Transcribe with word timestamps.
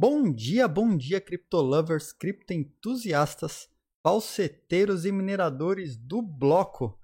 Bom 0.00 0.32
dia, 0.32 0.68
bom 0.68 0.96
dia, 0.96 1.20
criptolovers, 1.20 2.12
criptoentusiastas, 2.12 3.68
falseteiros 4.00 5.04
e 5.04 5.10
mineradores 5.10 5.96
do 5.96 6.22
bloco. 6.22 6.96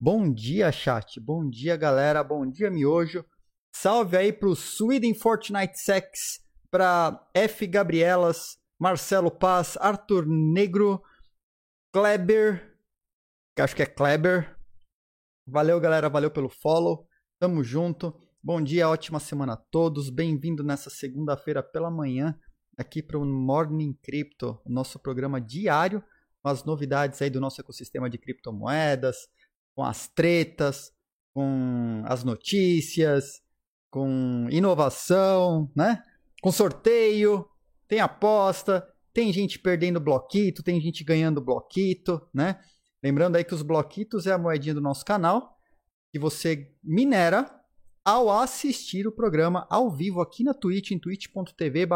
Bom 0.00 0.34
dia, 0.34 0.72
chat. 0.72 1.20
Bom 1.20 1.48
dia, 1.48 1.76
galera. 1.76 2.24
Bom 2.24 2.44
dia, 2.44 2.68
miojo. 2.68 3.24
Salve 3.72 4.16
aí 4.16 4.32
pro 4.32 4.56
Sweden 4.56 5.14
Fortnite 5.14 5.78
Sex, 5.78 6.44
pra 6.72 7.24
F 7.32 7.68
Gabrielas, 7.68 8.58
Marcelo 8.80 9.30
Paz, 9.30 9.76
Arthur 9.76 10.26
Negro, 10.26 11.00
Kleber, 11.92 12.76
que 13.54 13.62
acho 13.62 13.76
que 13.76 13.82
é 13.82 13.86
Kleber. 13.86 14.58
Valeu, 15.46 15.78
galera. 15.78 16.08
Valeu 16.08 16.32
pelo 16.32 16.48
follow. 16.48 17.06
Tamo 17.38 17.62
junto. 17.62 18.12
Bom 18.42 18.62
dia, 18.62 18.88
ótima 18.88 19.20
semana 19.20 19.52
a 19.52 19.56
todos. 19.56 20.08
Bem-vindo 20.08 20.64
nessa 20.64 20.88
segunda-feira 20.88 21.62
pela 21.62 21.90
manhã 21.90 22.34
aqui 22.74 23.02
para 23.02 23.18
o 23.18 23.24
Morning 23.24 23.92
Crypto, 24.02 24.58
nosso 24.64 24.98
programa 24.98 25.38
diário 25.38 26.02
com 26.42 26.48
as 26.48 26.64
novidades 26.64 27.20
aí 27.20 27.28
do 27.28 27.38
nosso 27.38 27.60
ecossistema 27.60 28.08
de 28.08 28.16
criptomoedas, 28.16 29.28
com 29.74 29.84
as 29.84 30.08
tretas, 30.08 30.90
com 31.34 32.02
as 32.06 32.24
notícias, 32.24 33.42
com 33.90 34.48
inovação, 34.50 35.70
né? 35.76 36.02
Com 36.40 36.50
sorteio, 36.50 37.46
tem 37.86 38.00
aposta, 38.00 38.88
tem 39.12 39.30
gente 39.34 39.58
perdendo 39.58 40.00
bloquito, 40.00 40.62
tem 40.62 40.80
gente 40.80 41.04
ganhando 41.04 41.42
bloquito, 41.42 42.26
né? 42.32 42.58
Lembrando 43.04 43.36
aí 43.36 43.44
que 43.44 43.54
os 43.54 43.60
bloquitos 43.60 44.26
é 44.26 44.32
a 44.32 44.38
moedinha 44.38 44.74
do 44.74 44.80
nosso 44.80 45.04
canal 45.04 45.58
que 46.10 46.18
você 46.18 46.74
minera 46.82 47.59
ao 48.04 48.30
assistir 48.30 49.06
o 49.06 49.12
programa 49.12 49.66
ao 49.70 49.90
vivo 49.90 50.20
aqui 50.20 50.42
na 50.42 50.54
Twitch, 50.54 50.90
em 50.90 50.98
twitch.tv 50.98 51.86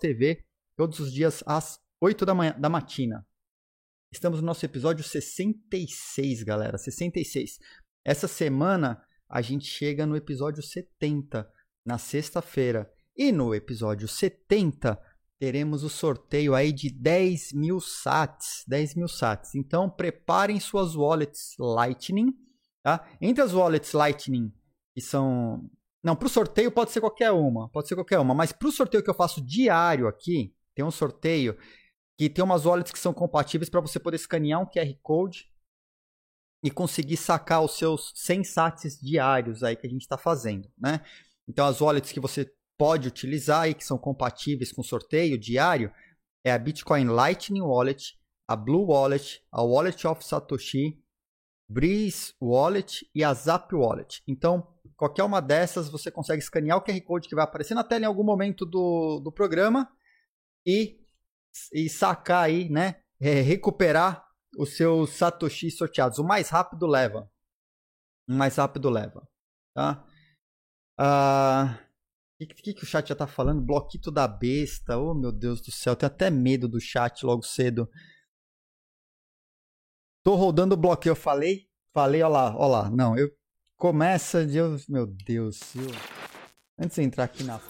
TV, 0.00 0.44
todos 0.76 0.98
os 0.98 1.12
dias 1.12 1.42
às 1.46 1.78
8 2.00 2.24
da 2.24 2.34
manhã 2.34 2.56
da 2.58 2.68
matina. 2.68 3.26
Estamos 4.12 4.40
no 4.40 4.46
nosso 4.46 4.64
episódio 4.64 5.04
66, 5.04 6.42
galera, 6.42 6.78
66. 6.78 7.58
Essa 8.04 8.28
semana 8.28 9.02
a 9.28 9.42
gente 9.42 9.66
chega 9.66 10.06
no 10.06 10.16
episódio 10.16 10.62
70, 10.62 11.48
na 11.84 11.98
sexta-feira. 11.98 12.90
E 13.16 13.30
no 13.30 13.54
episódio 13.54 14.08
70 14.08 14.98
teremos 15.38 15.82
o 15.84 15.90
sorteio 15.90 16.54
aí 16.54 16.72
de 16.72 16.90
10 16.90 17.52
mil 17.52 17.80
sats, 17.80 18.64
10 18.66 18.94
mil 18.94 19.08
sats. 19.08 19.54
Então 19.54 19.90
preparem 19.90 20.58
suas 20.58 20.94
wallets 20.94 21.54
Lightning, 21.58 22.32
tá? 22.82 23.06
Entre 23.20 23.42
as 23.42 23.52
wallets 23.52 23.92
Lightning 23.92 24.52
que 24.94 25.00
são. 25.00 25.68
Não, 26.02 26.14
para 26.14 26.26
o 26.26 26.30
sorteio 26.30 26.70
pode 26.70 26.90
ser 26.90 27.00
qualquer 27.00 27.32
uma, 27.32 27.68
pode 27.70 27.88
ser 27.88 27.94
qualquer 27.94 28.18
uma, 28.18 28.34
mas 28.34 28.52
para 28.52 28.68
o 28.68 28.72
sorteio 28.72 29.02
que 29.02 29.10
eu 29.10 29.14
faço 29.14 29.40
diário 29.44 30.06
aqui, 30.06 30.54
tem 30.74 30.84
um 30.84 30.90
sorteio 30.90 31.56
que 32.18 32.28
tem 32.28 32.44
umas 32.44 32.64
wallets 32.64 32.92
que 32.92 32.98
são 32.98 33.12
compatíveis 33.12 33.68
para 33.68 33.80
você 33.80 33.98
poder 33.98 34.16
escanear 34.16 34.60
um 34.60 34.66
QR 34.66 34.94
Code 35.02 35.50
e 36.62 36.70
conseguir 36.70 37.16
sacar 37.16 37.62
os 37.62 37.76
seus 37.76 38.12
100 38.14 38.44
sats 38.44 39.00
diários 39.00 39.62
aí 39.62 39.76
que 39.76 39.86
a 39.86 39.90
gente 39.90 40.02
está 40.02 40.16
fazendo, 40.16 40.70
né? 40.78 41.00
Então 41.48 41.66
as 41.66 41.80
wallets 41.80 42.12
que 42.12 42.20
você 42.20 42.50
pode 42.78 43.08
utilizar 43.08 43.68
e 43.68 43.74
que 43.74 43.84
são 43.84 43.98
compatíveis 43.98 44.72
com 44.72 44.82
sorteio 44.82 45.38
diário 45.38 45.92
é 46.44 46.52
a 46.52 46.58
Bitcoin 46.58 47.06
Lightning 47.06 47.62
Wallet, 47.62 48.18
a 48.46 48.56
Blue 48.56 48.86
Wallet, 48.86 49.42
a 49.50 49.62
Wallet 49.62 50.06
of 50.06 50.24
Satoshi, 50.24 51.02
Breeze 51.68 52.34
Wallet 52.40 53.08
e 53.14 53.24
a 53.24 53.32
Zap 53.32 53.74
Wallet. 53.74 54.22
Então, 54.26 54.66
qualquer 54.96 55.24
uma 55.24 55.40
dessas 55.40 55.88
você 55.88 56.10
consegue 56.10 56.42
escanear 56.42 56.78
o 56.78 56.82
QR 56.82 57.00
Code 57.02 57.28
que 57.28 57.34
vai 57.34 57.44
aparecer 57.44 57.74
na 57.74 57.84
tela 57.84 58.04
em 58.04 58.08
algum 58.08 58.24
momento 58.24 58.64
do, 58.64 59.20
do 59.20 59.32
programa 59.32 59.90
e, 60.66 61.00
e 61.72 61.88
sacar 61.88 62.44
aí, 62.44 62.68
né? 62.68 63.00
É, 63.20 63.40
recuperar 63.40 64.26
os 64.58 64.76
seus 64.76 65.10
Satoshi 65.10 65.70
sorteados. 65.70 66.18
O 66.18 66.24
mais 66.24 66.48
rápido 66.48 66.86
leva. 66.86 67.30
O 68.28 68.34
mais 68.34 68.56
rápido 68.56 68.90
leva. 68.90 69.26
Tá? 69.74 70.04
Ah, 70.98 71.78
o 72.40 72.46
que, 72.46 72.54
que, 72.54 72.74
que, 72.74 72.82
o 72.82 72.86
chat 72.86 73.08
já 73.08 73.14
tá 73.14 73.26
falando? 73.26 73.62
Bloquito 73.62 74.10
da 74.10 74.26
besta. 74.28 74.98
Oh, 74.98 75.14
meu 75.14 75.32
Deus 75.32 75.60
do 75.60 75.70
céu. 75.70 75.96
Tenho 75.96 76.12
até 76.12 76.30
medo 76.30 76.68
do 76.68 76.80
chat 76.80 77.24
logo 77.24 77.42
cedo. 77.42 77.88
Tô 80.24 80.34
rodando 80.34 80.74
o 80.74 80.78
bloqueio. 80.78 81.12
Eu 81.12 81.16
falei? 81.16 81.68
Falei, 81.92 82.22
ó 82.22 82.28
lá, 82.28 82.56
ó 82.56 82.66
lá. 82.66 82.90
Não, 82.90 83.16
eu 83.16 83.30
Começa 83.76 84.46
de. 84.46 84.58
Meu 84.88 85.06
Deus. 85.06 85.74
Eu... 85.74 85.90
Antes 86.78 86.96
de 86.96 87.02
entrar 87.02 87.24
aqui 87.24 87.42
na. 87.42 87.60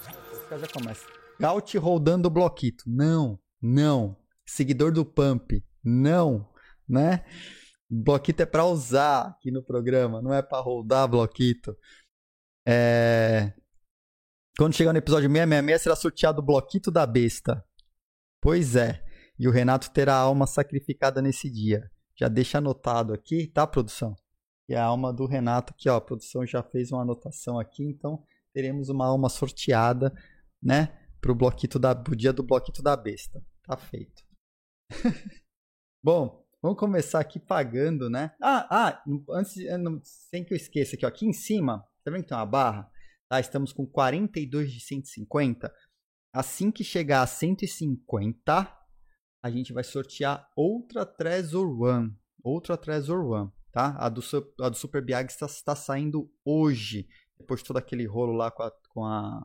Já 0.50 0.68
começa. 0.72 1.04
Gaut 1.40 1.76
rodando 1.78 2.28
o 2.28 2.30
bloquito. 2.30 2.84
Não, 2.86 3.38
não. 3.60 4.16
Seguidor 4.46 4.92
do 4.92 5.04
Pump. 5.04 5.64
Não, 5.82 6.48
né? 6.88 7.24
Bloquito 7.90 8.42
é 8.42 8.46
para 8.46 8.64
usar 8.64 9.28
aqui 9.28 9.50
no 9.50 9.62
programa, 9.62 10.22
não 10.22 10.32
é 10.32 10.40
para 10.40 10.60
rodar 10.60 11.08
bloquito. 11.08 11.76
É... 12.66 13.52
Quando 14.56 14.74
chegar 14.74 14.92
no 14.92 14.98
episódio 14.98 15.28
666 15.28 15.82
será 15.82 15.96
sorteado 15.96 16.40
o 16.40 16.44
bloquito 16.44 16.90
da 16.90 17.06
besta. 17.06 17.64
Pois 18.40 18.76
é. 18.76 19.04
E 19.38 19.48
o 19.48 19.50
Renato 19.50 19.90
terá 19.90 20.14
a 20.14 20.20
alma 20.20 20.46
sacrificada 20.46 21.20
nesse 21.20 21.50
dia. 21.50 21.90
Já 22.16 22.28
deixa 22.28 22.58
anotado 22.58 23.12
aqui, 23.12 23.46
tá, 23.46 23.66
produção? 23.66 24.16
e 24.68 24.74
a 24.74 24.84
alma 24.84 25.12
do 25.12 25.26
Renato, 25.26 25.74
que 25.74 25.88
ó, 25.88 25.96
a 25.96 26.00
produção 26.00 26.46
já 26.46 26.62
fez 26.62 26.90
uma 26.90 27.02
anotação 27.02 27.58
aqui, 27.58 27.84
então 27.84 28.24
teremos 28.52 28.88
uma 28.88 29.06
alma 29.06 29.28
sorteada, 29.28 30.14
né, 30.62 30.98
pro 31.20 31.34
bloquito 31.34 31.78
da 31.78 31.94
pro 31.94 32.16
dia 32.16 32.32
do 32.32 32.42
bloquito 32.42 32.82
da 32.82 32.96
besta. 32.96 33.44
Tá 33.62 33.76
feito. 33.76 34.24
Bom, 36.02 36.46
vamos 36.62 36.78
começar 36.78 37.20
aqui 37.20 37.38
pagando, 37.38 38.08
né? 38.10 38.34
Ah, 38.42 38.66
ah, 38.70 39.04
antes 39.30 39.54
sem 40.30 40.44
que 40.44 40.52
eu 40.52 40.56
esqueça 40.56 40.96
aqui, 40.96 41.04
ó, 41.04 41.08
aqui 41.08 41.26
em 41.26 41.32
cima, 41.32 41.86
tá 42.02 42.10
vendo 42.10 42.22
que 42.22 42.28
tem 42.28 42.36
uma 42.36 42.46
barra? 42.46 42.90
Tá, 43.28 43.40
estamos 43.40 43.72
com 43.72 43.86
42 43.86 44.70
de 44.70 44.80
150. 44.80 45.72
Assim 46.32 46.70
que 46.70 46.84
chegar 46.84 47.22
a 47.22 47.26
150, 47.26 48.83
a 49.44 49.50
gente 49.50 49.72
vai 49.72 49.84
sortear 49.84 50.48
outra 50.56 51.04
Trezor 51.04 51.68
One, 51.80 52.16
outra 52.42 52.76
Trezor 52.76 53.24
One 53.24 53.52
tá? 53.74 53.96
A 53.98 54.08
do, 54.08 54.22
a 54.60 54.68
do 54.68 54.76
Super 54.76 55.04
Biag 55.04 55.30
está, 55.30 55.46
está 55.46 55.74
saindo 55.74 56.30
hoje, 56.44 57.08
depois 57.36 57.60
de 57.60 57.66
todo 57.66 57.76
aquele 57.76 58.06
rolo 58.06 58.32
lá 58.32 58.48
com, 58.48 58.62
a, 58.62 58.72
com 58.88 59.04
a, 59.04 59.44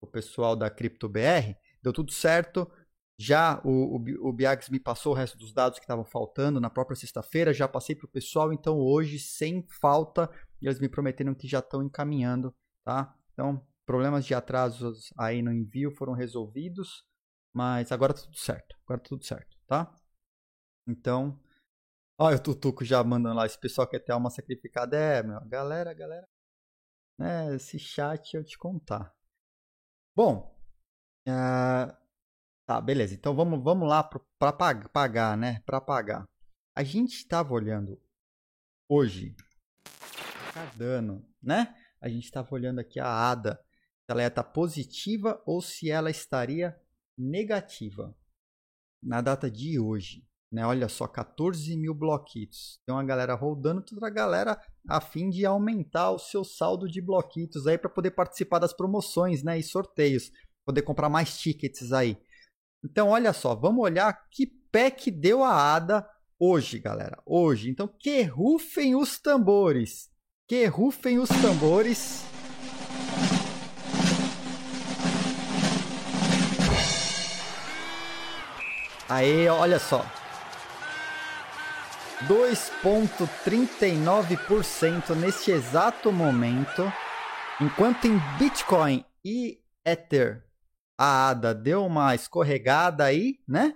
o 0.00 0.08
pessoal 0.08 0.56
da 0.56 0.68
CryptoBR, 0.68 1.56
deu 1.80 1.92
tudo 1.92 2.10
certo. 2.12 2.68
Já 3.16 3.60
o, 3.64 3.96
o, 3.96 4.28
o 4.28 4.32
Biags 4.32 4.68
me 4.70 4.80
passou 4.80 5.12
o 5.12 5.14
resto 5.14 5.38
dos 5.38 5.52
dados 5.52 5.78
que 5.78 5.84
estavam 5.84 6.04
faltando 6.04 6.60
na 6.60 6.68
própria 6.68 6.96
sexta-feira, 6.96 7.54
já 7.54 7.68
passei 7.68 7.94
para 7.94 8.06
o 8.06 8.10
pessoal, 8.10 8.52
então 8.52 8.76
hoje, 8.76 9.20
sem 9.20 9.64
falta, 9.80 10.28
eles 10.60 10.80
me 10.80 10.88
prometeram 10.88 11.32
que 11.32 11.46
já 11.46 11.60
estão 11.60 11.82
encaminhando, 11.82 12.52
tá? 12.84 13.14
Então, 13.34 13.64
problemas 13.86 14.24
de 14.24 14.34
atrasos 14.34 15.12
aí 15.16 15.42
no 15.42 15.52
envio 15.52 15.92
foram 15.92 16.12
resolvidos, 16.12 17.04
mas 17.52 17.92
agora 17.92 18.14
tá 18.14 18.20
tudo 18.22 18.38
certo, 18.38 18.76
agora 18.84 19.00
tá 19.00 19.08
tudo 19.08 19.24
certo, 19.24 19.56
tá? 19.66 19.94
Então, 20.86 21.38
Olha 22.22 22.36
o 22.36 22.38
Tutuco 22.38 22.84
já 22.84 23.02
mandando 23.02 23.36
lá, 23.36 23.46
esse 23.46 23.58
pessoal 23.58 23.88
quer 23.88 23.98
ter 24.00 24.12
alma 24.12 24.28
sacrificada. 24.28 24.94
É, 24.94 25.22
meu, 25.22 25.40
galera, 25.46 25.94
galera. 25.94 26.28
É, 27.18 27.54
esse 27.54 27.78
chat 27.78 28.34
eu 28.34 28.44
te 28.44 28.58
contar. 28.58 29.10
Bom, 30.14 30.54
uh, 31.26 31.96
tá, 32.66 32.78
beleza. 32.78 33.14
Então 33.14 33.34
vamos, 33.34 33.64
vamos 33.64 33.88
lá 33.88 34.04
para 34.04 34.52
pagar, 34.52 35.34
né? 35.34 35.62
Para 35.64 35.80
pagar. 35.80 36.28
A 36.76 36.82
gente 36.82 37.14
estava 37.14 37.54
olhando 37.54 37.98
hoje, 38.86 39.34
Cardano, 40.52 41.26
né? 41.42 41.74
A 42.02 42.08
gente 42.10 42.24
estava 42.24 42.54
olhando 42.54 42.80
aqui 42.80 43.00
a 43.00 43.30
ADA, 43.30 43.54
se 44.04 44.12
ela 44.12 44.20
ia 44.20 44.28
estar 44.28 44.42
tá 44.42 44.50
positiva 44.50 45.42
ou 45.46 45.62
se 45.62 45.90
ela 45.90 46.10
estaria 46.10 46.78
negativa 47.20 48.14
na 49.02 49.20
data 49.20 49.50
de 49.50 49.78
hoje. 49.78 50.24
Né? 50.52 50.66
Olha 50.66 50.88
só, 50.88 51.06
14 51.06 51.76
mil 51.76 51.94
bloquitos. 51.94 52.80
Tem 52.84 52.94
uma 52.94 53.04
galera 53.04 53.34
rodando, 53.34 53.82
toda 53.82 54.10
galera 54.10 54.60
a 54.88 55.00
fim 55.00 55.30
de 55.30 55.46
aumentar 55.46 56.10
o 56.10 56.18
seu 56.18 56.44
saldo 56.44 56.88
de 56.88 57.00
bloquitos 57.00 57.66
aí 57.66 57.78
para 57.78 57.90
poder 57.90 58.10
participar 58.12 58.58
das 58.58 58.72
promoções 58.72 59.42
né? 59.42 59.58
e 59.58 59.62
sorteios. 59.62 60.32
Poder 60.64 60.82
comprar 60.82 61.08
mais 61.08 61.38
tickets 61.38 61.92
aí. 61.92 62.16
Então, 62.84 63.10
olha 63.10 63.32
só, 63.32 63.54
vamos 63.54 63.84
olhar 63.84 64.12
que 64.30 64.46
pé 64.46 64.90
que 64.90 65.10
deu 65.10 65.44
a 65.44 65.74
ADA 65.74 66.08
hoje, 66.38 66.78
galera. 66.78 67.20
Hoje. 67.26 67.70
Então, 67.70 67.86
que 67.86 68.22
rufem 68.22 68.96
os 68.96 69.18
tambores. 69.18 70.10
Que 70.48 70.66
rufem 70.66 71.18
os 71.18 71.28
tambores. 71.28 72.29
Aí, 79.10 79.46
olha 79.48 79.78
só. 79.80 80.06
2,39% 82.28 85.16
neste 85.16 85.50
exato 85.50 86.12
momento, 86.12 86.84
enquanto 87.60 88.06
em 88.06 88.16
Bitcoin 88.38 89.04
e 89.24 89.60
Ether 89.84 90.46
a 90.96 91.30
ADA 91.30 91.52
deu 91.54 91.84
uma 91.86 92.14
escorregada 92.14 93.02
aí, 93.04 93.40
né? 93.48 93.74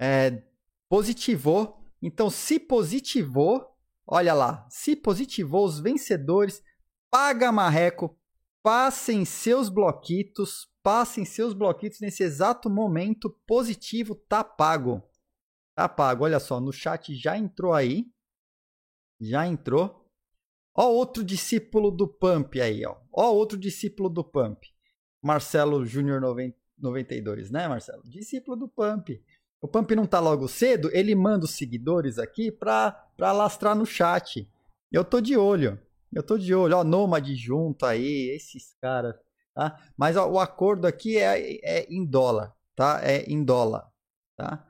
É, 0.00 0.42
positivou. 0.88 1.84
Então, 2.00 2.30
se 2.30 2.58
positivou, 2.60 3.76
olha 4.06 4.32
lá, 4.32 4.64
se 4.70 4.94
positivou 4.94 5.66
os 5.66 5.80
vencedores, 5.80 6.62
paga 7.10 7.50
marreco, 7.50 8.16
passem 8.62 9.24
seus 9.24 9.68
bloquitos, 9.68 10.68
passem 10.84 11.24
seus 11.24 11.54
bloquitos 11.54 11.98
nesse 11.98 12.22
exato 12.22 12.68
momento 12.68 13.30
positivo, 13.46 14.14
tá 14.14 14.44
pago. 14.44 15.02
Tá 15.74 15.88
pago. 15.88 16.24
Olha 16.24 16.38
só, 16.38 16.60
no 16.60 16.70
chat 16.70 17.16
já 17.16 17.38
entrou 17.38 17.72
aí. 17.72 18.06
Já 19.18 19.46
entrou. 19.46 20.06
Ó 20.76 20.90
outro 20.90 21.24
discípulo 21.24 21.90
do 21.90 22.06
Pump 22.06 22.60
aí, 22.60 22.84
ó. 22.84 22.96
Ó 23.10 23.32
outro 23.32 23.56
discípulo 23.56 24.10
do 24.10 24.22
Pump. 24.22 24.62
Marcelo 25.22 25.86
Júnior 25.86 26.20
92, 26.78 27.50
né, 27.50 27.66
Marcelo? 27.66 28.02
Discípulo 28.04 28.54
do 28.54 28.68
Pump. 28.68 29.08
O 29.62 29.68
Pump 29.68 29.90
não 29.92 30.06
tá 30.06 30.20
logo 30.20 30.46
cedo, 30.46 30.90
ele 30.92 31.14
manda 31.14 31.46
os 31.46 31.52
seguidores 31.52 32.18
aqui 32.18 32.52
pra, 32.52 32.92
pra 33.16 33.32
lastrar 33.32 33.74
no 33.74 33.86
chat. 33.86 34.46
Eu 34.92 35.02
tô 35.02 35.18
de 35.18 35.34
olho. 35.34 35.80
Eu 36.12 36.22
tô 36.22 36.36
de 36.36 36.54
olho. 36.54 36.76
Ó, 36.76 36.84
Nômade 36.84 37.34
junto 37.34 37.86
aí, 37.86 38.28
esses 38.34 38.74
caras. 38.82 39.14
Tá? 39.54 39.80
Mas 39.96 40.16
ó, 40.16 40.28
o 40.28 40.38
acordo 40.38 40.86
aqui 40.86 41.16
é, 41.16 41.58
é 41.64 41.86
em 41.88 42.04
dólar, 42.04 42.54
tá? 42.74 43.00
É 43.02 43.22
em 43.22 43.44
dólar, 43.44 43.88
tá? 44.36 44.66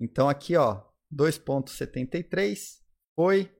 Então 0.00 0.28
aqui, 0.28 0.56
ó, 0.56 0.82
2.73 1.12 2.80
foi 3.14 3.54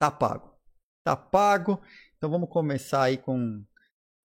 tá 0.00 0.10
pago. 0.10 0.58
Tá 1.04 1.16
pago. 1.16 1.80
Então 2.16 2.30
vamos 2.30 2.48
começar 2.48 3.02
aí 3.04 3.16
com 3.16 3.64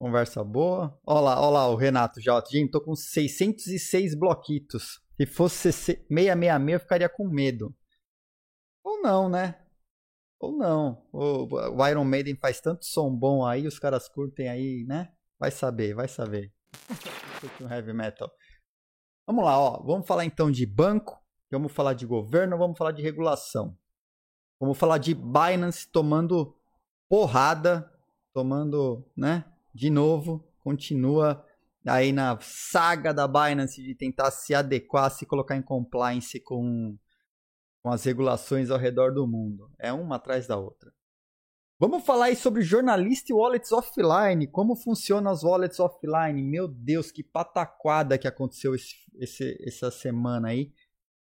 Conversa 0.04 0.44
boa. 0.44 1.00
Olha 1.08 1.22
lá, 1.22 1.42
olha 1.42 1.50
lá 1.50 1.70
o 1.70 1.78
Renato 1.78 2.20
já. 2.20 2.38
Gente, 2.52 2.72
tô 2.72 2.82
com 2.82 2.94
606 2.94 4.16
bloquitos. 4.16 5.02
Se 5.16 5.26
fosse 5.26 5.72
666, 5.72 6.74
eu 6.74 6.80
ficaria 6.82 7.08
com 7.08 7.26
medo. 7.26 7.74
Ou 8.84 9.02
não, 9.02 9.30
né? 9.30 9.63
Ou 10.44 10.52
não. 10.52 11.02
O, 11.14 11.48
Iron 11.88 12.04
Maiden 12.04 12.36
faz 12.36 12.60
tanto 12.60 12.84
som 12.84 13.10
bom 13.16 13.46
aí, 13.46 13.66
os 13.66 13.80
caras 13.80 14.10
curtem 14.10 14.50
aí, 14.50 14.84
né? 14.86 15.14
Vai 15.40 15.50
saber, 15.50 15.94
vai 15.94 16.10
saber. 16.10 16.54
um 17.62 17.70
heavy 17.70 17.94
metal. 17.94 18.30
Vamos 19.26 19.46
lá, 19.46 19.58
ó. 19.58 19.82
Vamos 19.82 20.06
falar 20.06 20.26
então 20.26 20.52
de 20.52 20.66
banco, 20.66 21.18
vamos 21.50 21.72
falar 21.72 21.94
de 21.94 22.06
governo, 22.06 22.58
vamos 22.58 22.78
falar 22.78 22.92
de 22.92 23.02
regulação. 23.02 23.78
Vamos 24.60 24.78
falar 24.78 24.98
de 24.98 25.14
Binance 25.14 25.90
tomando 25.90 26.54
porrada, 27.08 27.90
tomando, 28.34 29.10
né? 29.16 29.46
de 29.74 29.90
novo, 29.90 30.46
continua 30.62 31.42
aí 31.88 32.12
na 32.12 32.38
saga 32.42 33.14
da 33.14 33.30
Binance 33.30 33.82
de 33.82 33.96
tentar 33.96 34.30
se 34.30 34.54
adequar, 34.54 35.10
se 35.10 35.26
colocar 35.26 35.56
em 35.56 35.62
compliance 35.62 36.38
com, 36.42 36.98
com 37.84 37.92
as 37.92 38.04
regulações 38.06 38.72
ao 38.72 38.80
redor 38.80 39.14
do 39.14 39.28
mundo. 39.28 39.70
É 39.78 39.92
uma 39.92 40.16
atrás 40.16 40.48
da 40.48 40.58
outra. 40.58 40.92
Vamos 41.78 42.06
falar 42.06 42.26
aí 42.26 42.36
sobre 42.36 42.62
jornalista 42.62 43.32
e 43.32 43.36
wallets 43.36 43.74
offline. 43.74 44.48
Como 44.48 44.74
funcionam 44.74 45.30
as 45.30 45.44
wallets 45.44 45.82
offline? 45.82 46.42
Meu 46.42 46.66
Deus, 46.66 47.12
que 47.12 47.22
pataquada 47.22 48.18
que 48.18 48.28
aconteceu 48.28 48.74
esse, 48.74 48.96
esse, 49.16 49.58
essa 49.68 49.92
semana 49.92 50.48
aí. 50.48 50.72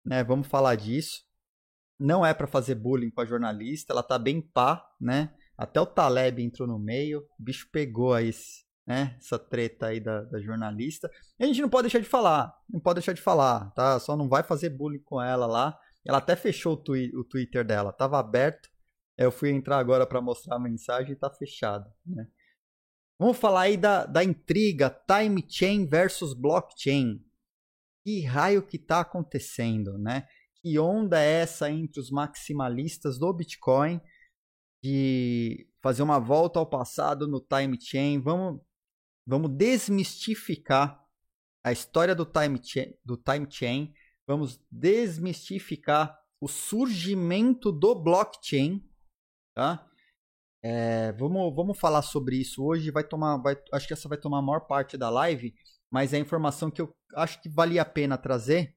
Né? 0.04 0.24
Vamos 0.24 0.48
falar 0.48 0.74
disso. 0.74 1.24
Não 1.96 2.26
é 2.26 2.34
para 2.34 2.48
fazer 2.48 2.74
bullying 2.74 3.10
com 3.10 3.20
a 3.20 3.26
jornalista, 3.26 3.92
ela 3.92 4.02
tá 4.02 4.18
bem 4.18 4.40
pá, 4.40 4.84
né? 4.98 5.34
Até 5.56 5.78
o 5.78 5.84
Taleb 5.84 6.42
entrou 6.42 6.66
no 6.66 6.78
meio, 6.78 7.20
o 7.38 7.42
bicho 7.42 7.68
pegou 7.70 8.14
aí 8.14 8.32
né, 8.86 9.14
essa 9.18 9.38
treta 9.38 9.88
aí 9.88 10.00
da, 10.00 10.22
da, 10.22 10.40
jornalista. 10.40 11.10
E 11.38 11.44
a 11.44 11.46
gente 11.46 11.60
não 11.60 11.68
pode 11.68 11.82
deixar 11.82 11.98
de 12.00 12.08
falar, 12.08 12.52
não 12.68 12.80
pode 12.80 12.94
deixar 12.94 13.12
de 13.12 13.20
falar, 13.20 13.70
tá? 13.72 14.00
Só 14.00 14.16
não 14.16 14.26
vai 14.26 14.42
fazer 14.42 14.70
bullying 14.70 15.02
com 15.04 15.20
ela 15.20 15.46
lá. 15.46 15.78
Ela 16.06 16.18
até 16.18 16.34
fechou 16.36 16.74
o, 16.74 16.76
twi 16.76 17.10
o 17.14 17.24
Twitter 17.24 17.64
dela, 17.64 17.92
tava 17.92 18.18
aberto. 18.18 18.68
Eu 19.16 19.30
fui 19.30 19.50
entrar 19.50 19.78
agora 19.78 20.06
para 20.06 20.20
mostrar 20.20 20.56
a 20.56 20.60
mensagem 20.60 21.12
e 21.12 21.16
tá 21.16 21.30
fechado, 21.30 21.90
né? 22.06 22.26
Vamos 23.18 23.36
falar 23.36 23.62
aí 23.62 23.76
da, 23.76 24.06
da 24.06 24.24
intriga 24.24 24.88
time 25.06 25.44
chain 25.46 25.86
versus 25.86 26.32
blockchain. 26.32 27.22
Que 28.02 28.22
raio 28.22 28.66
que 28.66 28.78
tá 28.78 29.00
acontecendo, 29.00 29.98
né? 29.98 30.26
Que 30.54 30.78
onda 30.78 31.20
é 31.20 31.42
essa 31.42 31.70
entre 31.70 32.00
os 32.00 32.10
maximalistas 32.10 33.18
do 33.18 33.30
Bitcoin 33.30 34.00
de 34.82 35.68
fazer 35.82 36.02
uma 36.02 36.18
volta 36.18 36.58
ao 36.58 36.66
passado 36.66 37.28
no 37.28 37.40
time 37.40 37.78
chain. 37.78 38.18
Vamos, 38.22 38.62
vamos 39.26 39.50
desmistificar 39.50 41.04
a 41.62 41.72
história 41.72 42.14
do 42.14 42.24
time 42.24 42.58
chain, 42.62 42.94
do 43.04 43.18
time 43.18 43.46
chain. 43.50 43.92
Vamos 44.30 44.64
desmistificar 44.70 46.16
o 46.40 46.46
surgimento 46.46 47.72
do 47.72 47.94
blockchain, 47.96 48.80
tá? 49.56 49.84
É, 50.62 51.10
vamos, 51.12 51.52
vamos 51.54 51.78
falar 51.78 52.02
sobre 52.02 52.36
isso 52.36 52.64
hoje. 52.64 52.92
Vai 52.92 53.02
tomar, 53.02 53.38
vai, 53.38 53.56
acho 53.72 53.88
que 53.88 53.92
essa 53.92 54.08
vai 54.08 54.16
tomar 54.16 54.38
a 54.38 54.42
maior 54.42 54.60
parte 54.60 54.96
da 54.96 55.10
live, 55.10 55.52
mas 55.90 56.14
é 56.14 56.18
informação 56.18 56.70
que 56.70 56.80
eu 56.80 56.94
acho 57.16 57.42
que 57.42 57.48
valia 57.48 57.82
a 57.82 57.84
pena 57.84 58.16
trazer. 58.16 58.76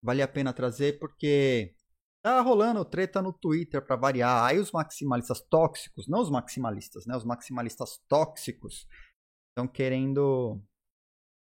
Vale 0.00 0.22
a 0.22 0.28
pena 0.28 0.52
trazer 0.52 1.00
porque 1.00 1.74
Tá 2.24 2.40
rolando 2.40 2.82
treta 2.86 3.20
no 3.20 3.34
Twitter 3.34 3.84
para 3.84 3.96
variar. 3.96 4.44
Aí 4.44 4.58
os 4.58 4.72
maximalistas 4.72 5.42
tóxicos, 5.42 6.08
não 6.08 6.22
os 6.22 6.30
maximalistas, 6.30 7.04
né? 7.04 7.14
Os 7.14 7.24
maximalistas 7.24 7.98
tóxicos 8.08 8.86
estão 9.50 9.68
querendo. 9.68 10.58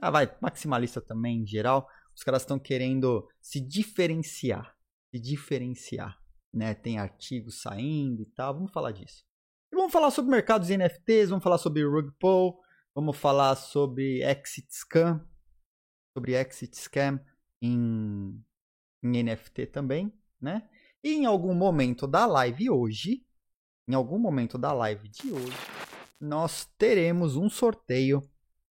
Ah, 0.02 0.12
vai, 0.12 0.38
maximalista 0.42 1.00
também 1.00 1.44
em 1.44 1.48
geral. 1.48 1.88
Os 2.18 2.24
caras 2.24 2.42
estão 2.42 2.58
querendo 2.58 3.30
se 3.40 3.62
diferenciar. 3.62 4.76
Se 5.14 5.20
diferenciar. 5.20 6.20
Né? 6.52 6.74
Tem 6.74 6.98
artigos 6.98 7.62
saindo 7.62 8.24
e 8.24 8.26
tal. 8.26 8.56
Vamos 8.56 8.72
falar 8.72 8.92
disso. 8.92 9.24
E 9.72 9.76
vamos 9.76 9.94
falar 9.94 10.12
sobre 10.12 10.32
mercados 10.32 10.68
de 10.68 10.78
NFTs, 10.78 11.30
vamos 11.30 11.44
falar 11.44 11.58
sobre 11.58 11.84
rug 11.86 12.12
pull, 12.20 12.60
vamos 12.96 13.18
falar 13.18 13.56
sobre 13.56 14.24
exit 14.24 14.68
scam, 14.74 15.22
sobre 16.14 16.34
exit 16.34 16.76
scam 16.76 17.20
em, 17.62 18.44
em 19.04 19.24
NFT 19.24 19.68
também 19.68 20.12
né? 20.42 20.68
E 21.04 21.14
em 21.14 21.26
algum 21.26 21.54
momento 21.54 22.08
da 22.08 22.26
live 22.26 22.70
hoje, 22.70 23.26
em 23.88 23.94
algum 23.94 24.20
momento 24.20 24.58
da 24.58 24.74
live 24.74 25.10
de 25.10 25.32
hoje, 25.32 25.58
nós 26.20 26.66
teremos 26.78 27.36
um 27.36 27.50
sorteio 27.50 28.22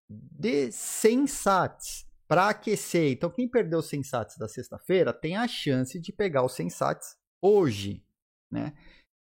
de 0.08 0.70
100 0.70 1.26
sats 1.26 2.06
para 2.28 2.48
aquecer. 2.48 3.12
Então, 3.12 3.30
quem 3.30 3.48
perdeu 3.48 3.78
os 3.78 3.88
100 3.88 4.02
sats 4.02 4.38
da 4.38 4.48
sexta-feira 4.48 5.12
tem 5.12 5.36
a 5.36 5.46
chance 5.46 5.98
de 6.00 6.12
pegar 6.12 6.44
os 6.44 6.52
100 6.52 6.70
sats 6.70 7.16
hoje, 7.40 8.04
né? 8.50 8.76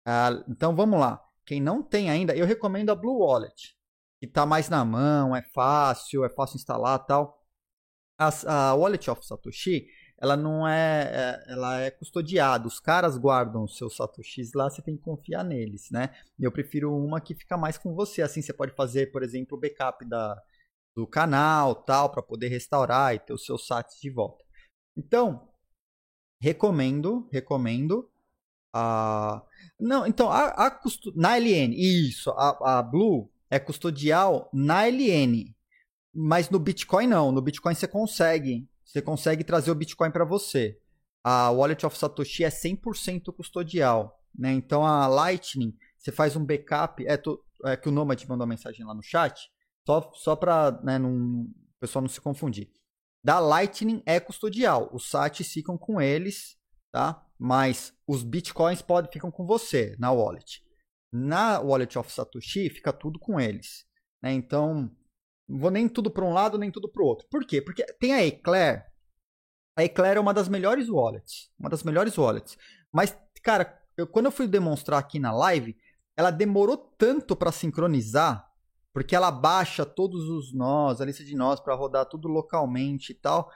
Ah, 0.07 0.45
então, 0.49 0.75
vamos 0.75 0.99
lá. 1.01 1.23
Quem 1.45 1.61
não 1.61 1.83
tem 1.83 2.11
ainda, 2.11 2.35
eu 2.37 2.47
recomendo 2.47 2.91
a 2.91 2.95
Blue 2.95 3.19
Wallet, 3.19 3.77
que 4.19 4.27
está 4.27 4.45
mais 4.47 4.69
na 4.69 4.85
mão, 4.85 5.35
é 5.35 5.43
fácil, 5.43 6.25
é 6.25 6.29
fácil 6.29 6.57
instalar 6.57 6.99
tal. 7.07 7.41
A, 8.19 8.31
a 8.71 8.75
Wallet 8.75 9.11
of 9.11 9.25
Satoshi, 9.25 9.87
ela 10.19 10.37
não 10.37 10.67
é, 10.67 11.03
é, 11.13 11.53
ela 11.53 11.81
é 11.81 11.91
custodiada. 11.91 12.67
Os 12.67 12.81
caras 12.81 13.19
guardam 13.19 13.65
os 13.65 13.77
seus 13.77 13.97
satoshis 13.97 14.53
lá, 14.55 14.71
você 14.71 14.81
tem 14.81 14.97
que 14.97 15.03
confiar 15.03 15.45
neles, 15.45 15.91
né? 15.91 16.15
Eu 16.39 16.51
prefiro 16.51 16.97
uma 16.97 17.21
que 17.21 17.35
fica 17.35 17.57
mais 17.57 17.77
com 17.77 17.95
você. 17.95 18.23
Assim 18.23 18.41
você 18.41 18.53
pode 18.53 18.73
fazer, 18.75 19.13
por 19.13 19.23
exemplo, 19.23 19.57
o 19.57 19.61
backup 19.61 20.05
da, 20.07 20.43
do 20.97 21.07
canal, 21.07 21.75
tal, 21.75 22.11
para 22.11 22.23
poder 22.23 22.49
restaurar 22.49 23.15
e 23.15 23.19
ter 23.19 23.35
os 23.35 23.45
seus 23.45 23.67
sats 23.67 24.01
de 24.01 24.11
volta. 24.11 24.43
Então, 24.97 25.47
recomendo, 26.41 27.29
recomendo 27.31 28.11
a 28.75 29.43
não, 29.79 30.07
então 30.07 30.31
a, 30.31 30.47
a 30.49 30.71
custo... 30.71 31.13
na 31.15 31.37
LN, 31.37 31.75
isso, 31.77 32.31
a, 32.31 32.79
a 32.79 32.83
Blue 32.83 33.31
é 33.51 33.59
custodial 33.59 34.49
na 34.53 34.87
LN, 34.87 35.55
mas 36.15 36.49
no 36.49 36.59
Bitcoin 36.59 37.07
não. 37.07 37.31
No 37.31 37.43
Bitcoin 37.43 37.75
você 37.75 37.87
consegue 37.87 38.67
você 38.85 39.03
consegue 39.03 39.45
trazer 39.45 39.71
o 39.71 39.75
Bitcoin 39.75 40.11
para 40.11 40.25
você. 40.25 40.79
A 41.23 41.51
Wallet 41.51 41.85
of 41.85 41.99
Satoshi 41.99 42.45
é 42.45 42.49
100% 42.49 43.35
custodial. 43.35 44.23
Né? 44.35 44.53
Então 44.53 44.87
a 44.87 45.07
Lightning, 45.07 45.77
você 45.99 46.11
faz 46.11 46.37
um 46.37 46.45
backup. 46.45 47.07
É, 47.07 47.17
tu, 47.17 47.43
é 47.65 47.77
que 47.77 47.89
o 47.89 47.93
Nomad 47.93 48.23
mandou 48.23 48.47
uma 48.47 48.55
mensagem 48.55 48.87
lá 48.87 48.95
no 48.95 49.03
chat, 49.03 49.51
só, 49.87 50.11
só 50.15 50.37
para 50.37 50.73
né, 50.83 50.99
o 50.99 51.49
pessoal 51.81 52.03
não 52.03 52.09
se 52.09 52.21
confundir. 52.21 52.71
Da 53.25 53.39
Lightning 53.39 54.03
é 54.05 54.21
custodial. 54.21 54.91
Os 54.93 55.09
SATs 55.09 55.53
ficam 55.53 55.79
com 55.79 56.01
eles, 56.01 56.57
tá? 56.93 57.27
mas 57.39 57.93
os 58.07 58.23
Bitcoins 58.23 58.83
podem, 58.83 59.11
ficam 59.11 59.31
com 59.31 59.47
você 59.47 59.97
na 59.99 60.11
wallet. 60.11 60.65
Na 61.13 61.61
Wallet 61.61 61.99
of 61.99 62.13
Satoshi 62.13 62.69
fica 62.69 62.93
tudo 62.93 63.19
com 63.19 63.39
eles. 63.39 63.87
Né? 64.23 64.33
Então, 64.33 64.91
não 65.49 65.59
vou 65.59 65.71
nem 65.71 65.89
tudo 65.89 66.11
para 66.11 66.25
um 66.25 66.33
lado, 66.33 66.59
nem 66.59 66.71
tudo 66.71 66.89
para 66.89 67.03
o 67.03 67.07
outro. 67.07 67.27
Por 67.31 67.47
quê? 67.47 67.61
Porque 67.61 67.85
tem 67.95 68.13
a 68.13 68.25
Eclair. 68.25 68.87
A 69.77 69.85
Eclair 69.85 70.17
é 70.17 70.21
uma 70.21 70.35
das 70.35 70.49
melhores 70.49 70.89
wallets. 70.89 71.51
Uma 71.59 71.71
das 71.71 71.83
melhores 71.83 72.17
wallets. 72.17 72.59
Mas, 72.93 73.17
cara, 73.43 73.81
eu, 73.97 74.07
quando 74.07 74.27
eu 74.27 74.33
fui 74.33 74.47
demonstrar 74.49 74.99
aqui 74.99 75.19
na 75.19 75.33
live, 75.33 75.77
ela 76.17 76.31
demorou 76.31 76.77
tanto 76.77 77.37
para 77.37 77.53
sincronizar. 77.53 78.51
Porque 78.97 79.15
ela 79.15 79.31
baixa 79.31 79.85
todos 79.85 80.27
os 80.31 80.55
nós, 80.55 81.03
a 81.03 81.05
lista 81.05 81.23
de 81.23 81.37
nós 81.37 81.61
para 81.61 81.75
rodar 81.75 82.07
tudo 82.07 82.29
localmente 82.29 83.13
e 83.13 83.15
tal. 83.15 83.53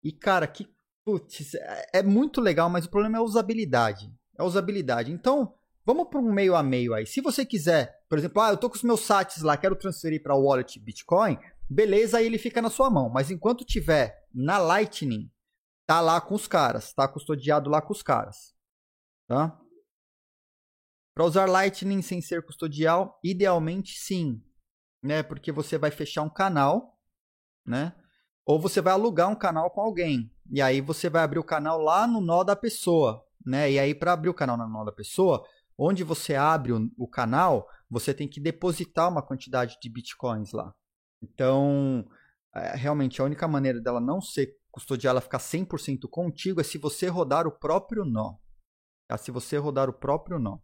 E 0.00 0.12
cara, 0.12 0.46
que 0.46 0.72
putz, 1.04 1.54
é, 1.54 1.90
é 1.94 2.02
muito 2.04 2.40
legal, 2.40 2.70
mas 2.70 2.84
o 2.84 2.88
problema 2.88 3.16
é 3.16 3.18
a 3.18 3.24
usabilidade. 3.24 4.14
É 4.38 4.42
a 4.42 4.44
usabilidade. 4.44 5.10
Então, 5.10 5.52
vamos 5.84 6.06
para 6.08 6.20
um 6.20 6.32
meio 6.32 6.54
a 6.54 6.62
meio 6.62 6.94
aí. 6.94 7.04
Se 7.04 7.20
você 7.20 7.44
quiser, 7.44 7.98
por 8.08 8.16
exemplo, 8.16 8.40
ah, 8.40 8.50
eu 8.50 8.56
tô 8.56 8.70
com 8.70 8.76
os 8.76 8.84
meus 8.84 9.00
sats 9.00 9.42
lá, 9.42 9.56
quero 9.56 9.74
transferir 9.74 10.22
para 10.22 10.36
wallet 10.36 10.78
Bitcoin, 10.78 11.36
beleza, 11.68 12.18
aí 12.18 12.26
ele 12.26 12.38
fica 12.38 12.62
na 12.62 12.70
sua 12.70 12.88
mão. 12.88 13.10
Mas 13.10 13.28
enquanto 13.28 13.64
tiver 13.64 14.24
na 14.32 14.56
Lightning, 14.56 15.28
tá 15.84 16.00
lá 16.00 16.20
com 16.20 16.36
os 16.36 16.46
caras, 16.46 16.92
tá 16.92 17.08
custodiado 17.08 17.68
lá 17.68 17.82
com 17.82 17.92
os 17.92 18.04
caras, 18.04 18.54
tá? 19.26 19.60
Para 21.12 21.24
usar 21.24 21.46
Lightning 21.46 22.02
sem 22.02 22.20
ser 22.20 22.46
custodial, 22.46 23.18
idealmente 23.24 23.98
sim, 23.98 24.45
né? 25.06 25.22
Porque 25.22 25.50
você 25.50 25.78
vai 25.78 25.90
fechar 25.90 26.22
um 26.22 26.28
canal, 26.28 26.98
né? 27.64 27.94
Ou 28.44 28.60
você 28.60 28.80
vai 28.80 28.92
alugar 28.92 29.28
um 29.28 29.34
canal 29.34 29.70
com 29.70 29.80
alguém. 29.80 30.30
E 30.50 30.60
aí 30.60 30.80
você 30.80 31.08
vai 31.08 31.22
abrir 31.22 31.38
o 31.38 31.44
canal 31.44 31.80
lá 31.80 32.06
no 32.06 32.20
nó 32.20 32.44
da 32.44 32.54
pessoa, 32.54 33.24
né? 33.44 33.70
E 33.70 33.78
aí 33.78 33.94
para 33.94 34.12
abrir 34.12 34.28
o 34.28 34.34
canal 34.34 34.56
no 34.56 34.68
nó 34.68 34.84
da 34.84 34.92
pessoa, 34.92 35.44
onde 35.78 36.04
você 36.04 36.34
abre 36.34 36.72
o, 36.72 36.90
o 36.96 37.08
canal, 37.08 37.68
você 37.90 38.12
tem 38.12 38.28
que 38.28 38.40
depositar 38.40 39.08
uma 39.08 39.22
quantidade 39.22 39.78
de 39.80 39.88
bitcoins 39.88 40.52
lá. 40.52 40.74
Então, 41.22 42.06
é, 42.54 42.76
realmente 42.76 43.20
a 43.20 43.24
única 43.24 43.48
maneira 43.48 43.80
dela 43.80 44.00
não 44.00 44.20
ser 44.20 44.56
custodiada, 44.70 45.14
ela 45.14 45.20
ficar 45.20 45.38
100% 45.38 46.08
contigo 46.08 46.60
é 46.60 46.64
se 46.64 46.78
você 46.78 47.08
rodar 47.08 47.46
o 47.46 47.52
próprio 47.52 48.04
nó. 48.04 48.36
Tá? 49.08 49.16
Se 49.16 49.30
você 49.30 49.56
rodar 49.56 49.88
o 49.88 49.92
próprio 49.92 50.38
nó. 50.38 50.58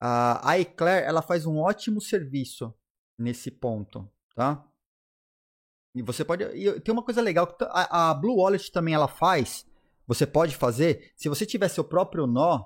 A 0.00 0.58
Eclair, 0.58 1.04
ela 1.04 1.22
faz 1.22 1.44
um 1.44 1.58
ótimo 1.58 2.00
serviço 2.00 2.72
nesse 3.18 3.50
ponto, 3.50 4.08
tá? 4.34 4.64
E 5.94 6.02
você 6.02 6.24
pode. 6.24 6.44
E 6.44 6.80
tem 6.80 6.92
uma 6.92 7.04
coisa 7.04 7.20
legal 7.20 7.46
que 7.46 7.64
a, 7.68 8.14
Blue 8.14 8.36
Wallet 8.36 8.70
também 8.70 8.94
ela 8.94 9.08
faz. 9.08 9.66
Você 10.06 10.26
pode 10.26 10.56
fazer. 10.56 11.12
Se 11.16 11.28
você 11.28 11.44
tiver 11.44 11.68
seu 11.68 11.84
próprio 11.84 12.26
nó, 12.26 12.64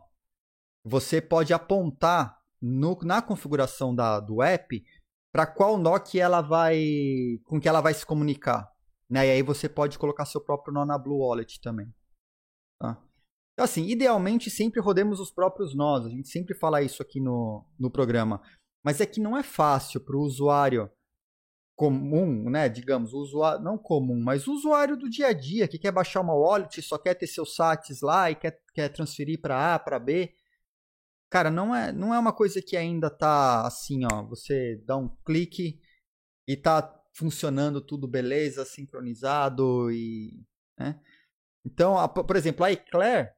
você 0.85 1.21
pode 1.21 1.53
apontar 1.55 2.39
no, 2.61 2.99
na 3.03 3.23
configuração 3.23 3.95
da, 3.95 4.21
do 4.21 4.43
app 4.43 4.85
para 5.33 5.47
qual 5.47 5.79
nó 5.79 5.99
que 5.99 6.21
ela 6.21 6.43
vai. 6.43 6.79
com 7.45 7.59
que 7.59 7.69
ela 7.69 7.81
vai 7.81 7.95
se 7.95 8.05
comunicar. 8.05 8.71
Né? 9.09 9.29
E 9.29 9.31
aí 9.31 9.43
você 9.43 9.69
pode 9.69 9.99
colocar 9.99 10.25
seu 10.27 10.41
próprio 10.41 10.75
nó 10.75 10.85
na 10.85 10.99
Blue 10.99 11.19
Wallet 11.19 11.61
também. 11.61 11.93
Tá? 12.79 13.03
Então, 13.53 13.65
assim, 13.65 13.87
idealmente 13.87 14.51
sempre 14.51 14.81
rodemos 14.81 15.21
os 15.21 15.31
próprios 15.31 15.75
nós. 15.75 16.05
A 16.05 16.09
gente 16.09 16.29
sempre 16.29 16.55
fala 16.55 16.83
isso 16.83 17.03
aqui 17.03 17.21
no, 17.21 17.67
no 17.79 17.91
programa. 17.91 18.43
Mas 18.85 19.01
é 19.01 19.07
que 19.07 19.21
não 19.21 19.37
é 19.37 19.43
fácil 19.43 20.01
para 20.01 20.17
o 20.17 20.23
usuário 20.23 20.91
comum, 21.77 22.51
né? 22.51 22.69
Digamos, 22.69 23.13
usuário, 23.13 23.63
não 23.63 23.79
comum, 23.79 24.21
mas 24.21 24.47
o 24.47 24.53
usuário 24.53 24.97
do 24.97 25.09
dia 25.09 25.29
a 25.29 25.33
dia 25.33 25.67
que 25.67 25.79
quer 25.79 25.93
baixar 25.93 26.21
uma 26.21 26.35
wallet, 26.35 26.81
só 26.83 26.99
quer 26.99 27.15
ter 27.15 27.27
seus 27.27 27.55
sats 27.55 28.01
lá 28.01 28.31
e 28.31 28.35
quer, 28.35 28.61
quer 28.75 28.89
transferir 28.89 29.41
para 29.41 29.75
A, 29.75 29.79
para 29.79 29.99
B. 29.99 30.35
Cara, 31.31 31.51
não 31.51 31.75
é, 31.75 31.93
não 31.93 32.15
é 32.15 32.19
uma 32.19 32.33
coisa 32.33 32.61
que 32.63 32.77
ainda 32.77 33.11
tá 33.11 33.67
assim, 33.67 34.03
ó. 34.05 34.23
Você 34.25 34.77
dá 34.85 34.97
um 34.97 35.09
clique 35.25 35.81
e 36.47 36.57
tá 36.57 37.03
funcionando 37.15 37.81
tudo 37.81 38.07
beleza, 38.07 38.65
sincronizado 38.65 39.91
e. 39.91 40.45
Né? 40.79 41.01
Então, 41.65 41.99
a, 41.99 42.09
por 42.09 42.37
exemplo, 42.37 42.65
a 42.65 42.73
Eclair, 42.73 43.35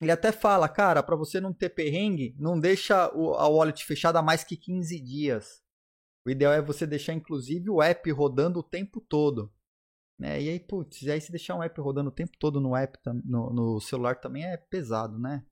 ele 0.00 0.12
até 0.12 0.30
fala, 0.30 0.68
cara, 0.68 1.02
para 1.02 1.16
você 1.16 1.40
não 1.40 1.52
ter 1.52 1.70
perrengue, 1.70 2.34
não 2.38 2.58
deixa 2.58 3.12
o, 3.14 3.34
a 3.34 3.48
wallet 3.48 3.84
fechada 3.84 4.22
mais 4.22 4.44
que 4.44 4.56
15 4.56 5.00
dias. 5.00 5.62
O 6.24 6.30
ideal 6.30 6.52
é 6.52 6.62
você 6.62 6.86
deixar, 6.86 7.14
inclusive, 7.14 7.68
o 7.70 7.82
app 7.82 8.10
rodando 8.12 8.60
o 8.60 8.62
tempo 8.62 9.00
todo. 9.00 9.52
Né? 10.18 10.42
E 10.42 10.48
aí, 10.50 10.60
putz, 10.60 11.06
aí 11.08 11.20
se 11.20 11.30
deixar 11.30 11.54
um 11.54 11.62
app 11.62 11.80
rodando 11.80 12.10
o 12.10 12.12
tempo 12.12 12.36
todo 12.38 12.60
no 12.60 12.76
app, 12.76 12.98
no, 13.24 13.50
no 13.50 13.80
celular 13.80 14.16
também 14.16 14.44
é 14.44 14.56
pesado, 14.56 15.18
né? 15.18 15.44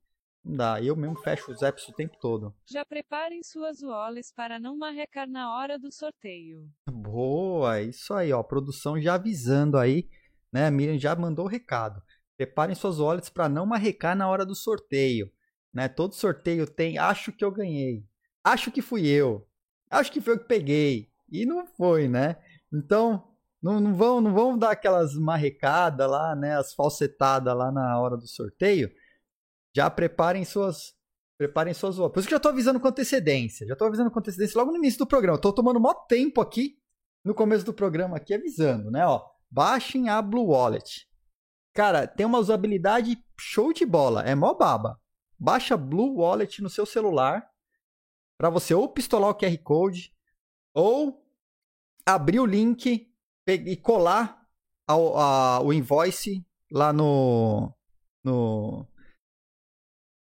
Não 0.44 0.56
dá. 0.56 0.80
Eu 0.80 0.94
mesmo 0.94 1.18
fecho 1.20 1.50
os 1.50 1.62
apps 1.62 1.88
o 1.88 1.92
tempo 1.92 2.16
todo. 2.20 2.54
Já 2.70 2.84
preparem 2.84 3.42
suas 3.42 3.82
wallets 3.82 4.30
para 4.30 4.60
não 4.60 4.76
marrecar 4.76 5.28
na 5.28 5.56
hora 5.56 5.76
do 5.76 5.90
sorteio. 5.90 6.68
Boa, 6.88 7.80
isso 7.80 8.14
aí, 8.14 8.32
ó. 8.32 8.42
Produção 8.44 9.00
já 9.00 9.14
avisando 9.14 9.76
aí, 9.76 10.08
né? 10.52 10.66
A 10.66 10.70
Miriam 10.70 10.98
já 10.98 11.16
mandou 11.16 11.46
o 11.46 11.48
recado. 11.48 12.00
Preparem 12.36 12.74
suas 12.74 12.98
wallets 12.98 13.30
para 13.30 13.48
não 13.48 13.64
marrecar 13.64 14.16
na 14.16 14.28
hora 14.28 14.44
do 14.44 14.54
sorteio. 14.54 15.30
Né? 15.72 15.88
Todo 15.88 16.14
sorteio 16.14 16.66
tem, 16.66 16.98
acho 16.98 17.32
que 17.32 17.44
eu 17.44 17.50
ganhei. 17.50 18.04
Acho 18.44 18.70
que 18.70 18.80
fui 18.80 19.06
eu. 19.06 19.46
Acho 19.90 20.12
que 20.12 20.20
foi 20.20 20.34
eu 20.34 20.38
que 20.38 20.46
peguei. 20.46 21.10
E 21.30 21.44
não 21.44 21.66
foi, 21.66 22.08
né? 22.08 22.36
Então, 22.72 23.26
não, 23.62 23.80
não, 23.80 23.94
vão, 23.94 24.20
não 24.20 24.32
vão 24.32 24.56
dar 24.56 24.70
aquelas 24.70 25.14
marrecadas 25.14 26.08
lá, 26.08 26.36
né? 26.36 26.56
As 26.56 26.72
falsetadas 26.72 27.56
lá 27.56 27.72
na 27.72 27.98
hora 27.98 28.16
do 28.16 28.26
sorteio. 28.26 28.90
Já 29.74 29.90
preparem 29.90 30.44
suas. 30.44 30.94
Preparem 31.36 31.74
suas 31.74 31.98
wallets. 31.98 32.14
Por 32.14 32.20
isso 32.20 32.28
que 32.28 32.34
eu 32.34 32.36
já 32.36 32.38
estou 32.38 32.52
avisando 32.52 32.80
com 32.80 32.88
antecedência. 32.88 33.66
Já 33.66 33.72
estou 33.72 33.88
avisando 33.88 34.10
com 34.10 34.18
antecedência 34.18 34.58
logo 34.58 34.70
no 34.72 34.78
início 34.78 34.98
do 35.00 35.06
programa. 35.06 35.36
Estou 35.36 35.52
tomando 35.52 35.80
maior 35.80 36.06
tempo 36.06 36.40
aqui 36.40 36.78
no 37.24 37.34
começo 37.34 37.64
do 37.64 37.74
programa 37.74 38.16
aqui 38.16 38.32
avisando, 38.32 38.90
né? 38.90 39.04
Ó, 39.04 39.22
baixem 39.50 40.08
a 40.08 40.22
Blue 40.22 40.46
Wallet. 40.46 41.08
Cara, 41.76 42.06
tem 42.06 42.25
uma 42.25 42.38
usabilidade 42.38 43.23
show 43.38 43.71
de 43.71 43.85
bola. 43.85 44.23
É 44.23 44.35
mó 44.35 44.54
baba. 44.54 44.99
Baixa 45.38 45.76
Blue 45.76 46.16
Wallet 46.16 46.62
no 46.62 46.71
seu 46.71 46.87
celular 46.87 47.47
para 48.38 48.49
você 48.49 48.73
ou 48.73 48.88
pistolar 48.88 49.28
o 49.28 49.35
QR 49.35 49.59
Code 49.59 50.11
ou 50.75 51.23
abrir 52.06 52.40
o 52.40 52.47
link 52.47 53.12
e 53.47 53.76
colar 53.76 54.49
a, 54.88 54.95
a, 54.95 55.61
o 55.61 55.71
invoice 55.71 56.42
lá 56.73 56.95
no. 56.95 57.71
no 58.25 58.87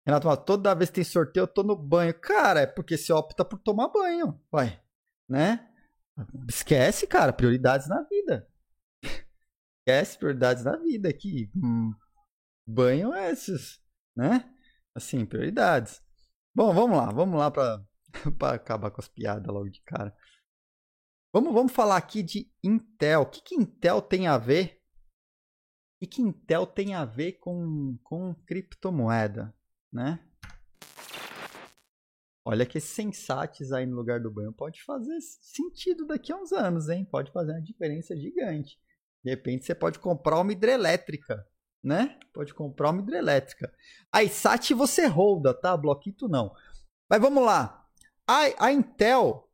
Renato, 0.05 0.35
toda 0.43 0.75
vez 0.75 0.89
que 0.89 0.95
tem 0.95 1.03
sorteio 1.05 1.43
eu 1.43 1.47
tô 1.47 1.63
no 1.63 1.75
banho. 1.77 2.13
Cara, 2.19 2.61
é 2.61 2.67
porque 2.67 2.97
você 2.97 3.13
opta 3.13 3.45
por 3.45 3.59
tomar 3.59 3.87
banho. 3.87 4.37
Vai, 4.51 4.77
né? 5.25 5.69
Esquece, 6.49 7.07
cara, 7.07 7.31
prioridades 7.31 7.87
na 7.87 8.01
vida 8.01 8.45
esquece 9.79 10.17
prioridades 10.17 10.63
da 10.63 10.75
vida 10.77 11.09
aqui. 11.09 11.51
Hum, 11.55 11.91
banho 12.67 13.13
é 13.13 13.31
esses, 13.31 13.79
né? 14.15 14.53
Assim, 14.95 15.25
prioridades. 15.25 16.01
Bom, 16.53 16.73
vamos 16.73 16.97
lá, 16.97 17.11
vamos 17.11 17.39
lá 17.39 17.49
para 17.49 17.85
acabar 18.53 18.91
com 18.91 19.01
as 19.01 19.07
piadas 19.07 19.47
logo 19.47 19.69
de 19.69 19.81
cara. 19.81 20.15
Vamos, 21.33 21.53
vamos 21.53 21.71
falar 21.71 21.97
aqui 21.97 22.23
de 22.23 22.51
Intel. 22.63 23.21
O 23.21 23.25
que, 23.25 23.41
que 23.41 23.55
Intel 23.55 24.01
tem 24.01 24.27
a 24.27 24.37
ver? 24.37 24.81
O 25.95 25.99
que, 25.99 26.07
que 26.07 26.21
Intel 26.21 26.65
tem 26.65 26.95
a 26.95 27.05
ver 27.05 27.33
com, 27.33 27.97
com 28.03 28.33
criptomoeda, 28.45 29.53
né? 29.91 30.19
Olha 32.43 32.65
que 32.65 32.79
sensates 32.79 33.71
aí 33.71 33.85
no 33.85 33.95
lugar 33.95 34.19
do 34.19 34.31
banho 34.31 34.51
pode 34.51 34.81
fazer 34.83 35.19
sentido 35.21 36.07
daqui 36.07 36.31
a 36.31 36.37
uns 36.37 36.51
anos, 36.51 36.89
hein? 36.89 37.05
Pode 37.05 37.31
fazer 37.31 37.51
uma 37.51 37.61
diferença 37.61 38.17
gigante. 38.17 38.79
De 39.23 39.31
repente 39.31 39.65
você 39.65 39.75
pode 39.75 39.99
comprar 39.99 40.39
uma 40.39 40.51
hidrelétrica, 40.51 41.45
né? 41.83 42.17
Pode 42.33 42.53
comprar 42.53 42.91
uma 42.91 43.01
hidrelétrica. 43.01 43.73
A 44.11 44.23
ISAT 44.23 44.73
você 44.73 45.05
holda, 45.05 45.53
tá? 45.53 45.75
Bloquito 45.75 46.27
não. 46.27 46.53
Mas 47.09 47.21
vamos 47.21 47.43
lá. 47.43 47.85
A, 48.27 48.65
a 48.65 48.71
Intel 48.71 49.49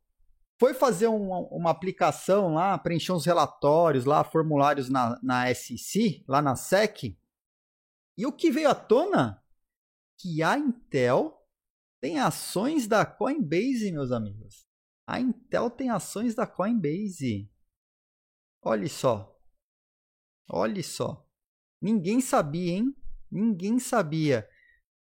foi 0.58 0.72
fazer 0.72 1.08
um, 1.08 1.30
uma 1.30 1.70
aplicação 1.70 2.54
lá, 2.54 2.78
preencher 2.78 3.12
uns 3.12 3.26
relatórios 3.26 4.04
lá, 4.04 4.24
formulários 4.24 4.88
na, 4.88 5.18
na 5.22 5.54
SEC, 5.54 6.24
lá 6.26 6.40
na 6.40 6.56
SEC. 6.56 7.18
E 8.16 8.26
o 8.26 8.32
que 8.32 8.50
veio 8.50 8.70
à 8.70 8.74
tona? 8.74 9.42
Que 10.18 10.42
a 10.42 10.56
Intel 10.56 11.36
tem 12.00 12.18
ações 12.18 12.86
da 12.86 13.04
Coinbase, 13.04 13.92
meus 13.92 14.10
amigos. 14.10 14.66
A 15.06 15.20
Intel 15.20 15.70
tem 15.70 15.90
ações 15.90 16.34
da 16.34 16.46
Coinbase. 16.46 17.50
Olha 18.62 18.88
só. 18.88 19.35
Olha 20.48 20.82
só. 20.82 21.26
Ninguém 21.80 22.20
sabia, 22.20 22.72
hein? 22.72 22.94
Ninguém 23.30 23.78
sabia. 23.78 24.48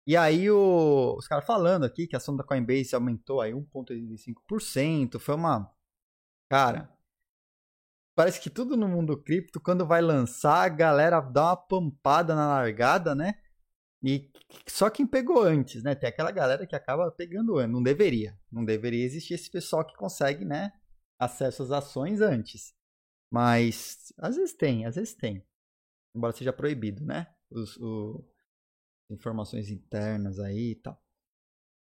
E 0.06 0.16
aí 0.16 0.50
o, 0.50 1.14
os 1.16 1.28
caras 1.28 1.46
falando 1.46 1.84
aqui 1.84 2.06
que 2.06 2.16
a 2.16 2.18
ação 2.18 2.36
da 2.36 2.44
Coinbase 2.44 2.94
aumentou 2.94 3.40
aí 3.40 3.52
1.85%, 3.52 5.18
foi 5.20 5.34
uma 5.36 5.72
cara, 6.50 6.90
parece 8.14 8.40
que 8.40 8.50
tudo 8.50 8.76
no 8.76 8.88
mundo 8.88 9.16
cripto 9.22 9.60
quando 9.60 9.86
vai 9.86 10.02
lançar, 10.02 10.64
a 10.64 10.68
galera 10.68 11.20
dá 11.20 11.50
uma 11.50 11.56
pampada 11.56 12.34
na 12.34 12.48
largada, 12.48 13.14
né? 13.14 13.34
E 14.02 14.30
só 14.66 14.90
quem 14.90 15.06
pegou 15.06 15.42
antes, 15.42 15.82
né? 15.84 15.94
Tem 15.94 16.08
aquela 16.08 16.32
galera 16.32 16.66
que 16.66 16.74
acaba 16.74 17.10
pegando 17.12 17.58
antes, 17.58 17.72
não 17.72 17.82
deveria. 17.82 18.36
Não 18.50 18.64
deveria 18.64 19.04
existir 19.04 19.34
esse 19.34 19.50
pessoal 19.50 19.86
que 19.86 19.96
consegue, 19.96 20.44
né, 20.44 20.72
acesso 21.18 21.62
às 21.62 21.70
ações 21.70 22.20
antes. 22.20 22.74
Mas 23.32 24.12
às 24.18 24.36
vezes 24.36 24.54
tem, 24.54 24.84
às 24.84 24.96
vezes 24.96 25.14
tem. 25.14 25.42
Embora 26.14 26.34
seja 26.34 26.52
proibido, 26.52 27.04
né? 27.06 27.34
Os, 27.50 27.78
o, 27.78 28.22
informações 29.10 29.70
internas 29.70 30.38
aí 30.38 30.72
e 30.72 30.76
tal. 30.76 31.02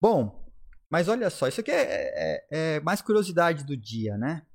Bom, 0.02 0.46
Mas 0.90 1.08
olha 1.08 1.30
só, 1.30 1.46
isso 1.48 1.60
aqui 1.60 1.70
é, 1.70 1.76
é, 1.78 2.46
é 2.50 2.80
mais 2.80 3.00
curiosidade 3.00 3.64
do 3.64 3.76
dia, 3.76 4.18
né? 4.18 4.46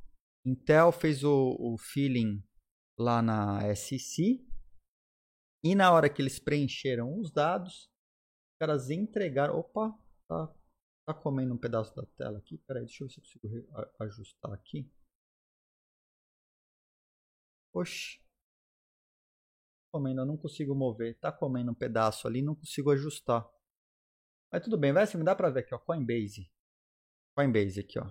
Intel 0.46 0.92
fez 0.92 1.24
o, 1.24 1.56
o 1.60 1.78
feeling 1.78 2.44
lá 3.00 3.22
na 3.22 3.76
SEC 3.76 4.46
e 5.64 5.74
na 5.74 5.92
hora 5.92 6.10
que 6.10 6.22
eles 6.22 6.38
preencheram 6.38 7.20
os 7.20 7.32
dados, 7.32 7.90
os 8.52 8.58
caras 8.60 8.92
entregaram. 8.92 9.56
Opa, 9.58 9.98
tá, 10.28 10.54
tá 11.08 11.14
comendo 11.16 11.56
um 11.56 11.58
pedaço 11.58 11.96
da 11.96 12.06
tela 12.18 12.38
aqui. 12.38 12.60
Peraí, 12.60 12.86
deixa 12.86 13.04
eu 13.04 13.08
ver 13.08 13.14
se 13.14 13.20
eu 13.20 13.24
consigo 13.24 13.94
ajustar 14.00 14.54
aqui. 14.54 14.88
Oxi. 17.76 18.24
Comendo, 19.94 20.26
não 20.26 20.38
consigo 20.38 20.74
mover. 20.74 21.20
Tá 21.20 21.32
comendo 21.32 21.72
um 21.72 21.76
pedaço 21.76 22.28
ali, 22.28 22.42
não 22.42 22.56
consigo 22.56 22.92
ajustar. 22.92 23.46
Mas 24.52 24.64
tudo 24.64 24.78
bem, 24.78 24.94
vai 24.94 25.04
assim, 25.04 25.22
dá 25.24 25.36
pra 25.36 25.50
ver 25.50 25.62
aqui, 25.62 25.76
ó. 25.76 25.80
Coinbase. 25.80 26.50
Coinbase 27.38 27.82
aqui, 27.82 28.00
ó. 28.00 28.10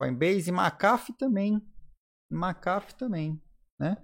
Coinbase, 0.00 0.50
McAfee 0.50 1.16
também. 1.16 1.60
McAfee 2.30 2.96
também, 2.96 3.42
né? 3.78 3.96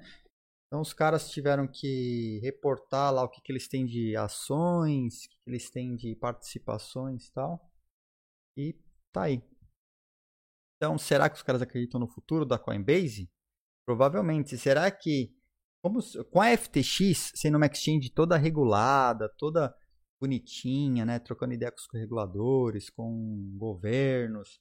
Então 0.67 0.81
os 0.81 0.93
caras 0.93 1.31
tiveram 1.31 1.67
que 1.67 2.39
reportar 2.43 3.13
lá 3.13 3.25
o 3.25 3.29
que, 3.29 3.41
que 3.41 3.51
eles 3.51 3.67
têm 3.69 3.85
de 3.85 4.17
ações, 4.17 5.25
o 5.25 5.29
que, 5.29 5.37
que 5.37 5.51
eles 5.51 5.71
têm 5.71 5.97
de 5.97 6.15
participações 6.15 7.27
e 7.27 7.33
tal. 7.33 7.73
E 8.57 8.81
tá 9.13 9.25
aí. 9.25 9.43
Então, 10.77 10.97
será 10.97 11.29
que 11.29 11.37
os 11.37 11.43
caras 11.43 11.61
acreditam 11.61 12.01
no 12.01 12.09
futuro 12.09 12.47
da 12.47 12.59
Coinbase? 12.59 13.31
Provavelmente. 13.91 14.57
Será 14.57 14.89
que, 14.89 15.35
como, 15.83 15.99
com 16.31 16.41
a 16.41 16.57
FTX 16.57 17.33
sendo 17.35 17.57
uma 17.57 17.67
exchange 17.67 18.09
toda 18.09 18.37
regulada, 18.37 19.29
toda 19.37 19.77
bonitinha, 20.21 21.05
né, 21.05 21.19
trocando 21.19 21.55
ideia 21.55 21.73
com 21.73 21.79
os 21.79 21.89
reguladores, 21.93 22.89
com 22.89 23.53
governos, 23.59 24.61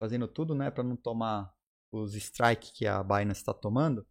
fazendo 0.00 0.26
tudo, 0.26 0.54
né, 0.54 0.70
para 0.70 0.82
não 0.82 0.96
tomar 0.96 1.52
os 1.92 2.14
strikes 2.14 2.70
que 2.70 2.86
a 2.86 3.02
Binance 3.02 3.40
está 3.40 3.52
tomando, 3.52 4.06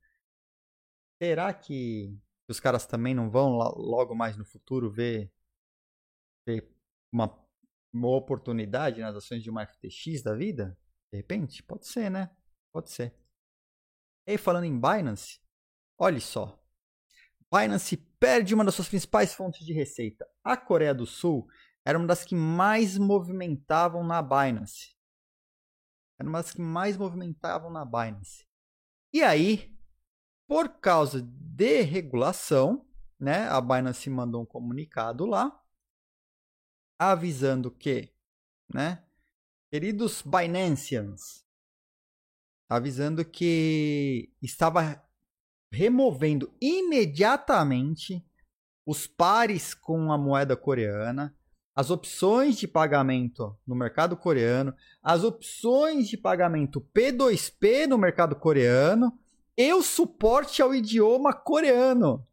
Será 1.20 1.52
que 1.52 2.16
os 2.48 2.60
caras 2.60 2.86
também 2.86 3.16
não 3.16 3.28
vão 3.32 3.54
logo 3.54 4.14
mais 4.14 4.38
no 4.38 4.46
futuro 4.46 4.92
ver, 4.92 5.34
ver 6.48 6.72
uma, 7.12 7.36
uma 7.92 8.10
oportunidade 8.16 9.02
nas 9.02 9.16
ações 9.16 9.42
de 9.42 9.50
uma 9.50 9.66
FTX 9.66 10.22
da 10.22 10.36
vida? 10.36 10.78
De 11.12 11.18
repente? 11.18 11.64
Pode 11.64 11.88
ser, 11.88 12.12
né? 12.12 12.30
Pode 12.72 12.92
ser. 12.92 13.16
E 14.28 14.32
aí, 14.32 14.38
falando 14.38 14.66
em 14.66 14.78
Binance, 14.78 15.40
olhe 15.98 16.20
só. 16.20 16.62
Binance 17.50 17.96
perde 18.20 18.54
uma 18.54 18.66
das 18.66 18.76
suas 18.76 18.90
principais 18.90 19.34
fontes 19.34 19.66
de 19.66 19.72
receita. 19.72 20.28
A 20.44 20.58
Coreia 20.58 20.94
do 20.94 21.06
Sul 21.06 21.48
era 21.86 21.98
uma 21.98 22.06
das 22.06 22.26
que 22.26 22.36
mais 22.36 22.98
movimentavam 22.98 24.04
na 24.04 24.22
Binance. 24.22 24.98
Era 26.20 26.28
uma 26.28 26.42
das 26.42 26.52
que 26.52 26.60
mais 26.60 26.98
movimentavam 26.98 27.72
na 27.72 27.86
Binance. 27.86 28.46
E 29.14 29.24
aí, 29.24 29.74
por 30.46 30.68
causa 30.80 31.22
de 31.22 31.82
regulação, 31.84 32.86
né, 33.18 33.48
a 33.48 33.62
Binance 33.62 34.10
mandou 34.10 34.42
um 34.42 34.46
comunicado 34.46 35.26
lá 35.26 35.64
avisando 37.00 37.72
que, 37.72 38.14
né, 38.74 39.06
queridos 39.72 40.22
Binanceans, 40.22 41.47
avisando 42.70 43.24
que 43.24 44.32
estava 44.42 45.02
removendo 45.72 46.54
imediatamente 46.62 48.26
os 48.86 49.06
pares 49.06 49.74
com 49.74 50.12
a 50.12 50.18
moeda 50.18 50.56
coreana, 50.56 51.36
as 51.76 51.92
opções 51.92 52.58
de 52.58 52.68
pagamento 52.68 53.56
no 53.68 53.76
mercado 53.76 54.18
coreano, 54.18 54.74
as 55.04 55.24
opções 55.24 56.08
de 56.08 56.18
pagamento 56.18 56.82
P2P 56.96 57.86
no 57.88 57.98
mercado 57.98 58.36
coreano 58.36 59.18
e 59.58 59.74
o 59.74 59.84
suporte 59.84 60.62
ao 60.62 60.74
idioma 60.74 61.34
coreano. 61.34 62.26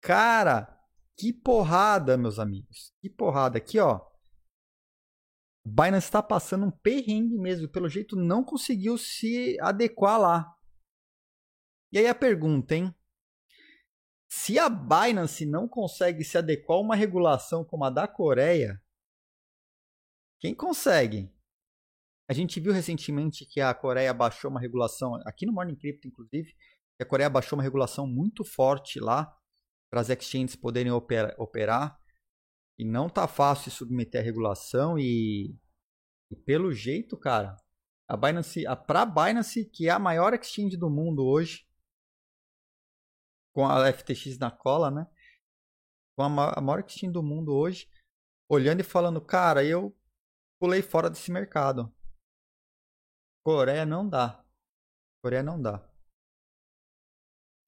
Cara, 0.00 0.74
que 1.16 1.32
porrada, 1.32 2.16
meus 2.16 2.38
amigos. 2.38 2.92
Que 3.00 3.08
porrada. 3.08 3.58
Aqui, 3.58 3.78
ó. 3.78 4.00
Binance 5.64 6.06
está 6.06 6.22
passando 6.22 6.66
um 6.66 6.70
perrengue 6.70 7.38
mesmo. 7.38 7.68
Pelo 7.68 7.88
jeito, 7.88 8.16
não 8.16 8.44
conseguiu 8.44 8.98
se 8.98 9.56
adequar 9.60 10.20
lá. 10.20 10.54
E 11.90 11.98
aí 11.98 12.06
a 12.06 12.14
pergunta, 12.14 12.74
hein? 12.74 12.94
Se 14.28 14.58
a 14.58 14.68
Binance 14.68 15.46
não 15.46 15.68
consegue 15.68 16.24
se 16.24 16.36
adequar 16.36 16.76
a 16.76 16.80
uma 16.80 16.96
regulação 16.96 17.64
como 17.64 17.84
a 17.84 17.90
da 17.90 18.08
Coreia, 18.08 18.82
quem 20.40 20.54
consegue? 20.54 21.32
A 22.28 22.32
gente 22.32 22.58
viu 22.58 22.72
recentemente 22.72 23.46
que 23.46 23.60
a 23.60 23.72
Coreia 23.72 24.12
baixou 24.12 24.50
uma 24.50 24.60
regulação, 24.60 25.14
aqui 25.24 25.46
no 25.46 25.52
Morning 25.52 25.76
Crypto, 25.76 26.08
inclusive, 26.08 26.52
que 26.96 27.02
a 27.02 27.06
Coreia 27.06 27.30
baixou 27.30 27.56
uma 27.56 27.62
regulação 27.62 28.06
muito 28.06 28.44
forte 28.44 28.98
lá 28.98 29.32
para 29.90 30.00
as 30.00 30.10
exchanges 30.10 30.56
poderem 30.56 30.90
operar, 30.90 31.34
operar. 31.38 31.98
E 32.78 32.84
não 32.84 33.08
tá 33.08 33.28
fácil 33.28 33.70
submeter 33.70 34.20
a 34.20 34.24
regulação 34.24 34.98
e, 34.98 35.56
e 36.30 36.36
pelo 36.44 36.72
jeito, 36.72 37.16
cara, 37.16 37.56
a 38.08 38.16
Binance, 38.16 38.66
a 38.66 38.76
pra 38.76 39.06
Binance, 39.06 39.64
que 39.70 39.88
é 39.88 39.90
a 39.90 39.98
maior 39.98 40.34
exchange 40.34 40.76
do 40.76 40.90
mundo 40.90 41.24
hoje, 41.24 41.66
com 43.54 43.66
a 43.66 43.92
FTX 43.92 44.38
na 44.38 44.50
cola, 44.50 44.90
né? 44.90 45.06
Com 46.16 46.24
a, 46.24 46.58
a 46.58 46.60
maior 46.60 46.84
exchange 46.84 47.12
do 47.12 47.22
mundo 47.22 47.54
hoje, 47.54 47.88
olhando 48.48 48.80
e 48.80 48.84
falando, 48.84 49.24
cara, 49.24 49.64
eu 49.64 49.96
pulei 50.60 50.82
fora 50.82 51.08
desse 51.08 51.30
mercado. 51.30 51.94
Coreia 53.44 53.86
não 53.86 54.08
dá. 54.08 54.44
Coreia 55.22 55.42
não 55.42 55.60
dá. 55.60 55.88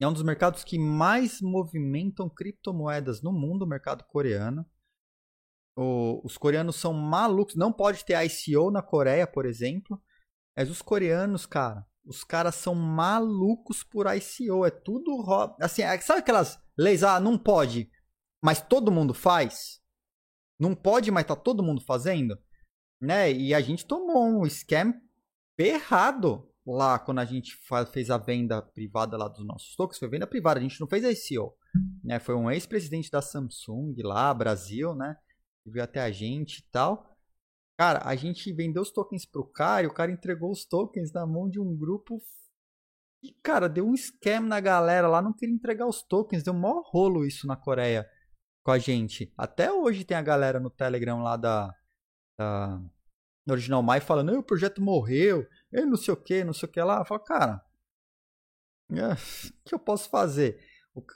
É 0.00 0.06
um 0.06 0.12
dos 0.12 0.22
mercados 0.22 0.62
que 0.62 0.78
mais 0.78 1.40
movimentam 1.40 2.28
criptomoedas 2.28 3.22
no 3.22 3.32
mundo, 3.32 3.62
o 3.62 3.68
mercado 3.68 4.04
coreano. 4.04 4.68
O, 5.76 6.22
os 6.24 6.38
coreanos 6.38 6.76
são 6.76 6.92
malucos. 6.92 7.54
Não 7.54 7.72
pode 7.72 8.04
ter 8.04 8.16
ICO 8.24 8.70
na 8.70 8.82
Coreia, 8.82 9.26
por 9.26 9.44
exemplo. 9.44 10.00
Mas 10.56 10.70
os 10.70 10.80
coreanos, 10.80 11.44
cara, 11.44 11.84
os 12.04 12.24
caras 12.24 12.54
são 12.54 12.74
malucos 12.74 13.84
por 13.84 14.06
ICO. 14.06 14.64
É 14.64 14.70
tudo. 14.70 15.22
Assim, 15.60 15.82
é, 15.82 16.00
sabe 16.00 16.20
aquelas 16.20 16.58
leis? 16.78 17.02
Ah, 17.02 17.20
não 17.20 17.36
pode, 17.36 17.90
mas 18.42 18.60
todo 18.60 18.92
mundo 18.92 19.12
faz? 19.12 19.80
Não 20.58 20.74
pode, 20.74 21.10
mas 21.10 21.26
tá 21.26 21.36
todo 21.36 21.62
mundo 21.62 21.82
fazendo? 21.82 22.38
Né? 23.00 23.30
E 23.32 23.52
a 23.52 23.60
gente 23.60 23.84
tomou 23.84 24.24
um 24.24 24.46
scam 24.46 24.94
ferrado 25.58 26.50
lá 26.66 26.98
quando 26.98 27.18
a 27.18 27.24
gente 27.24 27.56
fez 27.92 28.10
a 28.10 28.16
venda 28.16 28.62
privada 28.62 29.16
lá 29.16 29.28
dos 29.28 29.44
nossos 29.44 29.76
tokens. 29.76 29.98
Foi 29.98 30.08
venda 30.08 30.26
privada, 30.26 30.58
a 30.58 30.62
gente 30.62 30.80
não 30.80 30.88
fez 30.88 31.04
ICO. 31.04 31.54
Né? 32.02 32.18
Foi 32.18 32.34
um 32.34 32.50
ex-presidente 32.50 33.10
da 33.10 33.20
Samsung 33.20 33.94
lá, 34.02 34.32
Brasil, 34.32 34.94
né? 34.94 35.16
Que 35.66 35.70
veio 35.72 35.82
até 35.82 36.00
a 36.00 36.12
gente 36.12 36.58
e 36.58 36.62
tal. 36.70 37.04
Cara, 37.76 38.00
a 38.04 38.14
gente 38.14 38.52
vendeu 38.52 38.82
os 38.82 38.92
tokens 38.92 39.26
pro 39.26 39.44
cara 39.44 39.82
e 39.82 39.88
o 39.88 39.92
cara 39.92 40.12
entregou 40.12 40.52
os 40.52 40.64
tokens 40.64 41.12
na 41.12 41.26
mão 41.26 41.50
de 41.50 41.58
um 41.58 41.76
grupo. 41.76 42.22
E, 43.20 43.32
cara, 43.42 43.68
deu 43.68 43.84
um 43.84 43.96
scam 43.96 44.42
na 44.42 44.60
galera 44.60 45.08
lá, 45.08 45.20
não 45.20 45.32
queria 45.32 45.56
entregar 45.56 45.88
os 45.88 46.02
tokens. 46.04 46.44
Deu 46.44 46.54
um 46.54 46.60
maior 46.60 46.84
rolo 46.86 47.26
isso 47.26 47.48
na 47.48 47.56
Coreia 47.56 48.08
com 48.62 48.70
a 48.70 48.78
gente. 48.78 49.34
Até 49.36 49.72
hoje 49.72 50.04
tem 50.04 50.16
a 50.16 50.22
galera 50.22 50.60
no 50.60 50.70
Telegram 50.70 51.20
lá 51.20 51.36
da, 51.36 51.74
da 52.38 52.80
Original 53.50 53.82
Mai 53.82 54.00
falando, 54.00 54.38
o 54.38 54.42
projeto 54.42 54.80
morreu, 54.80 55.44
eu 55.72 55.84
não 55.84 55.96
sei 55.96 56.14
o 56.14 56.16
que, 56.16 56.44
não 56.44 56.52
sei 56.52 56.68
o 56.68 56.72
que 56.72 56.80
lá. 56.80 57.00
Eu 57.00 57.04
falo, 57.04 57.24
cara, 57.24 57.60
é, 58.92 59.14
o 59.14 59.64
que 59.64 59.74
eu 59.74 59.78
posso 59.80 60.08
fazer? 60.08 60.64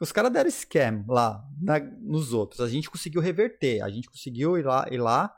Os 0.01 0.13
caras 0.13 0.33
deram 0.33 0.51
scam 0.51 1.05
lá 1.09 1.43
na, 1.61 1.79
nos 1.79 2.33
outros. 2.33 2.61
A 2.61 2.69
gente 2.69 2.91
conseguiu 2.91 3.21
reverter. 3.21 3.83
A 3.83 3.89
gente 3.89 4.09
conseguiu 4.09 4.59
ir 4.59 4.65
lá, 4.65 4.87
ir 4.91 4.99
lá 4.99 5.35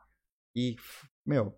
e, 0.55 0.77
meu, 1.25 1.57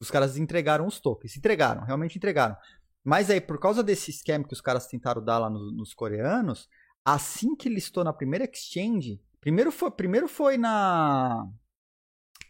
os 0.00 0.10
caras 0.10 0.36
entregaram 0.36 0.86
os 0.86 1.00
tokens. 1.00 1.36
Entregaram, 1.36 1.84
realmente 1.84 2.16
entregaram. 2.16 2.56
Mas 3.04 3.30
aí, 3.30 3.40
por 3.40 3.58
causa 3.58 3.82
desse 3.82 4.12
scam 4.12 4.44
que 4.44 4.52
os 4.52 4.60
caras 4.60 4.86
tentaram 4.86 5.22
dar 5.22 5.38
lá 5.38 5.50
nos, 5.50 5.74
nos 5.74 5.94
coreanos, 5.94 6.68
assim 7.04 7.56
que 7.56 7.68
listou 7.68 8.04
na 8.04 8.12
primeira 8.12 8.44
exchange, 8.44 9.20
primeiro 9.40 9.72
foi, 9.72 9.90
primeiro 9.90 10.28
foi 10.28 10.56
na. 10.56 11.48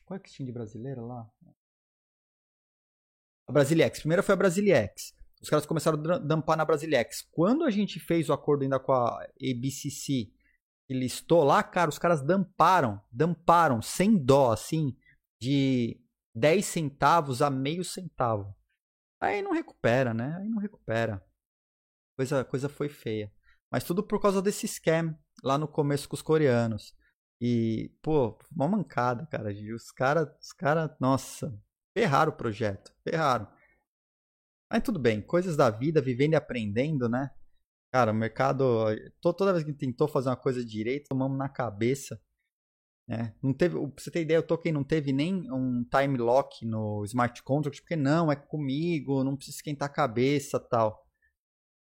Qual 0.05 0.19
é 0.19 0.21
a 0.23 0.27
exchange 0.27 0.53
brasileira 0.53 1.01
lá? 1.01 1.27
A 3.47 3.53
Brasiliex. 3.53 4.01
Primeiro 4.01 4.23
foi 4.23 4.35
a 4.35 4.37
Brasiliex. 4.37 5.15
Os 5.43 5.51
caras 5.51 5.67
começaram 5.67 5.99
a 6.13 6.19
dampar 6.19 6.57
na 6.57 6.65
Brasiliex. 6.65 7.23
Quando 7.33 7.65
a 7.65 7.71
gente 7.71 7.99
fez 7.99 8.29
o 8.29 8.33
acordo 8.33 8.63
ainda 8.63 8.79
com 8.79 8.93
a 8.93 9.23
ABCC 9.41 10.33
e 10.89 10.95
listou 10.95 11.43
lá, 11.43 11.63
cara, 11.63 11.91
os 11.91 11.99
caras 11.99 12.23
damparam, 12.23 13.01
damparam 13.11 13.83
sem 13.83 14.17
dó, 14.17 14.53
assim, 14.53 14.97
de 15.41 16.01
10 16.35 16.65
centavos 16.65 17.43
a 17.43 17.51
meio 17.51 17.85
centavo. 17.85 18.55
Aí 19.21 19.43
não 19.43 19.53
recupera, 19.53 20.15
né? 20.15 20.37
Aí 20.39 20.49
não 20.49 20.59
recupera. 20.59 21.25
Coisa, 22.17 22.45
coisa 22.45 22.69
foi 22.69 22.89
feia. 22.89 23.33
Mas 23.71 23.85
tudo 23.85 24.03
por 24.03 24.21
causa 24.21 24.41
desse 24.41 24.69
scam 24.69 25.19
lá 25.43 25.59
no 25.59 25.67
começo 25.67 26.09
com 26.09 26.15
os 26.15 26.23
coreanos. 26.23 26.95
E, 27.41 27.93
pô, 28.01 28.39
uma 28.55 28.69
mancada, 28.69 29.27
cara. 29.27 29.51
Os 29.75 29.91
caras, 29.91 30.29
os 30.41 30.53
cara, 30.53 30.97
nossa, 31.01 31.53
ferraram 31.93 32.31
o 32.31 32.37
projeto, 32.37 32.95
ferraram. 33.03 33.49
Mas 34.73 34.83
tudo 34.83 34.99
bem, 34.99 35.21
coisas 35.21 35.55
da 35.55 35.69
vida, 35.69 36.01
vivendo 36.01 36.33
e 36.33 36.37
aprendendo, 36.37 37.07
né? 37.07 37.31
Cara, 37.93 38.11
o 38.11 38.15
mercado, 38.15 38.65
toda 39.21 39.53
vez 39.53 39.63
que 39.63 39.73
tentou 39.75 40.09
fazer 40.09 40.31
uma 40.31 40.37
coisa 40.37 40.65
direito, 40.65 41.09
tomamos 41.11 41.37
na 41.37 41.47
cabeça. 41.47 42.19
Né? 43.07 43.35
Não 43.43 43.53
teve, 43.53 43.79
pra 43.79 44.03
você 44.03 44.11
ter 44.11 44.23
ideia, 44.23 44.41
o 44.41 44.43
token 44.43 44.73
não 44.73 44.83
teve 44.83 45.13
nem 45.13 45.53
um 45.53 45.85
time 45.85 46.17
lock 46.17 46.65
no 46.65 47.05
smart 47.05 47.43
contract, 47.43 47.83
porque 47.83 47.97
não, 47.97 48.33
é 48.33 48.37
comigo, 48.37 49.23
não 49.23 49.37
precisa 49.37 49.59
esquentar 49.59 49.91
a 49.91 49.93
cabeça 49.93 50.59
tal. 50.59 51.07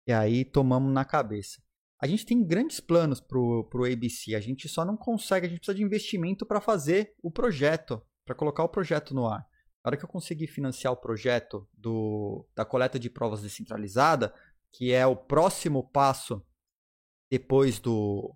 E 0.05 0.11
aí 0.11 0.43
tomamos 0.43 0.91
na 0.91 1.05
cabeça. 1.05 1.63
A 2.01 2.05
gente 2.05 2.25
tem 2.25 2.45
grandes 2.45 2.81
planos 2.81 3.21
pro, 3.21 3.63
pro 3.69 3.85
ABC, 3.85 4.35
a 4.35 4.41
gente 4.41 4.67
só 4.67 4.83
não 4.83 4.97
consegue, 4.97 5.45
a 5.45 5.49
gente 5.49 5.59
precisa 5.59 5.77
de 5.77 5.83
investimento 5.83 6.45
para 6.45 6.59
fazer 6.59 7.15
o 7.23 7.31
projeto, 7.31 8.05
para 8.25 8.35
colocar 8.35 8.65
o 8.65 8.69
projeto 8.69 9.15
no 9.15 9.25
ar. 9.25 9.47
Na 9.83 9.89
hora 9.89 9.97
que 9.97 10.05
eu 10.05 10.09
conseguir 10.09 10.47
financiar 10.47 10.93
o 10.93 10.97
projeto 10.97 11.67
do, 11.73 12.47
da 12.55 12.63
coleta 12.63 12.97
de 12.97 13.09
provas 13.09 13.41
descentralizada, 13.41 14.33
que 14.71 14.93
é 14.93 15.05
o 15.05 15.15
próximo 15.15 15.83
passo 15.83 16.41
depois 17.29 17.79
do, 17.79 18.33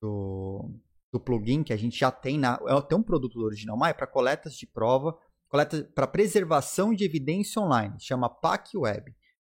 do, 0.00 0.70
do 1.12 1.18
plugin 1.18 1.64
que 1.64 1.72
a 1.72 1.76
gente 1.76 1.98
já 1.98 2.10
tem 2.10 2.38
na 2.38 2.60
é, 2.68 2.80
tem 2.82 2.96
um 2.96 3.02
produto 3.02 3.38
do 3.38 3.44
Original 3.44 3.76
Mai 3.76 3.92
para 3.92 4.06
coletas 4.06 4.54
de 4.54 4.66
prova, 4.66 5.18
coleta 5.48 5.82
para 5.94 6.06
preservação 6.06 6.94
de 6.94 7.04
evidência 7.04 7.60
online, 7.60 7.96
chama 7.98 8.28
PAC 8.28 8.76
Web, 8.76 9.14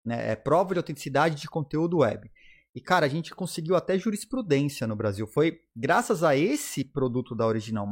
né? 0.04 0.30
É 0.30 0.36
prova 0.36 0.74
de 0.74 0.78
autenticidade 0.78 1.34
de 1.34 1.48
conteúdo 1.48 1.98
web. 1.98 2.30
E 2.74 2.80
cara, 2.80 3.06
a 3.06 3.08
gente 3.08 3.34
conseguiu 3.34 3.74
até 3.74 3.98
jurisprudência 3.98 4.86
no 4.86 4.94
Brasil. 4.94 5.26
Foi 5.26 5.60
graças 5.74 6.22
a 6.22 6.36
esse 6.36 6.84
produto 6.84 7.34
da 7.34 7.46
Original 7.46 7.88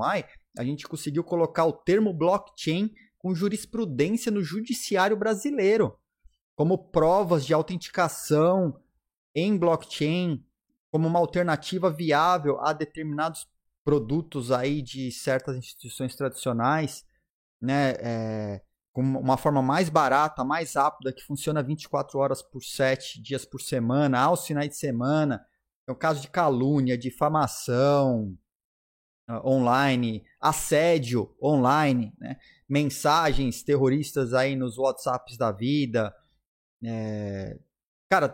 a 0.58 0.64
gente 0.64 0.86
conseguiu 0.86 1.24
colocar 1.24 1.64
o 1.64 1.72
termo 1.72 2.14
blockchain 2.14 2.94
com 3.26 3.34
jurisprudência 3.34 4.30
no 4.30 4.40
judiciário 4.40 5.16
brasileiro, 5.16 5.98
como 6.54 6.78
provas 6.78 7.44
de 7.44 7.52
autenticação 7.52 8.80
em 9.34 9.58
blockchain 9.58 10.46
como 10.92 11.08
uma 11.08 11.18
alternativa 11.18 11.90
viável 11.90 12.60
a 12.60 12.72
determinados 12.72 13.44
produtos 13.84 14.52
aí 14.52 14.80
de 14.80 15.10
certas 15.10 15.56
instituições 15.56 16.14
tradicionais, 16.14 17.04
né, 17.60 17.94
é, 17.98 18.62
com 18.92 19.02
uma 19.02 19.36
forma 19.36 19.60
mais 19.60 19.88
barata, 19.88 20.44
mais 20.44 20.76
rápida, 20.76 21.12
que 21.12 21.24
funciona 21.24 21.64
24 21.64 22.20
horas 22.20 22.42
por 22.42 22.62
7 22.62 23.20
dias 23.20 23.44
por 23.44 23.60
semana, 23.60 24.20
aos 24.20 24.46
finais 24.46 24.68
de 24.68 24.76
semana. 24.76 25.44
É 25.84 25.90
o 25.90 25.96
caso 25.96 26.20
de 26.22 26.28
calúnia, 26.28 26.96
difamação 26.96 28.38
online, 29.44 30.24
assédio 30.40 31.34
online, 31.42 32.12
né? 32.18 32.36
mensagens 32.68 33.62
terroristas 33.62 34.32
aí 34.32 34.54
nos 34.54 34.78
WhatsApps 34.78 35.36
da 35.36 35.50
vida. 35.50 36.14
É... 36.84 37.58
Cara, 38.10 38.28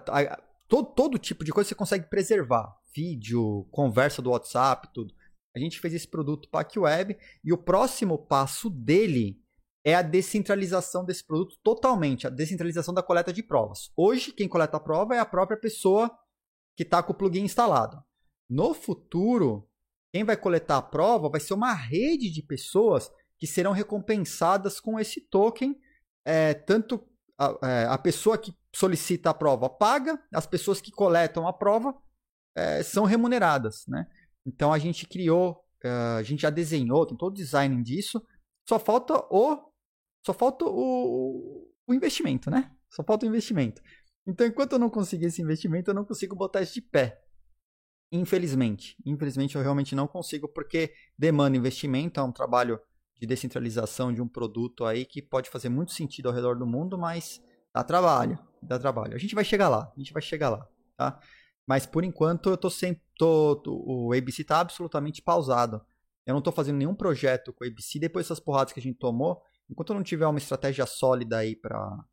todo, 0.69 0.93
todo 0.95 1.19
tipo 1.19 1.45
de 1.45 1.53
coisa 1.53 1.69
você 1.69 1.75
consegue 1.75 2.09
preservar. 2.09 2.77
Vídeo, 2.95 3.67
conversa 3.71 4.21
do 4.21 4.31
WhatsApp, 4.31 4.89
tudo. 4.93 5.15
A 5.55 5.59
gente 5.59 5.81
fez 5.81 5.95
esse 5.95 6.09
produto 6.09 6.49
Pack 6.51 6.79
Web 6.79 7.17
e 7.45 7.53
o 7.53 7.59
próximo 7.59 8.19
passo 8.19 8.71
dele 8.71 9.41
é 9.85 9.95
a 9.95 10.03
descentralização 10.03 11.05
desse 11.05 11.27
produto 11.27 11.57
totalmente, 11.63 12.27
a 12.27 12.31
descentralização 12.31 12.95
da 12.95 13.03
coleta 13.03 13.33
de 13.33 13.43
provas. 13.43 13.91
Hoje, 13.97 14.33
quem 14.33 14.49
coleta 14.49 14.77
a 14.77 14.81
prova 14.81 15.15
é 15.15 15.19
a 15.19 15.27
própria 15.27 15.59
pessoa 15.59 16.11
que 16.77 16.85
está 16.85 17.03
com 17.03 17.13
o 17.13 17.17
plugin 17.17 17.45
instalado. 17.45 18.03
No 18.49 18.75
futuro, 18.75 19.69
quem 20.13 20.25
vai 20.25 20.37
coletar 20.37 20.77
a 20.77 20.83
prova 20.83 21.29
vai 21.29 21.41
ser 21.41 21.55
uma 21.55 21.73
rede 21.73 22.31
de 22.31 22.43
pessoas 22.43 23.11
que 23.39 23.47
serão 23.47 23.73
recompensadas 23.73 24.79
com 24.79 25.01
esse 25.01 25.21
token, 25.21 25.77
é, 26.25 26.55
tanto 26.55 27.03
a, 27.39 27.59
é, 27.63 27.87
a 27.87 27.99
pessoa 27.99 28.39
que 28.39 28.55
solicita 28.75 29.31
a 29.31 29.35
prova 29.35 29.69
paga, 29.69 30.23
as 30.33 30.47
pessoas 30.47 30.81
que 30.81 30.91
coletam 30.91 31.49
a 31.49 31.53
prova 31.53 31.95
é, 32.55 32.83
são 32.83 33.05
remuneradas, 33.05 33.85
né? 33.89 34.07
Então 34.47 34.73
a 34.73 34.79
gente 34.79 35.07
criou, 35.07 35.65
é, 35.83 35.89
a 35.89 36.23
gente 36.23 36.43
já 36.43 36.51
desenhou, 36.51 37.07
tem 37.07 37.17
todo 37.17 37.33
o 37.33 37.37
design 37.37 37.83
disso, 37.83 38.23
só 38.69 38.79
falta 38.79 39.15
o 39.31 39.73
só 40.25 40.33
falta 40.33 40.65
o, 40.65 41.69
o 41.87 41.95
investimento, 41.95 42.51
né? 42.51 42.71
Só 42.89 43.03
falta 43.03 43.27
o 43.27 43.29
investimento. 43.29 43.83
Então, 44.27 44.47
enquanto 44.47 44.75
eu 44.75 44.79
não 44.79 44.89
conseguir 44.89 45.27
esse 45.27 45.43
investimento, 45.43 45.91
eu 45.91 45.95
não 45.95 46.05
consigo 46.05 46.37
botar 46.37 46.63
isso 46.63 46.75
de 46.75 46.83
pé. 46.83 47.21
Infelizmente. 48.13 48.95
Infelizmente, 49.07 49.57
eu 49.57 49.63
realmente 49.63 49.95
não 49.95 50.07
consigo, 50.07 50.47
porque 50.47 50.93
demanda 51.19 51.57
investimento, 51.57 52.21
é 52.21 52.23
um 52.23 52.31
trabalho 52.31 52.79
de 53.19 53.27
descentralização 53.27 54.13
de 54.13 54.21
um 54.21 54.29
produto 54.29 54.85
aí 54.85 55.07
que 55.07 55.23
pode 55.23 55.49
fazer 55.49 55.71
muito 55.71 55.93
sentido 55.93 56.29
ao 56.29 56.35
redor 56.35 56.59
do 56.59 56.67
mundo, 56.67 56.99
mas 56.99 57.43
dá 57.75 57.83
trabalho, 57.83 58.39
dá 58.63 58.79
trabalho. 58.79 59.15
A 59.15 59.19
gente 59.19 59.35
vai 59.35 59.45
chegar 59.45 59.71
lá, 59.71 59.91
a 59.97 59.99
gente 59.99 60.13
vai 60.13 60.21
chegar 60.21 60.51
lá, 60.51 60.69
tá? 60.95 61.19
Mas 61.67 61.87
por 61.87 62.05
enquanto 62.05 62.51
eu 62.51 62.57
tô 62.57 62.69
sempre, 62.69 63.03
tô, 63.17 63.57
tô 63.57 63.83
o 63.87 64.13
ABC 64.13 64.45
tá 64.45 64.61
absolutamente 64.61 65.23
pausado. 65.23 65.81
Eu 66.27 66.35
não 66.35 66.43
tô 66.43 66.53
fazendo 66.53 66.77
nenhum 66.77 66.95
projeto 66.95 67.53
com 67.53 67.65
o 67.65 67.67
ABC 67.67 67.99
depois 67.99 68.27
dessas 68.27 68.41
porradas 68.41 68.75
que 68.75 68.81
a 68.81 68.83
gente 68.83 68.99
tomou. 68.99 69.41
Enquanto 69.71 69.91
eu 69.91 69.97
não 69.97 70.03
tiver 70.03 70.27
uma 70.27 70.39
estratégia 70.39 70.85
sólida 70.85 71.39
aí 71.39 71.57
para 71.57 72.05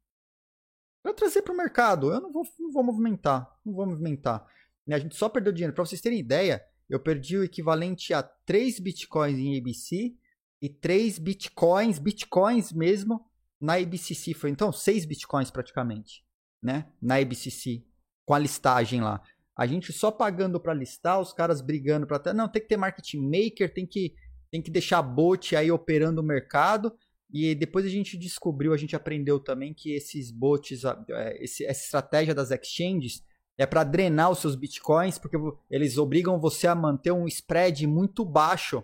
para 1.02 1.14
trazer 1.14 1.42
para 1.42 1.54
o 1.54 1.58
mercado, 1.58 2.12
eu 2.12 2.20
não 2.20 2.32
vou, 2.32 2.46
não 2.60 2.72
vou 2.72 2.84
movimentar, 2.84 3.50
não 3.66 3.74
vou 3.74 3.86
movimentar. 3.86 4.46
Né, 4.90 4.96
a 4.96 5.00
gente 5.00 5.16
só 5.16 5.30
perdeu 5.30 5.54
dinheiro. 5.54 5.72
Para 5.72 5.86
vocês 5.86 6.02
terem 6.02 6.18
ideia, 6.18 6.66
eu 6.90 7.00
perdi 7.00 7.38
o 7.38 7.44
equivalente 7.44 8.12
a 8.12 8.24
3 8.24 8.80
bitcoins 8.80 9.38
em 9.38 9.56
ABC 9.56 10.16
e 10.60 10.68
3 10.68 11.20
bitcoins, 11.20 12.00
bitcoins 12.00 12.74
mesmo, 12.74 13.24
na 13.62 13.76
ABCC 13.76 14.34
foi 14.34 14.50
então 14.50 14.72
6 14.72 15.06
bitcoins 15.06 15.52
praticamente, 15.52 16.24
né? 16.60 16.88
Na 17.00 17.18
ABCC 17.18 17.86
com 18.26 18.34
a 18.34 18.40
listagem 18.40 19.00
lá. 19.02 19.22
A 19.56 19.68
gente 19.68 19.94
só 19.94 20.10
pagando 20.10 20.60
para 20.60 20.74
listar, 20.74 21.20
os 21.20 21.34
caras 21.34 21.62
brigando 21.62 22.08
para 22.08 22.34
não, 22.34 22.50
tem 22.50 22.62
que 22.62 22.68
ter 22.68 22.78
market 22.78 23.14
maker, 23.14 23.72
tem 23.72 23.86
que 23.86 24.16
tem 24.50 24.60
que 24.60 24.72
deixar 24.72 25.04
bot 25.04 25.56
aí 25.56 25.72
operando 25.72 26.22
o 26.22 26.24
mercado. 26.24 26.92
E 27.32 27.54
depois 27.54 27.86
a 27.86 27.90
gente 27.90 28.18
descobriu, 28.18 28.74
a 28.74 28.78
gente 28.78 28.96
aprendeu 28.96 29.40
também 29.40 29.72
que 29.72 29.92
esses 29.92 30.32
bots, 30.32 30.84
é, 30.84 31.44
essa 31.44 31.84
estratégia 31.84 32.34
das 32.34 32.50
exchanges 32.50 33.24
é 33.60 33.66
para 33.66 33.84
drenar 33.84 34.32
os 34.32 34.40
seus 34.40 34.56
bitcoins, 34.56 35.20
porque 35.20 35.38
eles 35.70 35.98
obrigam 35.98 36.40
você 36.40 36.66
a 36.66 36.74
manter 36.74 37.12
um 37.12 37.28
spread 37.28 37.86
muito 37.86 38.24
baixo 38.24 38.82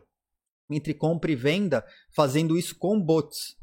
entre 0.70 0.94
compra 0.94 1.32
e 1.32 1.36
venda, 1.36 1.86
fazendo 2.14 2.58
isso 2.58 2.78
com 2.78 3.02
bots. 3.02 3.56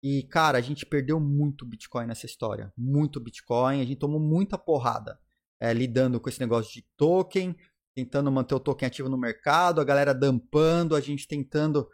E, 0.00 0.22
cara, 0.24 0.58
a 0.58 0.60
gente 0.60 0.86
perdeu 0.86 1.20
muito 1.20 1.64
Bitcoin 1.64 2.06
nessa 2.06 2.26
história. 2.26 2.72
Muito 2.76 3.20
Bitcoin. 3.20 3.80
A 3.80 3.84
gente 3.84 3.98
tomou 3.98 4.18
muita 4.18 4.58
porrada 4.58 5.18
é, 5.60 5.72
lidando 5.72 6.20
com 6.20 6.28
esse 6.28 6.40
negócio 6.40 6.72
de 6.72 6.84
token, 6.96 7.56
tentando 7.94 8.30
manter 8.30 8.54
o 8.54 8.60
token 8.60 8.86
ativo 8.86 9.08
no 9.08 9.16
mercado, 9.16 9.80
a 9.80 9.84
galera 9.84 10.12
dampando, 10.12 10.96
a 10.96 11.00
gente 11.00 11.28
tentando 11.28 11.88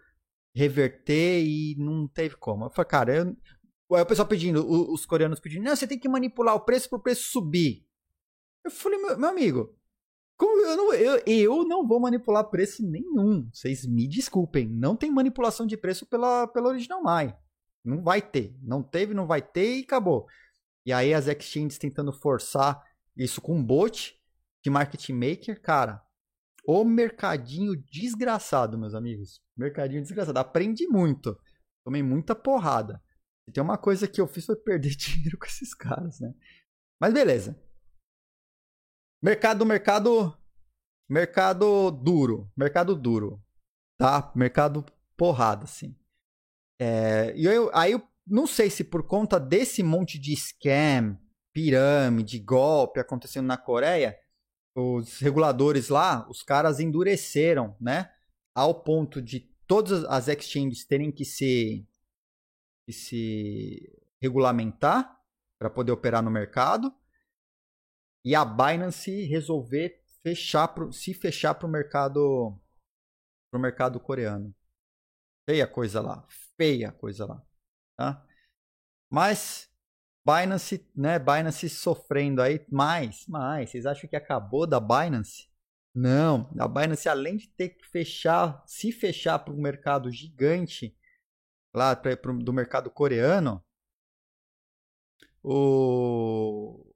reverter 0.54 1.44
e 1.44 1.76
não 1.78 2.08
teve 2.08 2.36
como. 2.36 2.64
Eu 2.64 2.70
falei, 2.70 2.88
cara, 2.88 3.14
eu... 3.14 3.36
O 3.90 4.06
pessoal 4.06 4.28
pedindo, 4.28 4.66
os 4.92 5.06
coreanos 5.06 5.40
pedindo, 5.40 5.64
não, 5.64 5.74
você 5.74 5.86
tem 5.86 5.98
que 5.98 6.08
manipular 6.08 6.54
o 6.54 6.60
preço 6.60 6.90
para 6.90 6.98
o 6.98 7.02
preço 7.02 7.30
subir. 7.30 7.87
Eu 8.64 8.70
falei, 8.70 8.98
meu, 8.98 9.18
meu 9.18 9.28
amigo, 9.28 9.78
como 10.38 10.64
eu, 10.64 10.76
não, 10.76 10.94
eu, 10.94 11.22
eu 11.26 11.64
não 11.64 11.86
vou 11.86 11.98
manipular 11.98 12.48
preço 12.48 12.88
nenhum. 12.88 13.50
Vocês 13.52 13.84
me 13.84 14.06
desculpem. 14.06 14.68
Não 14.68 14.94
tem 14.94 15.10
manipulação 15.10 15.66
de 15.66 15.76
preço 15.76 16.06
pela, 16.06 16.46
pela 16.46 16.68
Original 16.68 17.02
Mai. 17.02 17.36
Não 17.84 18.02
vai 18.02 18.22
ter. 18.22 18.56
Não 18.62 18.80
teve, 18.80 19.14
não 19.14 19.26
vai 19.26 19.42
ter 19.42 19.78
e 19.78 19.82
acabou. 19.82 20.26
E 20.86 20.92
aí 20.92 21.12
as 21.12 21.26
exchanges 21.26 21.76
tentando 21.76 22.12
forçar 22.12 22.80
isso 23.16 23.40
com 23.40 23.56
um 23.56 23.64
bot 23.64 24.16
de 24.62 24.70
market 24.70 25.08
maker, 25.10 25.60
cara. 25.60 26.00
O 26.64 26.84
mercadinho 26.84 27.74
desgraçado, 27.90 28.78
meus 28.78 28.94
amigos. 28.94 29.42
Mercadinho 29.56 30.02
desgraçado. 30.02 30.38
Aprendi 30.38 30.86
muito. 30.86 31.36
Tomei 31.84 32.02
muita 32.02 32.36
porrada. 32.36 33.02
E 33.48 33.50
tem 33.50 33.62
uma 33.62 33.76
coisa 33.76 34.06
que 34.06 34.20
eu 34.20 34.26
fiz 34.28 34.44
foi 34.46 34.54
perder 34.54 34.90
dinheiro 34.96 35.36
com 35.36 35.46
esses 35.46 35.74
caras, 35.74 36.20
né? 36.20 36.32
Mas 37.00 37.12
beleza. 37.12 37.60
Mercado, 39.20 39.66
mercado. 39.66 40.38
Mercado 41.08 41.90
duro. 41.90 42.50
Mercado 42.56 42.94
duro. 42.94 43.42
Tá? 43.98 44.32
Mercado 44.34 44.84
porrada, 45.16 45.64
assim. 45.64 45.96
É, 46.80 47.34
e 47.36 47.44
eu, 47.44 47.70
aí 47.74 47.92
eu 47.92 48.02
não 48.24 48.46
sei 48.46 48.70
se 48.70 48.84
por 48.84 49.02
conta 49.02 49.40
desse 49.40 49.82
monte 49.82 50.18
de 50.18 50.36
scam, 50.36 51.18
pirâmide, 51.52 52.38
golpe 52.38 53.00
acontecendo 53.00 53.46
na 53.46 53.56
Coreia, 53.56 54.16
os 54.76 55.18
reguladores 55.18 55.88
lá, 55.88 56.24
os 56.30 56.44
caras 56.44 56.78
endureceram, 56.78 57.76
né? 57.80 58.12
Ao 58.54 58.84
ponto 58.84 59.20
de 59.20 59.40
todas 59.66 60.04
as 60.04 60.28
exchanges 60.28 60.84
terem 60.84 61.10
que 61.10 61.24
se, 61.24 61.84
que 62.86 62.92
se 62.92 63.92
regulamentar 64.22 65.20
para 65.58 65.68
poder 65.68 65.90
operar 65.90 66.22
no 66.22 66.30
mercado 66.30 66.94
e 68.28 68.34
a 68.34 68.44
Binance 68.44 69.24
resolver 69.24 70.04
fechar 70.22 70.68
pro, 70.68 70.92
se 70.92 71.14
fechar 71.14 71.54
para 71.54 71.66
o 71.66 71.70
mercado 71.70 72.60
para 73.50 73.58
o 73.58 73.62
mercado 73.62 73.98
coreano. 73.98 74.54
Feia 75.48 75.66
coisa 75.66 76.02
lá, 76.02 76.26
feia 76.54 76.92
coisa 76.92 77.24
lá, 77.24 77.42
tá? 77.96 78.22
Mas 79.10 79.70
Binance, 80.26 80.86
né? 80.94 81.18
Binance 81.18 81.70
sofrendo 81.70 82.42
aí 82.42 82.62
mais, 82.70 83.26
mais. 83.26 83.70
Vocês 83.70 83.86
acham 83.86 84.10
que 84.10 84.16
acabou 84.16 84.66
da 84.66 84.78
Binance? 84.78 85.48
Não, 85.94 86.52
a 86.58 86.68
Binance 86.68 87.08
além 87.08 87.38
de 87.38 87.48
ter 87.48 87.70
que 87.70 87.86
fechar, 87.86 88.62
se 88.66 88.92
fechar 88.92 89.38
para 89.38 89.54
um 89.54 89.62
mercado 89.62 90.12
gigante 90.12 90.94
lá 91.74 91.96
pra, 91.96 92.14
pra, 92.14 92.30
do 92.34 92.52
mercado 92.52 92.90
coreano, 92.90 93.64
o 95.42 96.87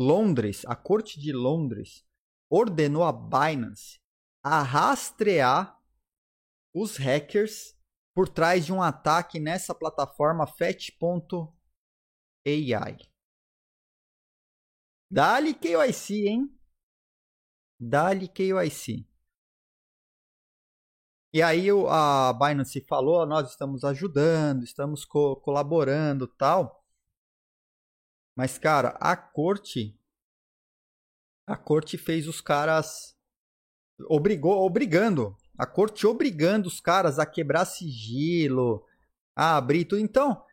Londres, 0.00 0.64
a 0.64 0.74
corte 0.74 1.20
de 1.20 1.30
Londres 1.30 2.08
ordenou 2.48 3.04
a 3.04 3.12
Binance 3.12 4.00
a 4.42 4.62
rastrear 4.62 5.78
os 6.74 6.96
hackers 6.96 7.78
por 8.14 8.26
trás 8.26 8.64
de 8.64 8.72
um 8.72 8.80
ataque 8.80 9.38
nessa 9.38 9.74
plataforma 9.74 10.46
Fetch.ai. 10.46 10.96
Dali 15.10 15.52
KYC, 15.52 16.28
hein? 16.28 16.58
Dali 17.78 18.26
KYC. 18.26 19.06
E 21.34 21.42
aí 21.42 21.68
a 21.90 22.32
Binance 22.32 22.80
falou, 22.86 23.26
nós 23.26 23.50
estamos 23.50 23.84
ajudando, 23.84 24.64
estamos 24.64 25.04
co 25.04 25.36
colaborando, 25.36 26.26
tal. 26.26 26.79
Mas 28.36 28.58
cara, 28.58 28.96
a 29.00 29.16
corte 29.16 29.96
a 31.46 31.56
corte 31.56 31.98
fez 31.98 32.28
os 32.28 32.40
caras 32.40 33.16
obrigou, 34.08 34.64
obrigando, 34.64 35.36
a 35.58 35.66
corte 35.66 36.06
obrigando 36.06 36.68
os 36.68 36.80
caras 36.80 37.18
a 37.18 37.26
quebrar 37.26 37.64
sigilo, 37.64 38.86
a 39.34 39.56
abrir 39.56 39.84
tudo. 39.84 40.00
Então, 40.00 40.44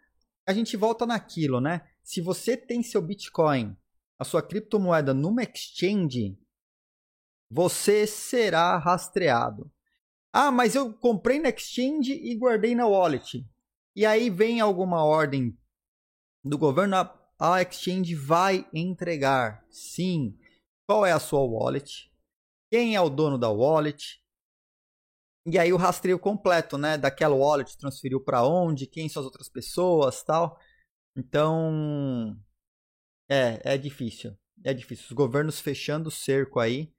a 0.45 0.53
gente 0.53 0.75
volta 0.75 1.05
naquilo, 1.05 1.61
né? 1.61 1.87
Se 2.03 2.19
você 2.19 2.57
tem 2.57 2.81
seu 2.81 3.01
Bitcoin, 3.01 3.77
a 4.17 4.23
sua 4.23 4.41
criptomoeda 4.41 5.13
numa 5.13 5.43
exchange, 5.43 6.37
você 7.49 8.07
será 8.07 8.77
rastreado. 8.77 9.71
Ah, 10.33 10.51
mas 10.51 10.73
eu 10.75 10.93
comprei 10.93 11.39
na 11.39 11.49
exchange 11.49 12.13
e 12.13 12.35
guardei 12.35 12.73
na 12.73 12.87
wallet. 12.87 13.47
E 13.95 14.05
aí 14.05 14.29
vem 14.29 14.59
alguma 14.59 15.03
ordem 15.03 15.57
do 16.43 16.57
governo, 16.57 16.95
a 17.39 17.61
exchange 17.61 18.15
vai 18.15 18.67
entregar. 18.73 19.65
Sim, 19.69 20.37
qual 20.87 21.05
é 21.05 21.11
a 21.11 21.19
sua 21.19 21.41
wallet, 21.41 22.11
quem 22.71 22.95
é 22.95 23.01
o 23.01 23.09
dono 23.09 23.37
da 23.37 23.49
wallet, 23.49 24.21
e 25.49 25.57
aí 25.57 25.71
o 25.71 25.77
rastreio 25.77 26.19
completo, 26.19 26.77
né, 26.77 26.97
daquela 26.97 27.33
wallet 27.33 27.77
transferiu 27.77 28.19
para 28.19 28.45
onde, 28.45 28.85
quem 28.85 29.07
são 29.07 29.21
as 29.21 29.25
outras 29.25 29.47
pessoas, 29.47 30.21
tal. 30.21 30.59
Então, 31.15 32.37
é, 33.29 33.73
é 33.75 33.77
difícil. 33.77 34.37
É 34.63 34.73
difícil. 34.73 35.05
Os 35.05 35.13
governos 35.13 35.59
fechando 35.61 36.09
o 36.09 36.11
cerco 36.11 36.59
aí 36.59 36.93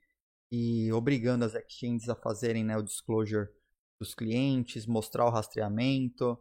e 0.50 0.90
obrigando 0.92 1.44
as 1.44 1.54
exchanges 1.54 2.08
a 2.08 2.16
fazerem 2.16 2.64
né, 2.64 2.76
o 2.76 2.82
disclosure 2.82 3.50
dos 4.00 4.14
clientes, 4.14 4.86
mostrar 4.86 5.26
o 5.26 5.30
rastreamento. 5.30 6.38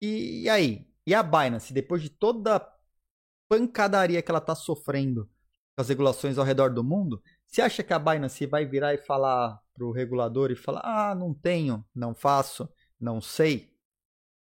E, 0.00 0.42
e 0.44 0.48
aí? 0.48 0.88
E 1.04 1.12
a 1.12 1.24
Binance, 1.24 1.72
depois 1.72 2.02
de 2.02 2.10
toda 2.10 2.60
pancadaria 3.50 4.22
que 4.22 4.30
ela 4.30 4.38
está 4.38 4.54
sofrendo 4.54 5.28
as 5.76 5.88
regulações 5.88 6.38
ao 6.38 6.44
redor 6.44 6.72
do 6.72 6.84
mundo, 6.84 7.20
você 7.44 7.60
acha 7.60 7.82
que 7.82 7.92
a 7.92 7.98
Binance 7.98 8.46
vai 8.46 8.64
virar 8.64 8.94
e 8.94 8.98
falar 8.98 9.60
para 9.74 9.84
o 9.84 9.90
regulador 9.90 10.52
e 10.52 10.56
falar: 10.56 10.82
ah, 10.84 11.14
não 11.16 11.34
tenho, 11.34 11.84
não 11.92 12.14
faço, 12.14 12.68
não 12.98 13.20
sei? 13.20 13.74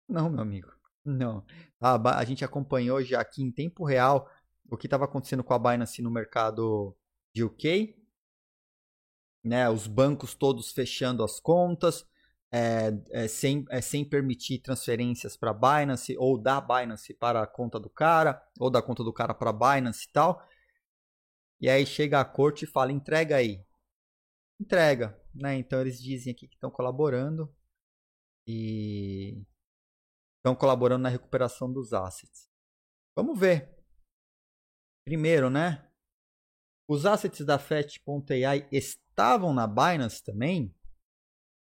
Não, 0.09 0.27
meu 0.27 0.41
amigo, 0.41 0.71
não. 1.03 1.45
A, 1.79 2.17
a 2.17 2.23
gente 2.25 2.43
acompanhou 2.43 3.03
já 3.03 3.21
aqui 3.21 3.43
em 3.43 3.51
tempo 3.51 3.85
real 3.85 4.27
o 4.67 4.75
que 4.75 4.87
estava 4.87 5.05
acontecendo 5.05 5.43
com 5.43 5.53
a 5.53 5.59
Binance 5.59 6.01
no 6.01 6.09
mercado 6.09 6.97
de 7.31 7.43
UK, 7.43 7.95
né? 9.43 9.69
Os 9.69 9.85
bancos 9.85 10.33
todos 10.33 10.71
fechando 10.71 11.23
as 11.23 11.39
contas. 11.39 12.07
É, 12.57 12.87
é, 13.11 13.27
sem, 13.27 13.65
é, 13.69 13.81
sem 13.81 14.07
permitir 14.07 14.59
transferências 14.59 15.35
para 15.35 15.53
Binance 15.53 16.15
ou 16.17 16.41
da 16.41 16.61
Binance 16.61 17.13
para 17.13 17.41
a 17.41 17.47
conta 17.47 17.77
do 17.77 17.89
cara 17.89 18.41
ou 18.57 18.69
da 18.69 18.81
conta 18.81 19.03
do 19.03 19.11
cara 19.11 19.33
para 19.33 19.51
Binance 19.51 20.05
e 20.07 20.11
tal. 20.13 20.41
E 21.59 21.69
aí 21.69 21.85
chega 21.85 22.21
a 22.21 22.23
corte 22.23 22.63
e 22.63 22.67
fala: 22.67 22.93
entrega 22.93 23.35
aí. 23.35 23.61
Entrega. 24.57 25.21
Né? 25.33 25.57
Então 25.57 25.81
eles 25.81 26.01
dizem 26.01 26.31
aqui 26.31 26.47
que 26.47 26.55
estão 26.55 26.71
colaborando 26.71 27.53
e 28.47 29.43
estão 30.37 30.55
colaborando 30.55 31.03
na 31.03 31.09
recuperação 31.09 31.69
dos 31.69 31.91
assets. 31.91 32.47
Vamos 33.17 33.37
ver. 33.37 33.69
Primeiro, 35.03 35.49
né? 35.49 35.85
Os 36.87 37.05
assets 37.05 37.45
da 37.45 37.59
Fetch.ai 37.59 38.65
estavam 38.71 39.53
na 39.53 39.67
Binance 39.67 40.23
também? 40.23 40.73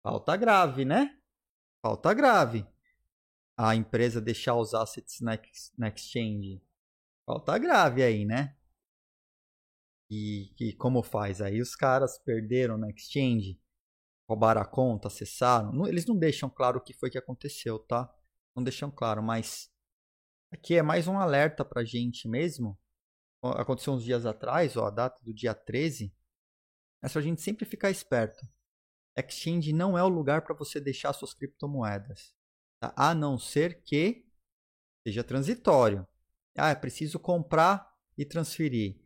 Falta 0.06 0.36
grave, 0.36 0.84
né? 0.84 1.18
Falta 1.82 2.14
grave. 2.14 2.64
A 3.56 3.74
empresa 3.74 4.20
deixar 4.20 4.54
os 4.54 4.72
assets 4.72 5.20
na, 5.20 5.36
na 5.76 5.88
exchange. 5.88 6.62
Falta 7.26 7.58
grave 7.58 8.04
aí, 8.04 8.24
né? 8.24 8.56
E, 10.08 10.54
e 10.60 10.72
como 10.74 11.02
faz? 11.02 11.40
Aí 11.40 11.60
os 11.60 11.74
caras 11.74 12.20
perderam 12.20 12.78
na 12.78 12.88
exchange, 12.88 13.60
roubaram 14.28 14.60
a 14.60 14.64
conta, 14.64 15.08
acessaram. 15.08 15.72
Não, 15.72 15.88
eles 15.88 16.06
não 16.06 16.16
deixam 16.16 16.48
claro 16.48 16.78
o 16.78 16.80
que 16.80 16.94
foi 16.94 17.10
que 17.10 17.18
aconteceu, 17.18 17.76
tá? 17.76 18.08
Não 18.54 18.62
deixam 18.62 18.92
claro, 18.92 19.20
mas 19.24 19.68
aqui 20.52 20.76
é 20.76 20.82
mais 20.82 21.08
um 21.08 21.18
alerta 21.18 21.64
pra 21.64 21.82
gente 21.82 22.28
mesmo. 22.28 22.78
Aconteceu 23.42 23.92
uns 23.92 24.04
dias 24.04 24.24
atrás, 24.24 24.76
ó, 24.76 24.86
a 24.86 24.90
data 24.90 25.20
do 25.24 25.34
dia 25.34 25.52
13. 25.52 26.14
É 27.02 27.08
só 27.08 27.18
a 27.18 27.22
gente 27.22 27.42
sempre 27.42 27.64
ficar 27.64 27.90
esperto. 27.90 28.46
Exchange 29.16 29.72
não 29.72 29.96
é 29.96 30.02
o 30.02 30.08
lugar 30.08 30.42
para 30.42 30.54
você 30.54 30.78
deixar 30.78 31.12
suas 31.12 31.32
criptomoedas. 31.32 32.34
Tá? 32.80 32.92
A 32.96 33.14
não 33.14 33.38
ser 33.38 33.82
que 33.82 34.26
seja 35.06 35.24
transitório. 35.24 36.06
Ah, 36.56 36.70
é 36.70 36.74
preciso 36.74 37.18
comprar 37.18 37.90
e 38.16 38.24
transferir. 38.24 38.96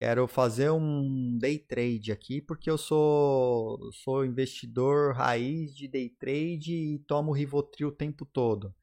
Quero 0.00 0.26
fazer 0.26 0.70
um 0.70 1.36
day 1.38 1.58
trade 1.58 2.10
aqui 2.10 2.40
porque 2.40 2.70
eu 2.70 2.78
sou 2.78 3.92
sou 3.92 4.24
investidor 4.24 5.14
raiz 5.14 5.76
de 5.76 5.86
day 5.86 6.08
trade 6.08 6.72
e 6.72 6.98
tomo 7.00 7.32
Rivotril 7.32 7.88
o 7.88 7.92
tempo 7.92 8.24
todo. 8.24 8.74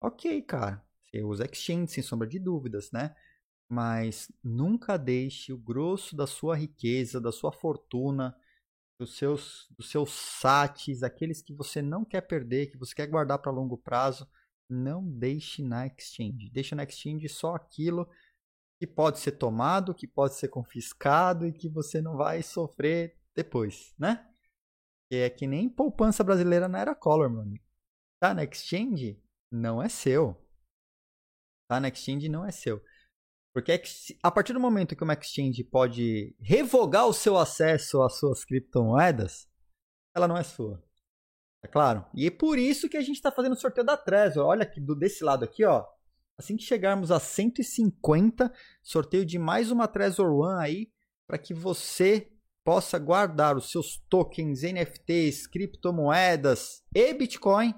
Ok, 0.00 0.40
cara. 0.42 0.82
Você 1.10 1.22
usa 1.22 1.44
exchange 1.44 1.92
sem 1.92 2.02
sombra 2.02 2.26
de 2.26 2.38
dúvidas, 2.38 2.90
né? 2.92 3.14
Mas 3.68 4.32
nunca 4.42 4.96
deixe 4.96 5.52
o 5.52 5.58
grosso 5.58 6.16
da 6.16 6.26
sua 6.26 6.56
riqueza, 6.56 7.20
da 7.20 7.32
sua 7.32 7.52
fortuna, 7.52 8.34
dos 8.98 9.16
seus, 9.16 9.66
dos 9.76 9.90
seus 9.90 10.10
sates, 10.12 11.02
aqueles 11.02 11.42
que 11.42 11.54
você 11.54 11.82
não 11.82 12.04
quer 12.04 12.20
perder, 12.22 12.70
que 12.70 12.78
você 12.78 12.94
quer 12.94 13.06
guardar 13.06 13.38
para 13.38 13.50
longo 13.50 13.76
prazo, 13.76 14.28
não 14.68 15.04
deixe 15.06 15.62
na 15.62 15.86
exchange. 15.86 16.50
Deixe 16.50 16.74
na 16.74 16.84
exchange 16.84 17.28
só 17.28 17.54
aquilo 17.54 18.08
que 18.78 18.86
pode 18.86 19.18
ser 19.18 19.32
tomado, 19.32 19.94
que 19.94 20.06
pode 20.06 20.34
ser 20.34 20.48
confiscado 20.48 21.46
e 21.46 21.52
que 21.52 21.68
você 21.68 22.00
não 22.00 22.16
vai 22.16 22.42
sofrer 22.42 23.18
depois, 23.34 23.94
né? 23.98 24.28
É 25.10 25.28
que 25.30 25.46
nem 25.46 25.68
poupança 25.68 26.24
brasileira 26.24 26.68
na 26.68 26.80
era 26.80 26.94
Collor, 26.94 27.30
meu 27.30 27.42
amigo. 27.42 27.64
Tá 28.18 28.34
na 28.34 28.44
exchange? 28.44 29.22
Não 29.50 29.82
é 29.82 29.88
seu. 29.88 30.36
Tá 31.68 31.78
na 31.78 31.88
exchange? 31.88 32.28
Não 32.28 32.44
é 32.44 32.50
seu. 32.50 32.82
Porque 33.54 33.80
a 34.20 34.30
partir 34.32 34.52
do 34.52 34.58
momento 34.58 34.96
que 34.96 35.04
uma 35.04 35.14
exchange 35.14 35.62
pode 35.62 36.34
revogar 36.40 37.06
o 37.06 37.12
seu 37.12 37.38
acesso 37.38 38.02
às 38.02 38.18
suas 38.18 38.44
criptomoedas, 38.44 39.48
ela 40.12 40.26
não 40.26 40.36
é 40.36 40.42
sua. 40.42 40.82
É 41.62 41.68
claro? 41.68 42.04
E 42.12 42.26
é 42.26 42.30
por 42.32 42.58
isso 42.58 42.88
que 42.88 42.96
a 42.96 43.00
gente 43.00 43.14
está 43.14 43.30
fazendo 43.30 43.52
o 43.52 43.56
sorteio 43.56 43.86
da 43.86 43.96
Trezor. 43.96 44.44
Olha 44.44 44.64
aqui, 44.64 44.80
do, 44.80 44.96
desse 44.96 45.22
lado 45.22 45.44
aqui, 45.44 45.64
ó. 45.64 45.86
Assim 46.36 46.56
que 46.56 46.64
chegarmos 46.64 47.12
a 47.12 47.20
150, 47.20 48.52
sorteio 48.82 49.24
de 49.24 49.38
mais 49.38 49.70
uma 49.70 49.86
Trezor 49.86 50.32
One 50.32 50.60
aí, 50.60 50.92
para 51.24 51.38
que 51.38 51.54
você 51.54 52.32
possa 52.64 52.98
guardar 52.98 53.56
os 53.56 53.70
seus 53.70 53.98
tokens, 54.08 54.62
NFTs, 54.62 55.46
criptomoedas 55.46 56.82
e 56.92 57.14
Bitcoin 57.14 57.72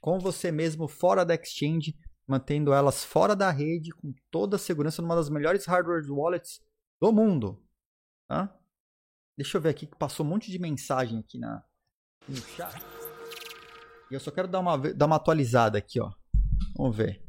com 0.00 0.18
você 0.18 0.52
mesmo 0.52 0.88
fora 0.88 1.24
da 1.24 1.34
exchange, 1.34 1.96
mantendo 2.26 2.72
elas 2.72 3.04
fora 3.04 3.36
da 3.36 3.50
rede 3.50 3.92
com 3.92 4.12
toda 4.30 4.56
a 4.56 4.58
segurança 4.58 5.00
numa 5.00 5.14
das 5.14 5.28
melhores 5.28 5.64
hardware 5.66 6.04
wallets 6.10 6.60
do 7.00 7.12
mundo. 7.12 7.62
Tá? 8.28 8.54
Deixa 9.36 9.56
eu 9.56 9.60
ver 9.60 9.70
aqui 9.70 9.86
que 9.86 9.96
passou 9.96 10.24
um 10.24 10.28
monte 10.28 10.50
de 10.50 10.58
mensagem 10.58 11.20
aqui 11.20 11.38
na 11.38 11.64
no 12.28 12.36
chat. 12.36 12.74
E 14.10 14.14
eu 14.14 14.20
só 14.20 14.30
quero 14.30 14.48
dar 14.48 14.60
uma, 14.60 14.76
dar 14.76 15.06
uma 15.06 15.16
atualizada 15.16 15.78
aqui, 15.78 16.00
ó. 16.00 16.12
Vamos 16.76 16.96
ver. 16.96 17.22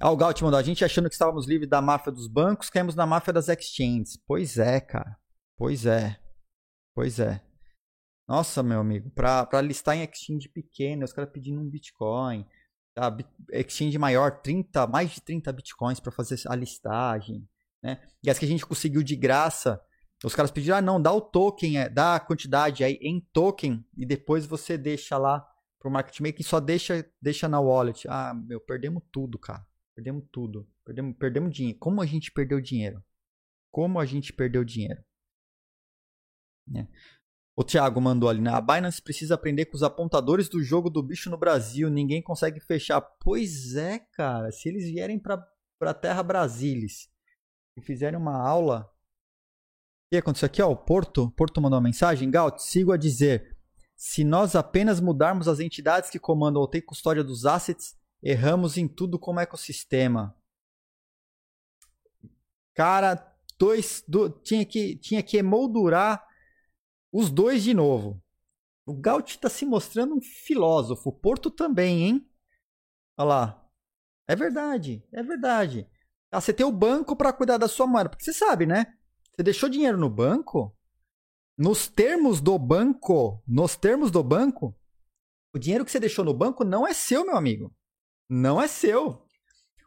Ah, 0.00 0.10
o 0.10 0.16
Gaut 0.16 0.42
mandou, 0.44 0.58
a 0.58 0.62
gente 0.62 0.84
achando 0.84 1.08
que 1.08 1.14
estávamos 1.14 1.46
livres 1.46 1.68
da 1.68 1.82
máfia 1.82 2.12
dos 2.12 2.28
bancos, 2.28 2.70
caímos 2.70 2.94
na 2.94 3.04
máfia 3.04 3.32
das 3.32 3.48
exchanges. 3.48 4.16
Pois 4.26 4.58
é, 4.58 4.80
cara. 4.80 5.18
Pois 5.56 5.86
é. 5.86 6.20
Pois 6.94 7.18
é. 7.18 7.42
Nossa, 8.28 8.62
meu 8.62 8.80
amigo, 8.80 9.10
para 9.10 9.60
listar 9.62 9.96
em 9.96 10.04
exchange 10.04 10.48
pequeno, 10.48 11.04
os 11.04 11.12
caras 11.12 11.32
pedindo 11.32 11.60
um 11.60 11.68
Bitcoin. 11.68 12.46
Tá? 12.98 13.16
Exchange 13.52 13.96
maior, 13.96 14.40
30, 14.42 14.88
mais 14.88 15.12
de 15.12 15.20
30 15.20 15.52
Bitcoins 15.52 16.00
para 16.00 16.10
fazer 16.10 16.36
a 16.48 16.56
listagem. 16.56 17.48
Né? 17.80 18.02
E 18.24 18.28
as 18.28 18.40
que 18.40 18.44
a 18.44 18.48
gente 18.48 18.66
conseguiu 18.66 19.04
de 19.04 19.14
graça, 19.14 19.80
os 20.24 20.34
caras 20.34 20.50
pediram, 20.50 20.78
ah, 20.78 20.82
não, 20.82 21.00
dá 21.00 21.12
o 21.12 21.20
token, 21.20 21.78
é, 21.78 21.88
dá 21.88 22.16
a 22.16 22.20
quantidade 22.20 22.82
aí 22.82 22.98
em 23.00 23.20
token 23.32 23.86
e 23.96 24.04
depois 24.04 24.46
você 24.46 24.76
deixa 24.76 25.16
lá 25.16 25.46
pro 25.78 25.92
market 25.92 26.18
maker 26.18 26.40
e 26.40 26.44
só 26.44 26.58
deixa, 26.58 27.08
deixa 27.22 27.46
na 27.46 27.60
wallet. 27.60 28.08
Ah, 28.08 28.34
meu, 28.34 28.60
perdemos 28.60 29.00
tudo, 29.12 29.38
cara. 29.38 29.64
Perdemos 29.94 30.24
tudo. 30.32 30.68
Perdemos, 30.84 31.16
perdemos 31.16 31.54
dinheiro. 31.54 31.78
Como 31.78 32.02
a 32.02 32.06
gente 32.06 32.32
perdeu 32.32 32.60
dinheiro? 32.60 33.00
Como 33.70 34.00
a 34.00 34.04
gente 34.04 34.32
perdeu 34.32 34.64
dinheiro? 34.64 35.00
Né? 36.66 36.88
O 37.58 37.64
Thiago 37.64 38.00
mandou 38.00 38.28
ali, 38.28 38.40
né? 38.40 38.52
A 38.52 38.60
Binance 38.60 39.02
precisa 39.02 39.34
aprender 39.34 39.64
com 39.64 39.74
os 39.74 39.82
apontadores 39.82 40.48
do 40.48 40.62
jogo 40.62 40.88
do 40.88 41.02
bicho 41.02 41.28
no 41.28 41.36
Brasil. 41.36 41.90
Ninguém 41.90 42.22
consegue 42.22 42.60
fechar. 42.60 43.00
Pois 43.00 43.74
é, 43.74 43.98
cara. 43.98 44.52
Se 44.52 44.68
eles 44.68 44.84
vierem 44.84 45.18
pra, 45.18 45.44
pra 45.76 45.92
Terra 45.92 46.22
Brasilis 46.22 47.10
e 47.76 47.82
fizerem 47.82 48.16
uma 48.16 48.40
aula. 48.40 48.82
O 48.82 50.10
que 50.12 50.18
aconteceu 50.18 50.46
aqui? 50.46 50.62
Ó, 50.62 50.70
o 50.70 50.76
Porto, 50.76 51.32
Porto 51.32 51.60
mandou 51.60 51.80
uma 51.80 51.88
mensagem. 51.88 52.30
Gaut, 52.30 52.62
sigo 52.62 52.92
a 52.92 52.96
dizer. 52.96 53.58
Se 53.96 54.22
nós 54.22 54.54
apenas 54.54 55.00
mudarmos 55.00 55.48
as 55.48 55.58
entidades 55.58 56.10
que 56.10 56.20
comandam 56.20 56.62
ou 56.62 56.68
têm 56.68 56.80
custódia 56.80 57.24
dos 57.24 57.44
assets, 57.44 57.96
erramos 58.22 58.76
em 58.76 58.86
tudo 58.86 59.18
como 59.18 59.40
ecossistema. 59.40 60.32
Cara, 62.72 63.36
dois, 63.58 64.04
do, 64.06 64.30
tinha, 64.30 64.64
que, 64.64 64.94
tinha 64.94 65.24
que 65.24 65.38
emoldurar 65.38 66.27
os 67.12 67.30
dois 67.30 67.62
de 67.62 67.74
novo. 67.74 68.22
O 68.86 68.94
Gaut 68.94 69.30
está 69.30 69.48
se 69.48 69.66
mostrando 69.66 70.14
um 70.14 70.20
filósofo. 70.20 71.10
O 71.10 71.12
Porto 71.12 71.50
também, 71.50 72.04
hein? 72.04 72.30
Olha 73.18 73.28
lá. 73.28 73.70
É 74.26 74.36
verdade, 74.36 75.06
é 75.12 75.22
verdade. 75.22 75.88
Ah, 76.30 76.40
você 76.40 76.52
tem 76.52 76.64
o 76.64 76.72
banco 76.72 77.16
para 77.16 77.32
cuidar 77.32 77.58
da 77.58 77.68
sua 77.68 77.86
moeda. 77.86 78.08
Porque 78.08 78.24
você 78.24 78.32
sabe, 78.32 78.66
né? 78.66 78.94
Você 79.34 79.42
deixou 79.42 79.68
dinheiro 79.68 79.96
no 79.96 80.10
banco. 80.10 80.74
Nos 81.56 81.88
termos 81.88 82.40
do 82.40 82.58
banco, 82.58 83.42
nos 83.46 83.76
termos 83.76 84.10
do 84.10 84.22
banco, 84.22 84.78
o 85.54 85.58
dinheiro 85.58 85.84
que 85.84 85.90
você 85.90 85.98
deixou 85.98 86.24
no 86.24 86.32
banco 86.32 86.64
não 86.64 86.86
é 86.86 86.94
seu, 86.94 87.24
meu 87.24 87.36
amigo. 87.36 87.74
Não 88.28 88.60
é 88.60 88.68
seu. 88.68 89.26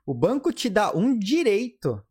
O 0.05 0.13
banco 0.13 0.51
te 0.51 0.69
dá 0.69 0.91
um 0.91 1.17
direito 1.17 2.03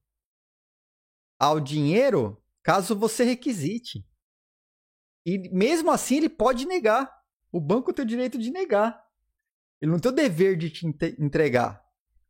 ao 1.38 1.61
dinheiro 1.61 2.42
caso 2.62 2.96
você 2.96 3.25
requisite. 3.25 4.07
E 5.24 5.48
mesmo 5.50 5.90
assim 5.90 6.16
ele 6.16 6.28
pode 6.28 6.66
negar. 6.66 7.11
O 7.52 7.61
banco 7.61 7.92
tem 7.92 8.04
o 8.04 8.09
direito 8.09 8.38
de 8.38 8.50
negar. 8.50 9.02
Ele 9.80 9.90
não 9.90 9.98
tem 9.98 10.12
o 10.12 10.14
dever 10.14 10.56
de 10.56 10.70
te 10.70 10.87
entregar, 11.18 11.83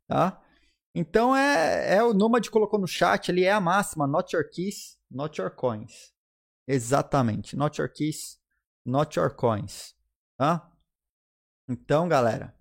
tá? 0.06 0.42
Então 0.94 1.36
é, 1.36 1.96
é 1.96 2.02
o 2.02 2.14
Nomad 2.14 2.48
colocou 2.48 2.78
no 2.80 2.86
chat 2.86 3.30
ali 3.30 3.44
é 3.44 3.52
a 3.52 3.60
máxima, 3.60 4.06
not 4.06 4.34
your 4.34 4.48
keys, 4.48 4.98
not 5.10 5.40
your 5.40 5.50
coins. 5.50 6.12
Exatamente, 6.66 7.56
not 7.56 7.80
your 7.80 7.92
keys, 7.92 8.38
not 8.84 9.18
your 9.18 9.34
coins, 9.34 9.94
tá? 10.36 10.70
Então, 11.68 12.08
galera, 12.08 12.54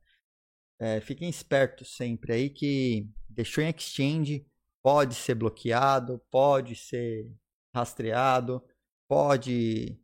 é, 0.79 0.99
fiquem 1.01 1.29
espertos 1.29 1.95
sempre 1.95 2.33
aí 2.33 2.49
que 2.49 3.09
deixou 3.29 3.63
em 3.63 3.69
exchange 3.69 4.45
pode 4.81 5.15
ser 5.15 5.35
bloqueado, 5.35 6.19
pode 6.31 6.75
ser 6.75 7.31
rastreado, 7.73 8.63
pode 9.07 9.99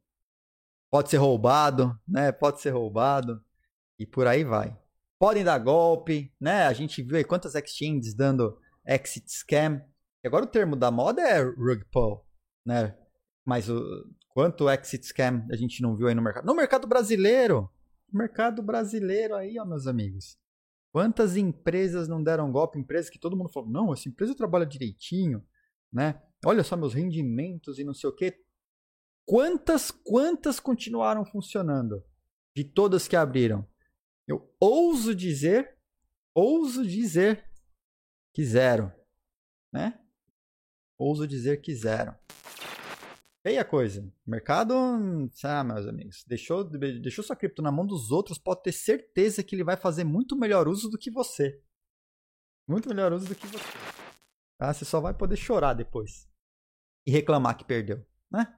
pode 0.95 1.09
ser 1.09 1.17
roubado, 1.17 1.99
né? 2.07 2.31
Pode 2.31 2.61
ser 2.61 2.69
roubado 2.69 3.43
e 3.99 4.05
por 4.05 4.27
aí 4.27 4.45
vai. 4.45 4.73
Podem 5.19 5.43
dar 5.43 5.57
golpe, 5.57 6.33
né? 6.39 6.67
A 6.67 6.71
gente 6.71 7.03
viu 7.03 7.17
aí 7.17 7.23
quantas 7.25 7.53
exchanges 7.53 8.13
dando 8.13 8.57
exit 8.87 9.29
scam. 9.29 9.81
E 10.23 10.27
agora 10.27 10.45
o 10.45 10.47
termo 10.47 10.73
da 10.73 10.89
moda 10.89 11.21
é 11.21 11.41
rug 11.41 11.83
pull, 11.91 12.25
né? 12.65 12.97
Mas 13.43 13.69
o 13.69 13.81
quanto 14.29 14.69
exit 14.69 15.05
scam 15.05 15.45
a 15.51 15.57
gente 15.57 15.81
não 15.81 15.97
viu 15.97 16.07
aí 16.07 16.15
no 16.15 16.21
mercado? 16.21 16.45
No 16.45 16.55
mercado 16.55 16.87
brasileiro, 16.87 17.69
mercado 18.09 18.63
brasileiro 18.63 19.35
aí, 19.35 19.59
ó, 19.59 19.65
meus 19.65 19.87
amigos. 19.87 20.37
Quantas 20.93 21.35
empresas 21.35 22.07
não 22.07 22.23
deram 22.23 22.53
golpe? 22.53 22.79
Empresas 22.79 23.09
que 23.09 23.19
todo 23.19 23.35
mundo 23.35 23.49
falou, 23.49 23.69
não, 23.69 23.91
essa 23.91 24.07
empresa 24.07 24.33
trabalha 24.33 24.65
direitinho, 24.65 25.45
né? 25.91 26.21
Olha 26.45 26.63
só 26.63 26.77
meus 26.77 26.93
rendimentos 26.93 27.79
e 27.79 27.83
não 27.83 27.93
sei 27.93 28.09
o 28.09 28.15
quê. 28.15 28.44
Quantas, 29.25 29.89
quantas 29.89 30.59
continuaram 30.59 31.25
funcionando? 31.25 32.03
De 32.55 32.63
todas 32.63 33.07
que 33.07 33.15
abriram. 33.15 33.67
Eu 34.27 34.53
ouso 34.59 35.15
dizer, 35.15 35.77
ouso 36.33 36.85
dizer 36.85 37.49
que 38.33 38.45
zero. 38.45 38.91
Né? 39.73 39.99
Ouso 40.97 41.27
dizer 41.27 41.61
que 41.61 41.73
zero. 41.73 42.15
Feia 43.41 43.65
coisa. 43.65 44.01
O 44.25 44.31
mercado, 44.31 44.73
ah, 45.43 45.63
meus 45.63 45.87
amigos, 45.87 46.23
deixou, 46.27 46.63
deixou 46.63 47.23
sua 47.23 47.35
cripto 47.35 47.61
na 47.61 47.71
mão 47.71 47.85
dos 47.85 48.11
outros, 48.11 48.37
pode 48.37 48.63
ter 48.63 48.71
certeza 48.71 49.43
que 49.43 49.55
ele 49.55 49.63
vai 49.63 49.77
fazer 49.77 50.03
muito 50.03 50.35
melhor 50.35 50.67
uso 50.67 50.89
do 50.89 50.97
que 50.97 51.11
você. 51.11 51.61
Muito 52.67 52.89
melhor 52.89 53.13
uso 53.13 53.27
do 53.27 53.35
que 53.35 53.45
você. 53.45 53.63
Tá? 54.57 54.73
Você 54.73 54.85
só 54.85 54.99
vai 54.99 55.13
poder 55.13 55.35
chorar 55.35 55.73
depois. 55.73 56.27
E 57.05 57.11
reclamar 57.11 57.55
que 57.57 57.63
perdeu, 57.63 58.03
né? 58.31 58.51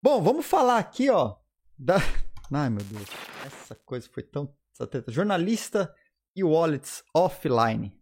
Bom, 0.00 0.22
vamos 0.22 0.46
falar 0.46 0.78
aqui, 0.78 1.10
ó. 1.10 1.36
Da... 1.76 1.96
Ai, 2.52 2.70
meu 2.70 2.84
Deus. 2.84 3.08
Essa 3.44 3.74
coisa 3.74 4.08
foi 4.08 4.22
tão. 4.22 4.56
Jornalista 5.08 5.92
e 6.36 6.44
wallets 6.44 7.02
offline. 7.12 7.92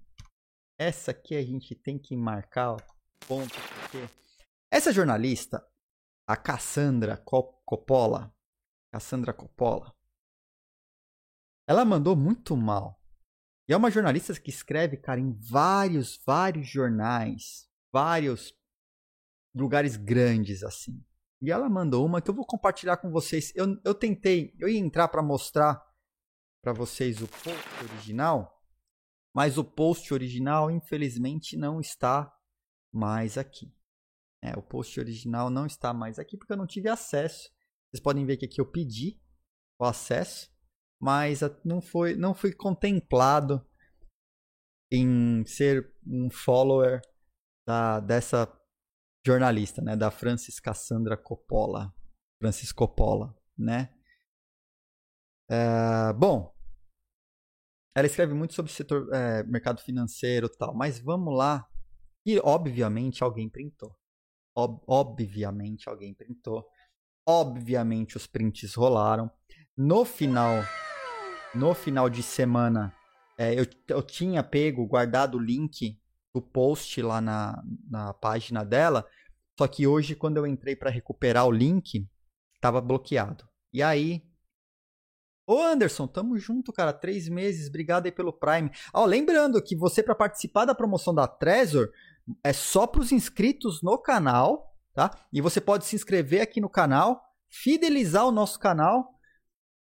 Essa 0.78 1.12
aqui 1.12 1.34
a 1.34 1.42
gente 1.42 1.74
tem 1.74 1.98
que 1.98 2.14
marcar 2.14 2.72
ó, 2.72 2.76
ponto, 3.26 3.54
porque. 3.80 4.06
Essa 4.70 4.92
jornalista, 4.92 5.66
a 6.26 6.36
Cassandra 6.36 7.16
Coppola. 7.16 8.30
Cassandra 8.92 9.32
Coppola. 9.32 9.94
Ela 11.66 11.82
mandou 11.82 12.14
muito 12.14 12.54
mal. 12.54 13.00
E 13.66 13.72
é 13.72 13.76
uma 13.76 13.90
jornalista 13.90 14.38
que 14.38 14.50
escreve, 14.50 14.98
cara, 14.98 15.18
em 15.18 15.32
vários, 15.32 16.20
vários 16.26 16.68
jornais, 16.68 17.66
vários 17.90 18.54
lugares 19.54 19.96
grandes 19.96 20.62
assim. 20.62 21.02
E 21.42 21.50
ela 21.50 21.68
mandou 21.68 22.04
uma 22.04 22.22
que 22.22 22.30
eu 22.30 22.34
vou 22.34 22.46
compartilhar 22.46 22.96
com 22.96 23.10
vocês. 23.10 23.52
Eu, 23.54 23.80
eu 23.84 23.94
tentei, 23.94 24.54
eu 24.58 24.68
ia 24.68 24.78
entrar 24.78 25.08
para 25.08 25.22
mostrar 25.22 25.84
para 26.62 26.72
vocês 26.72 27.20
o 27.22 27.28
post 27.28 27.84
original, 27.84 28.62
mas 29.34 29.58
o 29.58 29.64
post 29.64 30.12
original 30.12 30.70
infelizmente 30.70 31.56
não 31.56 31.80
está 31.80 32.34
mais 32.92 33.36
aqui. 33.36 33.72
É, 34.42 34.56
o 34.56 34.62
post 34.62 34.98
original 34.98 35.50
não 35.50 35.66
está 35.66 35.92
mais 35.92 36.18
aqui 36.18 36.36
porque 36.36 36.52
eu 36.52 36.56
não 36.56 36.66
tive 36.66 36.88
acesso. 36.88 37.50
Vocês 37.90 38.02
podem 38.02 38.24
ver 38.24 38.36
que 38.36 38.46
aqui 38.46 38.60
eu 38.60 38.70
pedi 38.70 39.20
o 39.78 39.84
acesso, 39.84 40.50
mas 41.00 41.40
não 41.64 41.80
foi, 41.80 42.16
não 42.16 42.34
fui 42.34 42.52
contemplado 42.52 43.64
em 44.90 45.44
ser 45.44 45.94
um 46.06 46.30
follower 46.30 47.00
da, 47.66 48.00
dessa 48.00 48.46
jornalista, 49.26 49.82
né, 49.82 49.96
da 49.96 50.10
Francis 50.10 50.60
Cassandra 50.60 51.16
Coppola, 51.16 51.92
Francis 52.38 52.70
Coppola, 52.70 53.36
né? 53.58 53.92
É, 55.48 56.12
bom, 56.12 56.54
ela 57.94 58.06
escreve 58.06 58.34
muito 58.34 58.54
sobre 58.54 58.70
setor 58.70 59.12
é, 59.12 59.42
mercado 59.44 59.80
financeiro 59.80 60.48
tal, 60.48 60.74
mas 60.74 60.98
vamos 60.98 61.36
lá. 61.36 61.66
E 62.24 62.38
obviamente 62.38 63.24
alguém 63.24 63.48
printou. 63.48 63.96
Ob 64.54 64.80
obviamente 64.86 65.88
alguém 65.88 66.14
printou. 66.14 66.66
Obviamente 67.26 68.16
os 68.16 68.26
prints 68.26 68.74
rolaram. 68.74 69.30
No 69.76 70.04
final, 70.04 70.62
no 71.54 71.74
final 71.74 72.08
de 72.08 72.22
semana, 72.22 72.94
é, 73.38 73.58
eu, 73.58 73.66
eu 73.88 74.02
tinha 74.02 74.42
pego, 74.42 74.86
guardado 74.86 75.36
o 75.36 75.42
link 75.42 75.98
do 76.36 76.42
post 76.42 77.00
lá 77.00 77.18
na, 77.18 77.64
na 77.88 78.12
página 78.12 78.62
dela. 78.62 79.08
Só 79.58 79.66
que 79.66 79.86
hoje, 79.86 80.14
quando 80.14 80.36
eu 80.36 80.46
entrei 80.46 80.76
para 80.76 80.90
recuperar 80.90 81.46
o 81.46 81.50
link, 81.50 82.06
estava 82.54 82.78
bloqueado. 82.78 83.48
E 83.72 83.82
aí. 83.82 84.22
Ô 85.48 85.58
Anderson, 85.62 86.06
tamo 86.06 86.36
junto, 86.36 86.72
cara. 86.74 86.92
Três 86.92 87.26
meses, 87.26 87.68
obrigado 87.68 88.04
aí 88.04 88.12
pelo 88.12 88.34
Prime. 88.34 88.70
Ó, 88.92 89.06
lembrando 89.06 89.62
que 89.62 89.74
você, 89.74 90.02
para 90.02 90.14
participar 90.14 90.66
da 90.66 90.74
promoção 90.74 91.14
da 91.14 91.26
Trezor, 91.26 91.90
é 92.44 92.52
só 92.52 92.86
para 92.86 93.00
os 93.00 93.12
inscritos 93.12 93.80
no 93.80 93.96
canal, 93.96 94.76
tá? 94.92 95.10
E 95.32 95.40
você 95.40 95.58
pode 95.58 95.86
se 95.86 95.96
inscrever 95.96 96.42
aqui 96.42 96.60
no 96.60 96.68
canal, 96.68 97.22
fidelizar 97.48 98.26
o 98.26 98.32
nosso 98.32 98.58
canal 98.58 99.15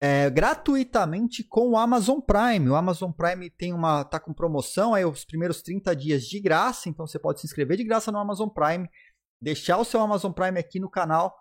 é, 0.04 0.32
gratuitamente 0.32 1.44
com 1.44 1.70
o 1.70 1.78
Amazon 1.78 2.20
Prime. 2.20 2.70
O 2.70 2.76
Amazon 2.76 3.12
Prime 3.12 3.52
tem 3.52 3.72
uma 3.72 4.04
tá 4.04 4.20
com 4.20 4.34
promoção 4.34 4.96
aí 4.96 5.06
os 5.06 5.24
primeiros 5.24 5.62
30 5.62 5.96
dias 5.96 6.24
de 6.24 6.40
graça, 6.40 6.90
então 6.90 7.06
você 7.06 7.20
pode 7.20 7.40
se 7.40 7.46
inscrever 7.46 7.78
de 7.78 7.84
graça 7.84 8.12
no 8.12 8.18
Amazon 8.18 8.50
Prime, 8.50 8.90
deixar 9.40 9.78
o 9.78 9.86
seu 9.86 10.02
Amazon 10.02 10.32
Prime 10.32 10.58
aqui 10.58 10.80
no 10.80 10.90
canal 10.90 11.36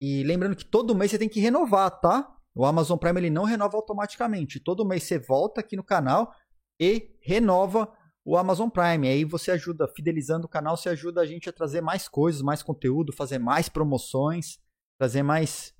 E 0.00 0.22
lembrando 0.24 0.56
que 0.56 0.64
todo 0.64 0.94
mês 0.94 1.10
você 1.10 1.18
tem 1.18 1.28
que 1.28 1.40
renovar, 1.40 1.90
tá? 2.00 2.34
O 2.54 2.64
Amazon 2.64 2.96
Prime 2.96 3.20
ele 3.20 3.30
não 3.30 3.44
renova 3.44 3.76
automaticamente. 3.76 4.60
Todo 4.60 4.86
mês 4.86 5.02
você 5.02 5.18
volta 5.18 5.60
aqui 5.60 5.76
no 5.76 5.84
canal 5.84 6.32
e 6.80 7.18
renova 7.22 7.92
o 8.24 8.36
Amazon 8.36 8.70
Prime. 8.70 9.08
Aí 9.08 9.24
você 9.24 9.50
ajuda, 9.50 9.86
fidelizando 9.94 10.46
o 10.46 10.48
canal, 10.48 10.74
você 10.74 10.88
ajuda 10.88 11.20
a 11.20 11.26
gente 11.26 11.50
a 11.50 11.52
trazer 11.52 11.82
mais 11.82 12.08
coisas, 12.08 12.40
mais 12.40 12.62
conteúdo, 12.62 13.12
fazer 13.12 13.38
mais 13.38 13.68
promoções, 13.68 14.58
trazer 14.98 15.22
mais, 15.22 15.74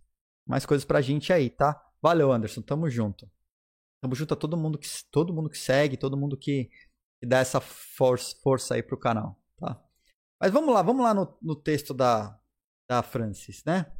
mais 0.46 0.66
coisas 0.66 0.84
pra 0.84 1.00
gente 1.00 1.32
aí, 1.32 1.48
tá? 1.48 1.82
Valeu, 2.06 2.30
Anderson. 2.30 2.62
Tamo 2.62 2.88
junto. 2.88 3.28
Tamo 4.00 4.14
junto 4.14 4.32
a 4.32 4.36
todo 4.36 4.56
mundo 4.56 4.78
que, 4.78 4.86
todo 5.10 5.34
mundo 5.34 5.50
que 5.50 5.58
segue, 5.58 5.96
todo 5.96 6.16
mundo 6.16 6.36
que, 6.38 6.70
que 7.18 7.26
dá 7.26 7.38
essa 7.38 7.60
força, 7.60 8.36
força 8.44 8.74
aí 8.76 8.82
pro 8.82 8.96
canal, 8.96 9.36
tá? 9.56 9.84
Mas 10.40 10.52
vamos 10.52 10.72
lá, 10.72 10.82
vamos 10.82 11.02
lá 11.02 11.12
no, 11.12 11.36
no 11.42 11.56
texto 11.56 11.92
da, 11.92 12.40
da 12.88 13.02
Francis, 13.02 13.64
né? 13.64 13.92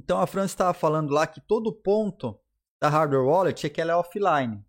Então 0.00 0.18
a 0.18 0.26
Francis 0.26 0.52
estava 0.52 0.72
falando 0.72 1.12
lá 1.12 1.26
que 1.26 1.42
todo 1.42 1.74
ponto 1.74 2.40
da 2.82 2.88
hardware 2.88 3.26
wallet 3.26 3.66
é 3.66 3.68
que 3.68 3.82
ela 3.82 3.92
é 3.92 3.96
offline. 3.96 4.64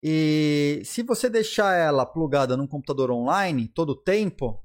E 0.00 0.80
se 0.84 1.02
você 1.02 1.28
deixar 1.28 1.74
ela 1.74 2.06
plugada 2.06 2.56
num 2.56 2.68
computador 2.68 3.10
online 3.10 3.66
todo 3.66 3.90
o 3.90 4.00
tempo, 4.00 4.64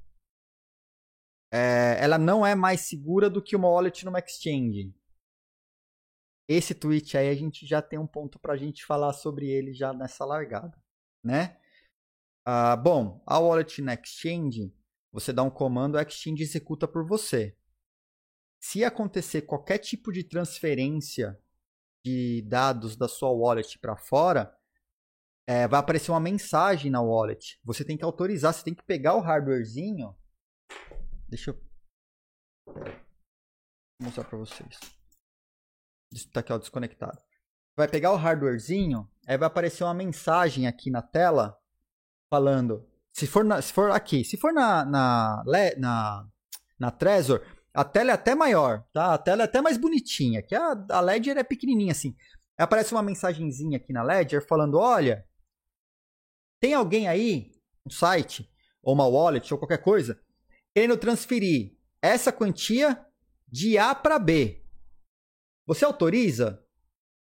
é, 1.52 1.98
ela 2.00 2.20
não 2.20 2.46
é 2.46 2.54
mais 2.54 2.82
segura 2.82 3.32
do 3.32 3.42
que 3.42 3.56
uma 3.56 3.68
wallet 3.68 4.06
numa 4.06 4.20
exchange. 4.20 5.01
Esse 6.48 6.74
tweet 6.74 7.18
aí 7.18 7.30
a 7.30 7.36
gente 7.36 7.66
já 7.66 7.82
tem 7.82 7.98
um 7.98 8.08
ponto 8.08 8.40
para 8.40 8.54
a 8.54 8.58
gente 8.58 8.86
falar 8.86 9.14
sobre 9.14 9.50
ele 9.50 9.74
já 9.74 9.94
nessa 9.94 10.26
largada, 10.26 10.78
né? 11.24 11.58
Ah, 12.46 12.76
bom, 12.76 13.24
a 13.26 13.40
wallet 13.40 13.82
na 13.82 13.94
exchange, 13.94 14.74
você 15.12 15.32
dá 15.32 15.44
um 15.44 15.50
comando, 15.50 15.98
a 15.98 16.02
exchange 16.02 16.42
executa 16.42 16.88
por 16.88 17.06
você. 17.06 17.56
Se 18.60 18.84
acontecer 18.84 19.44
qualquer 19.44 19.78
tipo 19.78 20.12
de 20.12 20.24
transferência 20.24 21.40
de 22.06 22.42
dados 22.44 22.96
da 22.96 23.08
sua 23.08 23.30
wallet 23.30 23.78
para 23.80 23.96
fora, 23.96 24.56
é, 25.48 25.68
vai 25.68 25.80
aparecer 25.80 26.12
uma 26.12 26.20
mensagem 26.20 26.92
na 26.92 27.02
wallet. 27.02 27.60
Você 27.64 27.84
tem 27.86 27.98
que 27.98 28.04
autorizar, 28.04 28.54
você 28.54 28.64
tem 28.64 28.74
que 28.74 28.84
pegar 28.84 29.16
o 29.16 29.20
hardwarezinho. 29.20 30.16
Deixa 31.28 31.52
eu 31.52 31.62
mostrar 34.02 34.24
para 34.24 34.38
vocês. 34.38 35.01
Está 36.12 36.42
aqui 36.42 36.52
ó, 36.52 36.58
desconectado. 36.58 37.18
Vai 37.76 37.88
pegar 37.88 38.12
o 38.12 38.18
hardwarezinho, 38.18 39.10
aí 39.26 39.38
vai 39.38 39.48
aparecer 39.48 39.84
uma 39.84 39.94
mensagem 39.94 40.68
aqui 40.68 40.90
na 40.90 41.02
tela 41.02 41.58
falando. 42.30 42.88
Se 43.14 43.28
for, 43.28 43.44
na, 43.44 43.62
se 43.62 43.72
for 43.72 43.92
aqui, 43.92 44.24
se 44.24 44.38
for 44.38 44.54
na, 44.54 44.86
na, 44.86 45.44
na, 45.78 46.28
na 46.80 46.92
Trezor, 46.92 47.46
a 47.74 47.84
tela 47.84 48.12
é 48.12 48.14
até 48.14 48.36
maior, 48.36 48.86
tá? 48.94 49.14
A 49.14 49.18
tela 49.18 49.44
é 49.44 49.46
até 49.46 49.62
mais 49.62 49.78
bonitinha, 49.78 50.42
que 50.42 50.56
a, 50.56 50.86
a 50.90 51.00
Ledger 51.00 51.38
é 51.38 51.44
pequenininha 51.44 51.92
assim. 51.92 52.16
Aí 52.58 52.64
aparece 52.64 52.94
uma 52.94 53.04
mensagenzinha 53.04 53.78
aqui 53.78 53.94
na 53.94 54.04
Ledger 54.04 54.46
falando, 54.46 54.78
olha, 54.78 55.26
tem 56.60 56.74
alguém 56.74 57.08
aí, 57.08 57.52
um 57.86 57.90
site, 57.90 58.50
ou 58.84 58.94
uma 58.94 59.08
wallet, 59.08 59.54
ou 59.54 59.58
qualquer 59.58 59.80
coisa, 59.80 60.20
querendo 60.74 60.98
transferir 60.98 61.78
essa 62.02 62.32
quantia 62.32 63.06
de 63.48 63.78
A 63.78 63.94
para 63.96 64.20
B. 64.20 64.61
Você 65.66 65.86
autoriza? 65.86 66.64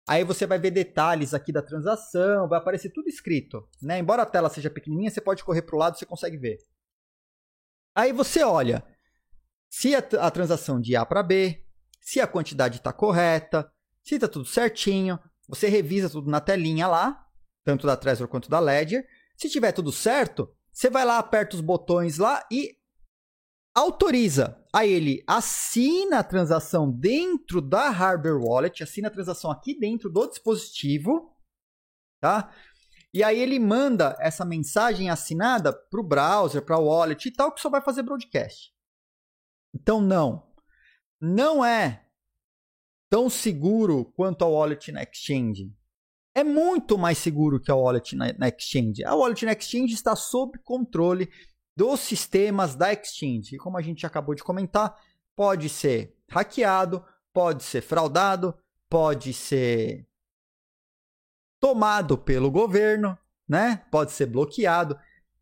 Aí 0.07 0.23
você 0.23 0.47
vai 0.47 0.57
ver 0.57 0.71
detalhes 0.71 1.34
aqui 1.34 1.51
da 1.51 1.61
transação, 1.61 2.47
vai 2.47 2.57
aparecer 2.57 2.89
tudo 2.89 3.07
escrito. 3.07 3.67
Né? 3.82 3.99
Embora 3.99 4.23
a 4.23 4.25
tela 4.25 4.49
seja 4.49 4.69
pequenininha, 4.69 5.11
você 5.11 5.21
pode 5.21 5.43
correr 5.43 5.61
para 5.61 5.75
o 5.75 5.80
lado 5.80 5.95
e 5.95 5.99
você 5.99 6.05
consegue 6.05 6.38
ver. 6.38 6.57
Aí 7.95 8.11
você 8.11 8.43
olha 8.43 8.84
se 9.69 9.93
a, 9.93 9.99
a 9.99 10.32
transação 10.32 10.82
de 10.82 10.95
A 10.95 11.05
para 11.05 11.21
B, 11.21 11.63
se 12.01 12.19
a 12.19 12.25
quantidade 12.25 12.77
está 12.77 12.91
correta, 12.91 13.71
se 14.03 14.15
está 14.15 14.27
tudo 14.27 14.45
certinho. 14.45 15.19
Você 15.47 15.67
revisa 15.67 16.09
tudo 16.09 16.30
na 16.30 16.41
telinha 16.41 16.88
lá, 16.88 17.27
tanto 17.63 17.86
da 17.86 17.95
Trezor 17.95 18.27
quanto 18.27 18.49
da 18.49 18.59
Ledger. 18.59 19.07
Se 19.38 19.49
tiver 19.49 19.71
tudo 19.71 19.91
certo, 19.91 20.51
você 20.71 20.89
vai 20.89 21.05
lá, 21.05 21.19
aperta 21.19 21.55
os 21.55 21.61
botões 21.61 22.17
lá 22.17 22.45
e 22.51 22.77
autoriza. 23.75 24.59
Aí 24.74 24.91
ele 24.91 25.24
assina 25.26 26.20
a 26.20 26.24
transação 26.24 26.91
dentro 26.91 27.61
da 27.61 27.89
hardware 27.89 28.39
wallet, 28.39 28.84
assina 28.84 29.07
a 29.07 29.11
transação 29.11 29.49
aqui 29.49 29.78
dentro 29.78 30.09
do 30.09 30.28
dispositivo, 30.28 31.36
tá? 32.22 32.53
E 33.11 33.24
aí 33.24 33.39
ele 33.39 33.57
manda 33.57 34.15
essa 34.20 34.45
mensagem 34.45 35.09
assinada 35.09 35.74
para 35.74 35.99
o 35.99 36.03
browser, 36.03 36.63
para 36.63 36.78
o 36.78 36.86
wallet 36.86 37.28
e 37.28 37.32
tal, 37.32 37.51
que 37.51 37.61
só 37.61 37.70
vai 37.70 37.82
fazer 37.82 38.03
broadcast. 38.03 38.72
Então 39.74 39.99
não, 39.99 40.47
não 41.20 41.65
é 41.65 42.05
tão 43.09 43.30
seguro 43.30 44.05
quanto 44.15 44.45
a 44.45 44.47
wallet 44.47 44.91
na 44.91 45.01
exchange 45.01 45.74
é 46.39 46.43
muito 46.43 46.97
mais 46.97 47.17
seguro 47.17 47.59
que 47.59 47.72
a 47.72 47.76
wallet 47.76 48.15
na, 48.15 48.32
na 48.34 48.47
exchange. 48.47 49.03
A 49.03 49.13
wallet 49.15 49.45
na 49.45 49.51
exchange 49.53 49.93
está 49.93 50.15
sob 50.15 50.57
controle 50.59 51.30
dos 51.76 52.01
sistemas 52.01 52.76
da 52.76 52.91
exchange. 52.91 53.55
E 53.55 53.57
como 53.57 53.78
a 53.78 53.82
gente 53.82 54.05
acabou 54.05 54.36
de 54.36 54.43
comentar, 54.43 54.95
pode 55.36 55.70
ser 55.70 56.17
hackeado, 56.30 57.03
pode 57.34 57.63
ser 57.63 57.82
fraudado, 57.82 58.53
pode 58.89 59.34
ser 59.34 60.07
tomado 61.59 62.17
pelo 62.17 62.49
governo, 62.49 63.17
né? 63.47 63.86
Pode 63.91 64.11
ser 64.11 64.26
bloqueado. 64.26 64.97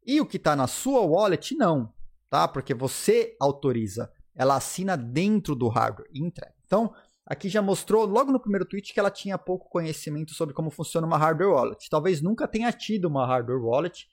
E 0.06 0.22
o 0.22 0.26
que 0.26 0.38
está 0.38 0.56
na 0.56 0.68
sua 0.68 1.02
wallet, 1.02 1.56
não, 1.56 1.94
tá? 2.30 2.48
Porque 2.48 2.74
você 2.74 3.36
autoriza. 3.40 4.12
Ela 4.36 4.56
assina 4.56 4.96
dentro 4.96 5.56
do 5.56 5.68
hardware 5.68 6.10
e 6.14 6.20
entrega. 6.20 6.54
Então, 6.66 6.94
aqui 7.26 7.50
já 7.50 7.62
mostrou 7.62 8.06
logo 8.06 8.32
no 8.32 8.40
primeiro 8.40 8.66
tweet 8.66 8.94
que 8.94 9.00
ela 9.00 9.12
tinha 9.12 9.38
pouco 9.38 9.70
conhecimento 9.70 10.34
sobre 10.34 10.54
como 10.54 10.70
funciona 10.70 11.08
uma 11.08 11.18
hardware 11.18 11.50
wallet. 11.50 11.90
Talvez 11.90 12.22
nunca 12.22 12.48
tenha 12.48 12.72
tido 12.72 13.06
uma 13.06 13.26
hardware 13.26 13.62
wallet 13.62 14.08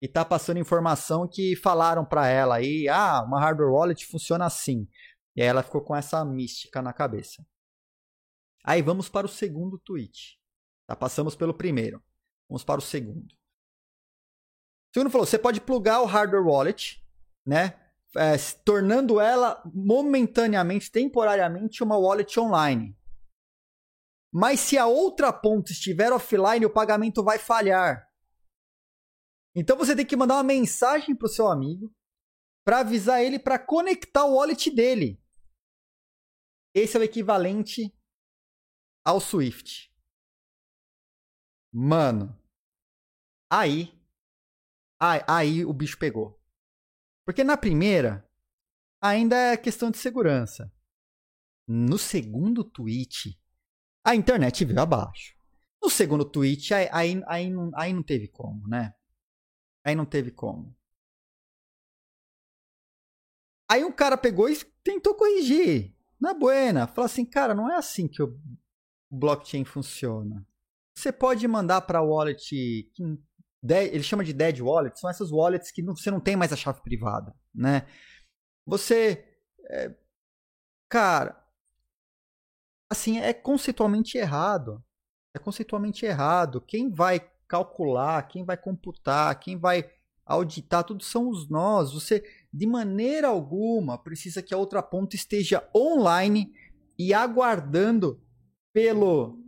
e 0.00 0.06
está 0.06 0.24
passando 0.24 0.58
informação 0.58 1.28
que 1.28 1.56
falaram 1.56 2.04
para 2.04 2.28
ela 2.28 2.56
aí, 2.56 2.88
ah, 2.88 3.22
uma 3.22 3.40
hardware 3.40 3.70
wallet 3.70 4.06
funciona 4.06 4.46
assim. 4.46 4.88
E 5.34 5.42
aí 5.42 5.48
ela 5.48 5.62
ficou 5.62 5.82
com 5.82 5.94
essa 5.94 6.24
mística 6.24 6.80
na 6.80 6.92
cabeça. 6.92 7.44
Aí 8.64 8.82
vamos 8.82 9.08
para 9.08 9.26
o 9.26 9.30
segundo 9.30 9.78
tweet. 9.78 10.38
Tá, 10.86 10.96
passamos 10.96 11.34
pelo 11.34 11.54
primeiro. 11.54 12.02
Vamos 12.48 12.64
para 12.64 12.78
o 12.78 12.82
segundo. 12.82 13.26
O 13.26 14.94
segundo 14.94 15.10
falou: 15.10 15.26
você 15.26 15.38
pode 15.38 15.60
plugar 15.60 16.00
o 16.00 16.06
hardware 16.06 16.46
wallet, 16.46 17.04
né? 17.44 17.74
é, 18.16 18.36
tornando 18.64 19.20
ela 19.20 19.62
momentaneamente, 19.72 20.90
temporariamente, 20.90 21.82
uma 21.82 21.98
wallet 21.98 22.38
online. 22.38 22.96
Mas 24.32 24.60
se 24.60 24.78
a 24.78 24.86
outra 24.86 25.32
ponta 25.32 25.72
estiver 25.72 26.12
offline, 26.12 26.64
o 26.64 26.72
pagamento 26.72 27.22
vai 27.22 27.38
falhar. 27.38 28.07
Então 29.54 29.76
você 29.76 29.94
tem 29.94 30.06
que 30.06 30.16
mandar 30.16 30.36
uma 30.36 30.44
mensagem 30.44 31.16
para 31.16 31.26
o 31.26 31.30
seu 31.30 31.48
amigo 31.48 31.94
para 32.64 32.80
avisar 32.80 33.22
ele 33.22 33.38
para 33.38 33.58
conectar 33.58 34.24
o 34.24 34.34
wallet 34.34 34.70
dele. 34.70 35.18
Esse 36.74 36.96
é 36.96 37.00
o 37.00 37.02
equivalente 37.02 37.90
ao 39.04 39.20
Swift. 39.20 39.90
Mano, 41.72 42.38
aí, 43.50 43.98
aí, 45.00 45.20
aí 45.26 45.64
o 45.64 45.72
bicho 45.72 45.98
pegou. 45.98 46.38
Porque 47.24 47.42
na 47.42 47.56
primeira, 47.56 48.28
ainda 49.00 49.34
é 49.36 49.56
questão 49.56 49.90
de 49.90 49.98
segurança. 49.98 50.70
No 51.66 51.98
segundo 51.98 52.64
tweet, 52.64 53.38
a 54.04 54.14
internet 54.14 54.64
veio 54.64 54.80
abaixo. 54.80 55.34
No 55.82 55.88
segundo 55.88 56.24
tweet, 56.24 56.74
aí, 56.74 56.88
aí, 56.92 57.22
aí, 57.26 57.50
aí 57.74 57.92
não 57.92 58.02
teve 58.02 58.28
como, 58.28 58.66
né? 58.68 58.94
Aí 59.84 59.94
não 59.94 60.04
teve 60.04 60.30
como. 60.30 60.76
Aí 63.70 63.84
um 63.84 63.92
cara 63.92 64.16
pegou 64.16 64.48
e 64.48 64.56
tentou 64.82 65.14
corrigir. 65.14 65.94
Na 66.20 66.34
buena. 66.34 66.86
Falou 66.86 67.06
assim, 67.06 67.24
cara, 67.24 67.54
não 67.54 67.70
é 67.70 67.76
assim 67.76 68.08
que 68.08 68.22
o 68.22 68.36
blockchain 69.10 69.64
funciona. 69.64 70.46
Você 70.96 71.12
pode 71.12 71.46
mandar 71.46 71.82
para 71.82 72.02
wallet 72.02 72.90
ele 73.62 74.02
chama 74.02 74.24
de 74.24 74.32
dead 74.32 74.60
wallet, 74.60 74.98
são 74.98 75.10
essas 75.10 75.30
wallets 75.30 75.70
que 75.70 75.82
você 75.82 76.10
não 76.10 76.20
tem 76.20 76.36
mais 76.36 76.52
a 76.52 76.56
chave 76.56 76.80
privada, 76.82 77.34
né? 77.54 77.86
Você, 78.64 79.26
é, 79.64 79.94
cara, 80.88 81.44
assim, 82.90 83.18
é 83.18 83.32
conceitualmente 83.32 84.18
errado. 84.18 84.84
É 85.34 85.38
conceitualmente 85.38 86.04
errado. 86.04 86.60
Quem 86.60 86.90
vai 86.90 87.30
calcular, 87.48 88.28
quem 88.28 88.44
vai 88.44 88.56
computar, 88.56 89.38
quem 89.40 89.56
vai 89.58 89.90
auditar, 90.24 90.84
tudo 90.84 91.02
são 91.02 91.28
os 91.28 91.48
nós. 91.48 91.92
Você, 91.92 92.22
de 92.52 92.66
maneira 92.66 93.28
alguma, 93.28 93.96
precisa 93.96 94.42
que 94.42 94.52
a 94.52 94.58
outra 94.58 94.82
ponta 94.82 95.16
esteja 95.16 95.68
online 95.74 96.52
e 96.98 97.14
aguardando 97.14 98.22
pelo 98.72 99.42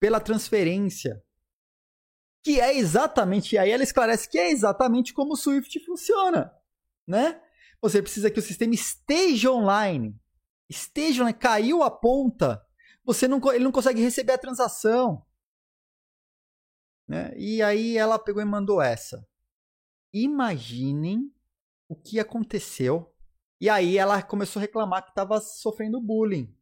pela 0.00 0.18
transferência 0.18 1.22
que 2.42 2.60
é 2.60 2.76
exatamente, 2.76 3.54
e 3.54 3.58
aí 3.58 3.70
ela 3.70 3.84
esclarece 3.84 4.28
que 4.28 4.36
é 4.36 4.50
exatamente 4.50 5.14
como 5.14 5.34
o 5.34 5.36
Swift 5.36 5.78
funciona, 5.84 6.52
né? 7.06 7.40
Você 7.80 8.02
precisa 8.02 8.30
que 8.30 8.38
o 8.38 8.42
sistema 8.42 8.74
esteja 8.74 9.50
online. 9.50 10.16
Esteja 10.68 11.22
online. 11.22 11.38
Caiu 11.38 11.82
a 11.82 11.90
ponta. 11.90 12.60
Você 13.04 13.26
não, 13.26 13.40
ele 13.52 13.64
não 13.64 13.72
consegue 13.72 14.00
receber 14.00 14.32
a 14.32 14.38
transação. 14.38 15.24
Né? 17.08 17.32
E 17.36 17.62
aí 17.62 17.96
ela 17.96 18.18
pegou 18.18 18.42
e 18.42 18.44
mandou 18.44 18.80
essa. 18.80 19.26
Imaginem 20.12 21.32
o 21.88 21.96
que 21.96 22.18
aconteceu. 22.20 23.14
E 23.60 23.68
aí 23.68 23.96
ela 23.96 24.22
começou 24.22 24.60
a 24.60 24.62
reclamar 24.62 25.04
que 25.04 25.10
estava 25.10 25.40
sofrendo 25.40 26.00
bullying. 26.00 26.54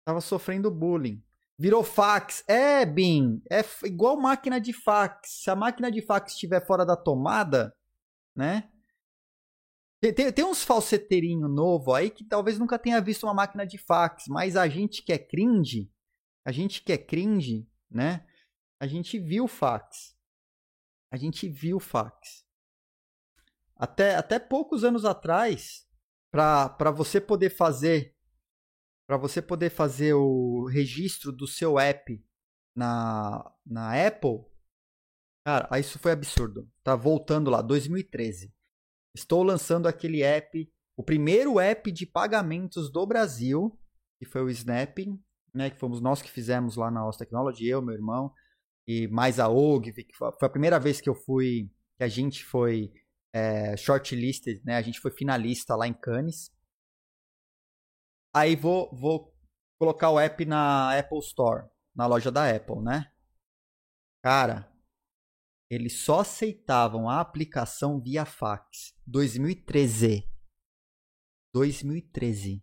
Estava 0.00 0.20
sofrendo 0.20 0.70
bullying. 0.70 1.22
Virou 1.58 1.82
fax. 1.82 2.44
É, 2.48 2.84
Bin. 2.84 3.42
É 3.50 3.60
igual 3.84 4.20
máquina 4.20 4.60
de 4.60 4.72
fax. 4.72 5.42
Se 5.42 5.50
a 5.50 5.56
máquina 5.56 5.90
de 5.90 6.02
fax 6.02 6.32
estiver 6.32 6.64
fora 6.66 6.84
da 6.84 6.96
tomada, 6.96 7.74
né? 8.34 8.68
Tem, 10.12 10.30
tem, 10.32 10.44
uns 10.44 10.62
falseteirinho 10.62 11.48
novo 11.48 11.94
aí 11.94 12.10
que 12.10 12.24
talvez 12.24 12.58
nunca 12.58 12.78
tenha 12.78 13.00
visto 13.00 13.24
uma 13.24 13.32
máquina 13.32 13.66
de 13.66 13.78
fax, 13.78 14.24
mas 14.28 14.54
a 14.54 14.68
gente 14.68 15.02
que 15.02 15.12
é 15.12 15.18
cringe, 15.18 15.90
a 16.44 16.52
gente 16.52 16.82
que 16.82 16.92
é 16.92 16.98
cringe, 16.98 17.66
né? 17.90 18.26
A 18.80 18.86
gente 18.86 19.18
viu 19.18 19.46
fax. 19.46 20.16
A 21.10 21.16
gente 21.16 21.48
viu 21.48 21.78
fax. 21.78 22.44
Até, 23.76 24.16
até 24.16 24.38
poucos 24.38 24.84
anos 24.84 25.04
atrás, 25.04 25.86
para 26.30 26.90
você 26.90 27.20
poder 27.20 27.50
fazer 27.50 28.14
para 29.06 29.16
você 29.16 29.42
poder 29.42 29.70
fazer 29.70 30.14
o 30.14 30.64
registro 30.64 31.30
do 31.30 31.46
seu 31.46 31.78
app 31.78 32.24
na, 32.74 33.52
na 33.64 34.06
Apple, 34.06 34.44
cara, 35.44 35.78
isso 35.78 35.98
foi 35.98 36.12
absurdo. 36.12 36.68
Tá 36.82 36.96
voltando 36.96 37.50
lá, 37.50 37.60
2013. 37.60 38.52
Estou 39.14 39.42
lançando 39.42 39.86
aquele 39.86 40.22
app, 40.22 40.72
o 40.96 41.02
primeiro 41.02 41.60
app 41.60 41.92
de 41.92 42.06
pagamentos 42.06 42.90
do 42.90 43.06
Brasil, 43.06 43.78
que 44.18 44.24
foi 44.24 44.42
o 44.42 44.50
Snapping, 44.50 45.22
né, 45.52 45.70
que 45.70 45.78
fomos 45.78 46.00
nós 46.00 46.22
que 46.22 46.30
fizemos 46.30 46.76
lá 46.76 46.90
na 46.90 47.06
OS 47.06 47.16
Technology, 47.16 47.66
eu, 47.66 47.82
meu 47.82 47.94
irmão, 47.94 48.32
e 48.86 49.08
mais 49.08 49.40
a 49.40 49.48
OG, 49.48 49.92
que 49.92 50.16
foi 50.16 50.28
a 50.28 50.48
primeira 50.48 50.78
vez 50.78 51.00
que 51.00 51.08
eu 51.08 51.14
fui, 51.14 51.70
que 51.96 52.04
a 52.04 52.08
gente 52.08 52.44
foi 52.44 52.92
é, 53.32 53.76
shortlisted, 53.76 54.62
né, 54.64 54.76
a 54.76 54.82
gente 54.82 55.00
foi 55.00 55.10
finalista 55.10 55.74
lá 55.74 55.86
em 55.86 55.94
Cannes. 55.94 56.52
Aí 58.34 58.54
vou, 58.56 58.94
vou 58.94 59.34
colocar 59.78 60.10
o 60.10 60.18
app 60.18 60.44
na 60.44 60.98
Apple 60.98 61.18
Store, 61.18 61.68
na 61.94 62.06
loja 62.06 62.30
da 62.30 62.48
Apple, 62.48 62.82
né? 62.82 63.10
Cara, 64.22 64.72
eles 65.70 66.00
só 66.00 66.20
aceitavam 66.20 67.08
a 67.08 67.20
aplicação 67.20 68.00
via 68.00 68.24
fax. 68.24 68.94
2013. 69.06 70.28
2013. 71.54 72.62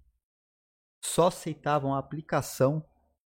Só 1.04 1.28
aceitavam 1.28 1.94
a 1.94 2.00
aplicação 2.00 2.86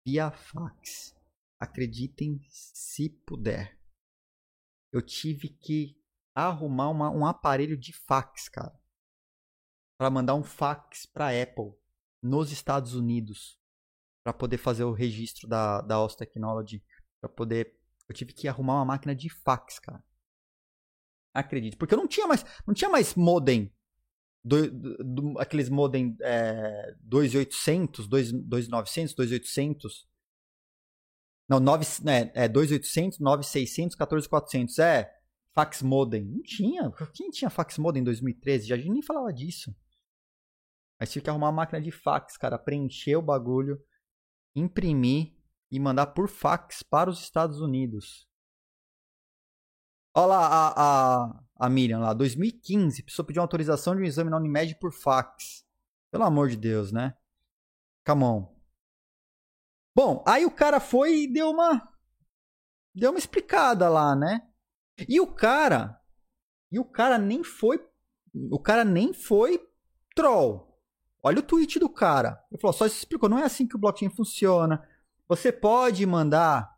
via 0.05 0.31
fax. 0.31 1.15
Acreditem 1.61 2.41
se 2.49 3.11
puder. 3.27 3.79
Eu 4.93 5.03
tive 5.03 5.49
que 5.49 5.97
arrumar 6.35 6.89
uma, 6.89 7.11
um 7.11 7.27
aparelho 7.27 7.77
de 7.77 7.93
fax, 7.93 8.49
cara. 8.49 8.77
Para 9.99 10.11
mandar 10.11 10.35
um 10.35 10.43
fax 10.43 11.05
para 11.07 11.31
Apple 11.31 11.75
nos 12.23 12.51
Estados 12.51 12.95
Unidos. 12.95 13.61
Para 14.25 14.33
poder 14.33 14.59
fazer 14.59 14.85
o 14.85 14.93
registro 14.93 15.47
da, 15.47 15.83
da 15.83 16.03
OS 16.03 16.17
Technology. 16.17 16.83
Para 17.21 17.29
poder 17.29 17.81
eu 18.11 18.15
tive 18.15 18.33
que 18.33 18.49
arrumar 18.49 18.75
uma 18.75 18.85
máquina 18.85 19.15
de 19.15 19.31
fax, 19.31 19.79
cara. 19.79 20.03
Acredite. 21.33 21.77
Porque 21.77 21.95
eu 21.95 21.99
não 21.99 22.09
tinha 22.09 22.27
mais, 22.27 22.45
não 22.67 22.75
tinha 22.75 22.91
mais 22.91 23.15
modem. 23.15 23.73
Do, 24.43 24.69
do, 24.69 24.97
do, 25.05 25.39
aqueles 25.39 25.69
modem 25.69 26.17
é, 26.21 26.93
2800, 27.03 28.09
2900, 28.09 29.15
2800. 29.15 30.10
Não, 31.51 31.59
9, 31.59 31.85
né, 32.05 32.31
é 32.33 32.49
2800, 32.49 33.19
9600, 33.19 33.97
14400. 33.97 34.79
É, 34.79 35.13
fax 35.53 35.83
modem. 35.83 36.25
Não 36.25 36.41
tinha. 36.45 36.89
Quem 37.13 37.29
tinha 37.29 37.51
fax 37.51 37.77
modem 37.77 38.01
em 38.01 38.05
2013? 38.05 38.69
Já 38.69 38.77
a 38.77 38.79
gente 38.79 38.93
nem 38.93 39.03
falava 39.03 39.33
disso. 39.33 39.75
Mas 40.99 41.11
tive 41.11 41.25
que 41.25 41.31
arrumar 41.31 41.49
uma 41.49 41.57
máquina 41.57 41.81
de 41.81 41.91
fax, 41.91 42.37
cara. 42.37 42.57
Preencher 42.57 43.17
o 43.17 43.23
bagulho, 43.23 43.83
imprimir 44.55 45.35
e 45.73 45.81
mandar 45.81 46.07
por 46.09 46.29
fax 46.29 46.85
para 46.85 47.11
os 47.11 47.19
Estados 47.19 47.61
Unidos. 47.61 48.29
Olha 50.15 50.27
lá 50.27 50.47
a, 50.47 51.25
a, 51.25 51.43
a 51.67 51.69
Miriam 51.69 51.99
lá, 51.99 52.13
2015, 52.13 53.03
precisou 53.03 53.25
pedir 53.25 53.41
uma 53.41 53.45
autorização 53.45 53.97
de 53.97 54.03
um 54.03 54.05
exame 54.05 54.31
na 54.31 54.37
Unimed 54.37 54.77
por 54.79 54.93
fax. 54.93 55.65
Pelo 56.13 56.25
amor 56.25 56.49
de 56.49 56.57
Deus, 56.57 56.93
né? 56.93 57.17
Come 58.07 58.23
on. 58.23 58.60
Bom, 59.95 60.23
aí 60.27 60.45
o 60.47 60.51
cara 60.51 60.81
foi 60.81 61.23
e 61.23 61.33
deu 61.33 61.51
uma 61.51 61.89
deu 62.95 63.11
uma 63.11 63.19
explicada 63.19 63.89
lá, 63.89 64.15
né? 64.15 64.49
E 65.09 65.21
o 65.21 65.27
cara 65.27 66.01
e 66.71 66.79
o 66.79 66.85
cara 66.85 67.19
nem 67.19 67.43
foi 67.43 67.85
o 68.51 68.59
cara 68.59 68.85
nem 68.85 69.13
foi 69.13 69.61
troll. 70.15 70.71
Olha 71.23 71.41
o 71.41 71.43
tweet 71.43 71.79
do 71.79 71.89
cara. 71.89 72.43
Ele 72.51 72.61
falou, 72.61 72.73
só 72.73 72.89
se 72.89 72.99
explicou, 72.99 73.29
não 73.29 73.39
é 73.39 73.45
assim 73.45 73.67
que 73.67 73.77
o 73.77 73.79
blockchain 73.79 74.09
funciona. 74.11 74.87
Você 75.29 75.53
pode 75.53 76.05
mandar 76.07 76.71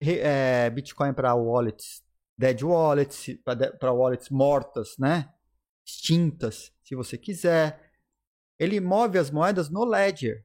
é, 0.00 0.68
Bitcoin 0.70 1.12
para 1.12 1.34
wallets, 1.34 2.02
dead 2.36 2.62
wallets, 2.62 3.38
para 3.78 3.92
wallets 3.92 4.28
mortas, 4.28 4.96
né? 4.98 5.32
Extintas, 5.86 6.72
se 6.82 6.94
você 6.94 7.16
quiser. 7.16 7.92
Ele 8.58 8.80
move 8.80 9.18
as 9.18 9.30
moedas 9.30 9.68
no 9.68 9.84
Ledger. 9.84 10.44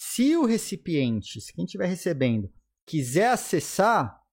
Se 0.00 0.34
o 0.34 0.46
recipiente, 0.46 1.42
se 1.42 1.52
quem 1.52 1.66
estiver 1.66 1.86
recebendo, 1.86 2.50
quiser 2.86 3.32
acessar, 3.32 4.24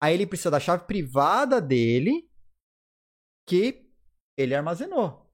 aí 0.00 0.14
ele 0.14 0.26
precisa 0.26 0.50
da 0.50 0.58
chave 0.58 0.86
privada 0.86 1.60
dele 1.60 2.26
que 3.46 3.86
ele 4.38 4.54
armazenou, 4.54 5.30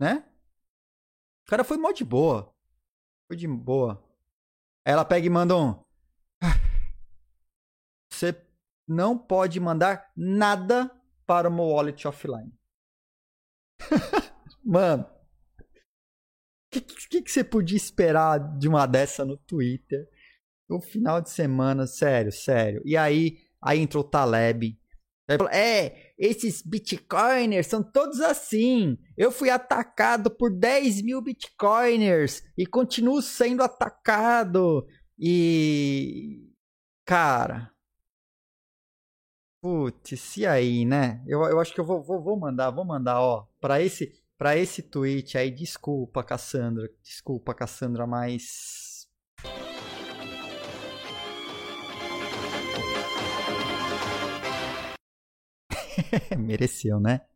né? 0.00 0.24
O 1.44 1.50
cara 1.50 1.64
foi 1.64 1.78
mó 1.78 1.90
de 1.90 2.04
boa. 2.04 2.54
Foi 3.26 3.36
de 3.36 3.48
boa. 3.48 4.00
Aí 4.86 4.92
ela 4.92 5.04
pega 5.04 5.26
e 5.26 5.30
manda 5.30 5.56
um. 5.56 5.84
Você 8.12 8.46
não 8.86 9.18
pode 9.18 9.58
mandar 9.58 10.12
nada 10.16 10.88
para 11.26 11.48
uma 11.48 11.64
wallet 11.64 12.06
offline. 12.06 12.56
Mano, 14.62 15.17
o 16.68 16.70
que, 16.70 16.80
que, 16.80 17.22
que, 17.22 17.30
você 17.30 17.42
podia 17.42 17.76
esperar 17.76 18.38
de 18.58 18.68
uma 18.68 18.86
dessa 18.86 19.24
no 19.24 19.36
Twitter? 19.38 20.06
No 20.68 20.80
final 20.80 21.20
de 21.20 21.30
semana, 21.30 21.86
sério, 21.86 22.30
sério. 22.30 22.82
E 22.84 22.96
aí, 22.96 23.38
aí 23.62 23.80
entrou 23.80 24.04
o 24.04 24.08
Taleb. 24.08 24.78
Falou, 25.26 25.52
é, 25.52 26.12
esses 26.18 26.62
bitcoiners 26.62 27.66
são 27.66 27.82
todos 27.82 28.20
assim. 28.20 28.98
Eu 29.16 29.30
fui 29.30 29.50
atacado 29.50 30.30
por 30.30 30.50
10 30.50 31.02
mil 31.02 31.20
bitcoiners 31.22 32.42
e 32.56 32.66
continuo 32.66 33.20
sendo 33.22 33.62
atacado. 33.62 34.86
E. 35.18 36.50
Cara. 37.06 37.70
Putz, 39.60 40.36
e 40.36 40.46
aí, 40.46 40.84
né? 40.84 41.22
Eu, 41.26 41.42
eu 41.44 41.58
acho 41.60 41.74
que 41.74 41.80
eu 41.80 41.84
vou, 41.84 42.02
vou, 42.02 42.22
vou 42.22 42.38
mandar, 42.38 42.70
vou 42.70 42.84
mandar, 42.84 43.20
ó, 43.20 43.46
pra 43.60 43.82
esse, 43.82 44.12
pra 44.38 44.56
esse 44.56 44.82
tweet 44.82 45.36
aí. 45.36 45.50
Desculpa, 45.50 46.22
Cassandra. 46.22 46.88
Desculpa, 47.02 47.52
Cassandra, 47.52 48.06
mas. 48.06 49.08
Mereceu, 56.38 57.00
né? 57.00 57.26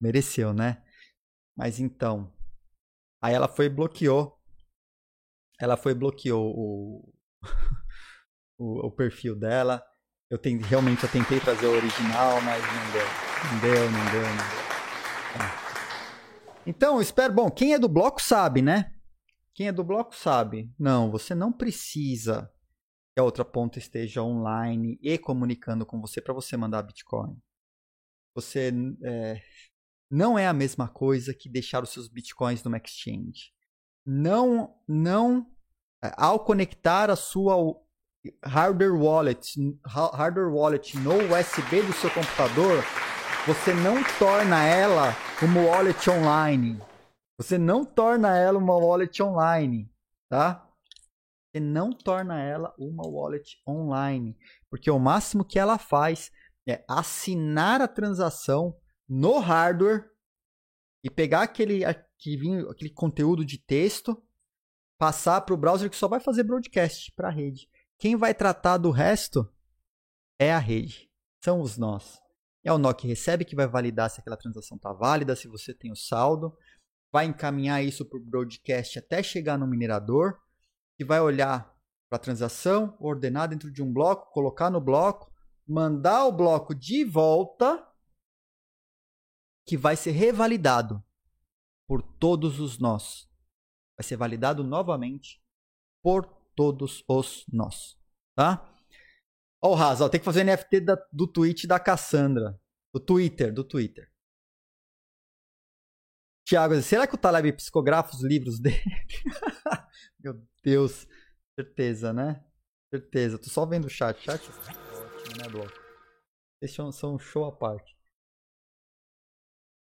Mereceu, 0.00 0.52
né? 0.52 0.82
Mas 1.56 1.78
então. 1.78 2.32
Aí 3.22 3.34
ela 3.34 3.48
foi 3.48 3.66
e 3.66 3.70
bloqueou. 3.70 4.36
Ela 5.60 5.76
foi 5.76 5.92
e 5.92 5.94
bloqueou 5.94 6.54
o, 6.56 7.12
o, 8.58 8.86
o, 8.86 8.90
perfil 8.92 9.34
dela. 9.34 9.82
Eu 10.30 10.38
tem, 10.38 10.58
realmente 10.58 11.02
eu 11.02 11.10
tentei 11.10 11.40
trazer 11.40 11.66
o 11.66 11.72
original, 11.72 12.40
mas 12.42 12.62
não 12.62 12.92
deu. 12.92 13.06
Não 13.50 13.60
deu, 13.60 13.90
não 13.90 14.04
deu, 14.12 14.22
não 14.22 14.36
deu. 14.36 15.64
É. 15.64 15.67
Então, 16.68 17.00
espero. 17.00 17.32
Bom, 17.32 17.50
quem 17.50 17.72
é 17.72 17.78
do 17.78 17.88
bloco 17.88 18.20
sabe, 18.20 18.60
né? 18.60 18.92
Quem 19.54 19.68
é 19.68 19.72
do 19.72 19.82
bloco 19.82 20.14
sabe. 20.14 20.70
Não, 20.78 21.10
você 21.10 21.34
não 21.34 21.50
precisa 21.50 22.52
que 23.14 23.20
a 23.20 23.24
outra 23.24 23.42
ponta 23.42 23.78
esteja 23.78 24.22
online 24.22 24.98
e 25.00 25.16
comunicando 25.16 25.86
com 25.86 25.98
você 25.98 26.20
para 26.20 26.34
você 26.34 26.58
mandar 26.58 26.82
Bitcoin. 26.82 27.40
Você 28.34 28.70
é, 29.02 29.40
não 30.10 30.38
é 30.38 30.46
a 30.46 30.52
mesma 30.52 30.86
coisa 30.86 31.32
que 31.32 31.48
deixar 31.48 31.82
os 31.82 31.88
seus 31.88 32.06
bitcoins 32.06 32.62
numa 32.62 32.76
exchange. 32.76 33.50
Não, 34.04 34.76
não, 34.86 35.50
é, 36.04 36.12
ao 36.18 36.38
conectar 36.38 37.10
a 37.10 37.16
sua 37.16 37.56
hardware 38.44 38.94
wallet, 38.94 39.54
hardware 39.86 40.52
wallet 40.52 40.98
no 40.98 41.14
USB 41.14 41.80
do 41.80 41.94
seu 41.94 42.10
computador, 42.10 42.84
você 43.48 43.72
não 43.72 44.04
torna 44.18 44.62
ela 44.62 45.16
uma 45.42 45.62
wallet 45.62 46.10
online. 46.10 46.78
Você 47.38 47.56
não 47.56 47.82
torna 47.82 48.36
ela 48.36 48.58
uma 48.58 48.76
wallet 48.76 49.22
online, 49.22 49.90
tá? 50.28 50.70
Você 51.46 51.58
não 51.58 51.90
torna 51.90 52.38
ela 52.38 52.74
uma 52.78 53.08
wallet 53.08 53.58
online, 53.66 54.36
porque 54.68 54.90
o 54.90 54.98
máximo 54.98 55.46
que 55.46 55.58
ela 55.58 55.78
faz 55.78 56.30
é 56.68 56.84
assinar 56.86 57.80
a 57.80 57.88
transação 57.88 58.78
no 59.08 59.38
hardware 59.38 60.10
e 61.02 61.08
pegar 61.08 61.40
aquele 61.40 61.86
arquivinho, 61.86 62.68
aquele 62.68 62.90
conteúdo 62.90 63.46
de 63.46 63.56
texto, 63.56 64.22
passar 64.98 65.40
para 65.40 65.54
o 65.54 65.58
browser 65.58 65.88
que 65.88 65.96
só 65.96 66.06
vai 66.06 66.20
fazer 66.20 66.42
broadcast 66.42 67.10
para 67.12 67.28
a 67.28 67.32
rede. 67.32 67.66
Quem 67.96 68.14
vai 68.14 68.34
tratar 68.34 68.76
do 68.76 68.90
resto 68.90 69.50
é 70.38 70.52
a 70.52 70.58
rede, 70.58 71.10
são 71.42 71.62
os 71.62 71.78
nós. 71.78 72.27
É 72.64 72.72
o 72.72 72.78
nó 72.78 72.92
que 72.92 73.06
recebe 73.06 73.44
que 73.44 73.56
vai 73.56 73.66
validar 73.66 74.10
se 74.10 74.20
aquela 74.20 74.36
transação 74.36 74.76
está 74.76 74.92
válida, 74.92 75.36
se 75.36 75.48
você 75.48 75.72
tem 75.72 75.92
o 75.92 75.96
saldo, 75.96 76.56
vai 77.12 77.26
encaminhar 77.26 77.82
isso 77.82 78.04
para 78.04 78.18
o 78.18 78.24
broadcast 78.24 78.98
até 78.98 79.22
chegar 79.22 79.58
no 79.58 79.66
minerador, 79.66 80.38
que 80.96 81.04
vai 81.04 81.20
olhar 81.20 81.74
para 82.08 82.16
a 82.16 82.20
transação, 82.20 82.96
ordenar 83.00 83.48
dentro 83.48 83.70
de 83.70 83.82
um 83.82 83.92
bloco, 83.92 84.32
colocar 84.32 84.70
no 84.70 84.80
bloco, 84.80 85.32
mandar 85.66 86.26
o 86.26 86.32
bloco 86.32 86.74
de 86.74 87.04
volta, 87.04 87.86
que 89.66 89.76
vai 89.76 89.96
ser 89.96 90.12
revalidado 90.12 91.04
por 91.86 92.02
todos 92.02 92.58
os 92.58 92.78
nós. 92.78 93.28
Vai 93.96 94.04
ser 94.04 94.16
validado 94.16 94.64
novamente 94.64 95.42
por 96.02 96.24
todos 96.54 97.04
os 97.06 97.44
nós. 97.52 97.98
Tá? 98.34 98.67
Ó, 99.62 99.74
o 99.74 100.04
ó, 100.04 100.08
tem 100.08 100.20
que 100.20 100.24
fazer 100.24 100.44
NFT 100.44 100.80
da, 100.80 100.96
do 101.12 101.26
tweet 101.26 101.66
da 101.66 101.80
Cassandra. 101.80 102.58
Do 102.92 103.00
Twitter, 103.00 103.52
do 103.52 103.64
Twitter. 103.64 104.10
Tiago, 106.46 106.80
será 106.80 107.06
que 107.06 107.14
o 107.14 107.18
Taleb 107.18 107.52
psicografa 107.52 108.14
os 108.14 108.24
livros 108.24 108.58
dele? 108.60 108.82
Meu 110.18 110.40
Deus. 110.62 111.06
Certeza, 111.58 112.12
né? 112.12 112.42
Certeza. 112.90 113.38
Tô 113.38 113.50
só 113.50 113.66
vendo 113.66 113.86
o 113.86 113.90
chat. 113.90 114.18
Chat 114.22 114.48
é 114.48 114.52
ótimo, 114.96 115.36
né, 115.42 115.48
Bloco? 115.50 115.72
Esses 116.62 116.76
são 116.94 117.14
um 117.14 117.18
show 117.18 117.44
à 117.44 117.52
parte. 117.52 117.96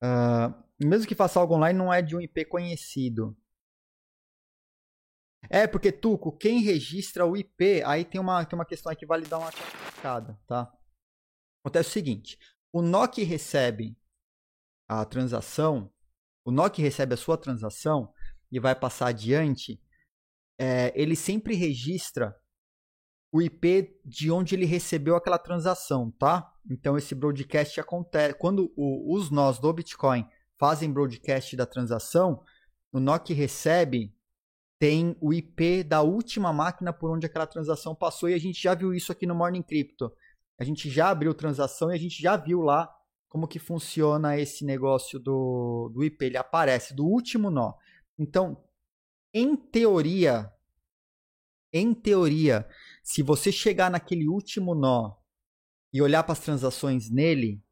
Uh, 0.02 0.52
mesmo 0.78 1.06
que 1.06 1.14
faça 1.14 1.40
algo 1.40 1.54
online, 1.54 1.78
não 1.78 1.92
é 1.92 2.02
de 2.02 2.14
um 2.14 2.20
IP 2.20 2.44
conhecido. 2.44 3.36
É, 5.50 5.66
porque, 5.66 5.90
Tuco, 5.90 6.32
quem 6.32 6.60
registra 6.60 7.26
o 7.26 7.36
IP, 7.36 7.82
aí 7.84 8.04
tem 8.04 8.20
uma, 8.20 8.44
tem 8.44 8.58
uma 8.58 8.64
questão 8.64 8.94
que 8.94 9.06
vale 9.06 9.26
dar 9.26 9.38
uma 9.38 9.50
classificada, 9.50 10.38
tá? 10.46 10.72
Acontece 11.64 11.90
o 11.90 11.92
seguinte, 11.92 12.38
o 12.72 12.80
nó 12.80 13.06
que 13.06 13.22
recebe 13.22 13.96
a 14.88 15.04
transação, 15.04 15.92
o 16.44 16.50
nó 16.50 16.68
que 16.68 16.82
recebe 16.82 17.14
a 17.14 17.16
sua 17.16 17.36
transação 17.36 18.12
e 18.50 18.58
vai 18.58 18.74
passar 18.74 19.08
adiante, 19.08 19.80
é, 20.58 20.92
ele 21.00 21.16
sempre 21.16 21.54
registra 21.54 22.36
o 23.32 23.40
IP 23.40 23.98
de 24.04 24.30
onde 24.30 24.54
ele 24.54 24.66
recebeu 24.66 25.16
aquela 25.16 25.38
transação, 25.38 26.10
tá? 26.10 26.52
Então 26.70 26.98
esse 26.98 27.14
broadcast 27.14 27.80
acontece 27.80 28.34
quando 28.34 28.72
o, 28.76 29.16
os 29.16 29.30
nós 29.30 29.58
do 29.58 29.72
Bitcoin 29.72 30.28
fazem 30.58 30.92
broadcast 30.92 31.56
da 31.56 31.66
transação, 31.66 32.44
o 32.92 33.00
nó 33.00 33.18
que 33.18 33.32
recebe 33.32 34.14
tem 34.82 35.16
o 35.20 35.32
IP 35.32 35.84
da 35.84 36.02
última 36.02 36.52
máquina 36.52 36.92
por 36.92 37.08
onde 37.08 37.24
aquela 37.24 37.46
transação 37.46 37.94
passou 37.94 38.28
e 38.28 38.34
a 38.34 38.38
gente 38.38 38.60
já 38.60 38.74
viu 38.74 38.92
isso 38.92 39.12
aqui 39.12 39.28
no 39.28 39.32
Morning 39.32 39.62
Crypto. 39.62 40.12
A 40.58 40.64
gente 40.64 40.90
já 40.90 41.10
abriu 41.10 41.32
transação 41.32 41.92
e 41.92 41.94
a 41.94 41.98
gente 41.98 42.20
já 42.20 42.36
viu 42.36 42.60
lá 42.62 42.92
como 43.28 43.46
que 43.46 43.60
funciona 43.60 44.36
esse 44.36 44.64
negócio 44.64 45.20
do, 45.20 45.88
do 45.94 46.02
IP. 46.02 46.24
Ele 46.24 46.36
aparece 46.36 46.96
do 46.96 47.06
último 47.06 47.48
nó. 47.48 47.74
Então, 48.18 48.60
em 49.32 49.54
teoria, 49.54 50.52
em 51.72 51.94
teoria, 51.94 52.68
se 53.04 53.22
você 53.22 53.52
chegar 53.52 53.88
naquele 53.88 54.26
último 54.26 54.74
nó 54.74 55.14
e 55.92 56.02
olhar 56.02 56.24
para 56.24 56.32
as 56.32 56.40
transações 56.40 57.08
nele, 57.08 57.62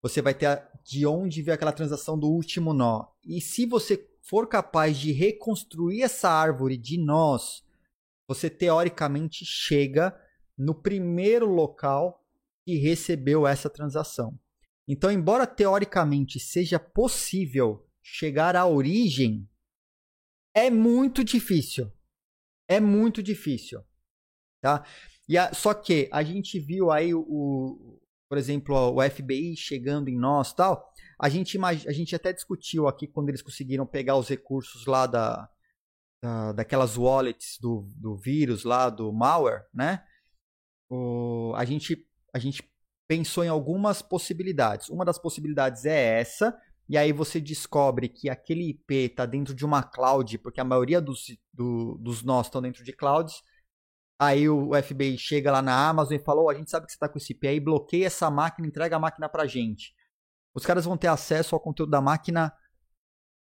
você 0.00 0.22
vai 0.22 0.34
ter 0.34 0.62
de 0.84 1.04
onde 1.04 1.42
veio 1.42 1.56
aquela 1.56 1.72
transação 1.72 2.16
do 2.16 2.28
último 2.28 2.72
nó. 2.72 3.08
E 3.24 3.40
se 3.40 3.66
você 3.66 4.08
for 4.22 4.48
capaz 4.48 4.98
de 4.98 5.12
reconstruir 5.12 6.02
essa 6.02 6.30
árvore 6.30 6.76
de 6.76 6.98
nós, 6.98 7.64
você 8.28 8.48
teoricamente 8.48 9.44
chega 9.44 10.18
no 10.56 10.74
primeiro 10.74 11.46
local 11.46 12.24
que 12.64 12.76
recebeu 12.76 13.46
essa 13.46 13.68
transação. 13.68 14.38
Então, 14.86 15.10
embora 15.10 15.46
teoricamente 15.46 16.38
seja 16.38 16.78
possível 16.78 17.88
chegar 18.02 18.56
à 18.56 18.66
origem, 18.66 19.48
é 20.54 20.70
muito 20.70 21.24
difícil. 21.24 21.90
É 22.68 22.78
muito 22.78 23.22
difícil, 23.22 23.82
tá? 24.60 24.86
E 25.28 25.36
a, 25.36 25.52
só 25.52 25.74
que 25.74 26.08
a 26.12 26.22
gente 26.22 26.58
viu 26.58 26.90
aí 26.90 27.12
o, 27.14 27.20
o 27.20 28.00
por 28.28 28.38
exemplo, 28.38 28.76
o 28.76 29.02
FBI 29.02 29.56
chegando 29.56 30.08
em 30.08 30.16
nós, 30.16 30.52
tal. 30.52 30.89
A 31.22 31.28
gente, 31.28 31.58
a 31.62 31.92
gente 31.92 32.16
até 32.16 32.32
discutiu 32.32 32.88
aqui 32.88 33.06
quando 33.06 33.28
eles 33.28 33.42
conseguiram 33.42 33.84
pegar 33.86 34.16
os 34.16 34.26
recursos 34.26 34.86
lá 34.86 35.06
da, 35.06 35.50
da 36.22 36.52
daquelas 36.52 36.96
wallets 36.96 37.58
do, 37.60 37.86
do 37.94 38.16
vírus 38.16 38.64
lá, 38.64 38.88
do 38.88 39.12
malware, 39.12 39.66
né? 39.72 40.02
O, 40.88 41.52
a, 41.56 41.64
gente, 41.66 42.08
a 42.32 42.38
gente 42.38 42.66
pensou 43.06 43.44
em 43.44 43.48
algumas 43.48 44.00
possibilidades. 44.00 44.88
Uma 44.88 45.04
das 45.04 45.18
possibilidades 45.18 45.84
é 45.84 46.20
essa, 46.20 46.58
e 46.88 46.96
aí 46.96 47.12
você 47.12 47.38
descobre 47.38 48.08
que 48.08 48.30
aquele 48.30 48.70
IP 48.70 48.94
está 48.94 49.26
dentro 49.26 49.54
de 49.54 49.64
uma 49.64 49.82
cloud, 49.82 50.38
porque 50.38 50.58
a 50.58 50.64
maioria 50.64 51.02
dos, 51.02 51.26
do, 51.52 51.98
dos 51.98 52.22
nós 52.22 52.46
estão 52.46 52.62
dentro 52.62 52.82
de 52.82 52.94
clouds. 52.94 53.42
Aí 54.18 54.48
o 54.48 54.70
FBI 54.82 55.18
chega 55.18 55.52
lá 55.52 55.60
na 55.60 55.86
Amazon 55.90 56.16
e 56.16 56.24
fala: 56.24 56.40
oh, 56.40 56.48
a 56.48 56.54
gente 56.54 56.70
sabe 56.70 56.86
que 56.86 56.92
você 56.92 56.96
está 56.96 57.10
com 57.10 57.18
esse 57.18 57.34
IP 57.34 57.46
aí, 57.46 57.60
bloqueia 57.60 58.06
essa 58.06 58.30
máquina, 58.30 58.66
entrega 58.66 58.96
a 58.96 58.98
máquina 58.98 59.28
para 59.28 59.46
gente 59.46 59.94
os 60.54 60.64
caras 60.66 60.84
vão 60.84 60.96
ter 60.96 61.08
acesso 61.08 61.54
ao 61.54 61.60
conteúdo 61.60 61.90
da 61.90 62.00
máquina 62.00 62.52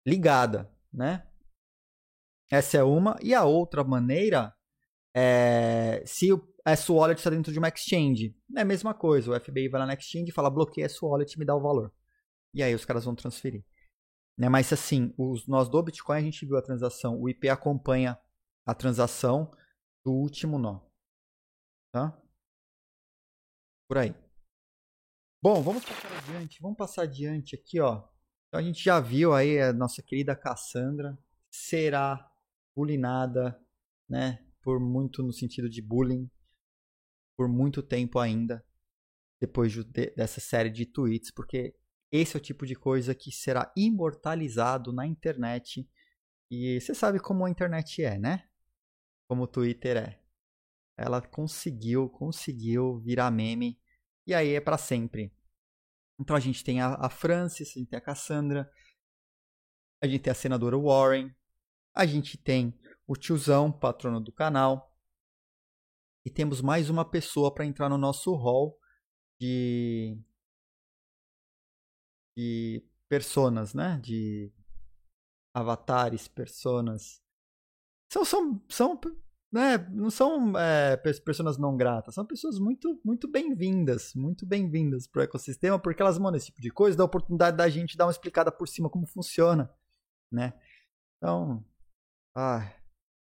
ligada, 0.06 0.72
né? 0.92 1.26
Essa 2.50 2.78
é 2.78 2.82
uma. 2.82 3.16
E 3.22 3.34
a 3.34 3.44
outra 3.44 3.82
maneira 3.82 4.54
é 5.14 6.02
se 6.06 6.32
o 6.32 6.52
S-Wallet 6.66 7.18
está 7.18 7.30
dentro 7.30 7.52
de 7.52 7.58
uma 7.58 7.68
exchange. 7.68 8.36
É 8.56 8.60
a 8.60 8.64
mesma 8.64 8.94
coisa. 8.94 9.30
O 9.30 9.40
FBI 9.40 9.68
vai 9.68 9.80
lá 9.80 9.86
na 9.86 9.94
exchange 9.94 10.30
e 10.30 10.34
fala 10.34 10.50
bloqueia 10.50 10.86
S-Wallet 10.86 11.32
e 11.34 11.38
me 11.38 11.44
dá 11.44 11.54
o 11.56 11.62
valor. 11.62 11.92
E 12.54 12.62
aí 12.62 12.74
os 12.74 12.84
caras 12.84 13.04
vão 13.04 13.14
transferir. 13.14 13.64
Né? 14.38 14.48
Mas 14.48 14.72
assim, 14.72 15.14
os, 15.18 15.46
nós 15.46 15.68
do 15.68 15.82
Bitcoin 15.82 16.18
a 16.18 16.22
gente 16.22 16.46
viu 16.46 16.56
a 16.56 16.62
transação. 16.62 17.20
O 17.20 17.28
IP 17.28 17.48
acompanha 17.48 18.18
a 18.66 18.74
transação 18.74 19.50
do 20.04 20.12
último 20.12 20.58
nó. 20.58 20.80
Tá? 21.92 22.16
Por 23.88 23.98
aí. 23.98 24.14
Bom, 25.42 25.60
vamos 25.60 25.84
passar 25.84 26.16
adiante. 26.18 26.62
Vamos 26.62 26.76
passar 26.76 27.02
adiante 27.02 27.56
aqui, 27.56 27.80
ó. 27.80 28.04
Então 28.46 28.60
a 28.60 28.62
gente 28.62 28.80
já 28.84 29.00
viu 29.00 29.34
aí 29.34 29.60
a 29.60 29.72
nossa 29.72 30.00
querida 30.00 30.36
Cassandra 30.36 31.18
será 31.50 32.30
bulinada, 32.76 33.60
né? 34.08 34.46
Por 34.62 34.78
muito 34.78 35.20
no 35.20 35.32
sentido 35.32 35.68
de 35.68 35.82
bullying, 35.82 36.30
por 37.36 37.48
muito 37.48 37.82
tempo 37.82 38.20
ainda, 38.20 38.64
depois 39.40 39.72
de, 39.72 39.82
dessa 40.14 40.40
série 40.40 40.70
de 40.70 40.86
tweets, 40.86 41.32
porque 41.32 41.74
esse 42.12 42.36
é 42.36 42.38
o 42.38 42.42
tipo 42.42 42.64
de 42.64 42.76
coisa 42.76 43.12
que 43.12 43.32
será 43.32 43.72
imortalizado 43.76 44.92
na 44.92 45.08
internet. 45.08 45.90
E 46.48 46.80
você 46.80 46.94
sabe 46.94 47.18
como 47.18 47.44
a 47.44 47.50
internet 47.50 48.00
é, 48.04 48.16
né? 48.16 48.48
Como 49.26 49.42
o 49.42 49.48
Twitter 49.48 49.96
é. 49.96 50.22
Ela 50.96 51.20
conseguiu, 51.20 52.08
conseguiu 52.08 53.00
virar 53.00 53.28
meme 53.32 53.81
e 54.26 54.34
aí 54.34 54.54
é 54.54 54.60
para 54.60 54.78
sempre. 54.78 55.32
Então 56.18 56.36
a 56.36 56.40
gente 56.40 56.62
tem 56.62 56.80
a, 56.80 56.94
a 56.94 57.08
Francis, 57.08 57.70
a 57.70 57.78
gente 57.78 57.90
tem 57.90 57.98
a 57.98 58.02
Cassandra, 58.02 58.70
a 60.02 60.06
gente 60.06 60.22
tem 60.22 60.30
a 60.30 60.34
senadora 60.34 60.78
Warren, 60.78 61.34
a 61.94 62.06
gente 62.06 62.36
tem 62.36 62.78
o 63.06 63.16
tiozão, 63.16 63.72
patrono 63.72 64.20
do 64.20 64.32
canal, 64.32 64.92
e 66.24 66.30
temos 66.30 66.60
mais 66.60 66.88
uma 66.88 67.04
pessoa 67.04 67.52
para 67.52 67.64
entrar 67.64 67.88
no 67.88 67.98
nosso 67.98 68.34
hall 68.34 68.78
de 69.40 70.16
de 72.36 72.82
personas, 73.08 73.74
né? 73.74 73.98
De 74.02 74.52
avatares, 75.54 76.28
personas. 76.28 77.22
São, 78.10 78.24
são, 78.24 78.64
são 78.68 79.00
né, 79.52 79.76
não 79.90 80.08
são 80.08 80.58
é, 80.58 80.96
pessoas 80.96 81.58
não 81.58 81.76
gratas, 81.76 82.14
são 82.14 82.24
pessoas 82.24 82.58
muito, 82.58 82.98
muito 83.04 83.28
bem-vindas, 83.28 84.14
muito 84.14 84.46
bem-vindas 84.46 85.06
para 85.06 85.20
o 85.20 85.22
ecossistema, 85.22 85.78
porque 85.78 86.00
elas 86.00 86.18
mandam 86.18 86.38
esse 86.38 86.46
tipo 86.46 86.62
de 86.62 86.70
coisa, 86.70 86.96
dá 86.96 87.04
a 87.04 87.06
oportunidade 87.06 87.58
da 87.58 87.68
gente 87.68 87.94
dar 87.94 88.06
uma 88.06 88.12
explicada 88.12 88.50
por 88.50 88.66
cima 88.66 88.88
como 88.88 89.06
funciona, 89.06 89.70
né? 90.32 90.54
Então, 91.18 91.62
ah, 92.34 92.72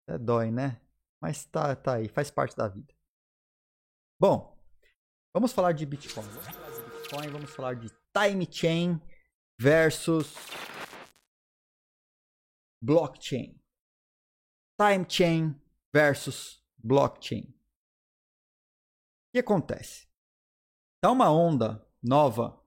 é 0.08 0.20
dói, 0.20 0.52
né? 0.52 0.80
Mas 1.20 1.46
tá, 1.46 1.76
tá 1.76 1.96
aí, 1.96 2.08
faz 2.08 2.30
parte 2.30 2.56
da 2.56 2.68
vida. 2.68 2.94
Bom, 4.22 4.56
vamos 5.34 5.52
falar 5.52 5.72
de 5.72 5.84
Bitcoin. 5.84 6.28
Vamos 6.28 6.46
falar 6.46 6.70
de 6.70 6.92
Bitcoin, 6.92 7.28
vamos 7.30 7.50
falar 7.50 7.74
de 7.74 7.90
time 8.14 8.48
chain 8.52 9.02
versus 9.60 10.36
blockchain. 12.84 13.60
Time 14.80 15.06
chain 15.10 15.60
versus 15.94 16.64
blockchain. 16.78 17.44
O 17.44 19.32
que 19.34 19.40
acontece? 19.40 20.08
Tá 21.02 21.12
uma 21.12 21.32
onda 21.32 21.86
nova 22.02 22.60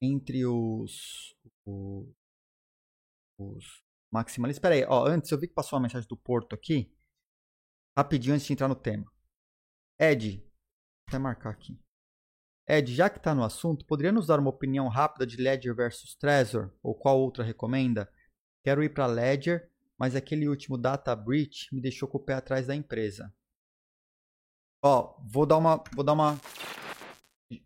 entre 0.00 0.44
os, 0.46 1.34
os, 1.64 2.14
os 3.38 3.84
maximalistas. 4.12 4.58
Espera 4.58 4.74
aí, 4.74 4.84
ó, 4.84 5.06
antes 5.06 5.30
eu 5.30 5.38
vi 5.38 5.48
que 5.48 5.54
passou 5.54 5.76
uma 5.76 5.82
mensagem 5.84 6.08
do 6.08 6.16
Porto 6.16 6.54
aqui. 6.54 6.94
Rapidinho 7.96 8.34
antes 8.34 8.46
de 8.46 8.52
entrar 8.52 8.68
no 8.68 8.74
tema. 8.74 9.10
Ed, 9.98 10.38
vou 10.38 10.50
até 11.08 11.18
marcar 11.18 11.50
aqui. 11.50 11.80
Ed, 12.68 12.94
já 12.94 13.10
que 13.10 13.18
está 13.18 13.34
no 13.34 13.44
assunto, 13.44 13.84
poderia 13.84 14.12
nos 14.12 14.26
dar 14.26 14.38
uma 14.38 14.50
opinião 14.50 14.88
rápida 14.88 15.26
de 15.26 15.36
Ledger 15.36 15.74
versus 15.74 16.14
Trezor? 16.14 16.72
Ou 16.82 16.94
qual 16.94 17.20
outra 17.20 17.44
recomenda? 17.44 18.10
Quero 18.64 18.82
ir 18.82 18.92
para 18.92 19.06
Ledger, 19.06 19.70
mas 20.04 20.14
aquele 20.14 20.46
último 20.46 20.76
data 20.76 21.16
breach 21.16 21.74
me 21.74 21.80
deixou 21.80 22.06
com 22.06 22.18
o 22.18 22.22
pé 22.22 22.34
atrás 22.34 22.66
da 22.66 22.76
empresa. 22.76 23.34
Ó, 24.84 25.18
vou 25.24 25.46
dar 25.46 25.56
uma, 25.56 25.82
vou 25.94 26.04
dar 26.04 26.12
uma 26.12 26.38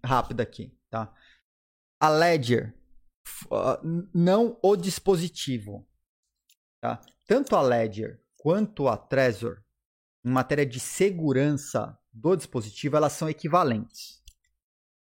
rápida 0.05 0.45
aqui, 0.45 0.73
tá? 0.89 1.13
A 2.01 2.09
Ledger, 2.09 2.73
não 4.15 4.57
o 4.63 4.77
dispositivo, 4.77 5.85
tá? 6.81 7.01
Tanto 7.27 7.57
a 7.57 7.61
Ledger 7.61 8.23
quanto 8.37 8.87
a 8.87 8.97
Trezor, 8.97 9.65
em 10.25 10.31
matéria 10.31 10.65
de 10.65 10.79
segurança 10.79 11.99
do 12.13 12.37
dispositivo, 12.37 12.97
elas 12.97 13.15
são 13.15 13.29
equivalentes 13.29 14.23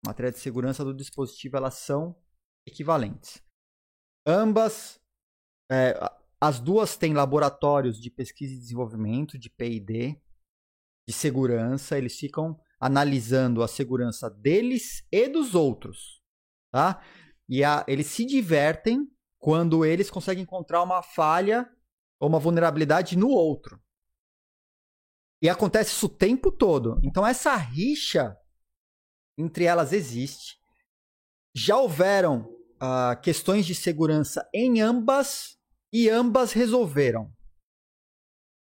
matéria 0.05 0.32
de 0.32 0.39
segurança 0.39 0.84
do 0.84 0.93
dispositivo, 0.93 1.57
elas 1.57 1.74
são 1.74 2.20
equivalentes. 2.66 3.41
Ambas, 4.26 5.01
é, 5.70 5.95
as 6.41 6.61
duas 6.61 6.97
têm 6.97 7.12
laboratórios 7.12 8.01
de 8.01 8.11
pesquisa 8.11 8.55
e 8.55 8.59
desenvolvimento, 8.59 9.39
de 9.39 9.51
P&D, 9.51 10.20
de 11.07 11.12
segurança, 11.12 11.99
eles 11.99 12.18
ficam 12.18 12.59
analisando 12.78 13.62
a 13.62 13.68
segurança 13.68 14.30
deles 14.30 15.05
e 15.11 15.28
dos 15.28 15.55
outros, 15.55 16.22
tá? 16.70 17.03
E 17.49 17.64
a, 17.64 17.84
eles 17.89 18.07
se 18.07 18.24
divertem 18.24 19.11
quando 19.39 19.84
eles 19.84 20.11
conseguem 20.11 20.43
encontrar 20.43 20.82
uma 20.82 21.03
falha 21.03 21.68
ou 22.20 22.28
uma 22.28 22.39
vulnerabilidade 22.39 23.16
no 23.16 23.30
outro. 23.30 23.80
E 25.41 25.49
acontece 25.49 25.91
isso 25.91 26.07
o 26.07 26.11
tempo 26.11 26.53
todo. 26.53 27.01
Então 27.03 27.26
essa 27.26 27.57
rixa 27.57 28.36
entre 29.39 29.64
elas 29.64 29.93
existe. 29.93 30.59
Já 31.55 31.76
houveram 31.78 32.41
uh, 32.82 33.20
questões 33.22 33.64
de 33.64 33.74
segurança 33.74 34.49
em 34.53 34.80
ambas 34.80 35.58
e 35.93 36.09
ambas 36.09 36.53
resolveram. 36.53 37.32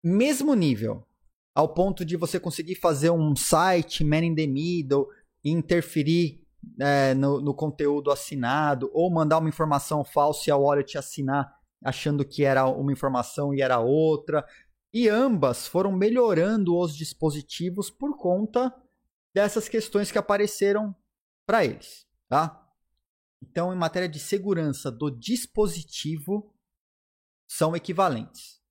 Mesmo 0.03 0.55
nível, 0.55 1.07
ao 1.55 1.75
ponto 1.75 2.05
de 2.05 2.17
você 2.17 2.41
conseguir 2.41 2.77
fazer 2.77 3.11
um 3.11 3.37
site 3.37 4.03
man 4.03 4.25
in 4.25 4.35
the 4.35 4.47
middle 4.47 5.07
e 5.45 5.51
interferir 5.51 6.47
é, 6.81 7.15
no, 7.15 7.41
no, 7.41 7.55
conteúdo 7.55 8.11
assinado 8.11 8.91
ou 8.93 9.11
mandar 9.11 9.39
uma 9.39 9.49
informação 9.49 10.05
falsa 10.05 10.49
e 10.49 10.51
a 10.51 10.57
wallet 10.57 10.97
assinar 10.97 11.55
achando 11.85 12.25
que 12.25 12.45
era 12.45 12.67
uma 12.67 12.93
informação 12.93 13.55
e 13.55 13.61
era 13.61 13.79
outra. 13.79 14.47
E 14.93 15.09
ambas 15.09 15.67
foram 15.67 15.93
melhorando 15.93 16.77
os 16.77 16.95
dispositivos 16.95 17.91
por 17.91 18.17
conta 18.17 18.75
dessas 19.35 19.69
questões 19.69 20.11
que 20.11 20.19
apareceram 20.19 20.95
para 21.47 21.65
eles, 21.65 22.07
tá? 22.29 22.67
Então, 23.43 23.73
em 23.73 23.77
matéria 23.77 24.09
de 24.09 24.19
segurança 24.19 24.91
do 24.91 25.11
dispositivo, 25.11 26.53
são 27.51 27.75
equivalentes. 27.75 28.63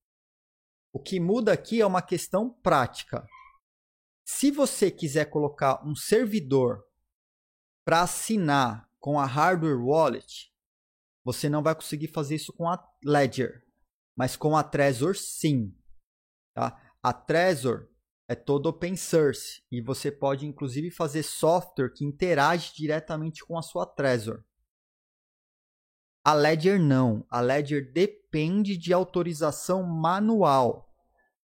O 0.94 1.02
que 1.02 1.20
muda 1.20 1.52
aqui 1.52 1.82
é 1.82 1.86
uma 1.86 2.02
questão 2.02 2.50
prática. 2.50 3.28
Se 4.26 4.50
você 4.52 4.90
quiser 4.90 5.26
colocar 5.26 5.86
um 5.86 5.94
servidor 5.94 6.86
para 7.84 8.04
assinar 8.04 8.90
com 8.98 9.20
a 9.20 9.26
hardware 9.26 9.84
wallet, 9.84 10.50
você 11.26 11.50
não 11.50 11.62
vai 11.62 11.76
conseguir 11.76 12.08
fazer 12.08 12.36
isso 12.36 12.54
com 12.54 12.70
a 12.70 12.82
Ledger, 13.04 13.66
mas 14.16 14.38
com 14.38 14.56
a 14.56 14.64
Trezor 14.64 15.14
sim. 15.14 15.78
Tá? 16.56 16.82
A 17.04 17.12
Trezor 17.12 17.90
é 18.30 18.36
todo 18.36 18.68
open 18.68 18.96
source 18.96 19.62
e 19.70 19.82
você 19.82 20.10
pode 20.10 20.46
inclusive 20.46 20.90
fazer 20.90 21.24
software 21.24 21.92
que 21.94 22.06
interage 22.06 22.74
diretamente 22.76 23.44
com 23.44 23.58
a 23.58 23.62
sua 23.62 23.86
Trezor. 23.86 24.46
A 26.24 26.34
Ledger 26.34 26.80
não. 26.80 27.26
A 27.30 27.42
Ledger 27.42 27.92
depende 27.92 28.78
de 28.78 28.94
autorização 28.94 29.84
manual. 29.84 30.90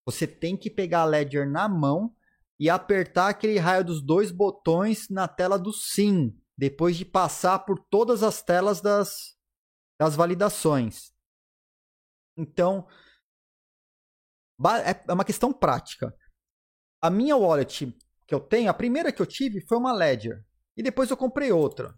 Você 0.06 0.28
tem 0.28 0.56
que 0.56 0.70
pegar 0.70 1.02
a 1.02 1.06
Ledger 1.06 1.50
na 1.50 1.68
mão 1.68 2.16
e 2.60 2.70
apertar 2.70 3.30
aquele 3.30 3.58
raio 3.58 3.84
dos 3.84 4.02
dois 4.02 4.32
botões 4.32 5.10
na 5.10 5.28
tela 5.28 5.58
do 5.58 5.74
sim, 5.74 6.38
depois 6.58 6.96
de 6.96 7.04
passar 7.04 7.60
por 7.60 7.80
todas 7.90 8.24
as 8.24 8.42
telas 8.42 8.80
das, 8.82 9.36
das 10.00 10.16
validações. 10.16 11.12
Então, 12.38 12.88
é, 14.86 15.04
é 15.10 15.14
uma 15.14 15.26
questão 15.26 15.52
prática. 15.52 16.16
A 17.02 17.10
minha 17.10 17.36
wallet 17.36 17.94
que 18.28 18.34
eu 18.34 18.40
tenho, 18.40 18.70
a 18.70 18.74
primeira 18.74 19.12
que 19.12 19.22
eu 19.22 19.26
tive 19.26 19.62
foi 19.68 19.78
uma 19.78 19.94
Ledger. 19.94 20.46
E 20.78 20.84
depois 20.84 21.10
eu 21.10 21.18
comprei 21.18 21.52
outra. 21.52 21.98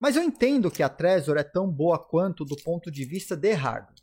Mas 0.00 0.16
eu 0.16 0.22
entendo 0.22 0.70
que 0.70 0.82
a 0.82 0.88
Trezor 0.88 1.36
é 1.36 1.44
tão 1.44 1.70
boa 1.70 1.98
quanto 1.98 2.44
do 2.44 2.56
ponto 2.62 2.90
de 2.90 3.04
vista 3.04 3.36
de 3.36 3.52
hardware. 3.52 3.96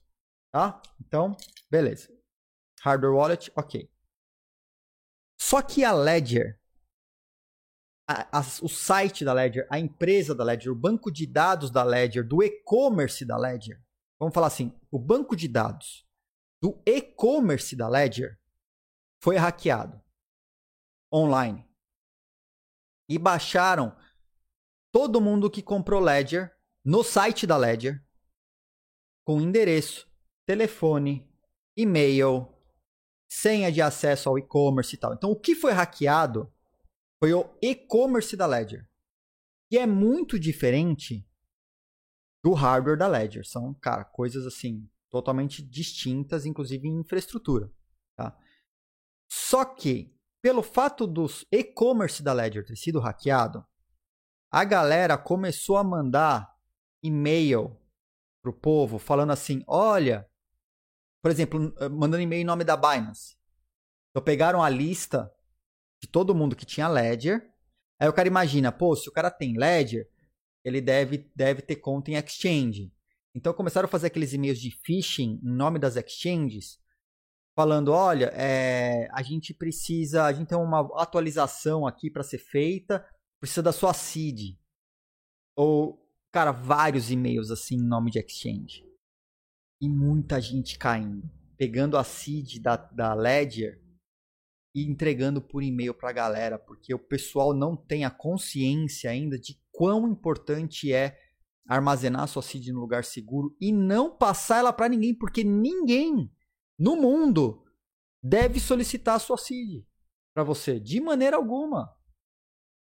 Tá? 0.51 0.81
Então, 0.99 1.35
beleza. 1.69 2.09
Hardware 2.81 3.13
wallet, 3.13 3.51
ok. 3.55 3.89
Só 5.39 5.61
que 5.61 5.83
a 5.83 5.91
Ledger, 5.91 6.59
a, 8.07 8.39
a, 8.39 8.41
o 8.61 8.69
site 8.69 9.23
da 9.23 9.33
Ledger, 9.33 9.67
a 9.69 9.79
empresa 9.79 10.33
da 10.33 10.43
Ledger, 10.43 10.71
o 10.71 10.75
banco 10.75 11.11
de 11.11 11.27
dados 11.27 11.69
da 11.69 11.83
Ledger, 11.83 12.27
do 12.27 12.41
e-commerce 12.43 13.25
da 13.25 13.37
Ledger, 13.37 13.81
vamos 14.19 14.33
falar 14.33 14.47
assim, 14.47 14.77
o 14.91 14.99
banco 14.99 15.35
de 15.35 15.47
dados 15.47 16.07
do 16.61 16.81
e-commerce 16.85 17.75
da 17.75 17.87
Ledger 17.87 18.39
foi 19.21 19.37
hackeado 19.37 20.01
online. 21.13 21.69
E 23.09 23.17
baixaram 23.17 23.95
todo 24.93 25.19
mundo 25.19 25.49
que 25.49 25.63
comprou 25.63 25.99
Ledger 25.99 26.55
no 26.85 27.03
site 27.03 27.47
da 27.47 27.57
Ledger 27.57 27.99
com 29.25 29.41
endereço, 29.41 30.07
telefone, 30.45 31.27
e-mail, 31.75 32.47
senha 33.27 33.71
de 33.71 33.81
acesso 33.81 34.29
ao 34.29 34.37
e-commerce 34.37 34.93
e 34.93 34.97
tal. 34.99 35.13
Então, 35.13 35.31
o 35.31 35.39
que 35.39 35.55
foi 35.55 35.71
hackeado 35.71 36.53
foi 37.19 37.33
o 37.33 37.49
e-commerce 37.59 38.37
da 38.37 38.45
Ledger, 38.45 38.87
que 39.67 39.79
é 39.79 39.87
muito 39.87 40.37
diferente 40.37 41.27
do 42.43 42.53
hardware 42.53 42.97
da 42.97 43.07
Ledger. 43.07 43.47
São, 43.47 43.73
cara, 43.73 44.05
coisas 44.05 44.45
assim 44.45 44.87
totalmente 45.09 45.63
distintas, 45.63 46.45
inclusive 46.45 46.87
em 46.87 46.99
infraestrutura. 46.99 47.71
Tá? 48.15 48.37
Só 49.31 49.65
que 49.65 50.15
pelo 50.41 50.61
fato 50.61 51.07
dos 51.07 51.47
e-commerce 51.51 52.21
da 52.21 52.33
Ledger 52.33 52.65
ter 52.65 52.75
sido 52.75 52.99
hackeado, 52.99 53.65
a 54.53 54.63
galera 54.63 55.17
começou 55.17 55.77
a 55.77 55.83
mandar 55.83 56.55
e-mail 57.01 57.75
pro 58.39 58.53
povo 58.53 58.99
falando 58.99 59.31
assim: 59.31 59.63
olha, 59.65 60.29
por 61.23 61.31
exemplo, 61.31 61.73
eh, 61.79 61.89
mandando 61.89 62.21
e-mail 62.21 62.43
em 62.43 62.45
nome 62.45 62.63
da 62.63 62.77
Binance. 62.77 63.35
Então 64.11 64.23
pegaram 64.23 64.61
a 64.61 64.69
lista 64.69 65.33
de 65.99 66.07
todo 66.07 66.35
mundo 66.35 66.55
que 66.55 66.67
tinha 66.67 66.87
Ledger. 66.87 67.51
Aí 67.99 68.07
o 68.07 68.13
cara 68.13 68.27
imagina, 68.27 68.71
pô, 68.71 68.95
se 68.95 69.09
o 69.09 69.11
cara 69.11 69.31
tem 69.31 69.57
Ledger, 69.57 70.07
ele 70.63 70.79
deve, 70.79 71.31
deve 71.35 71.63
ter 71.63 71.77
conta 71.77 72.11
em 72.11 72.15
exchange. 72.15 72.93
Então 73.33 73.55
começaram 73.55 73.87
a 73.87 73.89
fazer 73.89 74.07
aqueles 74.07 74.33
e-mails 74.33 74.59
de 74.59 74.69
phishing 74.69 75.39
em 75.43 75.51
nome 75.51 75.79
das 75.79 75.95
exchanges 75.95 76.77
falando, 77.55 77.91
olha, 77.91 78.31
é, 78.35 79.07
a 79.11 79.23
gente 79.23 79.53
precisa, 79.53 80.25
a 80.25 80.33
gente 80.33 80.49
tem 80.49 80.57
uma 80.57 80.81
atualização 81.01 81.87
aqui 81.87 82.09
para 82.09 82.23
ser 82.23 82.39
feita, 82.39 83.03
precisa 83.43 83.61
da 83.61 83.73
sua 83.73 83.93
seed. 83.93 84.57
Ou, 85.53 86.01
cara, 86.31 86.53
vários 86.53 87.11
e-mails 87.11 87.51
assim 87.51 87.75
em 87.75 87.85
nome 87.85 88.09
de 88.09 88.17
exchange. 88.17 88.89
E 89.81 89.89
muita 89.89 90.39
gente 90.39 90.79
caindo, 90.79 91.29
pegando 91.57 91.97
a 91.97 92.05
seed 92.05 92.61
da, 92.61 92.77
da 92.77 93.13
Ledger 93.13 93.83
e 94.73 94.89
entregando 94.89 95.41
por 95.41 95.61
e-mail 95.61 95.93
para 95.93 96.09
a 96.09 96.13
galera, 96.13 96.57
porque 96.57 96.93
o 96.93 96.99
pessoal 96.99 97.53
não 97.53 97.75
tem 97.75 98.05
a 98.05 98.09
consciência 98.09 99.09
ainda 99.09 99.37
de 99.37 99.61
quão 99.73 100.07
importante 100.07 100.93
é 100.93 101.19
armazenar 101.67 102.23
a 102.23 102.27
sua 102.27 102.41
seed 102.41 102.69
no 102.69 102.79
lugar 102.79 103.03
seguro 103.03 103.57
e 103.59 103.73
não 103.73 104.15
passar 104.15 104.59
ela 104.59 104.71
para 104.71 104.87
ninguém, 104.87 105.13
porque 105.13 105.43
ninguém 105.43 106.31
no 106.79 106.95
mundo 106.95 107.61
deve 108.23 108.61
solicitar 108.61 109.15
a 109.15 109.19
sua 109.19 109.37
seed 109.37 109.85
para 110.33 110.45
você, 110.45 110.79
de 110.79 111.01
maneira 111.01 111.35
alguma. 111.35 111.93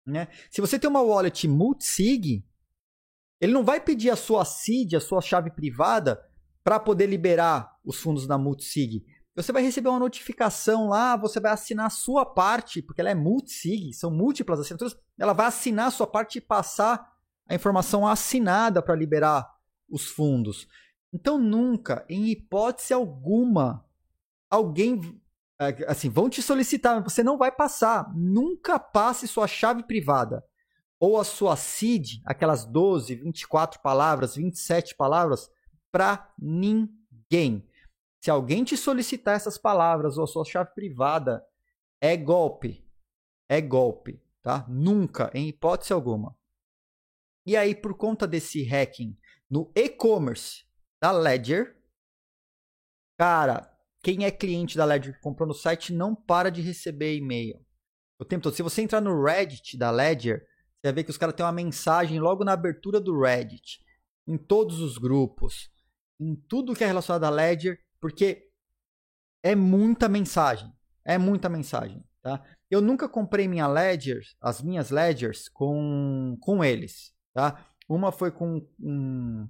Né? 0.07 0.29
Se 0.51 0.61
você 0.61 0.79
tem 0.79 0.89
uma 0.89 1.03
wallet 1.03 1.49
multisig, 1.49 2.45
Ele 3.41 3.53
não 3.53 3.65
vai 3.65 3.81
pedir 3.81 4.11
a 4.11 4.17
sua 4.17 4.45
seed, 4.45 4.95
a 4.95 5.01
sua 5.01 5.21
chave 5.21 5.51
privada, 5.51 6.23
para 6.63 6.81
poder 6.81 7.07
liberar 7.07 7.77
os 7.85 7.99
fundos 8.01 8.27
da 8.27 8.39
multisig. 8.39 9.05
Você 9.35 9.53
vai 9.53 9.63
receber 9.63 9.89
uma 9.89 9.99
notificação 9.99 10.89
lá, 10.89 11.15
você 11.17 11.39
vai 11.39 11.53
assinar 11.53 11.87
a 11.87 11.91
sua 11.91 12.25
parte, 12.25 12.81
porque 12.81 13.01
ela 13.01 13.11
é 13.11 13.15
multisig, 13.15 13.93
são 13.93 14.11
múltiplas 14.11 14.61
assinaturas. 14.61 14.97
Ela 15.19 15.35
vai 15.35 15.47
assinar 15.47 15.89
a 15.89 15.91
sua 15.91 16.07
parte 16.07 16.39
e 16.39 16.41
passar 16.41 17.13
a 17.47 17.55
informação 17.55 18.07
assinada 18.07 18.81
para 18.81 18.95
liberar 18.95 19.47
os 19.89 20.07
fundos. 20.07 20.67
Então, 21.13 21.39
nunca, 21.39 22.05
em 22.09 22.29
hipótese 22.29 22.95
alguma, 22.95 23.85
alguém 24.51 25.01
assim, 25.87 26.09
vão 26.09 26.29
te 26.29 26.43
solicitar, 26.43 27.03
você 27.03 27.23
não 27.23 27.39
vai 27.39 27.51
passar. 27.51 28.13
Nunca 28.15 28.79
passe 28.79 29.27
sua 29.27 29.47
chave 29.47 29.83
privada 29.85 30.45
ou 30.99 31.19
a 31.19 31.25
sua 31.25 31.57
seed, 31.57 32.23
aquelas 32.25 32.65
12, 32.65 33.15
24 33.17 33.81
palavras, 33.83 34.37
27 34.37 34.95
palavras, 34.97 35.51
para 35.93 36.33
ninguém. 36.39 37.69
Se 38.23 38.31
alguém 38.31 38.65
te 38.65 38.77
solicitar 38.77 39.37
essas 39.37 39.59
palavras 39.59 40.17
ou 40.17 40.25
a 40.25 40.27
sua 40.27 40.45
chave 40.45 40.75
privada, 40.75 41.45
é 42.01 42.17
golpe. 42.17 42.85
É 43.49 43.61
golpe, 43.61 44.21
tá? 44.43 44.65
Nunca, 44.69 45.31
em 45.35 45.49
hipótese 45.49 45.93
alguma. 45.93 46.37
E 47.45 47.57
aí, 47.57 47.75
por 47.75 47.95
conta 47.95 48.27
desse 48.27 48.65
hacking 48.65 49.17
no 49.49 49.71
e-commerce 49.77 50.65
da 51.01 51.13
Ledger, 51.13 51.81
cara, 53.17 53.73
quem 54.07 54.25
é 54.25 54.31
cliente 54.31 54.77
da 54.77 54.85
Ledger 54.85 55.19
comprou 55.21 55.49
no 55.49 55.53
site 55.53 55.93
não 55.93 56.15
para 56.15 56.49
de 56.49 56.63
receber 56.63 57.17
e-mail. 57.17 57.61
O 58.21 58.25
tempo 58.25 58.45
todo. 58.45 58.55
Se 58.55 58.63
você 58.63 58.81
entrar 58.81 59.01
no 59.01 59.21
Reddit 59.21 59.77
da 59.77 59.91
Ledger, 59.91 60.47
você 60.47 60.87
vai 60.87 60.93
ver 60.93 61.03
que 61.03 61.11
os 61.11 61.19
caras 61.19 61.35
têm 61.35 61.45
uma 61.45 61.51
mensagem 61.51 62.21
logo 62.21 62.45
na 62.45 62.53
abertura 62.53 63.01
do 63.01 63.21
Reddit, 63.21 63.85
em 64.25 64.39
todos 64.39 64.79
os 64.79 64.97
grupos, 64.97 65.73
em 66.21 66.37
tudo 66.37 66.73
que 66.73 66.85
é 66.85 66.87
relacionado 66.87 67.25
à 67.25 67.31
Ledger, 67.31 67.81
porque 68.01 68.49
é 69.43 69.57
muita 69.57 70.09
mensagem. 70.09 70.73
É 71.05 71.19
muita 71.19 71.49
mensagem, 71.49 72.05
tá? 72.23 72.45
Eu 72.71 72.81
nunca 72.81 73.09
comprei 73.09 73.49
minha 73.49 73.67
Ledger, 73.67 74.23
as 74.41 74.63
minhas 74.63 74.91
Ledgers 74.91 75.49
com, 75.49 76.39
com 76.41 76.63
eles, 76.63 77.13
tá? 77.35 77.67
Uma 77.89 78.13
foi 78.13 78.31
com 78.31 78.65
um, 78.79 79.49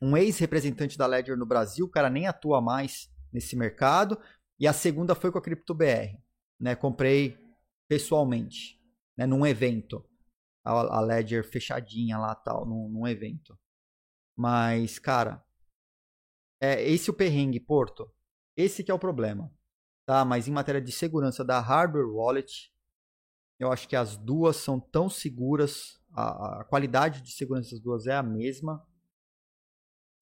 um 0.00 0.16
ex-representante 0.16 0.96
da 0.96 1.08
Ledger 1.08 1.36
no 1.36 1.44
Brasil, 1.44 1.86
o 1.86 1.90
cara 1.90 2.08
nem 2.08 2.28
atua 2.28 2.60
mais 2.60 3.10
nesse 3.38 3.54
mercado. 3.56 4.20
E 4.58 4.66
a 4.66 4.72
segunda 4.72 5.14
foi 5.14 5.30
com 5.30 5.38
a 5.38 5.42
CryptoBR. 5.42 6.20
Né? 6.60 6.74
Comprei 6.74 7.38
pessoalmente, 7.88 8.82
né? 9.16 9.26
num 9.26 9.46
evento. 9.46 10.04
A, 10.64 10.98
a 10.98 11.00
Ledger 11.00 11.48
fechadinha 11.48 12.18
lá, 12.18 12.34
tal, 12.34 12.66
num, 12.66 12.88
num 12.88 13.06
evento. 13.06 13.58
Mas, 14.36 14.98
cara, 14.98 15.42
é 16.60 16.82
esse 16.82 17.10
o 17.10 17.14
perrengue, 17.14 17.60
Porto. 17.60 18.12
Esse 18.56 18.82
que 18.82 18.90
é 18.90 18.94
o 18.94 18.98
problema. 18.98 19.50
Tá? 20.04 20.24
Mas 20.24 20.48
em 20.48 20.52
matéria 20.52 20.80
de 20.80 20.90
segurança 20.90 21.44
da 21.44 21.60
hardware 21.60 22.08
wallet, 22.08 22.72
eu 23.58 23.70
acho 23.70 23.88
que 23.88 23.96
as 23.96 24.16
duas 24.16 24.56
são 24.56 24.80
tão 24.80 25.08
seguras, 25.08 26.00
a, 26.12 26.60
a 26.60 26.64
qualidade 26.64 27.22
de 27.22 27.30
segurança 27.30 27.70
das 27.70 27.80
duas 27.80 28.06
é 28.06 28.14
a 28.14 28.22
mesma. 28.22 28.84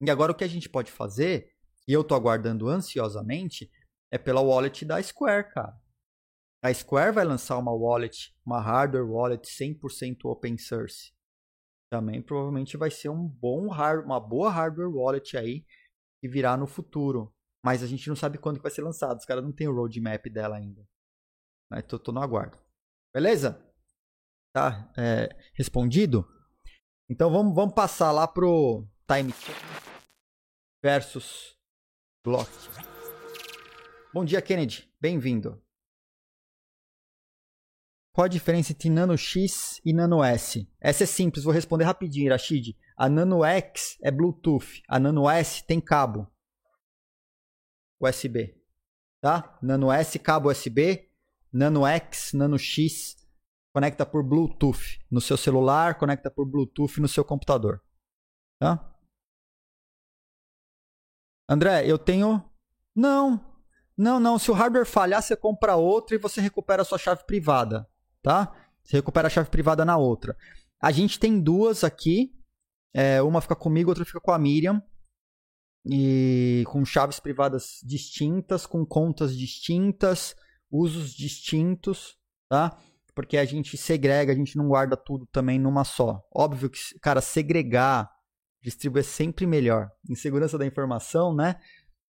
E 0.03 0.11
agora 0.11 0.33
o 0.33 0.35
que 0.35 0.45
a 0.45 0.49
gente 0.49 0.69
pode 0.69 0.93
fazer 0.93 1.56
e 1.87 1.93
eu 1.93 2.03
tô 2.03 2.15
aguardando 2.15 2.69
ansiosamente, 2.69 3.71
é 4.11 4.19
pela 4.19 4.41
wallet 4.41 4.85
da 4.85 5.03
Square, 5.03 5.51
cara. 5.53 5.81
A 6.63 6.73
Square 6.73 7.15
vai 7.15 7.25
lançar 7.25 7.59
uma 7.59 7.73
wallet, 7.73 8.35
uma 8.45 8.61
hardware 8.61 9.09
wallet 9.09 9.47
100% 9.47 10.25
open 10.25 10.59
source. 10.59 11.15
Também 11.91 12.21
provavelmente 12.21 12.77
vai 12.77 12.91
ser 12.91 13.09
um 13.09 13.27
bom 13.27 13.69
hard, 13.69 14.05
uma 14.05 14.19
boa 14.19 14.51
hardware 14.51 14.91
wallet 14.91 15.37
aí 15.37 15.65
que 16.21 16.29
virá 16.29 16.57
no 16.57 16.67
futuro. 16.67 17.33
Mas 17.65 17.83
a 17.83 17.87
gente 17.87 18.09
não 18.09 18.17
sabe 18.17 18.39
quando 18.39 18.57
que 18.57 18.63
vai 18.63 18.71
ser 18.71 18.83
lançado. 18.83 19.19
Os 19.19 19.25
caras 19.25 19.45
não 19.45 19.53
tem 19.53 19.69
o 19.69 19.75
roadmap 19.75 20.27
dela 20.27 20.57
ainda. 20.57 20.85
Mas 21.71 21.85
tô, 21.85 21.99
tô 21.99 22.11
no 22.11 22.21
aguardo. 22.21 22.59
Beleza? 23.15 23.63
Tá 24.53 24.91
é, 24.97 25.29
respondido? 25.55 26.27
Então 27.09 27.31
vamos, 27.31 27.55
vamos 27.55 27.75
passar 27.75 28.11
lá 28.11 28.27
pro 28.27 28.87
time 29.07 29.33
versus 30.83 31.56
Bom 34.13 34.25
dia, 34.25 34.43
Kennedy. 34.43 34.93
Bem-vindo. 35.01 35.63
Qual 38.13 38.25
a 38.25 38.29
diferença 38.29 38.73
entre 38.73 38.91
Nano 38.91 39.17
X 39.17 39.81
e 39.85 39.93
Nano 39.93 40.25
S? 40.25 40.69
Essa 40.81 41.05
é 41.05 41.07
simples, 41.07 41.45
vou 41.45 41.55
responder 41.55 41.85
rapidinho, 41.85 42.33
Rashid. 42.33 42.77
A 42.97 43.09
Nano 43.09 43.45
X 43.45 43.97
é 44.03 44.11
Bluetooth, 44.11 44.83
a 44.89 44.99
Nano 44.99 45.31
S 45.31 45.65
tem 45.65 45.81
cabo 45.81 46.27
USB, 48.01 48.61
tá? 49.21 49.57
Nano 49.63 49.93
S 49.93 50.19
cabo 50.19 50.51
USB, 50.51 51.09
Nano 51.53 51.87
X, 51.87 52.33
Nano 52.33 52.59
X 52.59 53.15
conecta 53.73 54.05
por 54.05 54.25
Bluetooth 54.25 54.99
no 55.09 55.21
seu 55.21 55.37
celular, 55.37 55.97
conecta 55.97 56.29
por 56.29 56.45
Bluetooth 56.45 57.01
no 57.01 57.07
seu 57.07 57.25
computador, 57.25 57.81
tá? 58.59 58.96
André, 61.49 61.87
eu 61.87 61.99
tenho. 61.99 62.43
Não. 62.95 63.41
Não, 63.97 64.19
não. 64.19 64.39
Se 64.39 64.51
o 64.51 64.55
hardware 64.55 64.87
falhar, 64.87 65.23
você 65.23 65.37
compra 65.37 65.77
outro 65.77 66.15
e 66.15 66.19
você 66.19 66.41
recupera 66.41 66.83
a 66.83 66.85
sua 66.85 66.99
chave 66.99 67.25
privada. 67.25 67.89
Tá? 68.23 68.53
Você 68.83 68.97
recupera 68.97 69.29
a 69.29 69.31
chave 69.31 69.49
privada 69.49 69.85
na 69.85 69.97
outra. 69.97 70.37
A 70.81 70.91
gente 70.91 71.19
tem 71.19 71.41
duas 71.41 71.85
aqui. 71.85 72.33
É, 72.95 73.23
uma 73.23 73.41
fica 73.41 73.55
comigo, 73.55 73.91
outra 73.91 74.05
fica 74.05 74.21
com 74.21 74.33
a 74.33 74.39
Miriam. 74.39 74.83
E 75.89 76.65
com 76.67 76.85
chaves 76.85 77.21
privadas 77.21 77.79
distintas, 77.85 78.67
com 78.67 78.85
contas 78.85 79.37
distintas, 79.37 80.35
usos 80.69 81.13
distintos, 81.13 82.17
tá? 82.49 82.77
Porque 83.15 83.37
a 83.39 83.45
gente 83.45 83.77
segrega, 83.77 84.33
a 84.33 84.37
gente 84.37 84.57
não 84.57 84.67
guarda 84.67 84.97
tudo 84.97 85.27
também 85.27 85.61
numa 85.61 85.85
só. 85.85 86.21
Óbvio 86.35 86.69
que, 86.69 86.81
cara, 87.01 87.21
segregar 87.21 88.11
distribuir 88.67 89.01
é 89.01 89.07
sempre 89.07 89.47
melhor. 89.47 89.91
Em 90.09 90.15
segurança 90.15 90.59
da 90.59 90.67
informação, 90.67 91.35
né? 91.35 91.57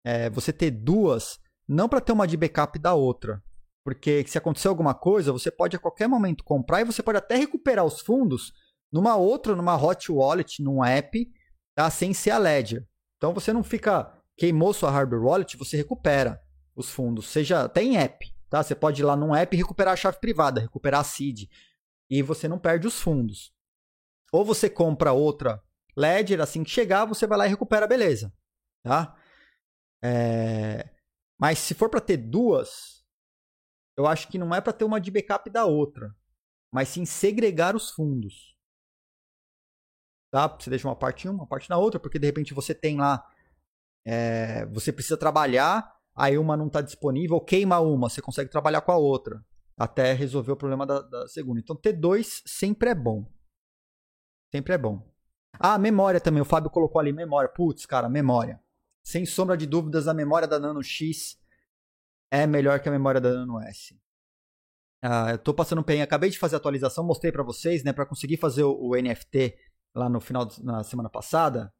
É, 0.04 0.28
você 0.30 0.52
ter 0.52 0.70
duas, 0.70 1.38
não 1.66 1.88
para 1.88 2.00
ter 2.00 2.12
uma 2.12 2.26
de 2.26 2.36
backup 2.36 2.78
da 2.78 2.94
outra. 2.94 3.42
Porque 3.84 4.24
se 4.26 4.38
acontecer 4.38 4.68
alguma 4.68 4.94
coisa, 4.94 5.32
você 5.32 5.50
pode 5.50 5.76
a 5.76 5.78
qualquer 5.78 6.08
momento 6.08 6.44
comprar 6.44 6.80
e 6.80 6.84
você 6.84 7.02
pode 7.02 7.18
até 7.18 7.36
recuperar 7.36 7.84
os 7.84 8.00
fundos 8.00 8.52
numa 8.92 9.16
outra, 9.16 9.56
numa 9.56 9.76
hot 9.76 10.12
wallet, 10.12 10.62
num 10.62 10.84
app, 10.84 11.26
tá? 11.74 11.90
sem 11.90 12.12
ser 12.12 12.30
a 12.30 12.38
Ledger. 12.38 12.86
Então 13.16 13.32
você 13.32 13.52
não 13.52 13.64
fica 13.64 14.12
queimou 14.36 14.72
sua 14.72 14.90
hardware 14.90 15.22
wallet, 15.22 15.56
você 15.56 15.76
recupera 15.76 16.40
os 16.74 16.90
fundos, 16.90 17.26
seja 17.26 17.64
até 17.64 17.82
em 17.82 17.96
app, 17.96 18.26
tá? 18.48 18.62
Você 18.62 18.74
pode 18.74 19.00
ir 19.00 19.04
lá 19.04 19.16
num 19.16 19.34
app 19.34 19.54
e 19.54 19.58
recuperar 19.58 19.92
a 19.94 19.96
chave 19.96 20.18
privada, 20.18 20.60
recuperar 20.60 21.00
a 21.00 21.04
seed 21.04 21.48
e 22.10 22.22
você 22.22 22.48
não 22.48 22.58
perde 22.58 22.86
os 22.86 23.00
fundos. 23.00 23.52
Ou 24.32 24.44
você 24.44 24.68
compra 24.68 25.12
outra 25.12 25.62
Ledger, 25.96 26.40
assim 26.40 26.64
que 26.64 26.70
chegar, 26.70 27.04
você 27.04 27.26
vai 27.26 27.38
lá 27.38 27.46
e 27.46 27.50
recupera, 27.50 27.86
beleza. 27.86 28.32
Tá? 28.82 29.16
É... 30.02 30.90
Mas 31.38 31.58
se 31.58 31.74
for 31.74 31.88
para 31.88 32.00
ter 32.00 32.16
duas, 32.16 33.04
eu 33.96 34.06
acho 34.06 34.28
que 34.28 34.38
não 34.38 34.54
é 34.54 34.60
para 34.60 34.72
ter 34.72 34.84
uma 34.84 35.00
de 35.00 35.10
backup 35.10 35.48
da 35.50 35.64
outra, 35.64 36.14
mas 36.72 36.88
sim 36.88 37.04
segregar 37.04 37.76
os 37.76 37.90
fundos. 37.90 38.56
Tá? 40.32 40.48
Você 40.48 40.70
deixa 40.70 40.88
uma 40.88 40.96
parte 40.96 41.26
em 41.26 41.30
uma, 41.30 41.40
uma 41.40 41.46
parte 41.46 41.68
na 41.68 41.76
outra, 41.76 42.00
porque 42.00 42.18
de 42.18 42.26
repente 42.26 42.54
você 42.54 42.74
tem 42.74 42.96
lá, 42.96 43.24
é... 44.04 44.64
você 44.66 44.92
precisa 44.92 45.16
trabalhar, 45.16 45.94
aí 46.14 46.38
uma 46.38 46.56
não 46.56 46.68
está 46.68 46.80
disponível, 46.80 47.40
queima 47.40 47.80
uma, 47.80 48.08
você 48.08 48.22
consegue 48.22 48.50
trabalhar 48.50 48.80
com 48.80 48.92
a 48.92 48.96
outra, 48.96 49.44
até 49.76 50.12
resolver 50.12 50.52
o 50.52 50.56
problema 50.56 50.86
da, 50.86 51.02
da 51.02 51.28
segunda. 51.28 51.60
Então 51.60 51.76
ter 51.76 51.92
dois 51.92 52.42
sempre 52.46 52.90
é 52.90 52.94
bom. 52.94 53.30
Sempre 54.50 54.74
é 54.74 54.78
bom. 54.78 55.11
Ah, 55.58 55.78
memória 55.78 56.20
também. 56.20 56.42
O 56.42 56.46
Fábio 56.46 56.70
colocou 56.70 57.00
ali 57.00 57.12
memória. 57.12 57.48
Putz, 57.48 57.86
cara, 57.86 58.08
memória. 58.08 58.60
Sem 59.02 59.26
sombra 59.26 59.56
de 59.56 59.66
dúvidas, 59.66 60.08
a 60.08 60.14
memória 60.14 60.46
da 60.46 60.58
Nano 60.58 60.82
X 60.82 61.38
é 62.30 62.46
melhor 62.46 62.80
que 62.80 62.88
a 62.88 62.92
memória 62.92 63.20
da 63.20 63.30
Nano 63.30 63.60
S. 63.60 63.98
Ah, 65.02 65.32
eu 65.32 65.38
tô 65.38 65.52
passando 65.52 65.82
bem. 65.82 66.00
Acabei 66.00 66.30
de 66.30 66.38
fazer 66.38 66.54
a 66.54 66.58
atualização, 66.58 67.04
mostrei 67.04 67.32
para 67.32 67.42
vocês, 67.42 67.82
né? 67.82 67.92
Para 67.92 68.06
conseguir 68.06 68.36
fazer 68.36 68.62
o, 68.62 68.72
o, 68.72 68.96
NFT 68.96 69.58
lá 69.94 70.08
no 70.08 70.20
final 70.20 70.48
na 70.62 70.84
semana 70.84 71.10
passada, 71.10 71.74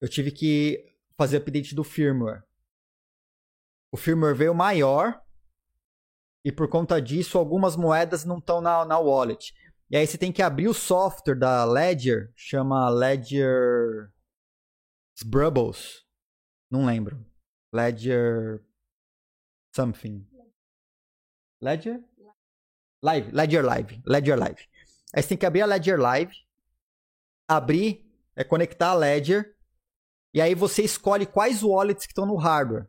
eu 0.00 0.08
tive 0.08 0.30
que 0.30 0.94
fazer 1.16 1.38
update 1.38 1.74
do 1.74 1.82
firmware. 1.82 2.44
O 3.90 3.96
firmware 3.96 4.36
veio 4.36 4.54
maior 4.54 5.20
e 6.44 6.52
por 6.52 6.68
conta 6.68 7.00
disso 7.00 7.38
algumas 7.38 7.74
moedas 7.74 8.24
não 8.24 8.38
estão 8.38 8.60
na, 8.60 8.84
na 8.84 8.98
wallet. 8.98 9.54
E 9.90 9.96
aí 9.96 10.06
você 10.06 10.16
tem 10.16 10.32
que 10.32 10.40
abrir 10.40 10.68
o 10.68 10.74
software 10.74 11.34
da 11.34 11.64
Ledger, 11.64 12.32
chama 12.36 12.88
Ledger 12.88 14.12
Sbrubbles. 15.16 16.06
Não 16.70 16.86
lembro. 16.86 17.26
Ledger 17.74 18.64
something. 19.74 20.26
Ledger? 21.60 22.04
Live, 23.02 23.32
Ledger 23.32 23.64
Live, 23.64 24.02
Ledger 24.06 24.38
Live. 24.38 24.68
Aí 25.12 25.22
você 25.22 25.30
tem 25.30 25.38
que 25.38 25.46
abrir 25.46 25.62
a 25.62 25.66
Ledger 25.66 25.98
Live. 25.98 26.34
abrir, 27.48 28.08
é 28.36 28.44
conectar 28.44 28.90
a 28.90 28.94
Ledger, 28.94 29.56
e 30.32 30.40
aí 30.40 30.54
você 30.54 30.84
escolhe 30.84 31.26
quais 31.26 31.64
wallets 31.64 32.06
que 32.06 32.12
estão 32.12 32.24
no 32.24 32.36
hardware. 32.36 32.88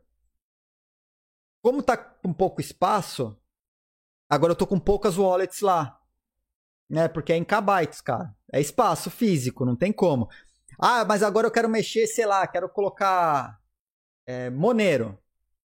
Como 1.63 1.81
tá 1.81 1.97
com 1.97 2.31
pouco 2.31 2.61
espaço, 2.61 3.35
agora 4.29 4.51
eu 4.51 4.55
tô 4.55 4.67
com 4.67 4.79
poucas 4.79 5.17
wallets 5.17 5.61
lá. 5.61 6.00
Né? 6.91 7.07
Porque 7.07 7.31
é 7.31 7.37
em 7.37 7.43
kbytes, 7.45 8.01
cara. 8.01 8.35
É 8.51 8.59
espaço 8.59 9.09
físico, 9.09 9.65
não 9.65 9.77
tem 9.77 9.93
como. 9.93 10.27
Ah, 10.77 11.05
mas 11.05 11.23
agora 11.23 11.47
eu 11.47 11.51
quero 11.51 11.69
mexer, 11.69 12.05
sei 12.05 12.25
lá, 12.25 12.45
quero 12.45 12.67
colocar 12.67 13.57
é, 14.27 14.49
Monero. 14.49 15.17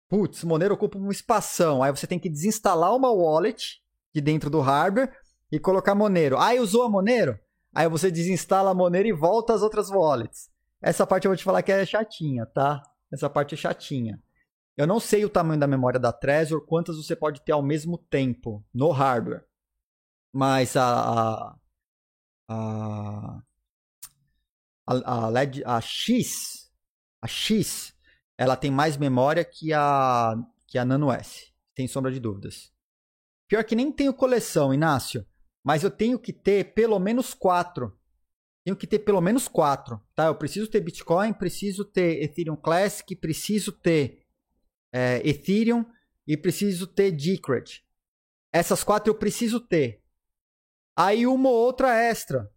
Putz, 0.10 0.44
Monero 0.44 0.74
ocupa 0.74 0.98
um 0.98 1.12
espação. 1.12 1.84
Aí 1.84 1.92
você 1.92 2.08
tem 2.08 2.18
que 2.18 2.28
desinstalar 2.28 2.96
uma 2.96 3.12
wallet 3.12 3.82
de 4.14 4.20
dentro 4.20 4.50
do 4.50 4.62
hardware 4.62 5.14
e 5.52 5.60
colocar 5.60 5.94
Monero. 5.94 6.38
Ah, 6.40 6.54
usou 6.56 6.84
a 6.84 6.90
Monero? 6.90 7.40
Aí 7.74 7.88
você 7.88 8.10
desinstala 8.10 8.72
a 8.72 8.74
Monero 8.74 9.08
e 9.08 9.14
volta 9.14 9.54
às 9.54 9.62
outras 9.62 9.92
wallets. 9.92 10.50
Essa 10.82 11.06
parte 11.06 11.26
eu 11.26 11.30
vou 11.30 11.38
te 11.38 11.44
falar 11.44 11.62
que 11.62 11.72
é 11.72 11.86
chatinha, 11.86 12.48
tá? 12.48 12.82
Essa 13.14 13.30
parte 13.30 13.54
é 13.54 13.58
chatinha. 13.58 14.20
Eu 14.76 14.88
não 14.88 15.00
sei 15.00 15.24
o 15.24 15.30
tamanho 15.30 15.60
da 15.60 15.68
memória 15.68 16.00
da 16.00 16.12
Trezor, 16.12 16.66
quantas 16.66 16.98
você 16.98 17.16
pode 17.16 17.42
ter 17.42 17.52
ao 17.52 17.62
mesmo 17.62 17.98
tempo 17.98 18.66
no 18.74 18.90
hardware. 18.90 19.44
Mas 20.34 20.76
a. 20.76 21.56
A. 22.48 23.42
A, 24.88 25.26
a, 25.26 25.30
LED, 25.30 25.64
a 25.66 25.80
X. 25.80 26.72
A 27.22 27.28
X. 27.28 27.94
Ela 28.38 28.56
tem 28.56 28.72
mais 28.72 28.98
memória 28.98 29.46
que 29.46 29.72
a, 29.74 30.36
que 30.68 30.78
a 30.78 30.86
Nano 30.86 31.12
S. 31.12 31.54
Sem 31.76 31.88
sombra 31.88 32.12
de 32.12 32.20
dúvidas. 32.20 32.72
Pior 33.48 33.64
que 33.64 33.76
nem 33.76 33.92
tenho 33.92 34.14
coleção, 34.14 34.74
Inácio. 34.74 35.26
Mas 35.64 35.84
eu 35.84 35.92
tenho 35.92 36.18
que 36.18 36.34
ter 36.34 36.74
pelo 36.74 36.98
menos 37.00 37.34
quatro. 37.34 37.98
Tenho 38.64 38.76
que 38.76 38.88
ter 38.88 39.00
pelo 39.00 39.22
menos 39.22 39.48
quatro, 39.48 40.00
tá? 40.16 40.28
Eu 40.28 40.36
preciso 40.36 40.68
ter 40.68 40.82
Bitcoin, 40.82 41.34
preciso 41.34 41.84
ter 41.84 42.24
Ethereum 42.24 42.56
Classic, 42.56 43.16
preciso 43.16 43.72
ter 43.72 44.24
é, 44.92 45.22
Ethereum 45.28 45.86
e 46.28 46.38
preciso 46.38 46.86
ter 46.86 47.12
Decred. 47.12 47.84
Essas 48.54 48.84
quatro 48.84 49.10
eu 49.10 49.16
preciso 49.16 49.60
ter. 49.60 50.01
Aí 50.98 51.26
uma 51.26 51.50
ou 51.50 51.56
outra 51.56 51.96
extra. 51.96 52.52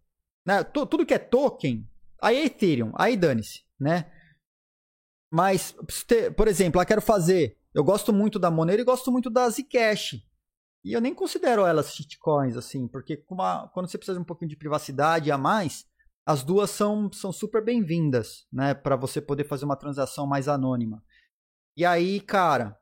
Né? 0.45 0.63
Tudo 0.63 1.05
que 1.05 1.13
é 1.13 1.19
token, 1.19 1.89
aí 2.21 2.37
é 2.37 2.45
Ethereum, 2.45 2.91
aí 2.95 3.17
dane-se, 3.17 3.63
né? 3.79 4.11
Mas, 5.31 5.75
por 6.37 6.47
exemplo, 6.47 6.79
eu 6.79 6.85
quero 6.85 7.01
fazer. 7.01 7.57
Eu 7.73 7.83
gosto 7.83 8.13
muito 8.13 8.39
da 8.39 8.51
Monero 8.51 8.81
e 8.81 8.85
gosto 8.85 9.11
muito 9.11 9.29
da 9.29 9.49
Zcash. 9.49 10.23
E 10.83 10.93
eu 10.93 11.01
nem 11.01 11.15
considero 11.15 11.65
elas 11.65 11.93
shitcoins, 11.93 12.55
assim, 12.55 12.87
porque 12.87 13.25
uma, 13.27 13.67
quando 13.69 13.89
você 13.89 13.97
precisa 13.97 14.17
de 14.17 14.21
um 14.21 14.25
pouquinho 14.25 14.49
de 14.49 14.55
privacidade 14.55 15.31
a 15.31 15.37
mais, 15.37 15.85
as 16.25 16.43
duas 16.43 16.69
são, 16.69 17.11
são 17.11 17.31
super 17.33 17.63
bem-vindas, 17.63 18.47
né? 18.53 18.73
Para 18.73 18.95
você 18.95 19.19
poder 19.19 19.43
fazer 19.45 19.65
uma 19.65 19.75
transação 19.75 20.25
mais 20.27 20.47
anônima. 20.47 21.03
E 21.75 21.83
aí, 21.83 22.21
cara, 22.21 22.79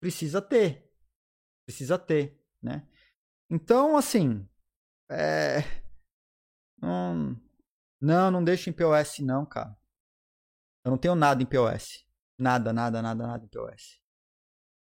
precisa 0.00 0.42
ter. 0.42 0.90
Precisa 1.66 1.98
ter, 1.98 2.42
né? 2.62 2.88
Então, 3.50 3.96
assim. 3.96 4.48
É... 5.10 5.58
Não, 6.80 7.36
não, 8.00 8.30
não 8.30 8.44
deixa 8.44 8.70
em 8.70 8.72
POS, 8.72 9.18
não, 9.20 9.44
cara. 9.44 9.76
Eu 10.84 10.90
não 10.90 10.98
tenho 10.98 11.14
nada 11.14 11.42
em 11.42 11.46
POS. 11.46 12.06
Nada, 12.38 12.72
nada, 12.72 13.02
nada, 13.02 13.26
nada 13.26 13.44
em 13.44 13.48
POS. 13.48 14.00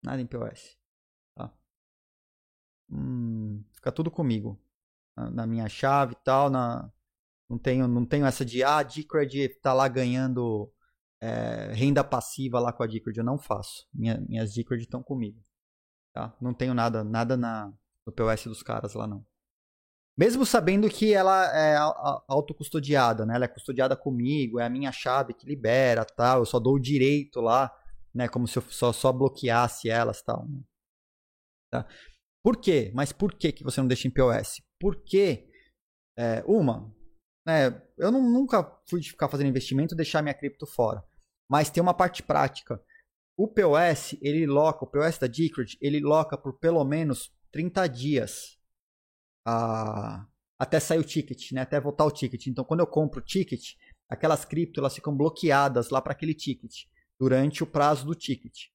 Nada 0.02 0.22
em 0.22 0.28
POS 0.28 0.80
hum, 2.90 3.64
fica 3.74 3.92
tudo 3.92 4.12
comigo. 4.12 4.60
Na, 5.16 5.30
na, 5.30 5.48
minha 5.48 5.70
chave 5.70 6.14
e 6.14 6.24
tal. 6.24 6.50
Na, 6.50 6.92
não, 7.50 7.58
tenho, 7.58 7.88
não 7.88 8.06
tenho 8.06 8.26
essa 8.26 8.46
de, 8.46 8.64
ah, 8.64 8.78
a 8.80 8.84
Decred 8.84 9.50
tá 9.62 9.74
lá 9.74 9.88
ganhando 9.88 10.72
é, 11.22 11.72
renda 11.74 12.04
passiva 12.04 12.60
lá 12.60 12.74
com 12.74 12.84
a 12.84 12.88
Decred. 12.88 13.18
Eu 13.20 13.26
não 13.26 13.38
faço. 13.38 13.88
Minha, 13.94 14.20
minhas 14.22 14.54
Decred 14.54 14.84
estão 14.84 15.04
comigo. 15.04 15.42
Tá? 16.14 16.36
Não 16.42 16.54
tenho 16.54 16.74
nada, 16.74 17.04
nada 17.04 17.38
na, 17.38 17.72
no 18.06 18.14
POS 18.14 18.46
dos 18.46 18.64
caras 18.64 18.94
lá 18.94 19.08
não. 19.08 19.26
Mesmo 20.20 20.46
sabendo 20.46 20.90
que 20.90 21.14
ela 21.14 21.46
é 21.58 21.78
autocustodiada, 22.28 23.26
né? 23.26 23.36
Ela 23.36 23.46
é 23.46 23.48
custodiada 23.48 23.96
comigo, 23.96 24.60
é 24.60 24.66
a 24.66 24.70
minha 24.70 24.92
chave 24.92 25.34
que 25.34 25.48
libera, 25.48 26.04
tal. 26.04 26.40
Eu 26.40 26.46
só 26.46 26.60
dou 26.60 26.76
o 26.76 26.80
direito 26.80 27.40
lá, 27.40 27.74
né? 28.14 28.28
Como 28.28 28.46
se 28.46 28.58
eu 28.58 28.62
só, 28.64 28.92
só 28.92 29.14
bloqueasse 29.14 29.90
elas, 29.90 30.22
tal. 30.22 30.46
Né? 30.46 30.62
Tá? 31.72 31.88
Por 32.44 32.58
quê? 32.58 32.92
Mas 32.94 33.14
por 33.14 33.34
que, 33.34 33.54
que 33.54 33.64
você 33.64 33.80
não 33.80 33.88
deixa 33.88 34.10
em 34.10 34.12
POS? 34.12 34.62
Porque, 34.78 35.50
é, 36.18 36.44
uma, 36.46 36.94
né, 37.48 37.82
eu 37.98 38.12
não, 38.12 38.22
nunca 38.22 38.78
fui 38.90 39.00
de 39.00 39.12
ficar 39.12 39.30
fazendo 39.30 39.48
investimento 39.48 39.94
e 39.94 39.98
deixar 39.98 40.22
minha 40.22 40.36
cripto 40.36 40.68
fora. 40.68 41.02
Mas 41.50 41.70
tem 41.70 41.82
uma 41.82 41.94
parte 41.94 42.22
prática. 42.22 42.84
O 43.38 43.48
POS, 43.48 44.18
ele 44.22 44.46
loca, 44.46 44.84
o 44.84 44.92
POS 44.92 45.18
da 45.18 45.28
Decred, 45.28 45.78
ele 45.80 46.02
loca 46.02 46.38
por 46.38 46.60
pelo 46.60 46.84
menos 46.84 47.34
30 47.54 47.88
dias 47.88 48.59
a, 49.46 50.26
até 50.58 50.80
sair 50.80 51.00
o 51.00 51.04
ticket, 51.04 51.52
né? 51.52 51.62
até 51.62 51.80
voltar 51.80 52.06
o 52.06 52.12
ticket. 52.12 52.48
Então, 52.48 52.64
quando 52.64 52.82
eu 52.82 52.88
compro 52.88 53.20
o 53.20 53.24
ticket, 53.24 53.76
aquelas 54.10 54.46
cripto 54.46 54.80
elas 54.80 54.96
ficam 54.96 55.16
bloqueadas 55.16 55.90
lá 55.90 56.02
para 56.02 56.14
aquele 56.14 56.34
ticket 56.34 56.86
durante 57.20 57.64
o 57.64 57.68
prazo 57.68 58.06
do 58.06 58.16
ticket. 58.16 58.68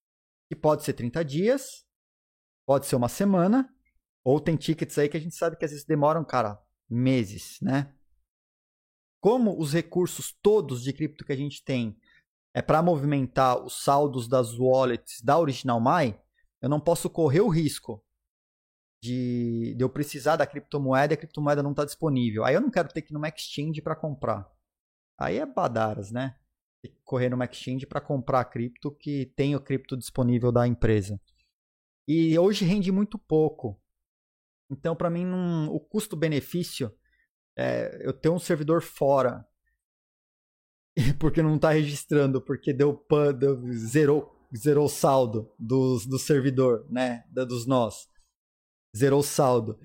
Que 0.48 0.56
pode 0.56 0.84
ser 0.84 0.92
30 0.92 1.24
dias, 1.24 1.84
Pode 2.66 2.86
ser 2.86 2.96
uma 2.96 3.08
semana, 3.08 3.68
ou 4.24 4.40
tem 4.40 4.56
tickets 4.56 4.96
aí 4.96 5.08
que 5.08 5.16
a 5.16 5.20
gente 5.20 5.34
sabe 5.34 5.56
que 5.56 5.64
às 5.64 5.70
vezes 5.70 5.84
demoram, 5.84 6.24
cara, 6.24 6.58
meses, 6.88 7.58
né? 7.60 7.94
Como 9.20 9.58
os 9.58 9.72
recursos 9.72 10.34
todos 10.42 10.82
de 10.82 10.92
cripto 10.92 11.24
que 11.24 11.32
a 11.32 11.36
gente 11.36 11.62
tem 11.62 11.98
é 12.54 12.62
para 12.62 12.82
movimentar 12.82 13.62
os 13.62 13.82
saldos 13.82 14.28
das 14.28 14.58
wallets 14.58 15.20
da 15.22 15.38
Original 15.38 15.80
My, 15.80 16.18
eu 16.62 16.68
não 16.68 16.80
posso 16.80 17.10
correr 17.10 17.40
o 17.40 17.48
risco 17.48 18.03
de, 19.04 19.74
de 19.76 19.84
eu 19.84 19.90
precisar 19.90 20.36
da 20.36 20.46
criptomoeda 20.46 21.12
e 21.12 21.16
a 21.16 21.18
criptomoeda 21.18 21.62
não 21.62 21.72
está 21.72 21.84
disponível. 21.84 22.42
Aí 22.42 22.54
eu 22.54 22.60
não 22.60 22.70
quero 22.70 22.88
ter 22.88 23.02
que 23.02 23.12
ir 23.12 23.14
numa 23.14 23.28
exchange 23.28 23.82
para 23.82 23.94
comprar. 23.94 24.50
Aí 25.18 25.36
é 25.36 25.44
badaras, 25.44 26.10
né? 26.10 26.34
Que 26.82 26.88
correr 27.04 27.28
numa 27.28 27.44
exchange 27.44 27.86
para 27.86 28.00
comprar 28.00 28.40
a 28.40 28.44
cripto 28.46 28.90
que 28.90 29.26
tem 29.36 29.54
o 29.54 29.60
cripto 29.60 29.94
disponível 29.94 30.50
da 30.50 30.66
empresa. 30.66 31.20
E 32.08 32.38
hoje 32.38 32.64
rende 32.64 32.90
muito 32.90 33.18
pouco. 33.18 33.78
Então, 34.70 34.96
para 34.96 35.10
mim, 35.10 35.26
o 35.68 35.78
custo-benefício 35.78 36.90
é 37.56 38.00
eu 38.06 38.12
ter 38.14 38.30
um 38.30 38.38
servidor 38.38 38.80
fora 38.80 39.46
porque 41.20 41.42
não 41.42 41.56
está 41.56 41.72
registrando, 41.72 42.40
porque 42.40 42.72
deu, 42.72 42.96
pan, 42.96 43.34
deu 43.34 43.60
zerou, 43.74 44.34
zerou 44.56 44.86
o 44.86 44.88
saldo 44.88 45.52
do, 45.58 45.98
do 46.06 46.18
servidor, 46.18 46.86
né? 46.90 47.22
Dos 47.30 47.66
nós. 47.66 48.08
Zerou 48.96 49.20
o 49.20 49.24
saldo. 49.24 49.78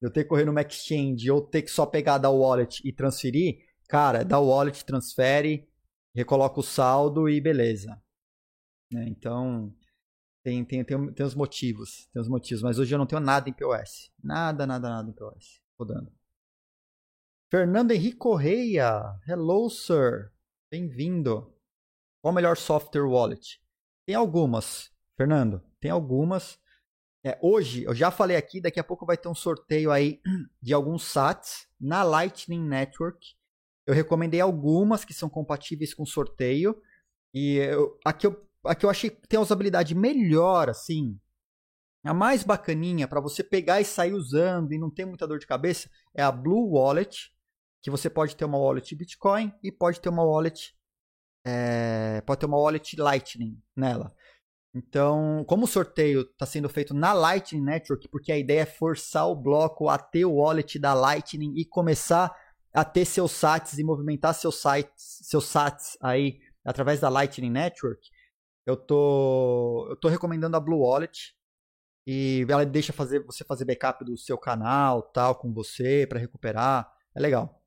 Eu 0.00 0.10
ter 0.10 0.24
que 0.24 0.28
correr 0.28 0.44
numa 0.44 0.62
exchange 0.62 1.30
ou 1.30 1.40
ter 1.40 1.62
que 1.62 1.70
só 1.70 1.86
pegar 1.86 2.18
da 2.18 2.30
wallet 2.30 2.80
e 2.84 2.92
transferir, 2.92 3.64
cara, 3.88 4.24
da 4.24 4.38
wallet, 4.38 4.84
transfere, 4.84 5.68
recoloca 6.14 6.60
o 6.60 6.62
saldo 6.62 7.28
e 7.28 7.40
beleza. 7.40 8.00
Né? 8.92 9.06
Então, 9.08 9.74
tem, 10.42 10.64
tem, 10.64 10.84
tem, 10.84 11.12
tem 11.12 11.26
os 11.26 11.34
motivos. 11.34 12.08
Tem 12.12 12.22
os 12.22 12.28
motivos. 12.28 12.62
Mas 12.62 12.78
hoje 12.78 12.94
eu 12.94 12.98
não 12.98 13.06
tenho 13.06 13.20
nada 13.20 13.48
em 13.48 13.52
POS. 13.52 14.12
Nada, 14.22 14.66
nada, 14.66 14.88
nada 14.88 15.10
em 15.10 15.12
POS. 15.12 15.60
Rodando. 15.78 16.12
Fernando 17.50 17.90
Henrique 17.90 18.16
Correia. 18.16 19.02
Hello, 19.26 19.68
sir. 19.70 20.32
Bem-vindo. 20.70 21.52
Qual 22.22 22.32
o 22.32 22.34
melhor 22.34 22.56
software 22.56 23.06
wallet? 23.06 23.60
Tem 24.06 24.14
algumas, 24.14 24.90
Fernando. 25.16 25.62
Tem 25.80 25.90
algumas. 25.90 26.58
É, 27.26 27.36
hoje, 27.42 27.82
eu 27.82 27.92
já 27.92 28.12
falei 28.12 28.36
aqui, 28.36 28.60
daqui 28.60 28.78
a 28.78 28.84
pouco 28.84 29.04
vai 29.04 29.16
ter 29.16 29.26
um 29.26 29.34
sorteio 29.34 29.90
aí 29.90 30.20
de 30.62 30.72
alguns 30.72 31.02
SATs 31.02 31.66
na 31.80 32.04
Lightning 32.04 32.62
Network. 32.62 33.34
Eu 33.84 33.94
recomendei 33.94 34.40
algumas 34.40 35.04
que 35.04 35.12
são 35.12 35.28
compatíveis 35.28 35.92
com 35.92 36.06
sorteio. 36.06 36.80
E 37.34 37.56
eu, 37.56 37.98
aqui 38.04 38.28
eu 38.28 38.46
a 38.64 38.74
que 38.76 38.86
eu 38.86 38.90
achei 38.90 39.10
que 39.10 39.26
tem 39.28 39.38
a 39.38 39.42
usabilidade 39.42 39.94
melhor, 39.94 40.68
assim, 40.68 41.18
a 42.04 42.14
mais 42.14 42.44
bacaninha 42.44 43.08
para 43.08 43.20
você 43.20 43.42
pegar 43.42 43.80
e 43.80 43.84
sair 43.84 44.12
usando 44.12 44.72
e 44.72 44.78
não 44.78 44.90
ter 44.90 45.04
muita 45.04 45.26
dor 45.26 45.38
de 45.38 45.46
cabeça 45.46 45.90
é 46.14 46.22
a 46.22 46.30
Blue 46.30 46.70
Wallet, 46.72 47.32
que 47.82 47.90
você 47.90 48.08
pode 48.08 48.36
ter 48.36 48.44
uma 48.44 48.58
wallet 48.58 48.94
Bitcoin 48.94 49.52
e 49.62 49.72
pode 49.72 50.00
ter 50.00 50.08
uma 50.08 50.24
wallet 50.24 50.76
é, 51.44 52.20
pode 52.22 52.40
ter 52.40 52.46
uma 52.46 52.58
wallet 52.58 52.96
Lightning 52.96 53.60
nela. 53.74 54.14
Então, 54.76 55.42
como 55.48 55.64
o 55.64 55.66
sorteio 55.66 56.20
está 56.20 56.44
sendo 56.44 56.68
feito 56.68 56.92
na 56.92 57.14
Lightning 57.14 57.62
Network, 57.62 58.08
porque 58.08 58.30
a 58.30 58.36
ideia 58.36 58.60
é 58.60 58.66
forçar 58.66 59.26
o 59.26 59.34
bloco 59.34 59.88
a 59.88 59.96
ter 59.96 60.26
o 60.26 60.34
wallet 60.34 60.78
da 60.78 60.92
Lightning 60.92 61.54
e 61.56 61.64
começar 61.64 62.36
a 62.74 62.84
ter 62.84 63.06
seus 63.06 63.32
sats 63.32 63.78
e 63.78 63.82
movimentar 63.82 64.34
seus 64.34 64.60
sites, 64.60 65.20
seus 65.22 65.46
sats 65.46 65.96
aí 66.02 66.38
através 66.62 67.00
da 67.00 67.08
Lightning 67.08 67.48
Network, 67.48 68.06
eu 68.66 68.76
tô, 68.76 69.86
eu 69.88 69.96
tô 69.96 70.08
recomendando 70.08 70.58
a 70.58 70.60
Blue 70.60 70.80
Wallet 70.80 71.34
e 72.06 72.44
ela 72.46 72.66
deixa 72.66 72.92
fazer 72.92 73.24
você 73.24 73.44
fazer 73.44 73.64
backup 73.64 74.04
do 74.04 74.14
seu 74.18 74.36
canal, 74.36 75.00
tal, 75.00 75.36
com 75.36 75.54
você 75.54 76.06
para 76.06 76.18
recuperar. 76.18 76.92
É 77.14 77.20
legal. 77.20 77.62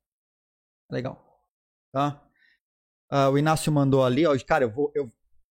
Legal. 0.88 1.42
Tá? 1.90 2.22
Uh, 3.10 3.32
o 3.32 3.38
Inácio 3.38 3.72
mandou 3.72 4.04
ali, 4.04 4.24
ó. 4.24 4.38
Cara, 4.46 4.62
eu 4.62 4.70
vou. 4.70 4.92
Eu 4.94 5.10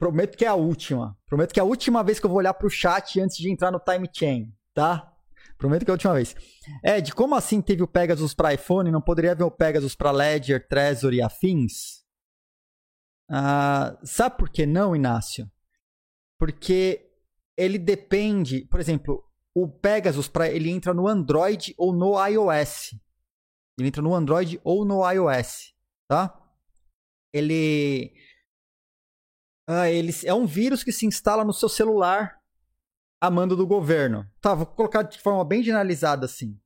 prometo 0.01 0.35
que 0.35 0.43
é 0.43 0.47
a 0.47 0.55
última. 0.55 1.15
Prometo 1.27 1.53
que 1.53 1.59
é 1.59 1.61
a 1.61 1.65
última 1.65 2.03
vez 2.03 2.19
que 2.19 2.25
eu 2.25 2.29
vou 2.29 2.39
olhar 2.39 2.55
pro 2.55 2.71
chat 2.71 3.21
antes 3.21 3.37
de 3.37 3.51
entrar 3.51 3.69
no 3.69 3.79
time 3.79 4.09
chain, 4.11 4.51
tá? 4.73 5.15
Prometo 5.59 5.85
que 5.85 5.91
é 5.91 5.93
a 5.93 5.93
última 5.93 6.15
vez. 6.15 6.35
Ed, 6.83 7.13
como 7.13 7.35
assim 7.35 7.61
teve 7.61 7.83
o 7.83 7.87
Pegasus 7.87 8.33
para 8.33 8.51
iPhone 8.51 8.89
não 8.89 8.99
poderia 8.99 9.35
ver 9.35 9.43
o 9.43 9.51
Pegasus 9.51 9.93
para 9.93 10.09
Ledger, 10.09 10.67
Trezor 10.67 11.13
e 11.13 11.21
afins? 11.21 12.01
Uh, 13.29 13.95
sabe 14.03 14.37
por 14.37 14.49
que 14.49 14.65
não, 14.65 14.95
Inácio? 14.95 15.47
Porque 16.39 17.07
ele 17.55 17.77
depende, 17.77 18.65
por 18.71 18.79
exemplo, 18.79 19.23
o 19.53 19.69
Pegasus 19.69 20.27
para 20.27 20.49
ele 20.49 20.71
entra 20.71 20.95
no 20.95 21.07
Android 21.07 21.75
ou 21.77 21.93
no 21.93 22.13
iOS. 22.25 22.95
Ele 23.77 23.89
entra 23.89 24.01
no 24.01 24.15
Android 24.15 24.59
ou 24.63 24.83
no 24.83 25.07
iOS, 25.07 25.75
tá? 26.07 26.35
Ele 27.31 28.11
ah, 29.71 29.89
ele 29.89 30.13
é 30.25 30.33
um 30.33 30.45
vírus 30.45 30.83
que 30.83 30.91
se 30.91 31.05
instala 31.05 31.43
no 31.43 31.53
seu 31.53 31.69
celular 31.69 32.35
a 33.19 33.29
mando 33.29 33.55
do 33.55 33.67
governo. 33.67 34.27
Tá, 34.41 34.53
vou 34.53 34.65
colocar 34.65 35.03
de 35.03 35.19
forma 35.19 35.45
bem 35.45 35.63
generalizada 35.63 36.25
assim. 36.25 36.59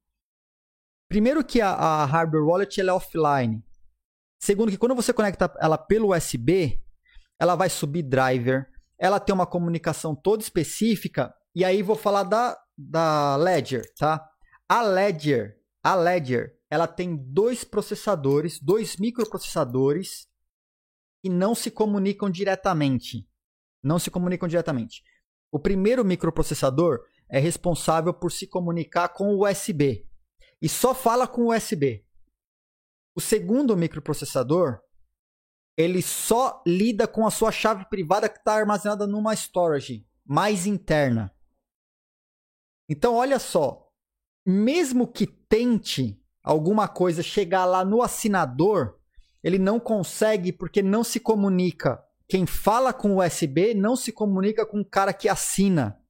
Primeiro 1.09 1.43
que 1.43 1.61
a, 1.61 1.69
a 1.69 2.05
hardware 2.05 2.45
wallet 2.45 2.79
ela 2.79 2.91
é 2.91 2.93
offline. 2.93 3.63
Segundo 4.39 4.71
que 4.71 4.77
quando 4.77 4.95
você 4.95 5.13
conecta 5.13 5.53
ela 5.59 5.77
pelo 5.77 6.15
USB, 6.15 6.81
ela 7.39 7.55
vai 7.55 7.69
subir 7.69 8.03
driver, 8.03 8.67
ela 8.97 9.19
tem 9.19 9.33
uma 9.33 9.45
comunicação 9.45 10.15
toda 10.15 10.41
específica, 10.41 11.33
e 11.53 11.63
aí 11.63 11.81
vou 11.81 11.95
falar 11.95 12.23
da, 12.23 12.57
da 12.77 13.35
Ledger, 13.35 13.83
tá? 13.97 14.25
A 14.67 14.81
Ledger, 14.81 15.57
a 15.83 15.95
Ledger, 15.95 16.57
ela 16.69 16.87
tem 16.87 17.15
dois 17.15 17.63
processadores, 17.63 18.59
dois 18.59 18.97
microprocessadores 18.97 20.27
que 21.25 21.29
não 21.29 21.55
se 21.55 21.71
comunicam 21.71 22.29
diretamente. 22.29 23.27
Não 23.81 23.97
se 23.97 24.11
comunicam 24.11 24.47
diretamente. 24.47 25.03
O 25.51 25.57
primeiro 25.57 26.05
microprocessador 26.05 26.99
é 27.27 27.39
responsável 27.39 28.13
por 28.13 28.31
se 28.31 28.45
comunicar 28.45 29.09
com 29.09 29.33
o 29.33 29.43
USB 29.43 30.07
e 30.61 30.69
só 30.69 30.93
fala 30.93 31.27
com 31.27 31.45
o 31.45 31.55
USB. 31.55 32.05
O 33.15 33.19
segundo 33.19 33.75
microprocessador 33.75 34.79
ele 35.75 35.99
só 36.03 36.61
lida 36.63 37.07
com 37.07 37.25
a 37.25 37.31
sua 37.31 37.51
chave 37.51 37.89
privada 37.89 38.29
que 38.29 38.37
está 38.37 38.53
armazenada 38.53 39.07
numa 39.07 39.33
storage 39.33 40.07
mais 40.23 40.67
interna. 40.67 41.35
Então, 42.87 43.15
olha 43.15 43.39
só, 43.39 43.91
mesmo 44.45 45.07
que 45.07 45.25
tente 45.25 46.23
alguma 46.43 46.87
coisa 46.87 47.23
chegar 47.23 47.65
lá 47.65 47.83
no 47.83 48.03
assinador, 48.03 48.99
ele 49.45 49.59
não 49.59 49.79
consegue 49.79 50.51
porque 50.51 50.81
não 50.81 51.03
se 51.03 51.19
comunica. 51.19 52.03
Quem 52.27 52.47
fala 52.47 52.91
com 52.91 53.17
USB 53.17 53.75
não 53.75 53.95
se 53.95 54.11
comunica 54.11 54.65
com 54.65 54.79
o 54.79 54.85
cara 54.85 55.13
que 55.13 55.29
assina, 55.29 56.01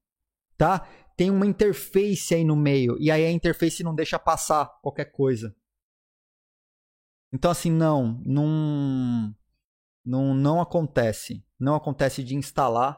tá? 0.58 0.88
Tem 1.18 1.30
uma 1.30 1.46
interface 1.46 2.34
aí 2.34 2.46
no 2.46 2.56
meio 2.56 2.98
e 2.98 3.12
aí 3.12 3.26
a 3.26 3.32
interface 3.32 3.84
não 3.84 3.94
deixa 3.94 4.18
passar 4.18 4.80
qualquer 4.82 5.12
coisa. 5.12 5.54
Então 7.34 7.52
assim, 7.52 7.70
não, 7.70 8.22
não 8.26 9.36
não 10.06 10.34
não 10.34 10.62
acontece. 10.62 11.46
Não 11.60 11.76
acontece 11.76 12.24
de 12.24 12.36
instalar 12.36 12.98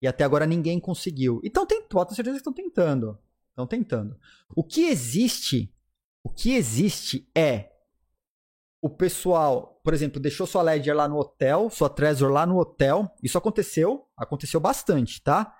e 0.00 0.06
até 0.06 0.22
agora 0.22 0.46
ninguém 0.46 0.78
conseguiu. 0.78 1.40
Então 1.42 1.66
tem, 1.66 1.82
tenho 1.82 2.10
certeza 2.10 2.36
que 2.36 2.48
estão 2.48 2.52
tentando. 2.52 3.18
Estão 3.48 3.66
tentando. 3.66 4.16
O 4.54 4.62
que 4.62 4.82
existe, 4.82 5.74
o 6.22 6.30
que 6.30 6.54
existe 6.54 7.28
é 7.34 7.75
o 8.86 8.90
pessoal, 8.90 9.80
por 9.82 9.92
exemplo, 9.92 10.20
deixou 10.20 10.46
sua 10.46 10.62
Ledger 10.62 10.94
lá 10.94 11.08
no 11.08 11.18
hotel, 11.18 11.68
sua 11.70 11.90
Trezor 11.90 12.30
lá 12.30 12.46
no 12.46 12.56
hotel. 12.56 13.10
Isso 13.20 13.36
aconteceu, 13.36 14.06
aconteceu 14.16 14.60
bastante, 14.60 15.20
tá? 15.20 15.52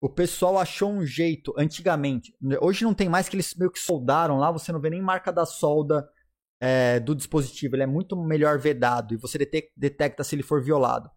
O 0.00 0.08
pessoal 0.08 0.56
achou 0.56 0.88
um 0.88 1.04
jeito 1.04 1.52
antigamente. 1.58 2.32
Hoje 2.60 2.84
não 2.84 2.94
tem 2.94 3.08
mais 3.08 3.28
que 3.28 3.34
eles 3.34 3.56
meio 3.56 3.72
que 3.72 3.80
soldaram 3.80 4.38
lá, 4.38 4.52
você 4.52 4.70
não 4.70 4.80
vê 4.80 4.88
nem 4.88 5.02
marca 5.02 5.32
da 5.32 5.44
solda 5.44 6.08
é, 6.60 7.00
do 7.00 7.12
dispositivo. 7.12 7.74
Ele 7.74 7.82
é 7.82 7.86
muito 7.88 8.16
melhor 8.16 8.56
vedado 8.56 9.14
e 9.14 9.16
você 9.16 9.36
detecta 9.76 10.22
se 10.22 10.36
ele 10.36 10.44
for 10.44 10.62
violado. 10.62 11.10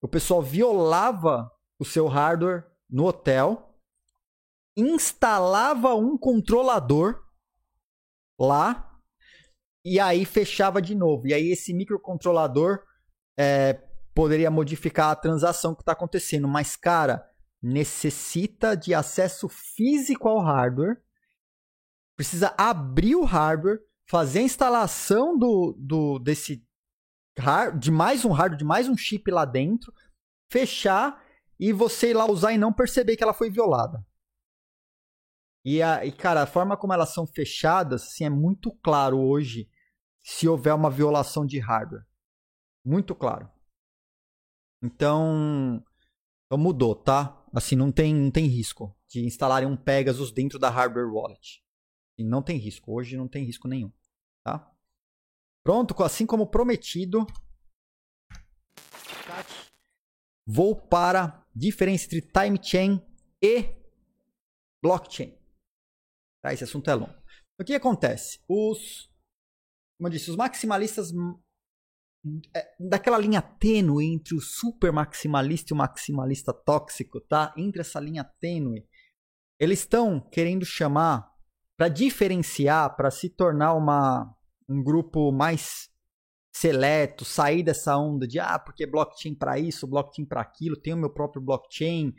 O 0.00 0.06
pessoal 0.06 0.40
violava 0.40 1.50
o 1.76 1.84
seu 1.84 2.06
hardware 2.06 2.66
no 2.88 3.04
hotel, 3.04 3.74
instalava 4.76 5.96
um 5.96 6.16
controlador 6.16 7.20
lá 8.38 8.87
e 9.84 9.98
aí 9.98 10.24
fechava 10.24 10.80
de 10.82 10.94
novo. 10.94 11.26
E 11.26 11.34
aí 11.34 11.50
esse 11.50 11.72
microcontrolador 11.72 12.80
é, 13.38 13.74
poderia 14.14 14.50
modificar 14.50 15.10
a 15.10 15.16
transação 15.16 15.74
que 15.74 15.82
está 15.82 15.92
acontecendo. 15.92 16.48
Mas, 16.48 16.76
cara, 16.76 17.24
necessita 17.62 18.76
de 18.76 18.94
acesso 18.94 19.48
físico 19.48 20.28
ao 20.28 20.40
hardware, 20.40 21.00
precisa 22.16 22.54
abrir 22.56 23.16
o 23.16 23.24
hardware, 23.24 23.78
fazer 24.08 24.40
a 24.40 24.42
instalação 24.42 25.38
do, 25.38 25.76
do 25.78 26.18
desse 26.18 26.66
de 27.78 27.92
mais 27.92 28.24
um 28.24 28.32
hardware, 28.32 28.58
de 28.58 28.64
mais 28.64 28.88
um 28.88 28.96
chip 28.96 29.30
lá 29.30 29.44
dentro, 29.44 29.92
fechar 30.50 31.22
e 31.58 31.72
você 31.72 32.10
ir 32.10 32.14
lá 32.14 32.28
usar 32.28 32.52
e 32.52 32.58
não 32.58 32.72
perceber 32.72 33.16
que 33.16 33.22
ela 33.22 33.32
foi 33.32 33.48
violada. 33.48 34.04
E, 35.64 35.82
a, 35.82 36.04
e 36.04 36.12
cara, 36.12 36.42
a 36.42 36.46
forma 36.46 36.76
como 36.76 36.92
elas 36.92 37.12
são 37.12 37.26
fechadas, 37.26 38.04
assim, 38.04 38.24
é 38.24 38.30
muito 38.30 38.72
claro 38.82 39.18
hoje 39.18 39.68
se 40.20 40.48
houver 40.48 40.74
uma 40.74 40.90
violação 40.90 41.44
de 41.44 41.58
hardware. 41.58 42.06
Muito 42.84 43.14
claro. 43.14 43.50
Então, 44.82 45.84
então 46.46 46.58
mudou, 46.58 46.94
tá? 46.94 47.44
Assim, 47.52 47.76
não 47.76 47.90
tem, 47.90 48.14
não 48.14 48.30
tem 48.30 48.46
risco 48.46 48.96
de 49.08 49.24
instalarem 49.24 49.68
um 49.68 49.76
Pegasus 49.76 50.32
dentro 50.32 50.58
da 50.58 50.70
hardware 50.70 51.12
wallet. 51.12 51.62
E 52.16 52.24
não 52.24 52.42
tem 52.42 52.58
risco. 52.58 52.92
Hoje 52.92 53.16
não 53.16 53.28
tem 53.28 53.44
risco 53.44 53.68
nenhum, 53.68 53.92
tá? 54.44 54.70
Pronto, 55.64 56.00
assim 56.02 56.26
como 56.26 56.46
prometido, 56.46 57.26
vou 60.46 60.74
para 60.74 61.46
diferença 61.54 62.06
entre 62.06 62.22
time 62.22 62.58
chain 62.62 63.02
e 63.42 63.74
blockchain. 64.82 65.37
Tá, 66.48 66.54
esse 66.54 66.64
assunto 66.64 66.88
é 66.90 66.94
longo. 66.94 67.14
O 67.60 67.64
que 67.64 67.74
acontece? 67.74 68.40
Os, 68.48 69.10
como 69.98 70.08
eu 70.08 70.10
disse, 70.10 70.30
os 70.30 70.36
maximalistas 70.36 71.12
é, 72.56 72.74
daquela 72.80 73.18
linha 73.18 73.42
tênue 73.42 74.06
entre 74.06 74.34
o 74.34 74.40
super 74.40 74.90
maximalista 74.90 75.72
e 75.72 75.74
o 75.74 75.76
maximalista 75.76 76.54
tóxico, 76.54 77.20
tá? 77.20 77.52
Entre 77.56 77.82
essa 77.82 78.00
linha 78.00 78.24
tênue, 78.24 78.86
eles 79.60 79.80
estão 79.80 80.20
querendo 80.20 80.64
chamar 80.64 81.30
para 81.76 81.88
diferenciar, 81.88 82.96
para 82.96 83.10
se 83.10 83.28
tornar 83.28 83.74
uma 83.74 84.34
um 84.66 84.82
grupo 84.82 85.32
mais 85.32 85.90
seleto, 86.54 87.24
sair 87.24 87.62
dessa 87.62 87.96
onda 87.96 88.26
de 88.26 88.38
ah, 88.38 88.58
porque 88.58 88.86
blockchain 88.86 89.34
para 89.34 89.58
isso, 89.58 89.86
blockchain 89.86 90.24
para 90.24 90.40
aquilo, 90.40 90.80
tenho 90.80 90.96
meu 90.96 91.10
próprio 91.10 91.42
blockchain, 91.42 92.14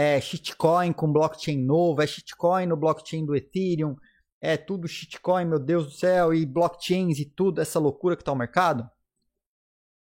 é 0.00 0.20
shitcoin 0.20 0.92
com 0.92 1.12
blockchain 1.12 1.58
novo, 1.58 2.00
é 2.00 2.06
shitcoin 2.06 2.66
no 2.66 2.76
blockchain 2.76 3.26
do 3.26 3.34
Ethereum, 3.34 3.96
é 4.40 4.56
tudo 4.56 4.86
shitcoin, 4.86 5.44
meu 5.44 5.58
Deus 5.58 5.86
do 5.86 5.90
céu, 5.90 6.32
e 6.32 6.46
blockchains 6.46 7.18
e 7.18 7.24
tudo, 7.24 7.60
essa 7.60 7.80
loucura 7.80 8.14
que 8.14 8.22
está 8.22 8.30
o 8.30 8.36
mercado. 8.36 8.88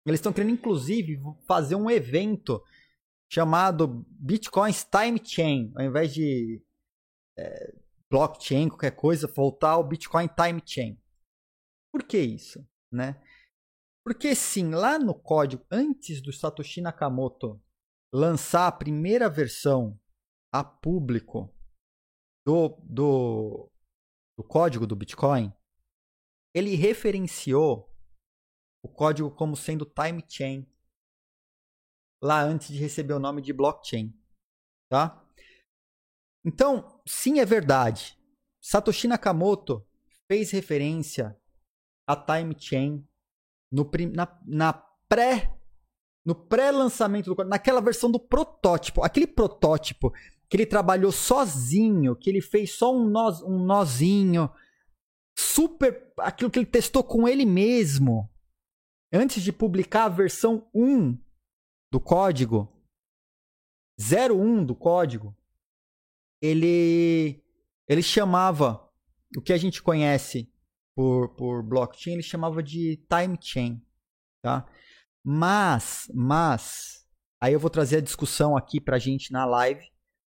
Eles 0.04 0.18
estão 0.20 0.34
querendo, 0.34 0.54
inclusive, 0.54 1.20
fazer 1.48 1.76
um 1.76 1.88
evento 1.88 2.64
chamado 3.32 4.04
Bitcoins 4.10 4.84
Time 4.84 5.22
Chain, 5.24 5.72
ao 5.76 5.86
invés 5.86 6.12
de 6.12 6.64
é, 7.38 7.76
blockchain, 8.10 8.70
qualquer 8.70 8.96
coisa, 8.96 9.28
voltar 9.28 9.74
ao 9.74 9.88
Bitcoin 9.88 10.28
Time 10.30 10.64
Chain. 10.66 11.00
Por 11.94 12.02
que 12.02 12.18
isso? 12.18 12.68
Né? 12.92 13.22
Porque 14.04 14.34
sim, 14.34 14.72
lá 14.72 14.98
no 14.98 15.14
código, 15.14 15.64
antes 15.70 16.24
do 16.24 16.34
Satoshi 16.34 16.82
Nakamoto 16.82 17.62
lançar 18.14 18.68
a 18.68 18.72
primeira 18.72 19.30
versão 19.30 20.00
a 20.54 20.64
público 20.64 21.54
do, 22.46 22.70
do, 22.84 23.72
do 24.38 24.44
código 24.44 24.88
do 24.88 24.96
Bitcoin, 24.96 25.54
ele 26.54 26.76
referenciou 26.76 27.94
o 28.84 28.88
código 28.88 29.30
como 29.32 29.56
sendo 29.56 29.86
time 29.86 30.24
chain 30.30 30.66
lá 32.24 32.42
antes 32.42 32.70
de 32.70 32.80
receber 32.80 33.14
o 33.14 33.20
nome 33.20 33.42
de 33.42 33.52
blockchain, 33.52 34.14
tá? 34.90 35.22
Então, 36.46 37.02
sim, 37.08 37.40
é 37.40 37.46
verdade. 37.46 38.18
Satoshi 38.64 39.08
Nakamoto 39.08 39.86
fez 40.28 40.52
referência 40.52 41.40
a 42.08 42.16
time 42.16 42.56
chain 42.58 43.08
no, 43.72 43.90
na, 44.14 44.42
na 44.46 44.74
pré 45.10 45.55
no 46.26 46.34
pré-lançamento 46.34 47.34
do 47.34 47.44
naquela 47.46 47.80
versão 47.80 48.12
do 48.12 48.20
protótipo, 48.20 49.04
aquele 49.04 49.28
protótipo 49.28 50.12
que 50.50 50.58
ele 50.58 50.66
trabalhou 50.66 51.12
sozinho, 51.12 52.16
que 52.16 52.30
ele 52.30 52.42
fez 52.42 52.72
só 52.72 52.96
um, 52.96 53.10
nó, 53.10 53.30
um 53.44 53.64
nozinho 53.64 54.50
super 55.38 56.14
aquilo 56.18 56.50
que 56.50 56.60
ele 56.60 56.66
testou 56.66 57.04
com 57.04 57.28
ele 57.28 57.46
mesmo 57.46 58.30
antes 59.12 59.44
de 59.44 59.52
publicar 59.52 60.06
a 60.06 60.10
versão 60.10 60.68
1 60.74 61.18
do 61.92 62.00
código 62.00 62.72
01 64.00 64.66
do 64.66 64.76
código, 64.76 65.36
ele 66.42 67.42
ele 67.88 68.02
chamava 68.02 68.90
o 69.38 69.42
que 69.42 69.54
a 69.54 69.58
gente 69.58 69.82
conhece 69.82 70.52
por, 70.96 71.30
por 71.36 71.64
blockchain, 71.64 72.14
ele 72.14 72.24
chamava 72.24 72.64
de 72.64 72.98
time 73.08 73.38
chain, 73.40 73.82
tá? 74.42 74.68
Mas, 75.28 76.08
mas, 76.14 77.04
aí 77.42 77.54
eu 77.54 77.60
vou 77.60 77.72
trazer 77.72 77.98
a 77.98 78.02
discussão 78.02 78.56
aqui 78.56 78.80
pra 78.80 79.00
gente 79.00 79.32
na 79.32 79.44
live. 79.44 79.84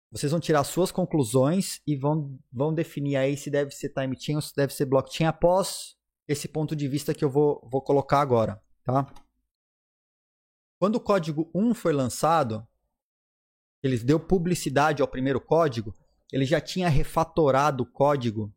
Vocês 0.09 0.31
vão 0.31 0.39
tirar 0.39 0.64
suas 0.64 0.93
conclusões 0.93 1.81
e 1.85 1.97
vão, 1.97 2.39
vão 2.49 2.73
definir 2.73 3.18
aí 3.18 3.35
se 3.35 3.49
deve 3.49 3.72
ser 3.72 3.89
time 3.89 4.18
chain 4.18 4.38
ou 4.38 4.41
se 4.41 4.55
deve 4.55 4.73
ser 4.73 4.85
blockchain 4.85 5.27
após 5.27 5.97
esse 6.26 6.47
ponto 6.47 6.73
de 6.73 6.88
vista 6.88 7.14
que 7.14 7.26
eu 7.26 7.30
vou, 7.30 7.61
vou 7.69 7.81
colocar 7.81 8.22
agora, 8.22 8.64
tá? 8.81 9.05
Quando 10.80 10.95
o 10.95 11.01
código 11.01 11.51
1 11.53 11.73
foi 11.73 11.91
lançado, 11.91 12.65
ele 13.84 13.97
deu 13.97 14.19
publicidade 14.19 15.01
ao 15.01 15.07
primeiro 15.07 15.41
código, 15.41 15.93
ele 16.31 16.45
já 16.45 16.61
tinha 16.61 16.88
refatorado 16.88 17.84
o 17.84 17.91
código 17.91 18.53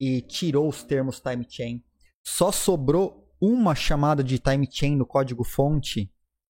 e 0.00 0.22
tirou 0.22 0.66
os 0.66 0.82
termos 0.82 1.20
time 1.20 1.46
chain. 1.46 1.84
Só 2.24 2.50
sobrou 2.50 3.21
uma 3.42 3.74
chamada 3.74 4.22
de 4.22 4.38
time 4.38 4.68
chain 4.70 4.94
no 4.94 5.04
código 5.04 5.42
fonte 5.42 6.08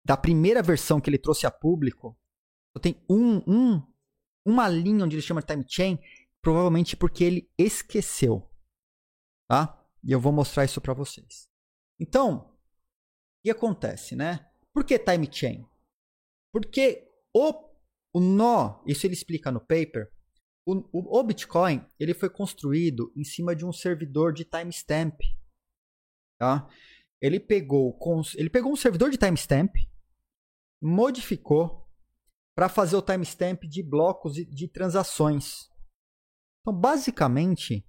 da 0.06 0.16
primeira 0.16 0.64
versão 0.64 1.02
que 1.02 1.10
ele 1.10 1.18
trouxe 1.18 1.46
a 1.46 1.52
público. 1.52 2.18
Só 2.74 2.80
tem 2.80 3.04
um, 3.10 3.38
um, 3.46 3.84
uma 4.46 4.70
linha 4.70 5.04
onde 5.04 5.16
ele 5.16 5.22
chama 5.22 5.42
de 5.42 5.48
time 5.48 5.66
chain, 5.68 6.00
provavelmente 6.42 6.96
porque 6.96 7.26
ele 7.26 7.52
esqueceu. 7.58 8.50
Tá? 9.50 9.86
E 10.02 10.14
eu 10.14 10.20
vou 10.20 10.32
mostrar 10.32 10.64
isso 10.64 10.80
para 10.80 10.94
vocês. 10.94 11.50
Então, 12.00 12.38
o 12.38 12.58
que 13.44 13.52
acontece, 13.52 14.16
né? 14.16 14.50
Por 14.74 14.86
que 14.86 14.98
time 14.98 15.28
chain? 15.30 15.68
Porque 16.54 17.12
o, 17.34 17.52
o 18.14 18.20
nó, 18.22 18.82
isso 18.86 19.06
ele 19.06 19.14
explica 19.14 19.52
no 19.52 19.60
paper, 19.60 20.10
o, 20.66 20.76
o, 20.92 21.20
o, 21.20 21.24
Bitcoin 21.24 21.86
ele 22.00 22.14
foi 22.14 22.30
construído 22.30 23.12
em 23.16 23.24
cima 23.24 23.56
de 23.56 23.66
um 23.66 23.72
servidor 23.72 24.34
de 24.34 24.44
timestamp. 24.44 25.20
Tá? 26.38 26.68
Ele, 27.22 27.40
pegou, 27.40 27.98
ele 28.36 28.50
pegou 28.50 28.72
um 28.72 28.76
servidor 28.76 29.10
de 29.10 29.18
timestamp, 29.18 29.76
modificou 30.82 31.88
para 32.56 32.70
fazer 32.70 32.96
o 32.96 33.02
timestamp 33.02 33.64
de 33.64 33.82
blocos 33.82 34.34
de, 34.34 34.46
de 34.46 34.68
transações. 34.68 35.70
Então, 36.62 36.74
basicamente, 36.74 37.86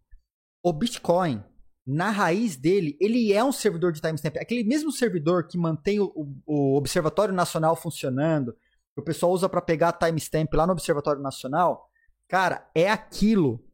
o 0.63 0.73
Bitcoin, 0.73 1.43
na 1.87 2.11
raiz 2.11 2.57
dele, 2.57 2.97
ele 3.01 3.33
é 3.33 3.43
um 3.43 3.53
servidor 3.53 3.93
de 3.93 4.01
timestamp. 4.01 4.37
Aquele 4.37 4.65
mesmo 4.65 4.93
servidor 4.93 5.47
que 5.47 5.59
mantém 5.59 6.01
o, 6.01 6.13
o 6.47 6.77
Observatório 6.77 7.35
Nacional 7.35 7.77
funcionando, 7.77 8.53
que 8.95 9.01
o 9.01 9.05
pessoal 9.05 9.33
usa 9.33 9.49
para 9.49 9.61
pegar 9.61 9.93
timestamp 9.93 10.53
lá 10.55 10.67
no 10.67 10.73
Observatório 10.73 11.23
Nacional, 11.23 11.89
Cara, 12.29 12.69
é 12.75 12.91
aquilo. 12.91 13.65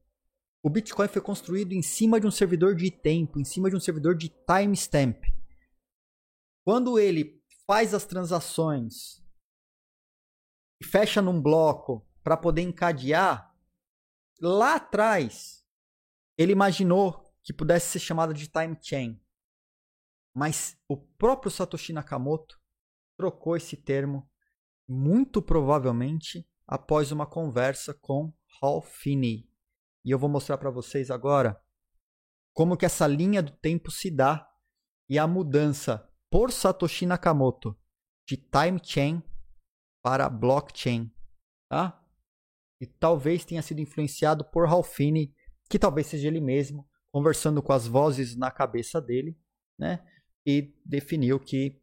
O 0.64 0.70
Bitcoin 0.70 1.08
foi 1.08 1.20
construído 1.20 1.74
em 1.74 1.82
cima 1.82 2.18
de 2.18 2.26
um 2.26 2.30
servidor 2.30 2.74
de 2.74 2.90
tempo, 2.90 3.38
em 3.38 3.44
cima 3.44 3.68
de 3.68 3.76
um 3.76 3.80
servidor 3.80 4.16
de 4.16 4.30
timestamp. 4.30 5.22
Quando 6.64 6.98
ele 6.98 7.38
faz 7.66 7.92
as 7.92 8.06
transações 8.06 9.22
e 10.80 10.86
fecha 10.86 11.20
num 11.20 11.38
bloco 11.38 12.08
para 12.22 12.34
poder 12.34 12.62
encadear, 12.62 13.54
lá 14.40 14.76
atrás 14.76 15.62
ele 16.38 16.52
imaginou 16.52 17.30
que 17.42 17.52
pudesse 17.52 17.90
ser 17.90 17.98
chamado 17.98 18.32
de 18.32 18.48
time 18.48 18.74
chain. 18.80 19.22
Mas 20.34 20.78
o 20.88 20.96
próprio 20.96 21.50
Satoshi 21.50 21.92
Nakamoto 21.92 22.58
trocou 23.18 23.54
esse 23.54 23.76
termo 23.76 24.26
muito 24.88 25.42
provavelmente 25.42 26.48
após 26.66 27.12
uma 27.12 27.26
conversa 27.26 27.92
com 27.92 28.32
Hall 28.62 28.80
Finney. 28.80 29.46
E 30.04 30.10
eu 30.10 30.18
vou 30.18 30.28
mostrar 30.28 30.58
para 30.58 30.70
vocês 30.70 31.10
agora 31.10 31.60
como 32.52 32.76
que 32.76 32.84
essa 32.84 33.06
linha 33.06 33.42
do 33.42 33.52
tempo 33.52 33.90
se 33.90 34.10
dá 34.10 34.48
e 35.08 35.18
a 35.18 35.26
mudança 35.26 36.08
por 36.30 36.52
Satoshi 36.52 37.06
Nakamoto 37.06 37.76
de 38.28 38.36
time 38.36 38.80
chain 38.82 39.22
para 40.02 40.28
blockchain, 40.28 41.12
tá? 41.68 42.00
E 42.80 42.86
talvez 42.86 43.44
tenha 43.44 43.62
sido 43.62 43.80
influenciado 43.80 44.44
por 44.44 44.68
Finney, 44.84 45.34
que 45.68 45.78
talvez 45.78 46.06
seja 46.06 46.28
ele 46.28 46.40
mesmo, 46.40 46.88
conversando 47.10 47.62
com 47.62 47.72
as 47.72 47.86
vozes 47.86 48.36
na 48.36 48.50
cabeça 48.50 49.00
dele, 49.00 49.38
né? 49.78 50.04
E 50.46 50.74
definiu 50.84 51.40
que 51.40 51.80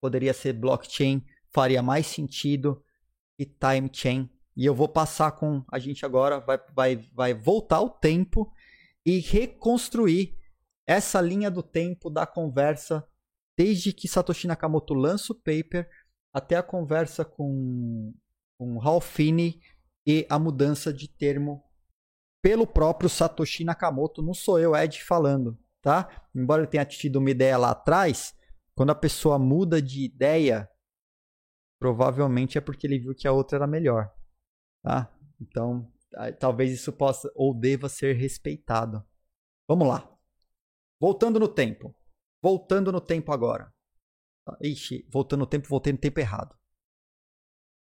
poderia 0.00 0.32
ser 0.32 0.52
blockchain, 0.52 1.24
faria 1.52 1.82
mais 1.82 2.06
sentido 2.06 2.84
e 3.38 3.44
time 3.44 3.90
chain 3.92 4.30
e 4.56 4.66
eu 4.66 4.74
vou 4.74 4.88
passar 4.88 5.32
com 5.32 5.64
a 5.70 5.78
gente 5.78 6.04
agora, 6.04 6.40
vai, 6.40 6.58
vai, 6.74 6.96
vai 7.14 7.34
voltar 7.34 7.80
o 7.80 7.90
tempo 7.90 8.52
e 9.04 9.18
reconstruir 9.18 10.36
essa 10.86 11.20
linha 11.20 11.50
do 11.50 11.62
tempo 11.62 12.10
da 12.10 12.26
conversa 12.26 13.06
desde 13.56 13.92
que 13.92 14.08
Satoshi 14.08 14.46
Nakamoto 14.46 14.94
lança 14.94 15.32
o 15.32 15.36
paper 15.36 15.88
até 16.32 16.56
a 16.56 16.62
conversa 16.62 17.24
com, 17.24 18.12
com 18.58 18.78
Ralph 18.78 19.06
Finney 19.06 19.60
e 20.06 20.26
a 20.28 20.38
mudança 20.38 20.92
de 20.92 21.08
termo 21.08 21.62
pelo 22.42 22.66
próprio 22.66 23.08
Satoshi 23.08 23.64
Nakamoto. 23.64 24.22
Não 24.22 24.34
sou 24.34 24.58
eu, 24.58 24.74
Ed, 24.74 25.02
falando, 25.02 25.58
tá? 25.82 26.08
Embora 26.34 26.62
ele 26.62 26.70
tenha 26.70 26.84
tido 26.84 27.16
uma 27.16 27.30
ideia 27.30 27.56
lá 27.56 27.70
atrás, 27.70 28.34
quando 28.74 28.90
a 28.90 28.94
pessoa 28.94 29.38
muda 29.38 29.80
de 29.80 30.04
ideia, 30.04 30.68
provavelmente 31.78 32.56
é 32.56 32.60
porque 32.60 32.86
ele 32.86 32.98
viu 32.98 33.14
que 33.14 33.28
a 33.28 33.32
outra 33.32 33.58
era 33.58 33.66
melhor. 33.66 34.10
Tá? 34.82 35.12
Então, 35.40 35.90
talvez 36.38 36.72
isso 36.72 36.92
possa 36.92 37.30
ou 37.34 37.54
deva 37.54 37.88
ser 37.88 38.14
respeitado. 38.14 39.04
Vamos 39.68 39.86
lá. 39.86 40.10
Voltando 41.00 41.38
no 41.38 41.48
tempo. 41.48 41.94
Voltando 42.42 42.90
no 42.90 43.00
tempo 43.00 43.32
agora. 43.32 43.72
Tá, 44.44 44.56
ixi, 44.60 45.06
voltando 45.10 45.40
no 45.40 45.46
tempo, 45.46 45.68
voltei 45.68 45.92
no 45.92 45.98
tempo 45.98 46.20
errado. 46.20 46.56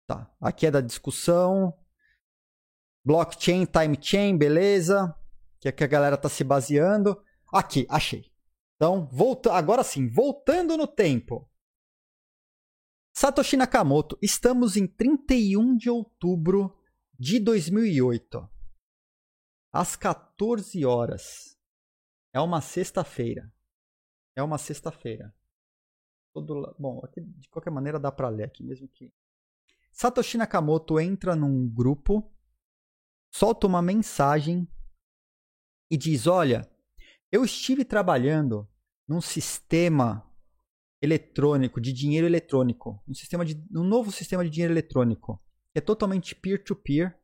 Tá. 0.07 0.31
Aqui 0.41 0.65
é 0.67 0.71
da 0.71 0.81
discussão. 0.81 1.77
Blockchain, 3.05 3.65
time 3.65 3.97
chain, 4.01 4.37
beleza. 4.37 5.15
Que 5.59 5.69
é 5.69 5.71
que 5.71 5.83
a 5.83 5.87
galera 5.87 6.17
tá 6.17 6.29
se 6.29 6.43
baseando. 6.43 7.21
Aqui, 7.53 7.85
achei. 7.89 8.31
Então, 8.75 9.07
volta, 9.11 9.53
agora 9.53 9.83
sim, 9.83 10.07
voltando 10.07 10.77
no 10.77 10.87
tempo. 10.87 11.49
Satoshi 13.13 13.57
Nakamoto, 13.57 14.17
estamos 14.21 14.77
em 14.77 14.87
31 14.87 15.75
de 15.75 15.89
outubro 15.89 16.78
de 17.19 17.37
2008, 17.37 18.49
às 19.73 19.97
14 19.97 20.85
horas. 20.85 21.59
É 22.33 22.39
uma 22.39 22.61
sexta-feira. 22.61 23.53
É 24.35 24.41
uma 24.41 24.57
sexta-feira. 24.57 25.35
Todo, 26.33 26.73
bom, 26.79 27.01
aqui, 27.03 27.19
de 27.19 27.49
qualquer 27.49 27.71
maneira 27.71 27.99
dá 27.99 28.09
para 28.09 28.29
ler 28.29 28.45
aqui 28.45 28.63
mesmo 28.63 28.87
que. 28.87 29.13
Satoshi 29.91 30.37
Nakamoto 30.37 30.97
entra 30.99 31.35
num 31.35 31.67
grupo, 31.67 32.31
solta 33.33 33.67
uma 33.67 33.81
mensagem 33.81 34.65
e 35.91 35.97
diz: 35.97 36.25
Olha, 36.25 36.71
eu 37.31 37.43
estive 37.43 37.83
trabalhando 37.83 38.69
num 39.05 39.19
sistema 39.19 40.25
eletrônico 41.01 41.81
de 41.81 41.91
dinheiro 41.91 42.27
eletrônico, 42.27 43.03
um 43.07 43.13
sistema 43.13 43.43
de 43.43 43.55
um 43.75 43.83
novo 43.83 44.11
sistema 44.11 44.43
de 44.43 44.49
dinheiro 44.49 44.73
eletrônico 44.73 45.41
é 45.75 45.81
totalmente 45.81 46.35
peer-to-peer 46.35 47.09
-peer, 47.09 47.19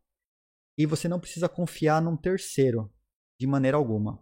e 0.78 0.86
você 0.86 1.08
não 1.08 1.20
precisa 1.20 1.48
confiar 1.48 2.02
num 2.02 2.18
terceiro 2.18 2.94
de 3.40 3.48
maneira 3.48 3.78
alguma. 3.78 4.22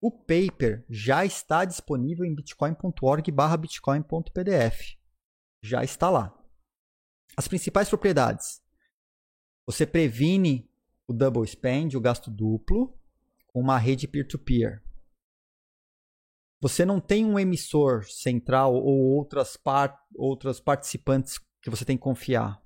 O 0.00 0.08
paper 0.10 0.84
já 0.88 1.24
está 1.24 1.64
disponível 1.64 2.24
em 2.24 2.32
bitcoin.org/bitcoin.pdf. 2.34 4.98
Já 5.62 5.82
está 5.82 6.10
lá. 6.10 6.36
As 7.36 7.48
principais 7.48 7.88
propriedades: 7.88 8.62
você 9.66 9.84
previne 9.86 10.70
o 11.08 11.12
double 11.12 11.44
spend, 11.46 11.96
o 11.96 12.00
gasto 12.00 12.30
duplo, 12.30 12.96
com 13.48 13.60
uma 13.60 13.76
rede 13.78 14.06
peer-to-peer. 14.06 14.80
-peer. 14.80 14.84
Você 16.60 16.84
não 16.84 17.00
tem 17.00 17.26
um 17.26 17.36
emissor 17.38 18.04
central 18.04 18.74
ou 18.74 19.16
outras, 19.16 19.56
par 19.56 20.06
outras 20.14 20.60
participantes 20.60 21.38
que 21.62 21.68
você 21.68 21.84
tem 21.84 21.96
que 21.96 22.02
confiar. 22.02 22.63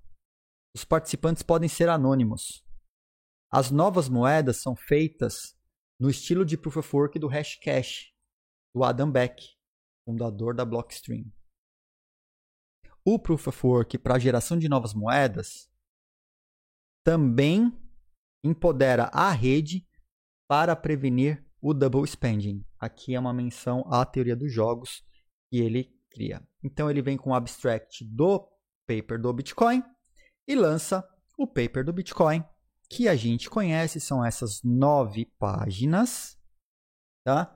Os 0.79 0.85
participantes 0.85 1.43
podem 1.43 1.69
ser 1.69 1.89
anônimos. 1.89 2.65
As 3.51 3.69
novas 3.69 4.09
moedas 4.09 4.63
são 4.63 4.77
feitas 4.77 5.59
no 5.99 6.09
estilo 6.09 6.45
de 6.45 6.57
Proof 6.57 6.77
of 6.77 6.95
Work 6.95 7.19
do 7.19 7.27
Hashcash, 7.27 8.15
do 8.73 8.85
Adam 8.85 9.11
Beck, 9.11 9.45
fundador 10.05 10.55
da 10.55 10.65
Blockstream. 10.65 11.25
O 13.05 13.19
Proof 13.19 13.49
of 13.49 13.67
Work 13.67 13.99
para 13.99 14.15
a 14.15 14.19
geração 14.21 14.57
de 14.57 14.69
novas 14.69 14.95
moedas 14.95 15.69
também 17.05 17.77
empodera 18.45 19.11
a 19.13 19.33
rede 19.33 19.85
para 20.49 20.77
prevenir 20.77 21.45
o 21.61 21.75
double 21.75 22.07
spending. 22.07 22.65
Aqui 22.79 23.17
é 23.17 23.19
uma 23.19 23.35
menção 23.35 23.83
à 23.93 24.07
teoria 24.07 24.37
dos 24.37 24.53
jogos 24.53 25.05
que 25.51 25.59
ele 25.59 25.93
cria. 26.09 26.41
Então 26.63 26.89
ele 26.89 27.03
vem 27.03 27.17
com 27.17 27.31
o 27.31 27.35
abstract 27.35 28.05
do 28.05 28.49
paper 28.87 29.21
do 29.21 29.33
Bitcoin 29.33 29.83
e 30.49 30.55
lança 30.55 31.07
o 31.37 31.47
paper 31.47 31.85
do 31.85 31.93
Bitcoin, 31.93 32.43
que 32.89 33.07
a 33.07 33.15
gente 33.15 33.51
conhece, 33.51 34.01
são 34.01 34.25
essas 34.25 34.63
nove 34.63 35.27
páginas, 35.39 36.37
tá? 37.23 37.55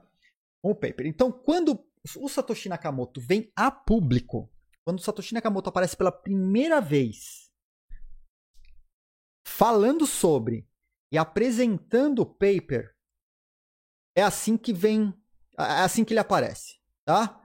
O 0.61 0.75
paper. 0.75 1.07
Então, 1.07 1.31
quando 1.31 1.83
o 2.17 2.29
Satoshi 2.29 2.69
Nakamoto 2.69 3.19
vem 3.19 3.51
a 3.55 3.71
público, 3.71 4.49
quando 4.85 4.99
o 4.99 5.01
Satoshi 5.01 5.33
Nakamoto 5.33 5.69
aparece 5.69 5.97
pela 5.97 6.11
primeira 6.11 6.79
vez 6.79 7.51
falando 9.45 10.05
sobre 10.05 10.69
e 11.11 11.17
apresentando 11.17 12.19
o 12.19 12.25
paper, 12.25 12.95
é 14.15 14.21
assim 14.21 14.55
que 14.55 14.71
vem, 14.71 15.13
é 15.57 15.81
assim 15.81 16.05
que 16.05 16.13
ele 16.13 16.19
aparece, 16.19 16.79
tá? 17.03 17.41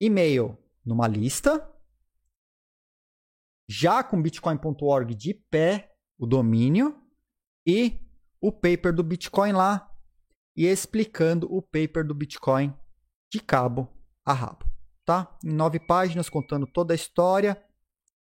E-mail 0.00 0.58
numa 0.84 1.06
lista, 1.06 1.72
já 3.68 4.02
com 4.02 4.20
bitcoin.org 4.20 5.14
de 5.14 5.34
pé, 5.50 5.92
o 6.18 6.26
domínio, 6.26 6.96
e 7.66 8.00
o 8.40 8.52
paper 8.52 8.94
do 8.94 9.02
Bitcoin 9.02 9.52
lá, 9.52 9.90
e 10.56 10.66
explicando 10.66 11.52
o 11.52 11.60
paper 11.60 12.06
do 12.06 12.14
Bitcoin 12.14 12.72
de 13.30 13.40
cabo 13.40 13.88
a 14.24 14.32
rabo, 14.32 14.64
tá? 15.04 15.36
Em 15.44 15.52
nove 15.52 15.80
páginas, 15.80 16.28
contando 16.28 16.66
toda 16.66 16.94
a 16.94 16.96
história 16.96 17.62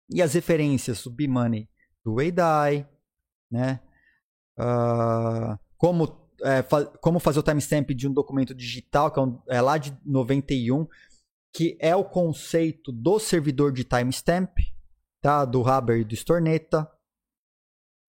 e 0.09 0.21
as 0.21 0.33
referências 0.33 1.03
do 1.03 1.11
B-Money 1.11 1.69
do 2.03 2.15
Weidai, 2.15 2.87
né? 3.51 3.81
Uh, 4.57 5.59
como 5.77 6.27
é, 6.41 6.63
fa 6.63 6.85
como 6.85 7.19
fazer 7.19 7.39
o 7.39 7.43
timestamp 7.43 7.89
de 7.91 8.07
um 8.07 8.13
documento 8.13 8.55
digital, 8.55 9.11
que 9.11 9.19
é, 9.19 9.21
um, 9.21 9.41
é, 9.49 9.61
lá 9.61 9.77
de 9.77 9.95
91, 10.05 10.87
que 11.53 11.77
é 11.79 11.95
o 11.95 12.05
conceito 12.05 12.91
do 12.91 13.19
servidor 13.19 13.71
de 13.71 13.83
timestamp, 13.83 14.57
tá? 15.27 15.43
do 15.43 15.67
Haber 15.67 15.99
e 15.99 16.05
do 16.05 16.13
Storneta. 16.13 16.89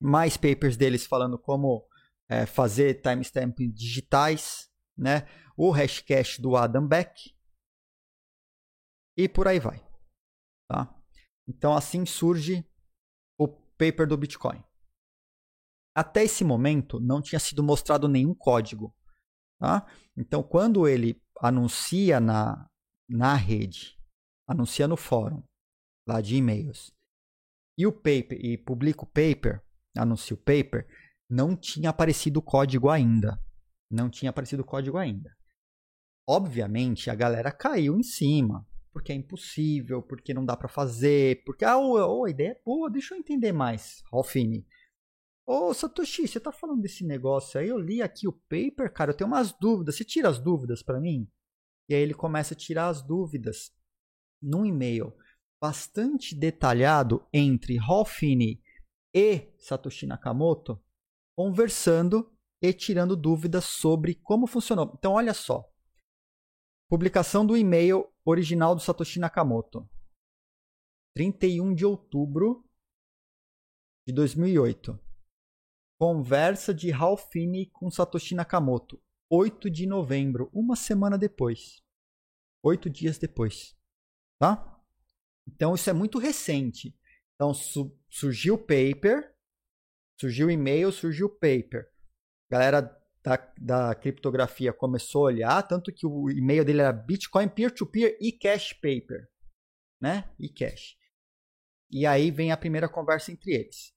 Mais 0.01 0.37
papers 0.37 0.77
deles 0.77 1.05
falando 1.05 1.37
como 1.37 1.85
é, 2.29 2.47
fazer 2.47 3.03
timestamp 3.03 3.59
digitais, 3.75 4.71
né? 4.97 5.27
o 5.57 5.73
hashcash 5.73 6.39
do 6.39 6.55
Adam 6.57 6.87
Beck, 6.87 7.37
e 9.17 9.29
por 9.29 9.49
aí 9.49 9.59
vai. 9.59 9.85
Tá? 10.71 10.95
Então 11.49 11.75
assim 11.75 12.07
surge 12.07 12.65
o 13.37 13.49
paper 13.49 14.07
do 14.07 14.17
Bitcoin. 14.17 14.63
Até 15.97 16.23
esse 16.23 16.45
momento 16.45 17.01
não 17.01 17.21
tinha 17.21 17.41
sido 17.41 17.65
mostrado 17.65 18.07
nenhum 18.07 18.33
código. 18.33 18.95
Tá? 19.59 19.85
Então, 20.17 20.45
quando 20.45 20.87
ele 20.87 21.21
anuncia 21.41 22.21
na, 22.21 22.71
na 23.09 23.35
rede, 23.35 23.99
anuncia 24.47 24.87
no 24.87 24.97
fórum 24.97 25.43
lá 26.07 26.21
de 26.21 26.37
e-mails, 26.37 26.97
e 27.79 27.87
o 27.87 27.93
paper 27.93 28.45
e 28.45 28.59
publica 28.59 29.05
o 29.05 29.07
paper, 29.07 29.63
anuncia 29.97 30.35
o 30.35 30.39
paper, 30.39 30.85
não 31.31 31.57
tinha 31.57 31.91
aparecido 31.91 32.41
o 32.41 32.43
código 32.43 32.91
ainda. 32.91 33.41
Não 33.89 34.11
tinha 34.11 34.31
aparecido 34.31 34.63
o 34.63 34.67
código 34.67 34.99
ainda. 34.99 35.31
Obviamente, 36.29 37.09
a 37.09 37.15
galera 37.15 37.53
caiu 37.53 37.97
em 37.97 38.03
cima, 38.03 38.67
porque 38.93 39.13
é 39.13 39.15
impossível, 39.15 40.03
porque 40.03 40.35
não 40.35 40.45
dá 40.45 40.57
para 40.57 40.69
fazer, 40.69 41.43
porque 41.45 41.65
ah, 41.65 41.79
oh, 41.79 42.21
oh, 42.21 42.25
a 42.25 42.31
ideia 42.31 42.51
é 42.51 42.63
boa, 42.65 42.91
deixa 42.91 43.15
eu 43.15 43.19
entender 43.19 43.53
mais, 43.53 44.03
Ralfini. 44.13 44.67
Ô, 45.47 45.73
Satoshi, 45.73 46.27
você 46.27 46.41
tá 46.41 46.53
falando 46.53 46.83
desse 46.83 47.07
negócio 47.07 47.59
aí? 47.59 47.69
Eu 47.69 47.79
li 47.79 48.03
aqui 48.03 48.27
o 48.29 48.33
paper, 48.33 48.93
cara, 48.93 49.13
eu 49.13 49.17
tenho 49.17 49.29
umas 49.29 49.53
dúvidas. 49.53 49.97
Você 49.97 50.05
tira 50.05 50.29
as 50.29 50.39
dúvidas 50.39 50.83
para 50.83 51.01
mim? 51.01 51.27
E 51.89 51.95
aí 51.95 52.03
ele 52.03 52.13
começa 52.13 52.53
a 52.53 52.57
tirar 52.57 52.89
as 52.89 53.01
dúvidas 53.01 53.73
num 54.43 54.67
e-mail 54.67 55.15
bastante 55.61 56.35
detalhado 56.35 57.27
entre 57.33 57.79
Finney 58.07 58.63
e 59.15 59.53
Satoshi 59.59 60.07
Nakamoto, 60.07 60.83
conversando 61.37 62.33
e 62.63 62.73
tirando 62.73 63.17
dúvidas 63.17 63.65
sobre 63.65 64.15
como 64.15 64.47
funcionou. 64.47 64.93
Então, 64.97 65.13
olha 65.13 65.35
só. 65.35 65.69
Publicação 66.91 67.47
do 67.47 67.57
e-mail 67.57 68.11
original 68.25 68.75
do 68.75 68.81
Satoshi 68.81 69.19
Nakamoto. 69.19 69.89
31 71.15 71.75
de 71.75 71.85
outubro 71.85 72.65
de 74.07 74.15
2008. 74.15 74.99
Conversa 76.01 76.73
de 76.73 76.91
Ralph 76.91 77.25
Finney 77.33 77.67
com 77.71 77.91
Satoshi 77.91 78.35
Nakamoto, 78.35 79.03
8 79.29 79.69
de 79.69 79.85
novembro, 79.85 80.49
uma 80.55 80.77
semana 80.77 81.19
depois. 81.19 81.83
Oito 82.63 82.89
dias 82.89 83.19
depois. 83.19 83.77
Tá? 84.39 84.78
Então 85.55 85.75
isso 85.75 85.89
é 85.89 85.93
muito 85.93 86.19
recente. 86.19 86.95
Então 87.35 87.55
su 87.55 87.97
surgiu 88.11 88.55
o 88.55 88.59
paper, 88.59 89.35
surgiu 90.21 90.49
o 90.49 90.51
e-mail, 90.51 90.93
surgiu 90.93 91.27
o 91.27 91.31
paper. 91.31 91.89
A 92.51 92.55
galera 92.55 92.99
da, 93.23 93.53
da 93.61 93.95
criptografia 93.95 94.73
começou 94.73 95.23
a 95.23 95.27
olhar, 95.27 95.63
tanto 95.63 95.93
que 95.93 96.07
o 96.07 96.31
e-mail 96.31 96.65
dele 96.65 96.81
era 96.81 96.93
Bitcoin 96.93 97.49
Peer-to-Peer 97.49 98.13
-peer 98.13 98.19
e 98.21 98.33
Cash 98.33 98.73
Paper. 98.75 99.29
Né? 100.01 100.31
E 100.39 100.49
Cash. 100.49 100.97
E 101.91 102.07
aí 102.07 102.31
vem 102.31 102.53
a 102.53 102.57
primeira 102.57 102.89
conversa 102.89 103.33
entre 103.33 103.55
eles. 103.55 103.93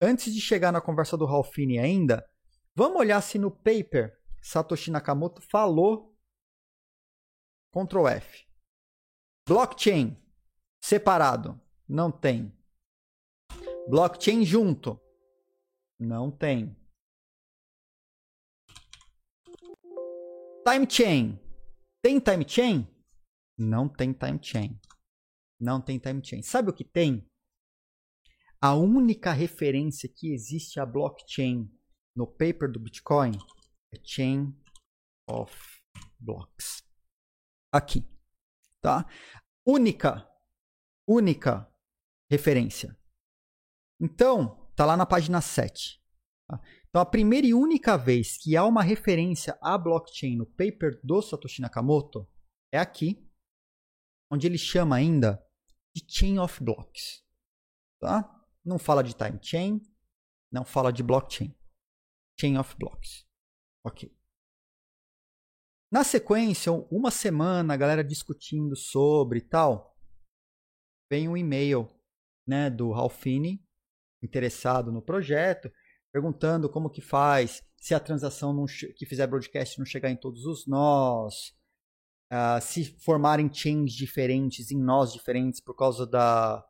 Antes 0.00 0.32
de 0.32 0.40
chegar 0.40 0.72
na 0.72 0.80
conversa 0.80 1.16
do 1.16 1.26
Ralphine 1.26 1.78
ainda, 1.78 2.28
vamos 2.74 2.98
olhar 2.98 3.20
se 3.20 3.38
no 3.38 3.50
paper 3.50 4.18
Satoshi 4.40 4.90
Nakamoto 4.90 5.40
falou 5.40 6.16
Ctrl 7.72 8.08
F. 8.08 8.44
Blockchain 9.46 10.16
separado, 10.82 11.60
não 11.88 12.10
tem. 12.10 12.52
Blockchain 13.88 14.44
junto, 14.44 15.00
não 15.98 16.30
tem. 16.30 16.76
Time 20.66 20.88
chain. 20.88 21.38
Tem 22.02 22.18
time 22.20 22.48
chain? 22.48 22.88
Não 23.58 23.88
tem 23.88 24.12
time 24.12 24.38
chain. 24.42 24.80
Não 25.60 25.80
tem 25.80 25.98
time 25.98 26.24
chain. 26.24 26.42
Sabe 26.42 26.70
o 26.70 26.72
que 26.72 26.84
tem? 26.84 27.28
A 28.60 28.74
única 28.74 29.32
referência 29.32 30.08
que 30.08 30.32
existe 30.32 30.78
a 30.78 30.86
blockchain 30.86 31.68
no 32.14 32.26
paper 32.26 32.70
do 32.70 32.78
Bitcoin 32.78 33.32
é 33.92 33.98
Chain 34.04 34.56
of 35.28 35.52
Blocks. 36.18 36.82
Aqui, 37.72 38.06
tá? 38.80 39.04
Única, 39.66 40.28
única 41.06 41.70
referência. 42.30 42.96
Então, 44.00 44.68
tá 44.74 44.84
lá 44.84 44.96
na 44.96 45.06
página 45.06 45.40
7. 45.40 46.02
Tá? 46.48 46.60
Então, 46.88 47.00
a 47.00 47.06
primeira 47.06 47.46
e 47.46 47.54
única 47.54 47.96
vez 47.96 48.36
que 48.36 48.56
há 48.56 48.64
uma 48.64 48.82
referência 48.82 49.58
à 49.60 49.76
blockchain 49.78 50.36
no 50.36 50.46
paper 50.46 51.00
do 51.02 51.22
Satoshi 51.22 51.62
Nakamoto 51.62 52.28
é 52.72 52.78
aqui, 52.78 53.28
onde 54.30 54.46
ele 54.46 54.58
chama 54.58 54.96
ainda 54.96 55.44
de 55.94 56.04
Chain 56.08 56.38
of 56.38 56.62
Blocks. 56.62 57.22
Tá? 58.00 58.28
Não 58.64 58.78
fala 58.78 59.02
de 59.02 59.14
time 59.14 59.38
chain, 59.42 59.80
não 60.50 60.64
fala 60.64 60.92
de 60.92 61.02
blockchain. 61.02 61.54
Chain 62.40 62.58
of 62.58 62.74
blocks. 62.76 63.26
Ok. 63.84 64.14
Na 65.90 66.02
sequência, 66.02 66.72
uma 66.90 67.10
semana, 67.10 67.74
a 67.74 67.76
galera 67.76 68.02
discutindo 68.02 68.74
sobre 68.74 69.40
e 69.40 69.42
tal, 69.42 69.91
vem 71.12 71.28
um 71.28 71.36
e-mail 71.36 71.86
né, 72.46 72.70
do 72.70 72.90
Ralfini, 72.90 73.62
interessado 74.22 74.90
no 74.90 75.02
projeto, 75.02 75.70
perguntando 76.10 76.70
como 76.70 76.88
que 76.88 77.02
faz, 77.02 77.62
se 77.76 77.94
a 77.94 78.00
transação 78.00 78.54
não, 78.54 78.64
que 78.96 79.04
fizer 79.04 79.26
broadcast 79.26 79.78
não 79.78 79.84
chegar 79.84 80.10
em 80.10 80.16
todos 80.16 80.46
os 80.46 80.66
nós, 80.66 81.54
uh, 82.32 82.58
se 82.62 82.86
formarem 83.04 83.52
chains 83.52 83.92
diferentes 83.92 84.70
em 84.70 84.82
nós 84.82 85.12
diferentes 85.12 85.60
por 85.60 85.76
causa 85.76 86.06
da, 86.06 86.64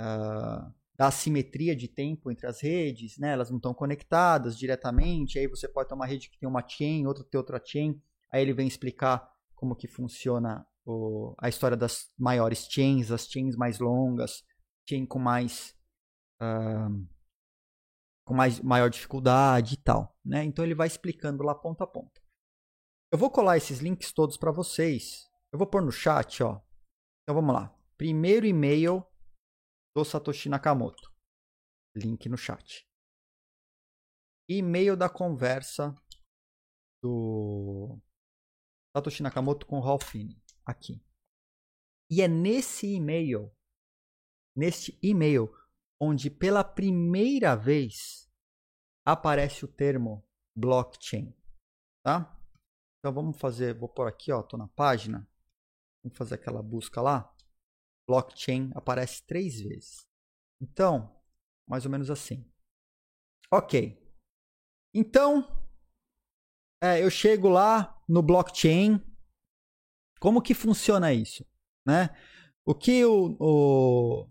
uh, 0.00 0.74
da 0.96 1.06
assimetria 1.06 1.76
de 1.76 1.86
tempo 1.86 2.32
entre 2.32 2.48
as 2.48 2.60
redes, 2.60 3.16
né? 3.16 3.32
Elas 3.32 3.48
não 3.48 3.58
estão 3.58 3.72
conectadas 3.72 4.58
diretamente. 4.58 5.38
Aí 5.38 5.46
você 5.46 5.68
pode 5.68 5.88
ter 5.88 5.94
uma 5.94 6.06
rede 6.06 6.28
que 6.28 6.38
tem 6.38 6.48
uma 6.48 6.66
chain, 6.66 7.06
outra 7.06 7.22
tem 7.22 7.38
outra 7.38 7.62
chain. 7.64 8.02
Aí 8.32 8.42
ele 8.42 8.52
vem 8.52 8.66
explicar 8.66 9.30
como 9.54 9.76
que 9.76 9.86
funciona 9.86 10.66
o, 10.88 11.34
a 11.38 11.48
história 11.48 11.76
das 11.76 12.10
maiores 12.18 12.66
chains, 12.70 13.10
as 13.10 13.26
chains 13.26 13.54
mais 13.56 13.78
longas, 13.78 14.42
chain 14.88 15.04
com 15.04 15.18
mais 15.18 15.76
uh, 16.40 17.06
com 18.24 18.34
mais 18.34 18.60
maior 18.60 18.88
dificuldade 18.88 19.74
e 19.74 19.76
tal, 19.76 20.16
né? 20.24 20.44
Então 20.44 20.64
ele 20.64 20.74
vai 20.74 20.86
explicando 20.86 21.42
lá 21.42 21.54
ponto 21.54 21.82
a 21.82 21.86
ponto. 21.86 22.20
Eu 23.12 23.18
vou 23.18 23.30
colar 23.30 23.56
esses 23.56 23.80
links 23.80 24.12
todos 24.12 24.36
para 24.36 24.50
vocês. 24.50 25.30
Eu 25.52 25.58
vou 25.58 25.66
pôr 25.66 25.82
no 25.82 25.92
chat, 25.92 26.42
ó. 26.42 26.60
Então 27.22 27.34
vamos 27.34 27.54
lá. 27.54 27.74
Primeiro 27.96 28.46
e-mail 28.46 29.04
do 29.96 30.04
Satoshi 30.04 30.48
Nakamoto. 30.48 31.10
Link 31.96 32.28
no 32.28 32.36
chat. 32.36 32.86
E-mail 34.48 34.96
da 34.96 35.08
conversa 35.08 35.94
do 37.02 37.98
Satoshi 38.94 39.22
Nakamoto 39.22 39.66
com 39.66 39.78
o 39.78 39.82
Ralph 39.82 40.04
Finney, 40.04 40.42
aqui. 40.68 41.02
E 42.10 42.20
é 42.20 42.28
nesse 42.28 42.86
e-mail, 42.86 43.50
neste 44.54 44.98
e-mail, 45.02 45.50
onde 46.00 46.30
pela 46.30 46.62
primeira 46.62 47.56
vez 47.56 48.30
aparece 49.04 49.64
o 49.64 49.68
termo 49.68 50.26
blockchain, 50.54 51.34
tá? 52.04 52.38
Então 52.98 53.12
vamos 53.12 53.38
fazer, 53.38 53.74
vou 53.74 53.88
por 53.88 54.06
aqui, 54.06 54.30
ó, 54.30 54.42
tô 54.42 54.56
na 54.56 54.68
página. 54.68 55.28
Vamos 56.02 56.16
fazer 56.16 56.34
aquela 56.34 56.62
busca 56.62 57.00
lá. 57.00 57.34
Blockchain 58.06 58.70
aparece 58.74 59.24
três 59.26 59.60
vezes. 59.60 60.06
Então, 60.60 61.20
mais 61.66 61.84
ou 61.84 61.90
menos 61.90 62.10
assim. 62.10 62.50
Ok. 63.50 63.96
Então, 64.94 65.46
é, 66.82 67.02
eu 67.02 67.10
chego 67.10 67.48
lá 67.48 68.02
no 68.08 68.22
blockchain. 68.22 69.00
Como 70.18 70.42
que 70.42 70.54
funciona 70.54 71.12
isso? 71.12 71.44
Né? 71.86 72.10
O 72.64 72.74
que 72.74 73.04
o, 73.04 73.36
o, 73.40 74.28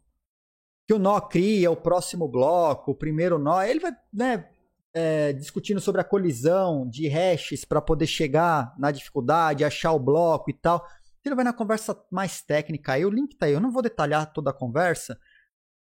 que 0.87 0.93
o 0.93 0.99
nó 0.99 1.19
cria, 1.19 1.71
o 1.71 1.75
próximo 1.75 2.27
bloco, 2.27 2.91
o 2.91 2.95
primeiro 2.95 3.39
nó, 3.39 3.61
ele 3.61 3.79
vai 3.79 3.91
né, 4.13 4.49
é, 4.93 5.33
discutindo 5.33 5.79
sobre 5.79 6.01
a 6.01 6.03
colisão 6.03 6.87
de 6.87 7.07
hashes 7.07 7.65
para 7.65 7.81
poder 7.81 8.07
chegar 8.07 8.73
na 8.77 8.91
dificuldade, 8.91 9.63
achar 9.63 9.91
o 9.91 9.99
bloco 9.99 10.49
e 10.49 10.53
tal. 10.53 10.85
Ele 11.23 11.35
vai 11.35 11.43
na 11.43 11.53
conversa 11.53 11.99
mais 12.09 12.41
técnica 12.41 12.93
aí, 12.93 13.05
o 13.05 13.09
link 13.09 13.35
tá 13.35 13.47
aí. 13.47 13.53
Eu 13.53 13.59
não 13.59 13.71
vou 13.71 13.81
detalhar 13.81 14.31
toda 14.31 14.51
a 14.51 14.53
conversa, 14.53 15.19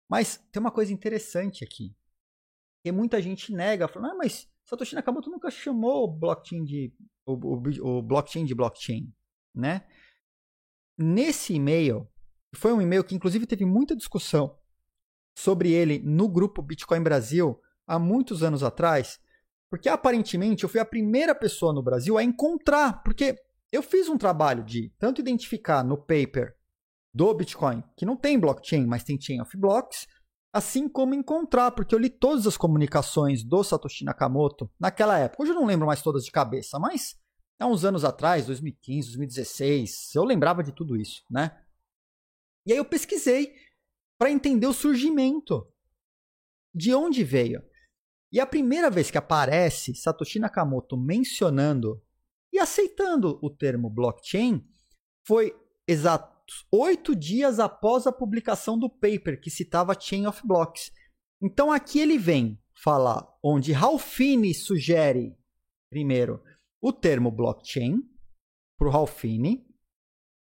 mas 0.10 0.38
tem 0.52 0.60
uma 0.60 0.72
coisa 0.72 0.92
interessante 0.92 1.64
aqui. 1.64 1.96
Que 2.84 2.92
muita 2.92 3.22
gente 3.22 3.54
nega, 3.54 3.88
falando, 3.88 4.12
ah, 4.12 4.16
mas 4.16 4.50
Satoshi 4.66 4.96
Nakamoto 4.96 5.30
nunca 5.30 5.50
chamou 5.50 6.08
blockchain 6.08 6.64
de 6.64 6.94
o, 7.26 7.34
o, 7.34 7.98
o 7.98 8.02
blockchain 8.02 8.46
de 8.46 8.54
blockchain, 8.54 9.12
né? 9.60 9.84
Nesse 10.98 11.54
e-mail, 11.54 12.08
foi 12.54 12.74
um 12.74 12.82
e-mail 12.82 13.04
que 13.04 13.16
inclusive 13.16 13.46
teve 13.46 13.66
muita 13.66 13.96
discussão 13.96 14.58
sobre 15.38 15.72
ele 15.72 16.00
no 16.00 16.28
grupo 16.28 16.62
Bitcoin 16.62 17.02
Brasil 17.02 17.60
há 17.88 17.98
muitos 17.98 18.44
anos 18.44 18.64
atrás, 18.64 19.20
porque 19.70 19.88
aparentemente 19.88 20.64
eu 20.64 20.70
fui 20.70 20.80
a 20.80 20.86
primeira 20.86 21.34
pessoa 21.34 21.72
no 21.72 21.84
Brasil 21.84 22.18
a 22.18 22.24
encontrar, 22.24 23.04
porque 23.04 23.36
eu 23.72 23.84
fiz 23.84 24.10
um 24.10 24.18
trabalho 24.18 24.64
de 24.64 24.94
tanto 24.98 25.22
identificar 25.22 25.84
no 25.84 25.98
paper 25.98 26.56
do 27.14 27.34
Bitcoin, 27.34 27.84
que 27.96 28.06
não 28.06 28.16
tem 28.16 28.40
blockchain, 28.40 28.86
mas 28.86 29.04
tem 29.04 29.20
chain 29.20 29.42
of 29.42 29.56
blocks, 29.58 30.08
assim 30.52 30.90
como 30.90 31.14
encontrar, 31.14 31.72
porque 31.72 31.94
eu 31.94 32.00
li 32.00 32.10
todas 32.10 32.48
as 32.48 32.58
comunicações 32.58 33.44
do 33.44 33.64
Satoshi 33.64 34.04
Nakamoto 34.04 34.70
naquela 34.80 35.18
época. 35.18 35.44
Hoje 35.44 35.52
eu 35.52 35.56
não 35.56 35.66
lembro 35.66 35.88
mais 35.88 36.02
todas 36.02 36.26
de 36.26 36.32
cabeça, 36.32 36.80
mas 36.80 37.16
há 37.60 37.68
uns 37.68 37.84
anos 37.84 38.06
atrás, 38.06 38.46
2015, 38.48 39.10
2016, 39.10 40.16
eu 40.16 40.24
lembrava 40.24 40.64
de 40.64 40.72
tudo 40.72 40.96
isso, 40.96 41.24
né? 41.30 41.62
E 42.66 42.72
aí 42.72 42.78
eu 42.78 42.86
pesquisei 42.86 43.54
para 44.18 44.32
entender 44.32 44.68
o 44.68 44.74
surgimento. 44.74 45.72
De 46.74 46.94
onde 46.94 47.24
veio? 47.24 47.62
E 48.32 48.40
a 48.40 48.46
primeira 48.46 48.90
vez 48.90 49.10
que 49.10 49.18
aparece 49.18 49.96
Satoshi 49.96 50.40
Nakamoto 50.40 50.96
mencionando 50.96 52.02
e 52.54 52.60
aceitando 52.60 53.40
o 53.42 53.50
termo 53.50 53.90
blockchain 53.90 54.64
foi 55.26 55.56
exatos 55.88 56.68
oito 56.72 57.16
dias 57.16 57.60
após 57.60 58.08
a 58.08 58.12
publicação 58.12 58.78
do 58.78 58.90
paper 58.90 59.40
que 59.40 59.50
citava 59.50 60.00
Chain 60.00 60.28
of 60.28 60.42
Blocks. 60.46 60.92
Então 61.42 61.72
aqui 61.72 62.00
ele 62.00 62.18
vem 62.18 62.62
falar 62.84 63.28
onde 63.44 63.72
Ralphine 63.72 64.54
sugere, 64.54 65.36
primeiro, 65.90 66.44
o 66.82 66.94
termo 66.94 67.32
blockchain 67.32 68.02
para 68.78 68.88
o 68.88 68.92
Ralphine. 68.92 69.66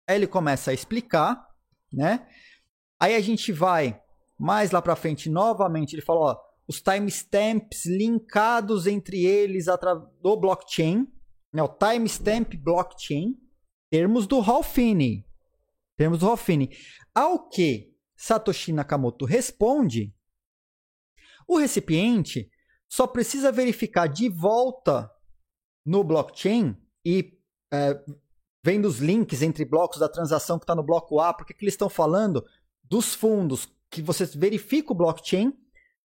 Aí 0.09 0.16
ele 0.16 0.27
começa 0.27 0.70
a 0.70 0.74
explicar, 0.74 1.47
né? 1.93 2.28
Aí 3.01 3.15
a 3.15 3.20
gente 3.20 3.53
vai 3.53 4.01
mais 4.39 4.70
lá 4.70 4.82
para 4.82 4.97
frente 4.97 5.31
novamente, 5.31 5.94
ele 5.94 6.03
fala, 6.03 6.20
ó, 6.20 6.47
os 6.69 6.81
timestamps 6.81 7.86
linkados 7.86 8.86
entre 8.86 9.24
eles 9.24 9.66
do 10.20 10.36
blockchain, 10.36 11.07
né, 11.53 11.62
o 11.62 11.69
timestamp 11.69 12.55
blockchain, 12.57 13.39
termos 13.90 14.27
do 14.27 14.40
Ralphine. 14.40 15.24
Termos 15.97 16.19
do 16.19 16.27
Ralphine. 16.27 16.77
Ao 17.15 17.48
que 17.48 17.94
Satoshi 18.16 18.73
Nakamoto 18.73 19.24
responde, 19.24 20.15
o 21.47 21.57
recipiente 21.57 22.51
só 22.89 23.07
precisa 23.07 23.53
verificar 23.53 24.07
de 24.07 24.28
volta 24.28 25.11
no 25.86 26.02
blockchain 26.02 26.76
e 27.04 27.38
é, 27.72 27.98
vendo 28.64 28.86
os 28.86 28.98
links 28.98 29.40
entre 29.40 29.64
blocos 29.64 30.00
da 30.00 30.08
transação 30.08 30.58
que 30.58 30.64
está 30.64 30.74
no 30.74 30.82
bloco 30.82 31.20
A, 31.20 31.32
porque 31.32 31.54
que 31.54 31.64
eles 31.64 31.74
estão 31.74 31.88
falando 31.88 32.44
dos 32.82 33.14
fundos, 33.14 33.68
que 33.88 34.02
você 34.02 34.26
verifica 34.26 34.92
o 34.92 34.96
blockchain 34.96 35.56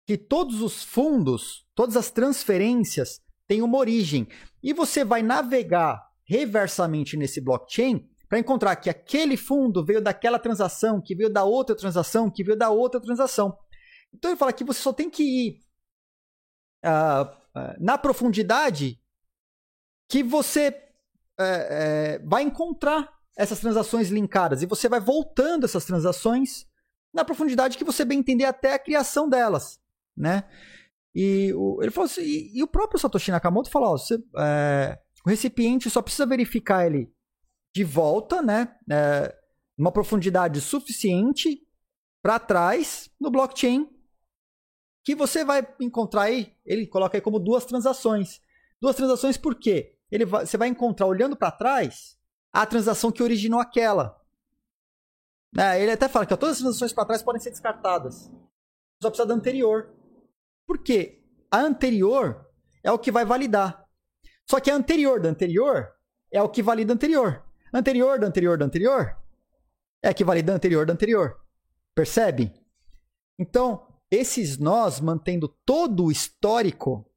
que 0.08 0.16
todos 0.16 0.62
os 0.62 0.82
fundos, 0.82 1.66
todas 1.74 1.94
as 1.94 2.10
transferências 2.10 3.20
têm 3.46 3.60
uma 3.60 3.76
origem. 3.76 4.26
E 4.62 4.72
você 4.72 5.04
vai 5.04 5.22
navegar 5.22 6.02
reversamente 6.24 7.14
nesse 7.14 7.42
blockchain 7.42 8.08
para 8.26 8.38
encontrar 8.38 8.74
que 8.76 8.88
aquele 8.88 9.36
fundo 9.36 9.84
veio 9.84 10.00
daquela 10.00 10.38
transação, 10.38 10.98
que 10.98 11.14
veio 11.14 11.28
da 11.28 11.44
outra 11.44 11.76
transação, 11.76 12.30
que 12.30 12.42
veio 12.42 12.56
da 12.56 12.70
outra 12.70 12.98
transação. 12.98 13.54
Então 14.10 14.30
ele 14.30 14.38
fala 14.38 14.52
que 14.52 14.64
você 14.64 14.80
só 14.80 14.94
tem 14.94 15.10
que 15.10 15.22
ir 15.22 15.60
uh, 16.86 17.28
na 17.78 17.98
profundidade 17.98 18.98
que 20.08 20.22
você 20.22 20.68
uh, 20.68 22.28
vai 22.28 22.42
encontrar 22.42 23.12
essas 23.36 23.60
transações 23.60 24.08
linkadas 24.08 24.62
e 24.62 24.66
você 24.66 24.88
vai 24.88 25.00
voltando 25.00 25.64
essas 25.64 25.84
transações 25.84 26.66
na 27.12 27.24
profundidade 27.24 27.78
que 27.78 27.84
você 27.84 28.04
bem 28.04 28.18
entender 28.18 28.44
até 28.44 28.74
a 28.74 28.78
criação 28.78 29.28
delas 29.28 29.80
né? 30.18 30.44
E 31.14 31.52
o, 31.54 31.80
ele 31.80 31.90
falou 31.90 32.06
assim, 32.06 32.22
e, 32.22 32.58
e, 32.58 32.62
o 32.62 32.66
próprio 32.66 32.98
Satoshi 32.98 33.30
Nakamoto 33.30 33.70
falou, 33.70 33.90
ó, 33.90 33.96
você, 33.96 34.22
é, 34.36 34.98
o 35.24 35.30
recipiente 35.30 35.88
só 35.88 36.02
precisa 36.02 36.26
verificar 36.26 36.84
ele 36.86 37.10
de 37.74 37.84
volta, 37.84 38.42
né? 38.42 38.76
É, 38.90 39.34
uma 39.76 39.92
profundidade 39.92 40.60
suficiente 40.60 41.64
para 42.20 42.38
trás 42.38 43.08
no 43.20 43.30
blockchain 43.30 43.88
que 45.04 45.14
você 45.14 45.44
vai 45.44 45.66
encontrar 45.80 46.22
aí, 46.22 46.54
ele 46.66 46.86
coloca 46.86 47.16
aí 47.16 47.20
como 47.20 47.38
duas 47.38 47.64
transações. 47.64 48.42
Duas 48.80 48.94
transações 48.94 49.36
por 49.38 49.54
quê? 49.54 49.96
Ele 50.10 50.24
vai, 50.24 50.46
você 50.46 50.56
vai 50.56 50.68
encontrar 50.68 51.06
olhando 51.06 51.36
para 51.36 51.50
trás 51.50 52.18
a 52.52 52.64
transação 52.66 53.12
que 53.12 53.22
originou 53.22 53.60
aquela. 53.60 54.18
É, 55.56 55.82
ele 55.82 55.92
até 55.92 56.08
fala 56.08 56.26
que 56.26 56.34
ó, 56.34 56.36
todas 56.36 56.56
as 56.56 56.62
transações 56.62 56.92
para 56.92 57.06
trás 57.06 57.22
podem 57.22 57.40
ser 57.40 57.50
descartadas. 57.50 58.30
Só 59.02 59.10
precisa 59.10 59.26
da 59.26 59.34
anterior. 59.34 59.94
Porque 60.66 61.22
a 61.50 61.58
anterior 61.58 62.46
é 62.82 62.90
o 62.90 62.98
que 62.98 63.10
vai 63.10 63.24
validar. 63.24 63.86
Só 64.48 64.60
que 64.60 64.70
a 64.70 64.74
anterior 64.74 65.20
da 65.20 65.28
anterior 65.28 65.92
é 66.32 66.42
o 66.42 66.48
que 66.48 66.62
valida 66.62 66.92
a 66.92 66.94
anterior. 66.94 67.44
Anterior 67.72 68.18
da 68.18 68.26
anterior 68.26 68.58
da 68.58 68.64
anterior 68.64 69.16
é 70.02 70.12
que 70.14 70.24
valida 70.24 70.52
a 70.52 70.56
anterior 70.56 70.86
da 70.86 70.92
anterior. 70.92 71.36
Percebe? 71.94 72.52
Então, 73.38 73.86
esses 74.10 74.58
nós, 74.58 75.00
mantendo 75.00 75.48
todo 75.64 76.04
o 76.04 76.10
histórico, 76.10 77.10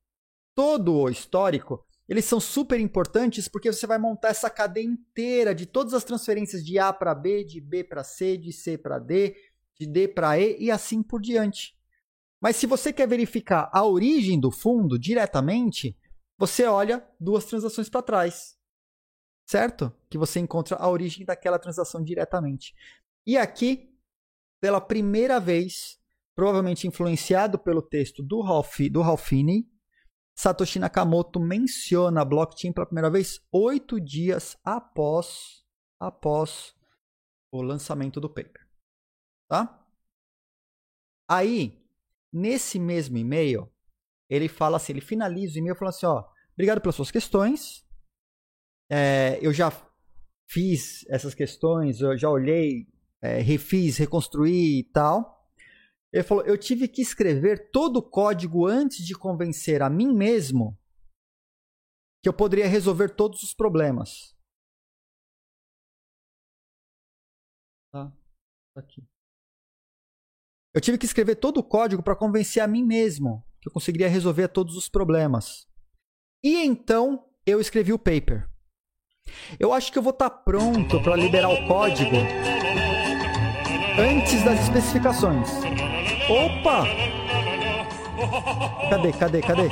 todo 0.56 0.94
o 0.94 1.10
histórico, 1.10 1.86
eles 2.12 2.26
são 2.26 2.42
super 2.42 2.78
importantes 2.78 3.48
porque 3.48 3.72
você 3.72 3.88
vai 3.88 3.98
montar 3.98 4.28
essa 4.28 4.50
cadeia 4.50 4.84
inteira 4.84 5.56
de 5.56 5.66
todas 5.66 5.94
as 5.94 6.04
transferências 6.04 6.62
de 6.62 6.78
A 6.78 6.92
para 6.92 7.16
B, 7.16 7.46
de 7.46 7.62
B 7.62 7.86
para 7.86 8.04
C, 8.04 8.36
de 8.36 8.52
C 8.52 8.78
para 8.78 9.00
D, 9.00 9.34
de 9.80 9.88
D 9.88 10.10
para 10.10 10.38
E 10.38 10.58
e 10.60 10.70
assim 10.70 11.02
por 11.02 11.22
diante. 11.22 11.74
Mas 12.42 12.58
se 12.58 12.68
você 12.68 12.92
quer 12.92 13.08
verificar 13.08 13.70
a 13.72 13.86
origem 13.86 14.38
do 14.38 14.52
fundo 14.52 15.00
diretamente, 15.00 15.98
você 16.38 16.66
olha 16.66 17.02
duas 17.18 17.46
transações 17.46 17.88
para 17.88 18.02
trás. 18.02 18.58
Certo? 19.46 19.90
Que 20.10 20.18
você 20.18 20.42
encontra 20.42 20.76
a 20.76 20.90
origem 20.90 21.26
daquela 21.26 21.58
transação 21.58 22.04
diretamente. 22.04 22.76
E 23.26 23.38
aqui, 23.38 23.90
pela 24.60 24.82
primeira 24.82 25.40
vez, 25.40 25.98
provavelmente 26.36 26.86
influenciado 26.86 27.58
pelo 27.58 27.82
texto 27.82 28.22
do, 28.22 28.42
Ralph, 28.42 28.82
do 28.92 29.00
Ralphine, 29.00 29.66
Satoshi 30.42 30.80
Nakamoto 30.80 31.40
menciona 31.40 32.22
a 32.22 32.26
blockchain 32.26 32.74
pela 32.74 32.86
primeira 32.86 33.10
vez 33.10 33.40
oito 33.52 34.00
dias 34.00 34.58
após, 34.64 35.64
após 36.00 36.76
o 37.52 37.62
lançamento 37.62 38.20
do 38.20 38.30
paper. 38.30 38.68
Tá? 39.50 39.86
Aí, 41.30 41.82
Nesse 42.34 42.80
mesmo 42.80 43.18
e-mail, 43.18 43.70
ele 44.30 44.48
fala 44.48 44.78
assim, 44.78 44.94
ele 44.94 45.02
finaliza 45.02 45.56
o 45.56 45.58
e-mail 45.58 45.76
falando 45.76 45.94
assim, 45.94 46.06
ó, 46.06 46.24
obrigado 46.54 46.80
pelas 46.80 46.96
suas 46.96 47.12
questões. 47.12 47.86
É, 48.90 49.38
eu 49.42 49.52
já 49.52 49.70
fiz 50.50 51.06
essas 51.10 51.34
questões, 51.34 52.00
eu 52.00 52.18
já 52.18 52.30
olhei, 52.30 52.88
é, 53.22 53.40
refiz, 53.42 53.98
reconstruí 53.98 54.80
e 54.80 54.84
tal. 54.84 55.41
Ele 56.14 56.24
falou, 56.24 56.44
eu 56.46 56.58
tive 56.58 56.88
que 56.88 57.02
escrever 57.02 57.72
todo 57.72 57.98
o 57.98 58.04
código 58.04 58.66
antes 58.66 59.06
de 59.06 59.16
convencer 59.16 59.82
a 59.82 59.90
mim 59.90 60.14
mesmo 60.14 60.78
que 62.22 62.28
eu 62.28 62.34
poderia 62.34 62.68
resolver 62.68 63.16
todos 63.16 63.42
os 63.44 63.54
problemas. 63.54 64.36
Tá? 67.92 68.12
Aqui. 68.76 69.04
Eu 70.74 70.82
tive 70.82 70.98
que 70.98 71.06
escrever 71.06 71.36
todo 71.36 71.58
o 71.58 71.64
código 71.64 72.04
para 72.04 72.16
convencer 72.16 72.62
a 72.62 72.68
mim 72.68 72.84
mesmo 72.84 73.46
que 73.62 73.70
eu 73.70 73.74
conseguiria 73.74 74.08
resolver 74.10 74.48
todos 74.50 74.76
os 74.76 74.90
problemas. 74.90 75.68
E 76.44 76.58
então 76.58 77.30
eu 77.46 77.60
escrevi 77.62 77.94
o 77.94 78.00
paper. 78.00 78.50
Eu 79.60 79.72
acho 79.72 79.92
que 79.92 79.98
eu 79.98 80.04
vou 80.04 80.12
estar 80.14 80.30
tá 80.30 80.36
pronto 80.36 81.02
para 81.04 81.16
liberar 81.16 81.50
o 81.50 81.68
código 81.68 82.16
antes 84.00 84.44
das 84.44 84.60
especificações. 84.62 85.48
Opa! 86.32 86.86
Cadê, 88.90 89.12
cadê, 89.12 89.42
cadê? 89.42 89.68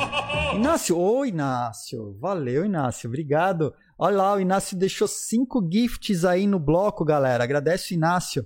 Inácio, 0.53 0.97
oi 0.97 1.29
Inácio. 1.29 2.17
Valeu, 2.19 2.65
Inácio. 2.65 3.07
Obrigado. 3.07 3.73
Olha 3.97 4.17
lá, 4.17 4.33
o 4.33 4.41
Inácio 4.41 4.77
deixou 4.77 5.07
cinco 5.07 5.65
gifts 5.71 6.25
aí 6.25 6.45
no 6.45 6.59
bloco, 6.59 7.05
galera. 7.05 7.45
Agradece 7.45 7.93
o 7.93 7.95
Inácio. 7.95 8.45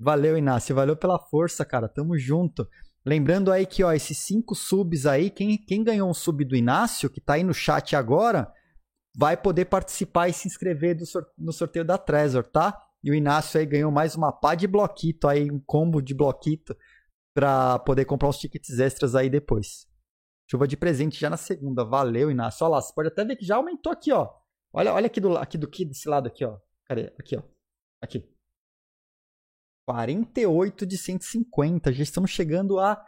Valeu, 0.00 0.38
Inácio. 0.38 0.74
Valeu 0.74 0.96
pela 0.96 1.18
força, 1.18 1.66
cara. 1.66 1.86
Tamo 1.86 2.18
junto. 2.18 2.66
Lembrando 3.04 3.52
aí 3.52 3.66
que, 3.66 3.84
ó, 3.84 3.92
esses 3.92 4.16
cinco 4.16 4.54
subs 4.54 5.04
aí, 5.04 5.28
quem, 5.28 5.58
quem 5.58 5.84
ganhou 5.84 6.08
um 6.08 6.14
sub 6.14 6.42
do 6.46 6.56
Inácio, 6.56 7.10
que 7.10 7.20
tá 7.20 7.34
aí 7.34 7.44
no 7.44 7.52
chat 7.52 7.94
agora, 7.94 8.50
vai 9.14 9.36
poder 9.36 9.66
participar 9.66 10.28
e 10.28 10.32
se 10.32 10.48
inscrever 10.48 10.96
no 11.36 11.52
sorteio 11.52 11.84
da 11.84 11.98
Trezor, 11.98 12.44
tá? 12.44 12.74
E 13.02 13.10
o 13.10 13.14
Inácio 13.14 13.60
aí 13.60 13.66
ganhou 13.66 13.92
mais 13.92 14.16
uma 14.16 14.32
pá 14.32 14.54
de 14.54 14.66
bloquito 14.66 15.28
aí, 15.28 15.50
um 15.50 15.60
combo 15.60 16.00
de 16.00 16.14
bloquito 16.14 16.74
para 17.34 17.80
poder 17.80 18.04
comprar 18.04 18.28
uns 18.28 18.38
tickets 18.38 18.78
extras 18.78 19.14
aí 19.14 19.28
depois. 19.28 19.86
Chuva 20.48 20.68
de 20.68 20.76
presente 20.76 21.18
já 21.18 21.28
na 21.28 21.36
segunda. 21.36 21.84
Valeu, 21.84 22.30
Inácio. 22.30 22.64
Olha 22.64 22.76
lá, 22.76 22.80
você 22.80 22.94
pode 22.94 23.08
até 23.08 23.24
ver 23.24 23.36
que 23.36 23.44
já 23.44 23.56
aumentou 23.56 23.92
aqui, 23.92 24.12
ó. 24.12 24.32
Olha, 24.72 24.94
olha 24.94 25.06
aqui 25.06 25.20
do 25.20 25.36
aqui 25.36 25.58
do 25.58 25.68
que 25.68 25.84
desse 25.84 26.08
lado 26.08 26.28
aqui, 26.28 26.44
ó. 26.44 26.58
Cadê? 26.84 27.12
Aqui, 27.18 27.36
ó. 27.36 27.42
Aqui. 28.00 28.32
48 29.86 30.86
de 30.86 30.96
150. 30.96 31.92
Já 31.92 32.02
estamos 32.02 32.30
chegando 32.30 32.78
a 32.78 33.04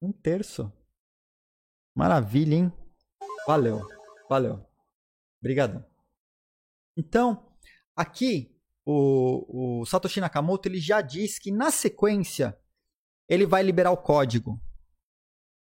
um 0.00 0.12
terço. 0.12 0.70
Maravilha, 1.94 2.54
hein? 2.54 2.72
Valeu. 3.46 3.80
Valeu. 4.28 4.64
Obrigadão. 5.40 5.84
Então, 6.96 7.54
aqui 7.96 8.58
o, 8.84 9.80
o 9.80 9.86
Satoshi 9.86 10.20
Nakamoto 10.20 10.68
ele 10.68 10.80
já 10.80 11.00
diz 11.00 11.38
que 11.38 11.50
na 11.50 11.70
sequência 11.70 12.58
ele 13.28 13.46
vai 13.46 13.62
liberar 13.62 13.90
o 13.90 13.96
código. 13.96 14.60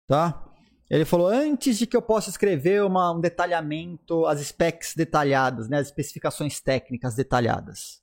Tá? 0.07 0.47
Ele 0.89 1.05
falou 1.05 1.29
antes 1.29 1.79
de 1.79 1.87
que 1.87 1.97
eu 1.97 2.03
possa 2.03 2.31
escrever 2.31 2.83
uma, 2.83 3.13
um 3.13 3.21
detalhamento, 3.21 4.27
as 4.27 4.41
specs 4.41 4.95
detalhadas, 4.95 5.69
né, 5.69 5.79
as 5.79 5.87
especificações 5.87 6.61
técnicas 6.61 7.15
detalhadas. 7.15 8.03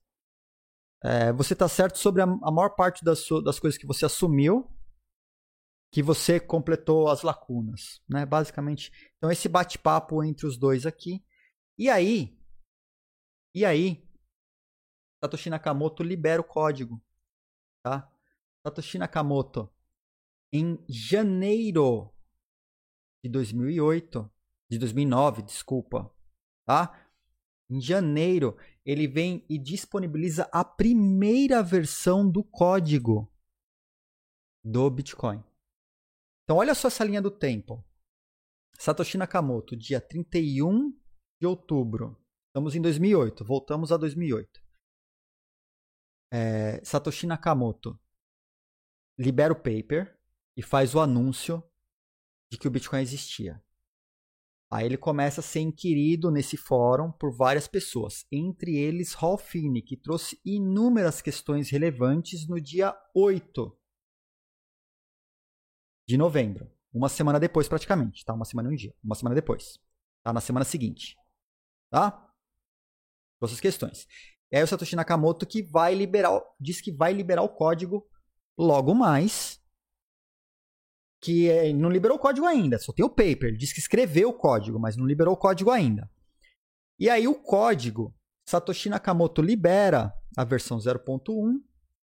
É, 1.04 1.32
você 1.34 1.54
está 1.54 1.68
certo 1.68 1.98
sobre 1.98 2.22
a, 2.22 2.26
a 2.26 2.52
maior 2.52 2.70
parte 2.70 3.04
das, 3.04 3.28
das 3.44 3.60
coisas 3.60 3.78
que 3.78 3.86
você 3.86 4.06
assumiu, 4.06 4.72
que 5.92 6.02
você 6.02 6.40
completou 6.40 7.10
as 7.10 7.22
lacunas, 7.22 8.02
né? 8.10 8.26
Basicamente. 8.26 8.92
Então 9.18 9.32
esse 9.32 9.48
bate-papo 9.48 10.24
entre 10.24 10.46
os 10.46 10.58
dois 10.58 10.86
aqui 10.86 11.24
e 11.78 11.90
aí, 11.90 12.36
e 13.54 13.64
aí, 13.64 14.04
Satoshi 15.24 15.50
Nakamoto 15.50 16.02
libera 16.02 16.42
o 16.42 16.44
código, 16.44 17.00
tá? 17.84 18.12
Satoshi 18.68 18.98
Nakamoto, 18.98 19.74
em 20.52 20.78
janeiro 20.90 22.14
de 23.24 23.30
2008, 23.30 24.30
de 24.70 24.78
2009, 24.78 25.42
desculpa, 25.44 26.14
tá? 26.66 27.10
Em 27.70 27.80
janeiro, 27.80 28.58
ele 28.86 29.08
vem 29.08 29.46
e 29.50 29.58
disponibiliza 29.58 30.50
a 30.52 30.66
primeira 30.66 31.64
versão 31.64 32.30
do 32.30 32.44
código 32.44 33.32
do 34.62 34.90
Bitcoin. 34.90 35.42
Então, 36.44 36.58
olha 36.58 36.76
só 36.76 36.90
essa 36.90 37.06
linha 37.06 37.22
do 37.22 37.32
tempo. 37.32 37.82
Satoshi 38.78 39.18
Nakamoto, 39.18 39.78
dia 39.78 40.02
31 40.02 40.92
de 41.40 41.48
outubro. 41.48 42.22
Estamos 42.50 42.76
em 42.76 42.82
2008, 42.82 43.46
voltamos 43.46 43.94
a 43.94 43.98
2008. 43.98 44.62
É, 46.34 46.84
Satoshi 46.84 47.26
Nakamoto 47.26 47.98
libera 49.18 49.54
o 49.54 49.56
paper 49.56 50.18
e 50.56 50.62
faz 50.62 50.94
o 50.94 51.00
anúncio 51.00 51.64
de 52.52 52.58
que 52.58 52.68
o 52.68 52.72
Bitcoin 52.72 53.02
existia. 53.02 53.62
Aí 54.70 54.86
ele 54.86 54.98
começa 54.98 55.40
a 55.40 55.44
ser 55.44 55.62
inquirido 55.62 56.30
nesse 56.30 56.58
fórum 56.58 57.10
por 57.12 57.32
várias 57.32 57.68
pessoas, 57.68 58.26
entre 58.30 58.76
eles 58.76 59.16
Finney, 59.40 59.82
que 59.82 59.96
trouxe 59.96 60.40
inúmeras 60.44 61.22
questões 61.22 61.70
relevantes 61.70 62.48
no 62.48 62.60
dia 62.60 62.94
8 63.16 63.78
de 66.06 66.18
novembro. 66.18 66.70
Uma 66.94 67.10
semana 67.10 67.40
depois, 67.40 67.68
praticamente, 67.68 68.26
tá? 68.26 68.34
Uma 68.34 68.46
semana 68.46 68.70
e 68.70 68.74
um 68.74 68.76
dia. 68.76 68.94
Uma 69.04 69.16
semana 69.16 69.36
depois. 69.36 69.80
Tá? 70.24 70.34
Na 70.34 70.42
semana 70.42 70.66
seguinte. 70.66 71.16
Tá? 71.90 72.30
Essas 73.42 73.60
questões. 73.60 74.08
E 74.52 74.58
aí 74.58 74.64
o 74.64 74.68
Satoshi 74.68 74.96
Nakamoto 74.96 75.46
que 75.46 75.62
vai 75.62 75.94
liberar, 75.94 76.42
diz 76.60 76.82
que 76.82 76.92
vai 76.92 77.14
liberar 77.14 77.44
o 77.44 77.50
código 77.50 78.06
logo 78.58 78.94
mais. 78.94 79.62
Que 81.22 81.50
é, 81.50 81.74
não 81.74 81.90
liberou 81.90 82.18
o 82.18 82.20
código 82.20 82.46
ainda, 82.46 82.78
só 82.78 82.94
tem 82.94 83.06
o 83.06 83.10
paper. 83.10 83.46
Ele 83.46 83.58
diz 83.58 83.74
que 83.74 83.80
escreveu 83.80 84.30
o 84.30 84.34
código, 84.34 84.80
mas 84.80 84.96
não 84.96 85.06
liberou 85.06 85.34
o 85.34 85.38
código 85.38 85.72
ainda. 85.72 86.10
E 87.00 87.10
aí 87.10 87.28
o 87.28 87.36
código, 87.36 88.16
Satoshi 88.48 88.90
Nakamoto 88.90 89.42
libera 89.42 90.14
a 90.36 90.44
versão 90.44 90.78
0.1 90.78 91.62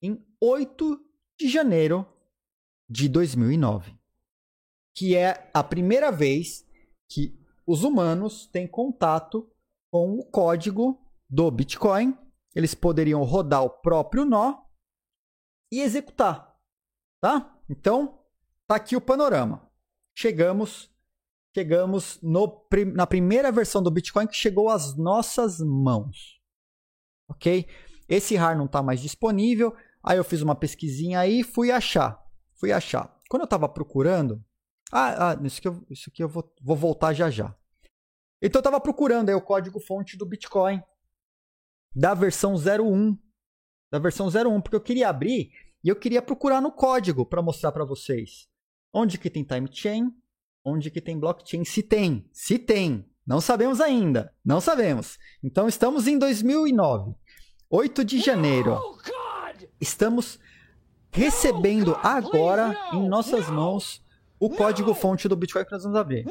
em 0.01 0.25
8 0.41 0.99
de 1.39 1.49
janeiro 1.49 2.05
de 2.89 3.09
2009. 3.09 3.97
Que 4.95 5.15
é 5.15 5.49
a 5.53 5.63
primeira 5.63 6.11
vez 6.11 6.65
que 7.09 7.37
os 7.65 7.83
humanos 7.83 8.47
têm 8.47 8.67
contato 8.67 9.49
com 9.91 10.19
o 10.19 10.25
código 10.25 10.99
do 11.29 11.49
Bitcoin. 11.51 12.17
Eles 12.55 12.73
poderiam 12.73 13.23
rodar 13.23 13.63
o 13.63 13.69
próprio 13.69 14.25
nó 14.25 14.66
e 15.71 15.81
executar, 15.81 16.55
tá? 17.19 17.57
Então, 17.69 18.19
tá 18.65 18.75
aqui 18.75 18.95
o 18.95 19.01
panorama. 19.01 19.69
Chegamos 20.15 20.89
chegamos 21.57 22.19
no, 22.21 22.67
na 22.93 23.07
primeira 23.07 23.51
versão 23.51 23.81
do 23.81 23.89
Bitcoin 23.89 24.27
que 24.27 24.35
chegou 24.35 24.69
às 24.69 24.95
nossas 24.95 25.59
mãos. 25.59 26.39
OK? 27.27 27.65
Esse 28.07 28.35
RAR 28.35 28.55
não 28.55 28.65
está 28.65 28.83
mais 28.83 28.99
disponível. 28.99 29.75
Aí 30.03 30.17
eu 30.17 30.23
fiz 30.23 30.43
uma 30.43 30.53
pesquisinha 30.53 31.19
aí 31.19 31.41
fui 31.43 31.71
achar. 31.71 32.23
Fui 32.53 32.71
achar. 32.71 33.19
Quando 33.27 33.41
eu 33.41 33.45
estava 33.45 33.67
procurando, 33.67 34.43
ah, 34.91 35.31
ah, 35.31 35.39
isso 35.43 35.57
aqui 35.57 35.67
eu, 35.67 35.85
isso 35.89 36.11
eu 36.19 36.29
vou, 36.29 36.53
vou 36.61 36.75
voltar 36.75 37.13
já 37.13 37.29
já. 37.31 37.55
Então 38.39 38.59
eu 38.59 38.61
estava 38.61 38.79
procurando 38.79 39.29
aí 39.29 39.35
o 39.35 39.41
código 39.41 39.79
fonte 39.79 40.15
do 40.15 40.27
Bitcoin 40.27 40.81
da 41.95 42.13
versão 42.13 42.53
01, 42.53 43.17
da 43.91 43.99
versão 43.99 44.27
01, 44.27 44.61
porque 44.61 44.75
eu 44.75 44.81
queria 44.81 45.09
abrir 45.09 45.51
e 45.83 45.89
eu 45.89 45.95
queria 45.95 46.21
procurar 46.21 46.61
no 46.61 46.71
código 46.71 47.25
para 47.25 47.41
mostrar 47.41 47.71
para 47.71 47.85
vocês 47.85 48.47
onde 48.93 49.17
que 49.17 49.29
tem 49.29 49.43
time 49.43 49.69
chain, 49.71 50.11
onde 50.63 50.89
que 50.89 51.01
tem 51.01 51.19
blockchain, 51.19 51.63
se 51.63 51.83
tem, 51.83 52.27
se 52.31 52.57
tem, 52.57 53.05
não 53.25 53.39
sabemos 53.39 53.79
ainda, 53.79 54.33
não 54.43 54.59
sabemos. 54.59 55.17
Então 55.43 55.67
estamos 55.67 56.07
em 56.07 56.17
2009, 56.17 57.13
8 57.69 58.03
de 58.03 58.19
janeiro. 58.19 58.79
Estamos 59.79 60.39
recebendo 61.11 61.95
agora 62.01 62.75
em 62.93 63.07
nossas 63.07 63.49
mãos 63.49 64.03
o 64.39 64.49
código 64.49 64.93
fonte 64.93 65.27
do 65.27 65.35
Bitcoin 65.35 65.65
que 65.65 65.71
nós 65.71 65.83
vamos 65.83 65.97
abrir 65.97 66.25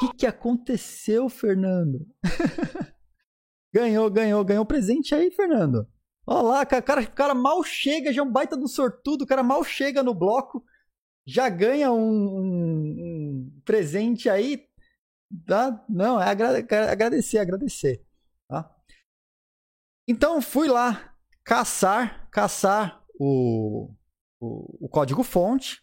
que, 0.00 0.14
que 0.14 0.26
aconteceu, 0.26 1.28
Fernando? 1.28 2.06
ganhou, 3.72 4.10
ganhou, 4.10 4.42
ganhou 4.42 4.64
presente 4.64 5.14
aí, 5.14 5.30
Fernando. 5.30 5.86
Olha 6.32 6.42
lá, 6.42 6.64
cara, 6.64 6.80
cara, 6.80 7.06
cara 7.08 7.34
mal 7.34 7.64
chega, 7.64 8.12
já 8.12 8.22
é 8.22 8.24
um 8.24 8.30
baita 8.30 8.56
do 8.56 8.68
sortudo, 8.68 9.24
o 9.24 9.26
cara 9.26 9.42
mal 9.42 9.64
chega 9.64 10.00
no 10.00 10.14
bloco, 10.14 10.64
já 11.26 11.48
ganha 11.48 11.90
um, 11.90 11.98
um, 11.98 12.96
um 13.00 13.60
presente 13.64 14.30
aí. 14.30 14.64
Tá? 15.44 15.84
Não, 15.88 16.22
é 16.22 16.30
agradecer, 16.30 17.38
agradecer. 17.38 18.06
Tá? 18.46 18.72
Então 20.06 20.40
fui 20.40 20.68
lá 20.68 21.16
caçar, 21.42 22.28
caçar 22.30 23.04
o, 23.18 23.92
o, 24.38 24.86
o 24.86 24.88
código 24.88 25.24
fonte. 25.24 25.82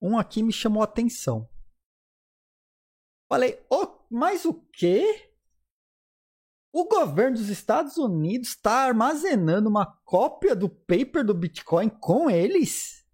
Um 0.00 0.18
aqui 0.18 0.42
me 0.42 0.52
chamou 0.52 0.82
atenção. 0.82 1.48
Falei, 3.28 3.62
oh, 3.70 3.98
mas 4.10 4.44
o 4.44 4.54
quê? 4.70 5.33
O 6.76 6.88
governo 6.88 7.36
dos 7.36 7.50
Estados 7.50 7.96
Unidos 7.98 8.48
está 8.48 8.84
armazenando 8.86 9.68
uma 9.68 9.86
cópia 10.04 10.56
do 10.56 10.68
paper 10.68 11.24
do 11.24 11.32
Bitcoin 11.32 11.88
com 11.88 12.28
eles? 12.28 13.06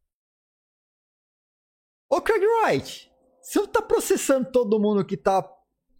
Ô 2.09 2.23
Craig 2.23 2.43
Wright, 2.43 3.12
você 3.43 3.59
não 3.59 3.66
está 3.66 3.82
processando 3.82 4.51
todo 4.51 4.81
mundo 4.81 5.05
que, 5.05 5.15
tá, 5.15 5.47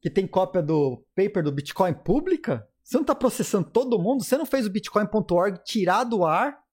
que 0.01 0.09
tem 0.09 0.27
cópia 0.27 0.63
do 0.63 1.05
paper 1.15 1.45
do 1.45 1.53
Bitcoin 1.53 1.93
pública? 1.93 2.67
Você 2.83 2.97
não 2.97 3.03
está 3.03 3.15
processando 3.15 3.71
todo 3.71 3.99
mundo? 3.99 4.25
Você 4.25 4.39
não 4.39 4.47
fez 4.47 4.65
o 4.65 4.71
Bitcoin.org 4.71 5.63
tirar 5.63 6.05
do 6.05 6.25
ar? 6.25 6.65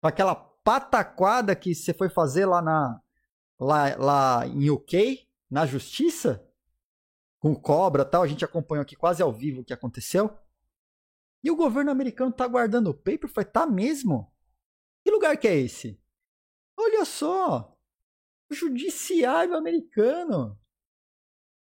Aquela 0.00 0.34
pataquada 0.34 1.54
que 1.54 1.74
você 1.74 1.92
foi 1.92 2.08
fazer 2.08 2.46
lá, 2.46 2.62
na, 2.62 2.98
lá, 3.60 3.94
lá 3.98 4.46
em 4.46 4.70
UK, 4.70 5.28
na 5.50 5.66
justiça? 5.66 6.42
Com 7.44 7.54
cobra 7.54 8.06
tal, 8.06 8.22
a 8.22 8.26
gente 8.26 8.42
acompanhou 8.42 8.80
aqui 8.80 8.96
quase 8.96 9.22
ao 9.22 9.30
vivo 9.30 9.60
o 9.60 9.64
que 9.66 9.74
aconteceu. 9.74 10.34
E 11.42 11.50
o 11.50 11.56
governo 11.56 11.90
americano 11.90 12.32
tá 12.32 12.48
guardando 12.48 12.88
o 12.88 12.94
paper? 12.94 13.28
Foi, 13.28 13.44
tá 13.44 13.66
mesmo? 13.66 14.34
Que 15.04 15.10
lugar 15.10 15.36
que 15.36 15.46
é 15.46 15.54
esse? 15.54 16.02
Olha 16.74 17.04
só! 17.04 17.78
O 18.50 18.54
judiciário 18.54 19.54
americano. 19.54 20.58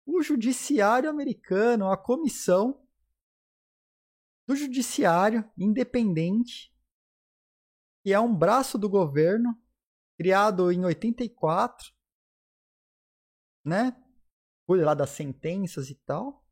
O 0.07 0.23
judiciário 0.23 1.11
americano, 1.11 1.91
a 1.91 1.97
comissão 1.99 2.83
do 4.49 4.57
judiciário 4.57 5.47
independente, 5.59 6.75
que 8.03 8.15
é 8.15 8.19
um 8.19 8.35
braço 8.35 8.79
do 8.79 8.89
governo, 8.89 9.55
criado 10.17 10.73
em 10.73 10.87
84, 10.87 11.93
né? 13.63 13.95
Cuida 14.67 14.85
lá 14.85 14.95
das 14.95 15.11
sentenças 15.11 15.89
e 15.91 15.95
tal. 15.95 16.45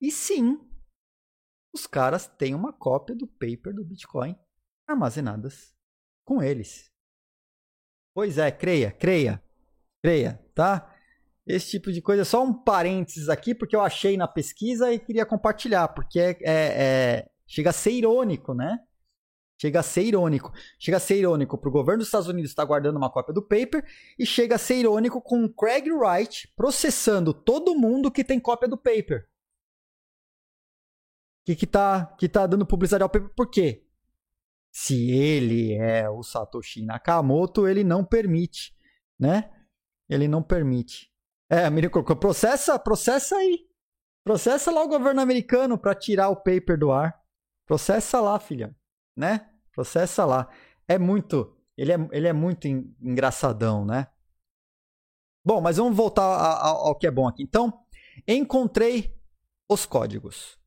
E 0.00 0.10
sim, 0.10 0.58
os 1.74 1.86
caras 1.86 2.26
têm 2.26 2.54
uma 2.54 2.72
cópia 2.72 3.14
do 3.14 3.26
paper 3.26 3.74
do 3.74 3.84
Bitcoin 3.84 4.38
armazenadas 4.86 5.74
com 6.24 6.42
eles. 6.42 6.90
Pois 8.14 8.36
é, 8.36 8.50
creia, 8.50 8.92
creia, 8.92 9.42
creia, 10.02 10.44
tá? 10.54 10.94
Esse 11.46 11.70
tipo 11.70 11.90
de 11.90 12.02
coisa, 12.02 12.24
só 12.24 12.44
um 12.44 12.52
parênteses 12.52 13.28
aqui, 13.28 13.54
porque 13.54 13.74
eu 13.74 13.80
achei 13.80 14.16
na 14.16 14.28
pesquisa 14.28 14.92
e 14.92 14.98
queria 14.98 15.26
compartilhar, 15.26 15.88
porque 15.88 16.18
é, 16.18 16.30
é, 16.42 16.44
é 16.44 17.30
chega 17.46 17.70
a 17.70 17.72
ser 17.72 17.92
irônico, 17.92 18.54
né? 18.54 18.78
Chega 19.62 19.78
a 19.78 19.82
ser 19.84 20.02
irônico. 20.02 20.52
Chega 20.76 20.96
a 20.96 21.00
ser 21.00 21.18
irônico 21.18 21.56
para 21.56 21.68
o 21.68 21.72
governo 21.72 21.98
dos 21.98 22.08
Estados 22.08 22.26
Unidos 22.26 22.50
estar 22.50 22.64
guardando 22.64 22.96
uma 22.96 23.08
cópia 23.08 23.32
do 23.32 23.40
paper 23.40 23.86
e 24.18 24.26
chega 24.26 24.56
a 24.56 24.58
ser 24.58 24.74
irônico 24.74 25.22
com 25.22 25.44
o 25.44 25.48
Craig 25.48 25.88
Wright 25.88 26.52
processando 26.56 27.32
todo 27.32 27.76
mundo 27.76 28.10
que 28.10 28.24
tem 28.24 28.40
cópia 28.40 28.68
do 28.68 28.76
paper. 28.76 29.28
Que, 31.44 31.54
que, 31.54 31.64
tá, 31.64 32.06
que 32.18 32.28
tá 32.28 32.44
dando 32.44 32.66
publicidade 32.66 33.04
ao 33.04 33.08
paper. 33.08 33.32
Por 33.36 33.48
quê? 33.48 33.86
Se 34.72 35.12
ele 35.12 35.74
é 35.74 36.10
o 36.10 36.24
Satoshi 36.24 36.84
Nakamoto, 36.84 37.68
ele 37.68 37.84
não 37.84 38.04
permite, 38.04 38.74
né? 39.16 39.48
Ele 40.08 40.26
não 40.26 40.42
permite. 40.42 41.08
É, 41.48 41.66
a 41.66 42.16
processa, 42.16 42.76
processa 42.80 43.36
aí. 43.36 43.64
Processa 44.24 44.72
lá 44.72 44.82
o 44.82 44.88
governo 44.88 45.20
americano 45.20 45.78
para 45.78 45.94
tirar 45.94 46.30
o 46.30 46.36
paper 46.42 46.76
do 46.76 46.90
ar. 46.90 47.16
Processa 47.64 48.20
lá, 48.20 48.40
filha, 48.40 48.74
né? 49.16 49.51
Processa 49.72 50.24
lá. 50.24 50.48
É 50.86 50.98
muito. 50.98 51.56
Ele 51.76 51.92
é, 51.92 52.08
ele 52.12 52.28
é 52.28 52.32
muito 52.32 52.66
engraçadão, 52.68 53.84
né? 53.84 54.06
Bom, 55.44 55.60
mas 55.60 55.78
vamos 55.78 55.96
voltar 55.96 56.22
ao, 56.22 56.88
ao 56.88 56.98
que 56.98 57.06
é 57.06 57.10
bom 57.10 57.26
aqui. 57.26 57.42
Então, 57.42 57.84
encontrei 58.28 59.18
os 59.68 59.86
códigos. 59.86 60.58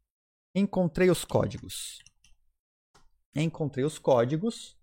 Encontrei 0.54 1.10
os 1.10 1.24
códigos. 1.24 2.00
Encontrei 3.36 3.86
os 3.86 4.00
códigos 4.00 4.78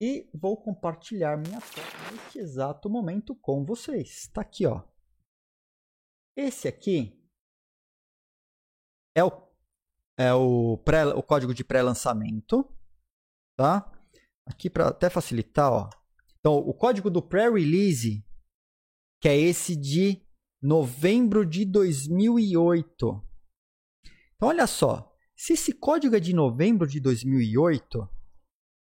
e 0.00 0.28
vou 0.34 0.56
compartilhar 0.60 1.36
minha 1.36 1.60
tela 1.60 2.12
neste 2.12 2.38
exato 2.38 2.90
momento 2.90 3.34
com 3.36 3.64
vocês. 3.64 4.24
Está 4.24 4.42
aqui, 4.42 4.66
ó. 4.66 4.82
Esse 6.36 6.66
aqui 6.66 7.16
é 9.16 9.24
o, 9.24 9.30
é 10.18 10.34
o, 10.34 10.78
pré, 10.78 11.06
o 11.06 11.22
código 11.22 11.54
de 11.54 11.64
pré-lançamento 11.64 12.68
tá? 13.56 13.90
Aqui 14.46 14.68
para 14.68 14.88
até 14.88 15.08
facilitar, 15.08 15.72
ó. 15.72 15.88
Então, 16.38 16.56
o 16.56 16.74
código 16.74 17.10
do 17.10 17.22
pré-release, 17.22 18.24
que 19.20 19.28
é 19.28 19.36
esse 19.36 19.74
de 19.74 20.22
novembro 20.62 21.44
de 21.44 21.64
2008. 21.64 22.86
Então, 24.34 24.48
olha 24.48 24.66
só, 24.66 25.14
se 25.36 25.54
esse 25.54 25.72
código 25.72 26.14
é 26.14 26.20
de 26.20 26.34
novembro 26.34 26.86
de 26.86 27.00
2008, 27.00 28.08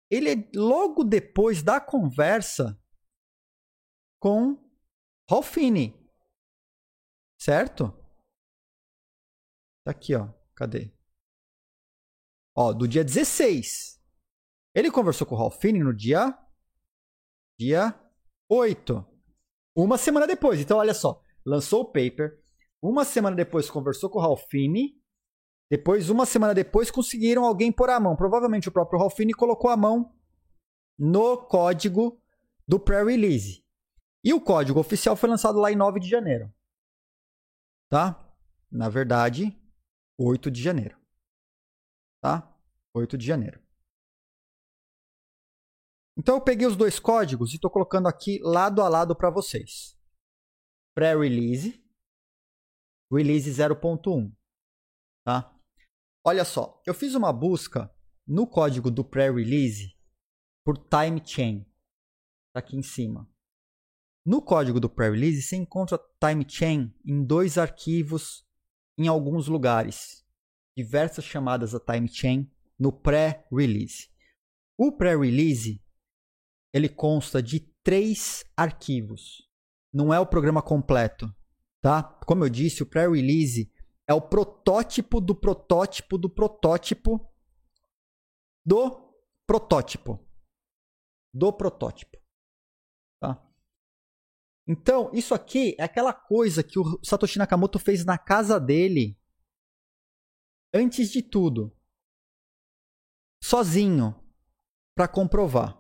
ele 0.10 0.30
é 0.30 0.52
logo 0.56 1.04
depois 1.04 1.62
da 1.62 1.80
conversa 1.80 2.80
com 4.20 4.58
Rolfini. 5.30 5.94
Certo? 7.40 7.92
Tá 9.84 9.92
aqui, 9.92 10.16
ó. 10.16 10.28
Cadê? 10.56 10.92
Ó, 12.56 12.74
do 12.74 12.88
dia 12.88 13.04
16. 13.04 13.99
Ele 14.76 14.92
conversou 14.92 15.26
com 15.26 15.36
o 15.36 15.38
Ralph 15.38 15.64
no 15.64 15.94
dia 15.94 16.38
dia 17.60 17.94
8. 18.50 19.06
Uma 19.76 19.98
semana 19.98 20.26
depois. 20.26 20.62
Então, 20.62 20.78
olha 20.78 20.94
só. 20.94 21.22
Lançou 21.46 21.82
o 21.82 21.92
paper. 21.92 22.42
Uma 22.82 23.04
semana 23.04 23.36
depois 23.36 23.70
conversou 23.70 24.10
com 24.10 24.18
o 24.18 24.22
Ralph 24.22 24.46
Finney. 24.50 24.98
Depois, 25.70 26.10
uma 26.10 26.26
semana 26.26 26.54
depois, 26.54 26.90
conseguiram 26.90 27.44
alguém 27.44 27.72
pôr 27.72 27.90
a 27.90 28.00
mão. 28.00 28.16
Provavelmente 28.16 28.70
o 28.70 28.72
próprio 28.72 29.00
Ralph 29.00 29.16
Finney 29.16 29.34
colocou 29.34 29.70
a 29.70 29.78
mão 29.78 30.16
no 30.98 31.38
código 31.38 32.22
do 32.68 32.80
pré-release. 32.80 33.64
E 34.24 34.34
o 34.34 34.42
código 34.42 34.80
oficial 34.80 35.16
foi 35.16 35.30
lançado 35.30 35.60
lá 35.60 35.72
em 35.72 35.76
9 35.76 36.00
de 36.00 36.10
janeiro. 36.10 36.54
Tá? 37.90 38.26
Na 38.72 38.90
verdade, 38.90 39.58
8 40.18 40.50
de 40.50 40.62
janeiro. 40.62 40.98
Tá? 42.22 42.54
8 42.94 43.18
de 43.18 43.26
janeiro. 43.26 43.62
Então 46.20 46.36
eu 46.36 46.42
peguei 46.42 46.68
os 46.68 46.76
dois 46.76 47.00
códigos 47.00 47.54
e 47.54 47.56
estou 47.56 47.72
colocando 47.72 48.10
aqui 48.10 48.40
lado 48.44 48.82
a 48.82 48.90
lado 48.90 49.16
para 49.16 49.30
vocês. 49.30 49.98
Pré-release, 50.94 51.82
release 53.10 53.50
0.1. 53.50 54.30
Tá? 55.24 55.58
Olha 56.22 56.44
só, 56.44 56.84
eu 56.86 56.94
fiz 56.94 57.16
uma 57.16 57.32
busca 57.32 57.90
no 58.28 58.46
código 58.46 58.92
do 58.92 59.02
pré-release 59.02 59.96
por 60.66 60.78
time 60.78 61.26
chain. 61.26 61.66
Tá 62.54 62.60
aqui 62.60 62.76
em 62.76 62.84
cima. 62.84 63.26
No 64.26 64.42
código 64.42 64.78
do 64.78 64.90
pré-release, 64.90 65.42
você 65.42 65.56
encontra 65.56 65.98
time 66.20 66.46
chain 66.46 66.94
em 67.06 67.24
dois 67.24 67.58
arquivos 67.58 68.46
em 68.98 69.08
alguns 69.08 69.48
lugares. 69.48 70.28
Diversas 70.76 71.24
chamadas 71.24 71.74
a 71.74 71.80
time 71.80 72.10
chain 72.10 72.52
no 72.78 72.92
pré-release. 72.92 74.10
O 74.78 74.92
pré-release 74.92 75.82
ele 76.74 76.90
consta 76.90 77.42
de 77.42 77.60
três 77.84 78.44
arquivos. 78.56 79.48
Não 79.94 80.14
é 80.14 80.20
o 80.20 80.26
programa 80.26 80.62
completo, 80.62 81.34
tá? 81.82 82.04
Como 82.04 82.44
eu 82.44 82.50
disse, 82.50 82.84
o 82.84 82.86
pré-release 82.86 83.72
é 84.08 84.14
o 84.14 84.22
protótipo 84.22 85.20
do 85.22 85.36
protótipo 85.36 86.18
do 86.18 86.30
protótipo 86.30 87.30
do 88.66 89.16
protótipo. 89.48 90.20
Do 91.34 91.54
protótipo. 91.54 92.18
Tá? 93.20 93.44
Então, 94.68 95.12
isso 95.14 95.34
aqui 95.34 95.76
é 95.80 95.84
aquela 95.84 96.14
coisa 96.14 96.64
que 96.64 96.78
o 96.78 97.00
Satoshi 97.04 97.40
Nakamoto 97.40 97.80
fez 97.80 98.06
na 98.06 98.18
casa 98.18 98.60
dele 98.60 99.20
antes 100.74 101.12
de 101.12 101.22
tudo. 101.22 101.76
Sozinho. 103.44 104.16
Para 104.96 105.08
comprovar. 105.08 105.79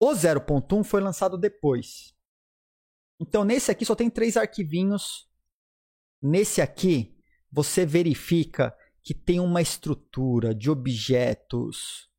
O 0.00 0.12
0.1 0.12 0.84
foi 0.84 1.00
lançado 1.00 1.36
depois. 1.36 2.14
Então, 3.20 3.44
nesse 3.44 3.70
aqui 3.70 3.84
só 3.84 3.94
tem 3.94 4.08
três 4.08 4.36
arquivinhos 4.36 5.28
Nesse 6.20 6.60
aqui, 6.60 7.16
você 7.50 7.86
verifica 7.86 8.76
que 9.02 9.14
tem 9.14 9.38
uma 9.38 9.62
estrutura 9.62 10.52
de 10.52 10.68
objetos, 10.68 12.10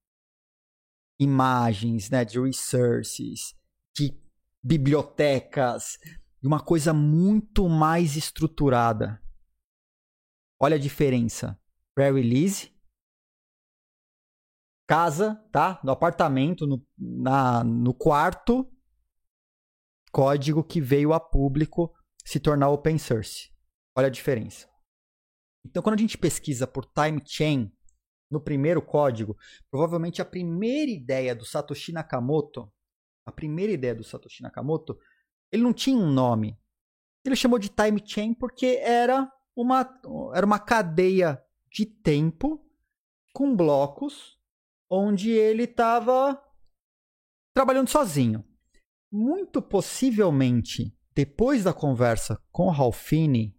imagens, 1.20 2.10
né, 2.10 2.24
de 2.24 2.40
resources, 2.40 3.54
de 3.94 4.18
bibliotecas, 4.64 6.00
uma 6.42 6.62
coisa 6.62 6.94
muito 6.94 7.68
mais 7.68 8.16
estruturada. 8.16 9.22
Olha 10.58 10.78
a 10.78 10.80
diferença. 10.80 11.60
Pré-release, 11.94 12.72
casa, 14.90 15.36
tá? 15.52 15.80
No 15.84 15.92
apartamento, 15.92 16.66
no, 16.66 16.84
na, 16.98 17.64
no 17.64 17.94
quarto, 17.94 18.68
código 20.12 20.64
que 20.64 20.82
veio 20.82 21.14
a 21.14 21.20
público 21.20 21.94
se 22.26 22.40
tornar 22.40 22.70
open 22.70 22.98
source. 22.98 23.52
Olha 23.96 24.08
a 24.08 24.10
diferença. 24.10 24.68
Então, 25.64 25.84
quando 25.84 25.94
a 25.94 26.02
gente 26.02 26.18
pesquisa 26.18 26.66
por 26.66 26.86
time 26.88 27.22
chain 27.24 27.72
no 28.32 28.42
primeiro 28.42 28.82
código, 28.82 29.38
provavelmente 29.70 30.24
a 30.24 30.26
primeira 30.26 30.90
ideia 30.90 31.36
do 31.36 31.46
Satoshi 31.46 31.92
Nakamoto, 31.92 32.68
a 33.28 33.32
primeira 33.32 33.72
ideia 33.72 33.94
do 33.94 34.04
Satoshi 34.04 34.42
Nakamoto, 34.42 34.98
ele 35.52 35.62
não 35.62 35.74
tinha 35.74 36.00
um 36.00 36.12
nome. 36.12 36.60
Ele 37.24 37.36
chamou 37.36 37.60
de 37.60 37.70
time 37.70 38.02
chain 38.04 38.34
porque 38.34 38.82
era 38.82 39.32
uma, 39.56 39.88
era 40.34 40.48
uma 40.48 40.58
cadeia 40.58 41.40
de 41.72 41.86
tempo 41.86 42.66
com 43.32 43.56
blocos 43.56 44.39
onde 44.90 45.32
ele 45.32 45.64
estava 45.64 46.42
trabalhando 47.54 47.90
sozinho. 47.90 48.44
Muito 49.12 49.62
possivelmente, 49.62 50.96
depois 51.16 51.64
da 51.64 51.74
conversa 51.74 52.42
com 52.52 52.70
Ralphine, 52.70 53.56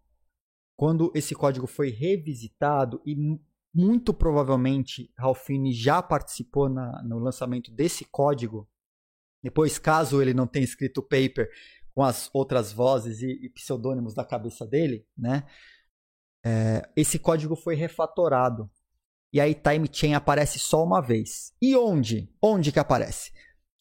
quando 0.77 1.12
esse 1.15 1.35
código 1.35 1.66
foi 1.66 1.90
revisitado 1.90 3.02
e 3.05 3.15
muito 3.74 4.12
provavelmente 4.12 5.12
Ralphine 5.16 5.73
já 5.73 6.02
participou 6.02 6.69
na, 6.69 7.02
no 7.02 7.19
lançamento 7.19 7.70
desse 7.70 8.05
código. 8.05 8.69
Depois, 9.43 9.78
caso 9.78 10.20
ele 10.20 10.35
não 10.35 10.47
tenha 10.47 10.65
escrito 10.65 10.98
o 10.98 11.02
paper 11.02 11.51
com 11.94 12.02
as 12.02 12.31
outras 12.32 12.73
vozes 12.73 13.20
e, 13.23 13.27
e 13.44 13.51
pseudônimos 13.51 14.15
da 14.15 14.24
cabeça 14.24 14.66
dele, 14.66 15.07
né? 15.16 15.47
É, 16.44 16.90
esse 16.97 17.19
código 17.19 17.55
foi 17.55 17.74
refatorado. 17.74 18.70
E 19.32 19.40
aí 19.40 19.55
time 19.55 19.89
chain 19.90 20.15
aparece 20.15 20.59
só 20.59 20.82
uma 20.82 21.01
vez. 21.01 21.52
E 21.61 21.77
onde? 21.77 22.32
Onde 22.43 22.73
que 22.73 22.78
aparece? 22.78 23.32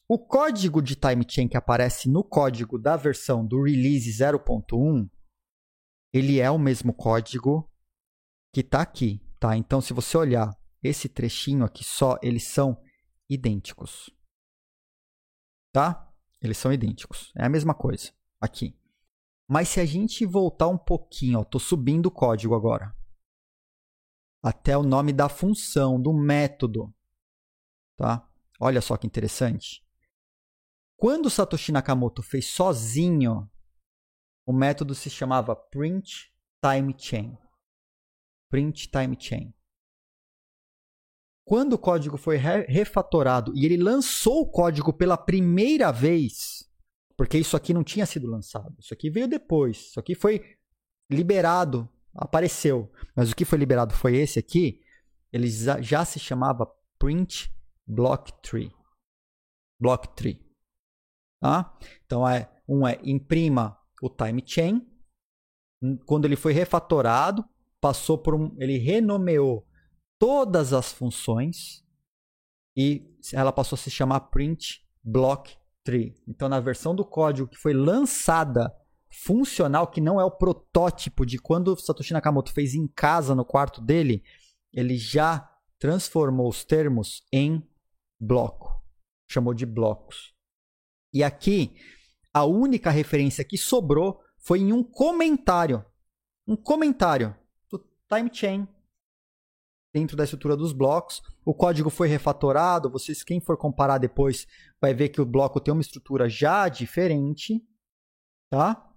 O 0.07 0.17
código 0.17 0.81
de 0.81 0.95
time 0.95 1.25
chain 1.27 1.47
que 1.47 1.57
aparece 1.57 2.09
no 2.09 2.23
código 2.23 2.77
da 2.77 2.95
versão 2.95 3.45
do 3.45 3.63
release 3.63 4.09
0.1 4.09 5.09
ele 6.11 6.39
é 6.39 6.49
o 6.49 6.57
mesmo 6.57 6.93
código 6.93 7.69
que 8.51 8.61
está 8.61 8.81
aqui, 8.81 9.21
tá? 9.39 9.55
Então, 9.55 9.79
se 9.79 9.93
você 9.93 10.17
olhar 10.17 10.57
esse 10.81 11.07
trechinho 11.07 11.63
aqui 11.63 11.83
só, 11.83 12.17
eles 12.21 12.47
são 12.47 12.81
idênticos. 13.29 14.09
Tá? 15.71 16.11
Eles 16.41 16.57
são 16.57 16.73
idênticos. 16.73 17.31
É 17.35 17.45
a 17.45 17.49
mesma 17.49 17.75
coisa 17.75 18.11
aqui. 18.41 18.75
Mas 19.47 19.69
se 19.69 19.79
a 19.79 19.85
gente 19.85 20.25
voltar 20.25 20.67
um 20.67 20.77
pouquinho, 20.77 21.39
ó, 21.39 21.43
tô 21.43 21.59
subindo 21.59 22.07
o 22.07 22.11
código 22.11 22.55
agora. 22.55 22.95
Até 24.41 24.77
o 24.77 24.83
nome 24.83 25.11
da 25.11 25.27
função, 25.27 26.01
do 26.01 26.13
método. 26.13 26.93
Tá? 27.97 28.27
Olha 28.59 28.81
só 28.81 28.95
que 28.97 29.07
interessante. 29.07 29.83
Quando 30.97 31.29
Satoshi 31.29 31.71
Nakamoto 31.71 32.21
fez 32.21 32.47
sozinho 32.47 33.49
o 34.49 34.51
método 34.51 34.95
se 34.95 35.11
chamava 35.11 35.55
print 35.55 36.33
time 36.59 36.95
chain. 36.97 37.37
Print 38.49 38.89
time 38.89 39.15
chain. 39.19 39.53
Quando 41.45 41.73
o 41.73 41.77
código 41.77 42.17
foi 42.17 42.37
re 42.37 42.61
refatorado 42.63 43.53
e 43.55 43.63
ele 43.63 43.77
lançou 43.77 44.41
o 44.41 44.49
código 44.49 44.91
pela 44.91 45.15
primeira 45.15 45.91
vez, 45.91 46.67
porque 47.15 47.37
isso 47.37 47.55
aqui 47.55 47.75
não 47.75 47.83
tinha 47.83 48.07
sido 48.07 48.25
lançado, 48.25 48.75
isso 48.79 48.91
aqui 48.91 49.07
veio 49.07 49.27
depois, 49.27 49.77
isso 49.77 49.99
aqui 49.99 50.15
foi 50.15 50.57
liberado, 51.11 51.87
apareceu, 52.13 52.91
mas 53.15 53.31
o 53.31 53.35
que 53.35 53.45
foi 53.45 53.57
liberado 53.57 53.93
foi 53.93 54.17
esse 54.17 54.39
aqui, 54.39 54.81
ele 55.31 55.47
já 55.49 56.03
se 56.05 56.19
chamava 56.19 56.69
print 56.97 57.53
block 57.87 58.31
tree. 58.41 58.71
Block 59.79 60.15
tree. 60.15 60.45
Tá? 61.39 61.77
Então 62.05 62.27
é 62.27 62.49
um 62.67 62.87
é 62.87 62.99
imprima 63.03 63.77
o 64.01 64.09
time 64.09 64.43
chain. 64.45 64.85
Quando 66.05 66.25
ele 66.25 66.35
foi 66.35 66.51
refatorado, 66.51 67.45
passou 67.79 68.17
por 68.17 68.35
um, 68.35 68.55
ele 68.59 68.77
renomeou 68.77 69.65
todas 70.19 70.73
as 70.73 70.91
funções 70.91 71.85
e 72.75 73.17
ela 73.33 73.51
passou 73.51 73.75
a 73.75 73.79
se 73.79 73.89
chamar 73.89 74.19
print 74.21 74.85
block 75.03 75.57
tree. 75.83 76.15
Então, 76.27 76.49
na 76.49 76.59
versão 76.59 76.93
do 76.93 77.05
código 77.05 77.47
que 77.47 77.57
foi 77.57 77.73
lançada 77.73 78.73
funcional, 79.09 79.87
que 79.87 79.99
não 79.99 80.19
é 80.19 80.23
o 80.23 80.31
protótipo 80.31 81.25
de 81.25 81.37
quando 81.39 81.75
Satoshi 81.79 82.13
Nakamoto 82.13 82.53
fez 82.53 82.73
em 82.73 82.87
casa 82.87 83.33
no 83.33 83.43
quarto 83.43 83.81
dele, 83.81 84.23
ele 84.71 84.97
já 84.97 85.49
transformou 85.79 86.47
os 86.47 86.63
termos 86.63 87.23
em 87.31 87.67
bloco, 88.19 88.83
chamou 89.27 89.53
de 89.53 89.65
blocos. 89.65 90.33
E 91.13 91.23
aqui 91.23 91.75
a 92.33 92.45
única 92.45 92.91
referência 92.91 93.43
que 93.43 93.57
sobrou 93.57 94.21
foi 94.37 94.59
em 94.59 94.71
um 94.71 94.83
comentário. 94.83 95.83
Um 96.47 96.55
comentário 96.55 97.35
do 97.69 97.79
time 98.07 98.29
chain 98.31 98.67
dentro 99.93 100.15
da 100.15 100.23
estrutura 100.23 100.55
dos 100.55 100.71
blocos. 100.71 101.21
O 101.43 101.53
código 101.53 101.89
foi 101.89 102.07
refatorado. 102.07 102.89
Vocês, 102.89 103.23
quem 103.23 103.39
for 103.39 103.57
comparar 103.57 103.97
depois, 103.97 104.47
vai 104.79 104.93
ver 104.93 105.09
que 105.09 105.21
o 105.21 105.25
bloco 105.25 105.59
tem 105.59 105.73
uma 105.73 105.81
estrutura 105.81 106.29
já 106.29 106.69
diferente, 106.69 107.63
tá? 108.49 108.88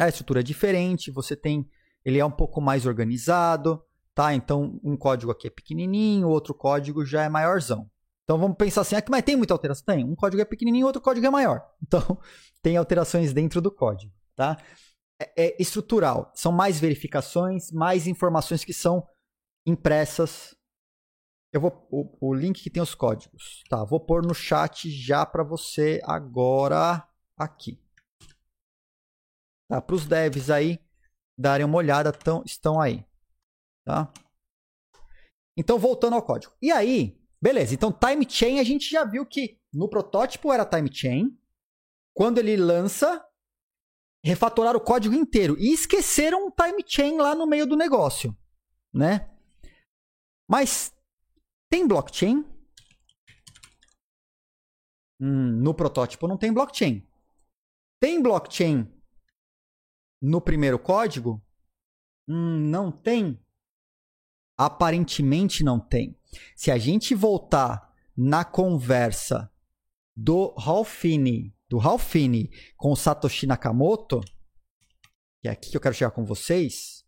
A 0.00 0.08
estrutura 0.08 0.40
é 0.40 0.42
diferente. 0.42 1.10
Você 1.10 1.36
tem, 1.36 1.68
ele 2.04 2.18
é 2.18 2.24
um 2.24 2.30
pouco 2.30 2.60
mais 2.60 2.86
organizado, 2.86 3.82
tá? 4.14 4.34
Então, 4.34 4.80
um 4.82 4.96
código 4.96 5.30
aqui 5.30 5.46
é 5.46 5.50
pequenininho, 5.50 6.28
outro 6.28 6.54
código 6.54 7.04
já 7.04 7.22
é 7.22 7.28
maiorzão. 7.28 7.90
Então 8.30 8.38
vamos 8.38 8.56
pensar 8.56 8.82
assim, 8.82 8.94
ah, 8.94 9.02
mas 9.10 9.24
tem 9.24 9.34
muita 9.34 9.52
alteração? 9.52 9.84
Tem. 9.84 10.04
Um 10.04 10.14
código 10.14 10.40
é 10.40 10.44
pequenininho, 10.44 10.86
outro 10.86 11.02
código 11.02 11.26
é 11.26 11.30
maior. 11.30 11.66
Então 11.82 12.16
tem 12.62 12.76
alterações 12.76 13.32
dentro 13.32 13.60
do 13.60 13.72
código, 13.72 14.12
tá? 14.36 14.56
É, 15.20 15.46
é 15.46 15.56
estrutural. 15.58 16.30
São 16.32 16.52
mais 16.52 16.78
verificações, 16.78 17.72
mais 17.72 18.06
informações 18.06 18.64
que 18.64 18.72
são 18.72 19.04
impressas. 19.66 20.54
Eu 21.52 21.60
vou 21.60 21.88
o, 21.90 22.28
o 22.28 22.32
link 22.32 22.62
que 22.62 22.70
tem 22.70 22.80
os 22.80 22.94
códigos, 22.94 23.64
tá? 23.68 23.82
Vou 23.82 23.98
pôr 23.98 24.24
no 24.24 24.32
chat 24.32 24.88
já 24.88 25.26
para 25.26 25.42
você 25.42 26.00
agora 26.04 27.04
aqui. 27.36 27.82
Tá? 29.70 29.80
Para 29.80 29.96
os 29.96 30.04
devs 30.04 30.50
aí 30.50 30.78
darem 31.38 31.64
uma 31.64 31.78
olhada, 31.78 32.12
tão, 32.12 32.42
estão 32.44 32.78
aí, 32.78 33.06
tá? 33.86 34.12
Então 35.56 35.78
voltando 35.78 36.14
ao 36.16 36.22
código. 36.22 36.52
E 36.60 36.70
aí 36.70 37.18
Beleza, 37.42 37.74
então 37.74 37.90
time 37.90 38.28
chain 38.28 38.60
a 38.60 38.62
gente 38.62 38.90
já 38.90 39.02
viu 39.02 39.24
que 39.24 39.58
no 39.72 39.88
protótipo 39.88 40.52
era 40.52 40.66
time 40.66 40.92
chain. 40.92 41.38
Quando 42.12 42.38
ele 42.38 42.56
lança, 42.56 43.24
refatorar 44.22 44.76
o 44.76 44.80
código 44.80 45.14
inteiro. 45.14 45.56
E 45.58 45.72
esqueceram 45.72 46.46
um 46.46 46.50
time 46.50 46.84
chain 46.86 47.16
lá 47.16 47.34
no 47.34 47.46
meio 47.46 47.66
do 47.66 47.76
negócio, 47.76 48.36
né? 48.92 49.30
Mas 50.46 50.92
tem 51.70 51.88
blockchain? 51.88 52.44
Hum, 55.18 55.62
no 55.62 55.72
protótipo 55.72 56.28
não 56.28 56.36
tem 56.36 56.52
blockchain. 56.52 57.06
Tem 58.02 58.20
blockchain 58.20 58.86
no 60.20 60.40
primeiro 60.40 60.78
código? 60.78 61.42
Hum, 62.28 62.58
não 62.58 62.92
tem. 62.92 63.40
Aparentemente 64.56 65.64
não 65.64 65.80
tem. 65.80 66.18
Se 66.54 66.70
a 66.70 66.78
gente 66.78 67.14
voltar 67.14 67.92
na 68.16 68.44
conversa 68.44 69.50
do 70.14 70.54
Ralphine, 70.58 71.54
do 71.68 71.78
Ralphine 71.78 72.50
com 72.76 72.92
o 72.92 72.96
Satoshi 72.96 73.46
Nakamoto, 73.46 74.20
que 75.40 75.48
é 75.48 75.50
aqui 75.50 75.70
que 75.70 75.76
eu 75.76 75.80
quero 75.80 75.94
chegar 75.94 76.10
com 76.10 76.24
vocês, 76.24 77.04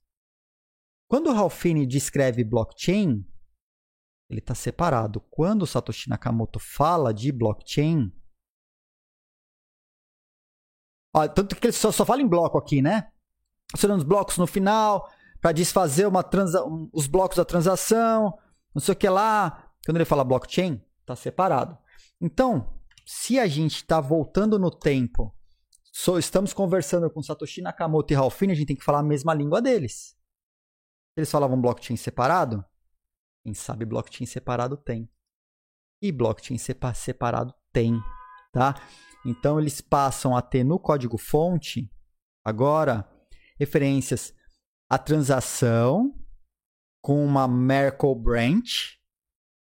quando 1.06 1.28
o 1.28 1.34
Ralphine 1.34 1.86
descreve 1.86 2.42
blockchain, 2.42 3.22
ele 4.30 4.40
está 4.40 4.54
separado. 4.54 5.20
Quando 5.30 5.62
o 5.62 5.66
Satoshi 5.66 6.08
Nakamoto 6.08 6.58
fala 6.58 7.12
de 7.12 7.30
blockchain, 7.30 8.10
tanto 11.12 11.56
que 11.56 11.66
ele 11.66 11.72
só, 11.72 11.92
só 11.92 12.04
fala 12.04 12.22
em 12.22 12.26
bloco 12.26 12.56
aqui, 12.58 12.80
né? 12.80 13.10
Serão 13.76 13.96
os 13.96 14.04
blocos 14.04 14.38
no 14.38 14.46
final, 14.46 15.10
para 15.40 15.52
desfazer 15.52 16.06
uma 16.06 16.22
transa, 16.22 16.64
um, 16.64 16.88
os 16.92 17.06
blocos 17.06 17.36
da 17.36 17.44
transação, 17.44 18.38
não 18.74 18.80
sei 18.80 18.92
o 18.92 18.96
que 18.96 19.08
lá. 19.08 19.70
Quando 19.84 19.96
ele 19.96 20.04
fala 20.04 20.24
blockchain, 20.24 20.80
está 21.00 21.16
separado. 21.16 21.76
Então, 22.20 22.78
se 23.04 23.38
a 23.38 23.46
gente 23.46 23.76
está 23.76 24.00
voltando 24.00 24.58
no 24.58 24.70
tempo, 24.70 25.34
so, 25.92 26.18
estamos 26.18 26.52
conversando 26.54 27.10
com 27.10 27.22
Satoshi 27.22 27.60
Nakamoto 27.60 28.12
e 28.12 28.16
Ralphine, 28.16 28.52
a 28.52 28.56
gente 28.56 28.68
tem 28.68 28.76
que 28.76 28.84
falar 28.84 29.00
a 29.00 29.02
mesma 29.02 29.34
língua 29.34 29.60
deles. 29.60 30.16
Eles 31.16 31.30
falavam 31.30 31.60
blockchain 31.60 31.96
separado? 31.96 32.64
Quem 33.42 33.52
sabe 33.52 33.84
blockchain 33.84 34.26
separado 34.26 34.76
tem. 34.76 35.10
E 36.00 36.10
blockchain 36.10 36.56
separado 36.58 37.52
tem, 37.72 38.00
tá? 38.52 38.74
Então 39.24 39.58
eles 39.58 39.80
passam 39.80 40.36
a 40.36 40.42
ter 40.42 40.62
no 40.62 40.78
código 40.78 41.16
fonte 41.16 41.90
agora 42.44 43.08
referências 43.58 44.34
à 44.88 44.98
transação 44.98 46.14
com 47.00 47.24
uma 47.24 47.48
Merkle 47.48 48.14
branch. 48.14 49.00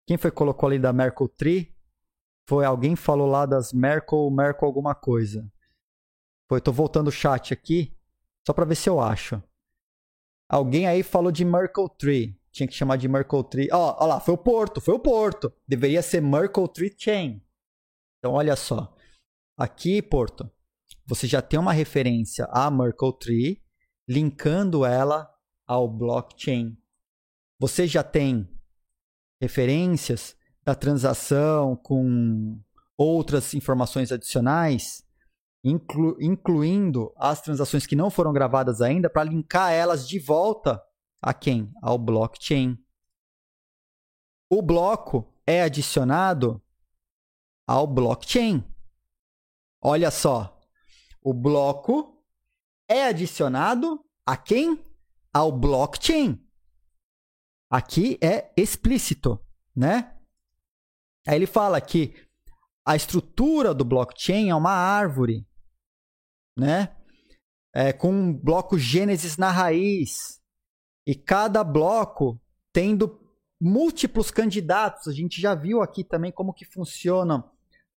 Quem 0.07 0.17
foi 0.17 0.31
que 0.31 0.37
colocou 0.37 0.69
ali 0.69 0.79
da 0.79 0.93
Merkle 0.93 1.29
tree? 1.29 1.75
Foi 2.49 2.65
alguém 2.65 2.95
falou 2.95 3.27
lá 3.27 3.45
das 3.45 3.73
Merkle, 3.73 4.31
Merkle 4.31 4.67
alguma 4.67 4.95
coisa. 4.95 5.51
Foi, 6.49 6.61
tô 6.61 6.73
voltando 6.73 7.09
o 7.09 7.13
chat 7.13 7.53
aqui 7.53 7.97
só 8.47 8.53
para 8.53 8.65
ver 8.65 8.77
se 8.77 8.89
eu 8.89 9.01
acho. 9.01 9.43
Alguém 10.49 10.87
aí 10.87 11.03
falou 11.03 11.33
de 11.33 11.45
Merkle 11.45 11.89
tree. 11.99 12.41
Tinha 12.53 12.69
que 12.69 12.75
chamar 12.75 12.97
de 12.97 13.09
Merkle 13.09 13.43
tree. 13.45 13.69
Ó, 13.73 13.97
ó 13.99 14.07
lá, 14.07 14.21
foi 14.21 14.35
o 14.35 14.39
Porto, 14.39 14.81
foi 14.81 14.95
o 14.95 15.01
Porto. 15.01 15.53
Deveria 15.67 16.03
ser 16.03 16.23
Merkle 16.23 16.69
tree 16.69 16.95
chain. 16.97 17.43
Então 18.27 18.35
olha 18.35 18.57
só. 18.57 18.93
Aqui, 19.57 20.03
Porto, 20.03 20.51
você 21.07 21.29
já 21.29 21.41
tem 21.41 21.61
uma 21.61 21.73
referência 21.73 22.45
a 22.51 22.69
Merkle 22.69 23.17
tree 23.17 23.63
linkando 24.09 24.85
ela 24.85 25.33
ao 25.65 25.89
blockchain. 25.89 26.77
Você 27.61 27.87
já 27.87 28.03
tem 28.03 28.51
referências 29.41 30.37
da 30.65 30.75
transação 30.75 31.77
com 31.77 32.61
outras 32.99 33.55
informações 33.55 34.11
adicionais, 34.11 35.07
inclu 35.63 36.17
incluindo 36.21 37.13
as 37.17 37.41
transações 37.41 37.87
que 37.87 37.95
não 37.95 38.11
foram 38.11 38.33
gravadas 38.33 38.81
ainda, 38.81 39.09
para 39.09 39.23
linkar 39.23 39.73
elas 39.73 40.09
de 40.09 40.19
volta 40.19 40.83
a 41.23 41.33
quem? 41.33 41.73
Ao 41.81 41.97
blockchain. 41.97 42.77
O 44.51 44.61
bloco 44.61 45.33
é 45.47 45.63
adicionado 45.63 46.61
ao 47.67 47.87
blockchain. 47.87 48.65
Olha 49.83 50.11
só, 50.11 50.59
o 51.23 51.35
bloco 51.35 52.23
é 52.89 53.07
adicionado 53.07 54.05
a 54.25 54.37
quem? 54.37 54.83
Ao 55.33 55.51
blockchain. 55.51 56.41
Aqui 57.69 58.19
é 58.23 58.53
explícito, 58.57 59.45
né? 59.75 60.17
Aí 61.27 61.35
ele 61.35 61.47
fala 61.47 61.81
que 61.81 62.15
a 62.85 62.95
estrutura 62.95 63.75
do 63.75 63.85
blockchain 63.85 64.51
é 64.51 64.55
uma 64.55 64.71
árvore, 64.71 65.45
né? 66.57 66.97
É, 67.75 67.93
com 67.93 68.11
um 68.11 68.33
bloco 68.33 68.79
gênesis 68.79 69.37
na 69.37 69.51
raiz. 69.51 70.41
E 71.05 71.15
cada 71.15 71.63
bloco 71.63 72.41
tendo 72.73 73.21
múltiplos 73.61 74.31
candidatos. 74.31 75.09
A 75.09 75.13
gente 75.13 75.41
já 75.41 75.55
viu 75.55 75.83
aqui 75.83 76.05
também 76.05 76.31
como 76.31 76.55
que 76.55 76.65
funciona 76.65 77.45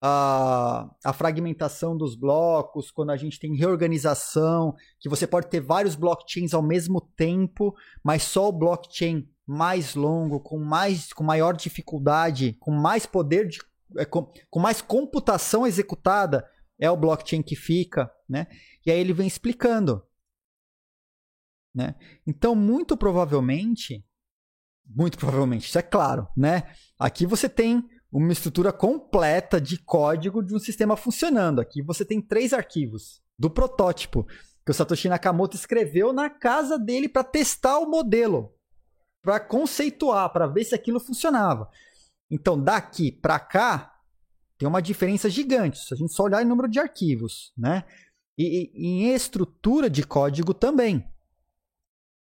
a, 0.02 0.90
a 1.04 1.14
fragmentação 1.14 1.98
dos 1.98 2.16
blocos, 2.16 2.90
quando 2.90 3.12
a 3.12 3.18
gente 3.18 3.40
tem 3.40 3.56
reorganização, 3.56 4.76
que 5.00 5.10
você 5.10 5.28
pode 5.28 5.48
ter 5.48 5.60
vários 5.60 5.96
blockchains 5.96 6.54
ao 6.54 6.62
mesmo 6.62 7.02
tempo, 7.02 7.76
mas 8.04 8.24
só 8.24 8.48
o 8.48 8.54
blockchain 8.54 9.28
mais 9.46 9.96
longo, 9.96 10.40
com 10.40 10.60
mais 10.60 11.12
com 11.12 11.24
maior 11.24 11.56
dificuldade, 11.56 12.54
com 12.60 12.72
mais 12.72 13.06
poder 13.06 13.48
de 13.48 13.60
é, 13.98 14.06
com, 14.06 14.32
com 14.50 14.60
mais 14.60 14.82
computação 14.82 15.66
executada, 15.66 16.48
é 16.80 16.90
o 16.90 16.98
blockchain 16.98 17.42
que 17.42 17.56
fica, 17.56 18.10
né? 18.28 18.48
E 18.86 18.92
aí 18.92 19.00
ele 19.00 19.14
vem 19.14 19.28
explicando, 19.28 20.04
né? 21.74 21.96
Então, 22.26 22.56
muito 22.56 22.96
provavelmente, 22.96 24.06
muito 24.86 25.18
provavelmente, 25.18 25.68
isso 25.68 25.80
é 25.80 25.82
claro, 25.82 26.28
né? 26.38 26.72
Aqui 26.98 27.26
você 27.26 27.50
tem 27.50 27.84
uma 28.12 28.32
estrutura 28.32 28.74
completa 28.74 29.62
de 29.62 29.78
código 29.78 30.44
de 30.44 30.56
um 30.56 30.60
sistema 30.60 30.98
funcionando. 30.98 31.62
Aqui 31.62 31.82
você 31.82 32.04
tem 32.04 32.22
três 32.22 32.54
arquivos 32.54 33.22
do 33.38 33.50
protótipo 33.50 34.26
que 34.66 34.72
o 34.72 34.74
Satoshi 34.74 35.10
Nakamoto 35.10 35.56
escreveu 35.56 36.12
na 36.12 36.30
casa 36.30 36.78
dele 36.78 37.08
para 37.08 37.24
testar 37.24 37.80
o 37.80 37.90
modelo, 37.90 38.54
para 39.22 39.40
conceituar, 39.40 40.32
para 40.32 40.48
ver 40.48 40.64
se 40.64 40.76
aquilo 40.76 41.00
funcionava. 41.00 41.70
Então, 42.30 42.62
daqui 42.62 43.12
para 43.12 43.40
cá 43.40 43.96
tem 44.58 44.68
uma 44.68 44.82
diferença 44.82 45.30
gigante, 45.30 45.80
se 45.80 45.94
a 45.94 45.98
gente 45.98 46.14
só 46.14 46.24
olhar 46.24 46.42
em 46.42 46.46
número 46.46 46.70
de 46.70 46.80
arquivos, 46.80 47.54
né? 47.58 47.84
E, 48.38 48.72
em 48.76 49.14
estrutura 49.14 49.90
de 49.90 50.06
código 50.06 50.54
também. 50.54 51.04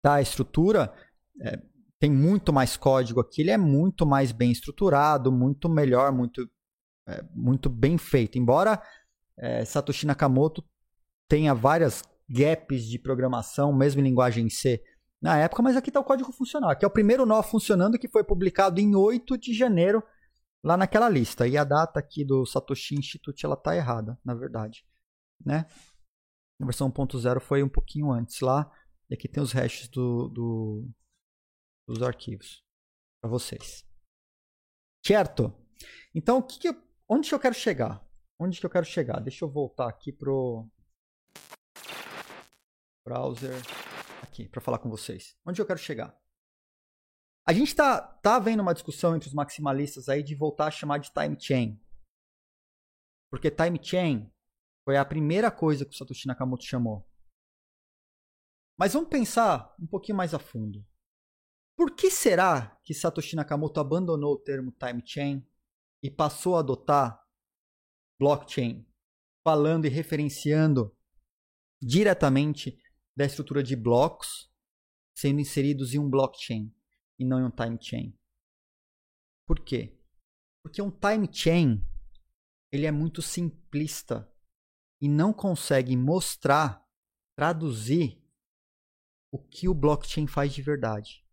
Tá? 0.02 0.14
A 0.14 0.22
estrutura 0.22 0.94
é, 1.40 1.60
tem 1.98 2.10
muito 2.10 2.52
mais 2.52 2.76
código 2.76 3.20
aqui, 3.20 3.40
ele 3.40 3.50
é 3.50 3.56
muito 3.56 4.06
mais 4.06 4.32
bem 4.32 4.50
estruturado, 4.52 5.32
muito 5.32 5.68
melhor, 5.68 6.12
muito, 6.12 6.48
é, 7.08 7.24
muito 7.34 7.70
bem 7.70 7.96
feito. 7.96 8.38
Embora 8.38 8.82
é, 9.38 9.64
Satoshi 9.64 10.06
Nakamoto 10.06 10.64
tenha 11.28 11.54
várias 11.54 12.02
gaps 12.28 12.84
de 12.84 12.98
programação, 12.98 13.72
mesmo 13.72 14.00
em 14.00 14.04
linguagem 14.04 14.48
C 14.50 14.82
na 15.20 15.38
época, 15.38 15.62
mas 15.62 15.76
aqui 15.76 15.90
está 15.90 16.00
o 16.00 16.04
código 16.04 16.30
funcional. 16.32 16.70
Aqui 16.70 16.84
é 16.84 16.88
o 16.88 16.90
primeiro 16.90 17.24
nó 17.24 17.42
funcionando 17.42 17.98
que 17.98 18.08
foi 18.08 18.22
publicado 18.22 18.80
em 18.80 18.94
8 18.94 19.38
de 19.38 19.54
janeiro, 19.54 20.02
lá 20.62 20.76
naquela 20.76 21.08
lista. 21.08 21.48
E 21.48 21.56
a 21.56 21.64
data 21.64 21.98
aqui 21.98 22.24
do 22.24 22.44
Satoshi 22.44 22.96
Institute 22.96 23.44
ela 23.44 23.54
está 23.54 23.74
errada, 23.74 24.18
na 24.24 24.34
verdade. 24.34 24.84
Né? 25.44 25.66
A 26.60 26.64
versão 26.64 26.90
1.0 26.90 27.40
foi 27.40 27.62
um 27.62 27.68
pouquinho 27.68 28.10
antes 28.12 28.40
lá. 28.40 28.70
E 29.08 29.14
aqui 29.14 29.28
tem 29.28 29.42
os 29.42 29.52
hashes 29.52 29.88
do, 29.88 30.28
do 30.28 30.88
dos 31.86 32.02
arquivos 32.02 32.64
para 33.20 33.30
vocês. 33.30 33.84
Certo? 35.04 35.52
Então, 36.14 36.42
que, 36.42 36.58
que 36.58 36.68
eu, 36.68 36.82
onde 37.08 37.28
que 37.28 37.34
eu 37.34 37.40
quero 37.40 37.54
chegar? 37.54 38.04
Onde 38.38 38.58
que 38.60 38.66
eu 38.66 38.70
quero 38.70 38.84
chegar? 38.84 39.20
Deixa 39.20 39.44
eu 39.44 39.50
voltar 39.50 39.88
aqui 39.88 40.12
pro 40.12 40.68
browser 43.04 43.54
aqui 44.22 44.48
para 44.48 44.60
falar 44.60 44.78
com 44.78 44.90
vocês. 44.90 45.38
Onde 45.46 45.60
eu 45.60 45.66
quero 45.66 45.78
chegar? 45.78 46.18
A 47.46 47.52
gente 47.52 47.74
tá 47.74 48.00
tá 48.00 48.38
vendo 48.38 48.60
uma 48.60 48.74
discussão 48.74 49.14
entre 49.14 49.28
os 49.28 49.34
maximalistas 49.34 50.08
aí 50.08 50.22
de 50.22 50.34
voltar 50.34 50.66
a 50.66 50.70
chamar 50.70 50.98
de 50.98 51.12
time 51.12 51.40
chain. 51.40 51.80
Porque 53.30 53.50
time 53.50 53.78
chain 53.82 54.30
foi 54.84 54.96
a 54.96 55.04
primeira 55.04 55.50
coisa 55.50 55.84
que 55.84 55.92
o 55.92 55.96
Satoshi 55.96 56.26
Nakamoto 56.26 56.64
chamou. 56.64 57.08
Mas 58.78 58.92
vamos 58.92 59.08
pensar 59.08 59.74
um 59.80 59.86
pouquinho 59.86 60.18
mais 60.18 60.34
a 60.34 60.38
fundo. 60.38 60.84
Por 61.76 61.94
que 61.94 62.10
será 62.10 62.80
que 62.82 62.94
Satoshi 62.94 63.36
Nakamoto 63.36 63.78
abandonou 63.78 64.32
o 64.32 64.38
termo 64.38 64.72
time 64.72 65.02
chain 65.04 65.46
e 66.02 66.10
passou 66.10 66.56
a 66.56 66.60
adotar 66.60 67.22
blockchain, 68.18 68.88
falando 69.44 69.84
e 69.84 69.90
referenciando 69.90 70.96
diretamente 71.80 72.82
da 73.14 73.26
estrutura 73.26 73.62
de 73.62 73.76
blocos 73.76 74.50
sendo 75.14 75.38
inseridos 75.38 75.92
em 75.92 75.98
um 75.98 76.08
blockchain 76.08 76.74
e 77.18 77.24
não 77.26 77.40
em 77.40 77.44
um 77.44 77.50
time 77.50 77.78
chain? 77.78 78.18
Por 79.46 79.60
quê? 79.60 80.00
Porque 80.62 80.80
um 80.80 80.90
time 80.90 81.28
chain 81.30 81.86
ele 82.72 82.86
é 82.86 82.90
muito 82.90 83.20
simplista 83.20 84.32
e 84.98 85.10
não 85.10 85.30
consegue 85.30 85.94
mostrar, 85.94 86.82
traduzir 87.36 88.18
o 89.30 89.38
que 89.38 89.68
o 89.68 89.74
blockchain 89.74 90.26
faz 90.26 90.54
de 90.54 90.62
verdade 90.62 91.25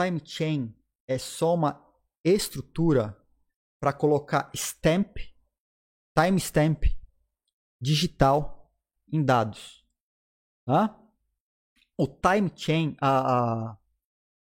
time 0.00 0.20
chain 0.24 0.74
é 1.06 1.18
só 1.18 1.54
uma 1.54 1.84
estrutura 2.24 3.16
para 3.78 3.92
colocar 3.92 4.50
stamp 4.54 5.18
timestamp 6.16 6.84
digital 7.80 8.72
em 9.12 9.22
dados. 9.22 9.84
Tá? 10.66 10.98
O 11.98 12.06
time 12.06 12.50
chain, 12.54 12.96
a, 13.00 13.18
a, 13.18 13.78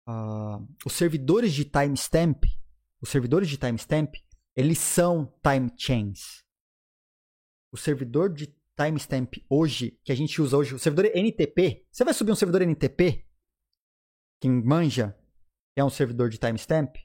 a, 0.06 0.60
os 0.84 0.92
servidores 0.92 1.52
de 1.52 1.64
timestamp, 1.64 2.44
os 3.00 3.08
servidores 3.08 3.48
de 3.48 3.56
timestamp, 3.56 4.14
eles 4.54 4.78
são 4.78 5.26
time 5.42 5.72
chains. 5.76 6.44
O 7.72 7.76
servidor 7.76 8.32
de 8.32 8.54
timestamp 8.76 9.34
hoje, 9.48 9.98
que 10.04 10.12
a 10.12 10.14
gente 10.14 10.40
usa 10.40 10.56
hoje, 10.56 10.74
o 10.74 10.78
servidor 10.78 11.06
NTP, 11.16 11.86
você 11.90 12.04
vai 12.04 12.14
subir 12.14 12.32
um 12.32 12.36
servidor 12.36 12.62
NTP, 12.62 13.26
quem 14.40 14.50
manja, 14.50 15.16
é 15.76 15.84
um 15.84 15.90
servidor 15.90 16.28
de 16.28 16.38
timestamp, 16.38 16.96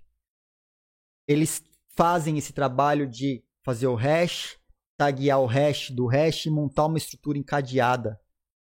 eles 1.28 1.64
fazem 1.96 2.38
esse 2.38 2.54
trabalho 2.54 3.08
de 3.08 3.44
fazer 3.64 3.88
o 3.88 3.96
hash, 3.96 4.58
taguear 4.98 5.40
o 5.40 5.46
hash 5.46 5.92
do 5.92 6.08
hash 6.08 6.46
e 6.46 6.50
montar 6.50 6.86
uma 6.86 6.98
estrutura 6.98 7.38
encadeada 7.38 8.20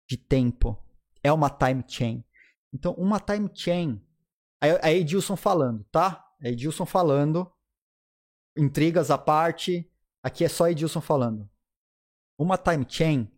de 0.09 0.17
tempo. 0.17 0.83
É 1.23 1.33
uma 1.33 1.51
time 1.51 1.85
chain. 1.87 2.25
Então, 2.73 2.93
uma 2.95 3.21
time 3.21 3.51
chain. 3.55 4.03
É 4.61 4.93
Edilson 4.93 5.37
falando, 5.37 5.85
tá? 5.91 6.25
É 6.41 6.51
Edilson 6.51 6.87
falando. 6.87 7.51
Intrigas 8.57 9.11
à 9.11 9.19
parte. 9.19 9.91
Aqui 10.23 10.45
é 10.45 10.49
só 10.49 10.69
Edilson 10.69 11.01
falando. 11.01 11.49
Uma 12.39 12.59
time 12.59 12.85
chain, 12.89 13.31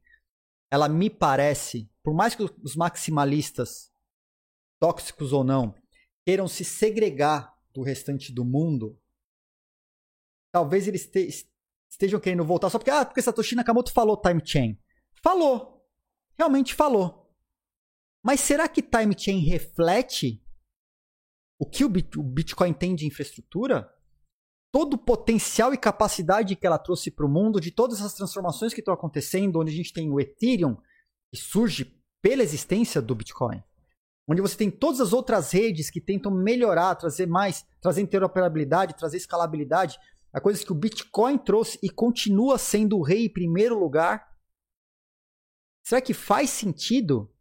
ela 0.70 0.89
me 0.89 1.09
parece, 1.09 1.90
por 2.03 2.15
mais 2.15 2.35
que 2.35 2.43
os 2.43 2.74
maximalistas, 2.74 3.93
tóxicos 4.81 5.32
ou 5.32 5.45
não, 5.45 5.74
queiram 6.29 6.47
se 6.47 6.63
segregar 6.63 7.59
do 7.73 7.81
restante 7.81 8.31
do 8.31 8.45
mundo, 8.45 9.01
talvez 10.53 10.87
eles 10.87 11.11
estejam 11.89 12.21
querendo 12.21 12.45
voltar 12.45 12.69
só 12.69 12.79
porque, 12.79 12.91
ah, 12.91 13.03
porque 13.03 13.23
Satoshi 13.23 13.55
Nakamoto 13.55 13.91
falou 13.91 14.21
time 14.21 14.43
chain. 14.45 14.79
Falou. 15.23 15.91
Realmente 16.37 16.75
falou. 16.75 17.33
Mas 18.23 18.41
será 18.41 18.69
que 18.69 18.83
time 18.83 19.19
chain 19.19 19.39
reflete 19.39 20.45
o 21.59 21.65
que 21.65 21.83
o 21.83 21.89
Bitcoin 21.89 22.75
tem 22.75 22.95
de 22.95 23.07
infraestrutura? 23.07 23.91
Todo 24.71 24.95
o 24.95 24.99
potencial 24.99 25.73
e 25.73 25.79
capacidade 25.79 26.57
que 26.57 26.67
ela 26.67 26.79
trouxe 26.79 27.11
para 27.11 27.25
o 27.25 27.31
mundo, 27.31 27.59
de 27.59 27.71
todas 27.71 28.03
as 28.03 28.13
transformações 28.13 28.75
que 28.75 28.81
estão 28.81 28.93
acontecendo, 28.93 29.59
onde 29.59 29.73
a 29.73 29.75
gente 29.75 29.95
tem 29.95 30.11
o 30.11 30.21
Ethereum, 30.21 30.77
que 31.33 31.41
surge 31.41 31.99
pela 32.21 32.43
existência 32.43 33.01
do 33.01 33.15
Bitcoin. 33.15 33.63
Onde 34.29 34.43
você 34.43 34.57
tem 34.57 34.71
todas 34.71 35.01
as 35.01 35.15
outras 35.15 35.51
redes 35.53 35.91
que 35.91 36.03
tentam 36.03 36.31
melhorar, 36.31 36.95
trazer 36.97 37.27
mais, 37.27 37.65
trazer 37.81 38.03
interoperabilidade, 38.03 38.95
trazer 38.95 39.17
escalabilidade 39.17 39.99
a 40.31 40.39
coisas 40.39 40.63
que 40.63 40.71
o 40.71 40.75
Bitcoin 40.75 41.39
trouxe 41.39 41.79
e 41.83 41.89
continua 41.89 42.59
sendo 42.59 42.99
o 42.99 43.03
rei 43.03 43.25
em 43.25 43.33
primeiro 43.33 43.79
lugar. 43.79 44.29
Será 45.83 46.03
que 46.03 46.13
faz 46.13 46.51
sentido 46.51 47.33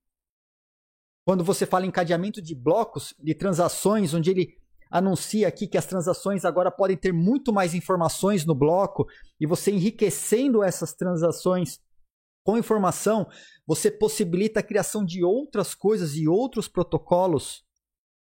quando 1.25 1.43
você 1.43 1.65
fala 1.65 1.85
em 1.85 1.89
encadeamento 1.89 2.41
de 2.41 2.55
blocos 2.55 3.13
de 3.19 3.35
transações, 3.35 4.13
onde 4.13 4.31
ele 4.31 4.57
anuncia 4.89 5.45
aqui 5.45 5.67
que 5.67 5.77
as 5.77 5.85
transações 5.85 6.45
agora 6.45 6.71
podem 6.71 6.95
ter 6.95 7.11
muito 7.11 7.51
mais 7.51 7.75
informações 7.75 8.45
no 8.45 8.55
bloco 8.55 9.05
e 9.37 9.45
você 9.45 9.71
enriquecendo 9.71 10.63
essas 10.63 10.93
transações 10.93 11.81
com 12.47 12.57
informação, 12.57 13.27
você 13.65 13.91
possibilita 13.91 14.61
a 14.61 14.63
criação 14.63 15.03
de 15.03 15.21
outras 15.21 15.75
coisas 15.75 16.15
e 16.15 16.29
outros 16.29 16.69
protocolos, 16.69 17.65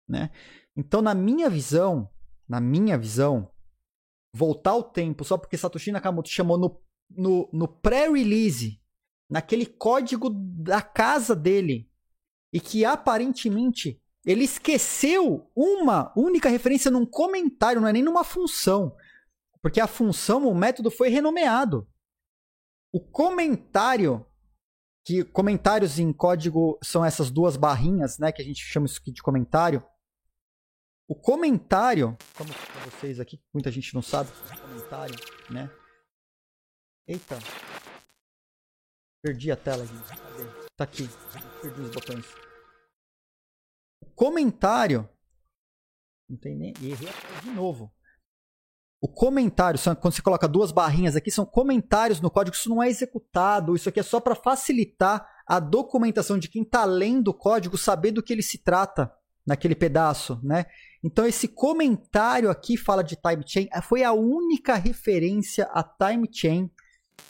né? 0.09 0.33
Então, 0.77 1.01
na 1.01 1.15
minha 1.15 1.49
visão, 1.49 2.11
na 2.49 2.61
minha 2.61 2.99
visão, 2.99 3.49
voltar 4.35 4.75
o 4.75 4.83
tempo 4.83 5.25
só 5.25 5.39
porque 5.39 5.57
Satoshi 5.57 5.93
Nakamoto 5.93 6.29
chamou 6.29 6.59
no, 6.59 6.83
no, 7.09 7.49
no 7.53 7.69
pré-release, 7.69 8.83
naquele 9.31 9.65
código 9.65 10.29
da 10.29 10.83
casa 10.83 11.37
dele, 11.37 11.89
e 12.53 12.59
que 12.59 12.85
aparentemente 12.85 14.03
ele 14.25 14.43
esqueceu 14.43 15.49
uma 15.55 16.13
única 16.17 16.49
referência 16.49 16.91
num 16.91 17.07
comentário, 17.07 17.81
não 17.81 17.87
é 17.87 17.93
nem 17.93 18.03
numa 18.03 18.25
função. 18.25 18.93
Porque 19.63 19.81
a 19.81 19.87
função, 19.87 20.49
o 20.49 20.55
método 20.55 20.91
foi 20.91 21.11
renomeado. 21.11 21.87
O 22.97 23.01
comentário, 23.01 24.27
que 25.05 25.23
comentários 25.23 25.99
em 25.99 26.11
código 26.15 26.79
são 26.83 27.05
essas 27.05 27.31
duas 27.31 27.55
barrinhas, 27.55 28.19
né, 28.19 28.33
que 28.33 28.41
a 28.41 28.45
gente 28.45 28.65
chama 28.65 28.87
isso 28.87 28.99
aqui 28.99 29.13
de 29.13 29.23
comentário. 29.23 29.87
O 31.07 31.15
comentário, 31.15 32.17
como 32.35 32.51
para 32.55 32.91
vocês 32.91 33.21
aqui, 33.21 33.39
muita 33.53 33.71
gente 33.71 33.95
não 33.95 34.01
sabe, 34.01 34.31
comentário, 34.63 35.15
né? 35.51 35.71
Eita. 37.07 37.37
Perdi 39.23 39.53
a 39.53 39.57
tela, 39.59 39.85
gente. 39.85 40.09
Cadê? 40.09 40.69
Tá 40.75 40.85
aqui. 40.85 41.07
Perdi 41.61 41.81
os 41.83 41.91
botões. 41.91 42.25
O 44.01 44.07
comentário. 44.15 45.07
Não 46.31 46.39
tem 46.39 46.57
nem. 46.57 46.73
Errei 46.81 47.13
de 47.43 47.51
novo. 47.51 47.95
O 49.07 49.09
comentário, 49.09 49.79
quando 50.01 50.15
você 50.15 50.21
coloca 50.21 50.49
duas 50.49 50.73
barrinhas 50.73 51.15
aqui, 51.15 51.31
são 51.31 51.47
comentários 51.47 52.21
no 52.21 52.29
código. 52.29 52.57
Isso 52.57 52.69
não 52.69 52.83
é 52.83 52.89
executado. 52.89 53.77
Isso 53.77 53.89
aqui 53.89 54.01
é 54.01 54.03
só 54.03 54.19
para 54.19 54.35
facilitar 54.35 55.25
a 55.47 55.61
documentação 55.61 56.37
de 56.37 56.49
quem 56.49 56.63
está 56.63 56.85
lendo 56.85 57.29
o 57.29 57.35
código 57.35 57.79
saber 57.79 58.11
do 58.11 58.21
que 58.21 58.33
ele 58.33 58.43
se 58.43 58.59
trata 58.59 59.15
naquele 59.47 59.77
pedaço, 59.77 60.41
né? 60.43 60.67
Então 61.05 61.25
esse 61.25 61.47
comentário 61.47 62.51
aqui 62.51 62.77
fala 62.77 63.05
de 63.05 63.15
time 63.15 63.45
chain, 63.47 63.69
eh, 63.73 63.81
foi 63.81 64.03
a 64.03 64.13
única 64.13 64.75
referência 64.75 65.67
a 65.67 65.85
time 65.85 66.29
chain 66.33 66.69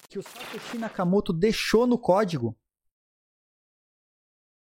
que 0.08 0.18
o 0.18 0.22
Satoshi 0.22 0.78
Nakamoto 0.78 1.30
deixou 1.30 1.86
no 1.86 1.98
código. 1.98 2.58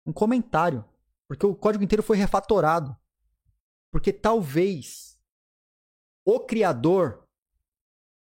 Um 0.06 0.12
comentário, 0.12 0.84
porque 1.26 1.44
o 1.44 1.56
código 1.56 1.82
inteiro 1.82 2.04
foi 2.04 2.16
refatorado. 2.16 2.96
Porque 3.90 4.12
talvez 4.12 5.09
o 6.24 6.40
criador 6.40 7.26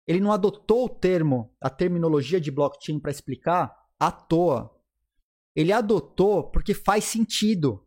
ele 0.06 0.20
não 0.20 0.32
adotou 0.32 0.86
o 0.86 0.88
termo, 0.88 1.54
a 1.60 1.70
terminologia 1.70 2.40
de 2.40 2.50
blockchain 2.50 2.98
para 2.98 3.12
explicar 3.12 3.72
à 4.00 4.10
toa. 4.10 4.76
Ele 5.54 5.72
adotou 5.72 6.50
porque 6.50 6.74
faz 6.74 7.04
sentido 7.04 7.86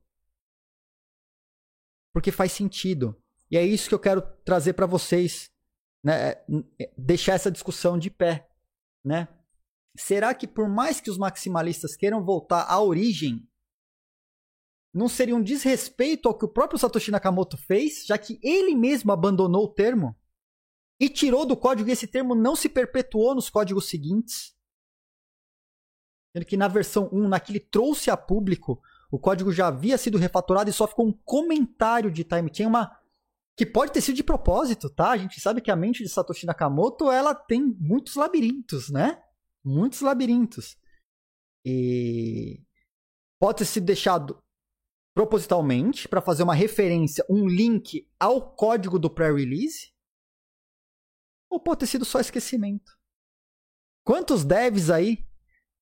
porque 2.15 2.31
faz 2.31 2.53
sentido. 2.53 3.21
E 3.51 3.57
é 3.57 3.65
isso 3.65 3.89
que 3.89 3.93
eu 3.93 3.99
quero 3.99 4.21
trazer 4.45 4.71
para 4.71 4.85
vocês, 4.85 5.51
né? 6.01 6.29
É, 6.29 6.45
é, 6.79 6.93
deixar 6.97 7.33
essa 7.33 7.51
discussão 7.51 7.99
de 7.99 8.09
pé, 8.09 8.49
né? 9.03 9.27
Será 9.97 10.33
que 10.33 10.47
por 10.47 10.69
mais 10.69 11.01
que 11.01 11.11
os 11.11 11.17
maximalistas 11.17 11.93
queiram 11.93 12.23
voltar 12.23 12.67
à 12.69 12.81
origem, 12.81 13.45
não 14.95 15.09
seria 15.09 15.35
um 15.35 15.43
desrespeito 15.43 16.29
ao 16.29 16.37
que 16.37 16.45
o 16.45 16.47
próprio 16.47 16.79
Satoshi 16.79 17.11
Nakamoto 17.11 17.57
fez, 17.57 18.05
já 18.05 18.17
que 18.17 18.39
ele 18.41 18.73
mesmo 18.73 19.11
abandonou 19.11 19.65
o 19.65 19.73
termo 19.73 20.15
e 20.97 21.09
tirou 21.09 21.45
do 21.45 21.57
código 21.57 21.89
e 21.89 21.91
esse 21.91 22.07
termo 22.07 22.33
não 22.33 22.55
se 22.55 22.69
perpetuou 22.69 23.35
nos 23.35 23.49
códigos 23.49 23.89
seguintes? 23.89 24.55
Sendo 26.33 26.45
que 26.45 26.55
na 26.55 26.69
versão 26.69 27.09
1, 27.11 27.27
naquele 27.27 27.59
trouxe 27.59 28.09
a 28.09 28.15
público 28.15 28.81
o 29.11 29.19
código 29.19 29.51
já 29.51 29.67
havia 29.67 29.97
sido 29.97 30.17
refatorado 30.17 30.69
e 30.69 30.73
só 30.73 30.87
ficou 30.87 31.05
um 31.05 31.11
comentário 31.11 32.09
de 32.09 32.23
time 32.23 32.49
chain, 32.53 32.67
uma 32.67 32.97
que 33.57 33.65
pode 33.65 33.91
ter 33.91 34.01
sido 34.01 34.15
de 34.15 34.23
propósito, 34.23 34.89
tá? 34.89 35.11
A 35.11 35.17
gente 35.17 35.41
sabe 35.41 35.61
que 35.61 35.71
a 35.71 35.75
mente 35.75 36.03
de 36.03 36.09
Satoshi 36.09 36.45
Nakamoto, 36.45 37.11
ela 37.11 37.35
tem 37.35 37.61
muitos 37.79 38.15
labirintos, 38.15 38.89
né? 38.89 39.21
Muitos 39.63 40.01
labirintos. 40.01 40.77
E 41.65 42.63
pode 43.39 43.59
ter 43.59 43.65
sido 43.65 43.85
deixado 43.85 44.41
propositalmente 45.15 46.07
para 46.07 46.21
fazer 46.21 46.43
uma 46.43 46.53
referência, 46.53 47.25
um 47.27 47.47
link 47.47 48.07
ao 48.19 48.55
código 48.55 48.99
do 48.99 49.09
pré-release, 49.09 49.91
ou 51.49 51.59
pode 51.59 51.79
ter 51.79 51.87
sido 51.87 52.05
só 52.05 52.19
esquecimento. 52.19 52.91
Quantos 54.03 54.43
devs 54.43 54.91
aí 54.91 55.27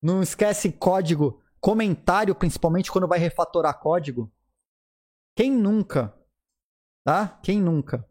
não 0.00 0.22
esquecem 0.22 0.72
código 0.72 1.44
Comentário, 1.64 2.34
principalmente 2.34 2.92
quando 2.92 3.08
vai 3.08 3.18
refatorar 3.18 3.80
código. 3.80 4.30
Quem 5.34 5.50
nunca? 5.50 6.14
Tá? 7.02 7.40
Quem 7.42 7.58
nunca? 7.58 8.06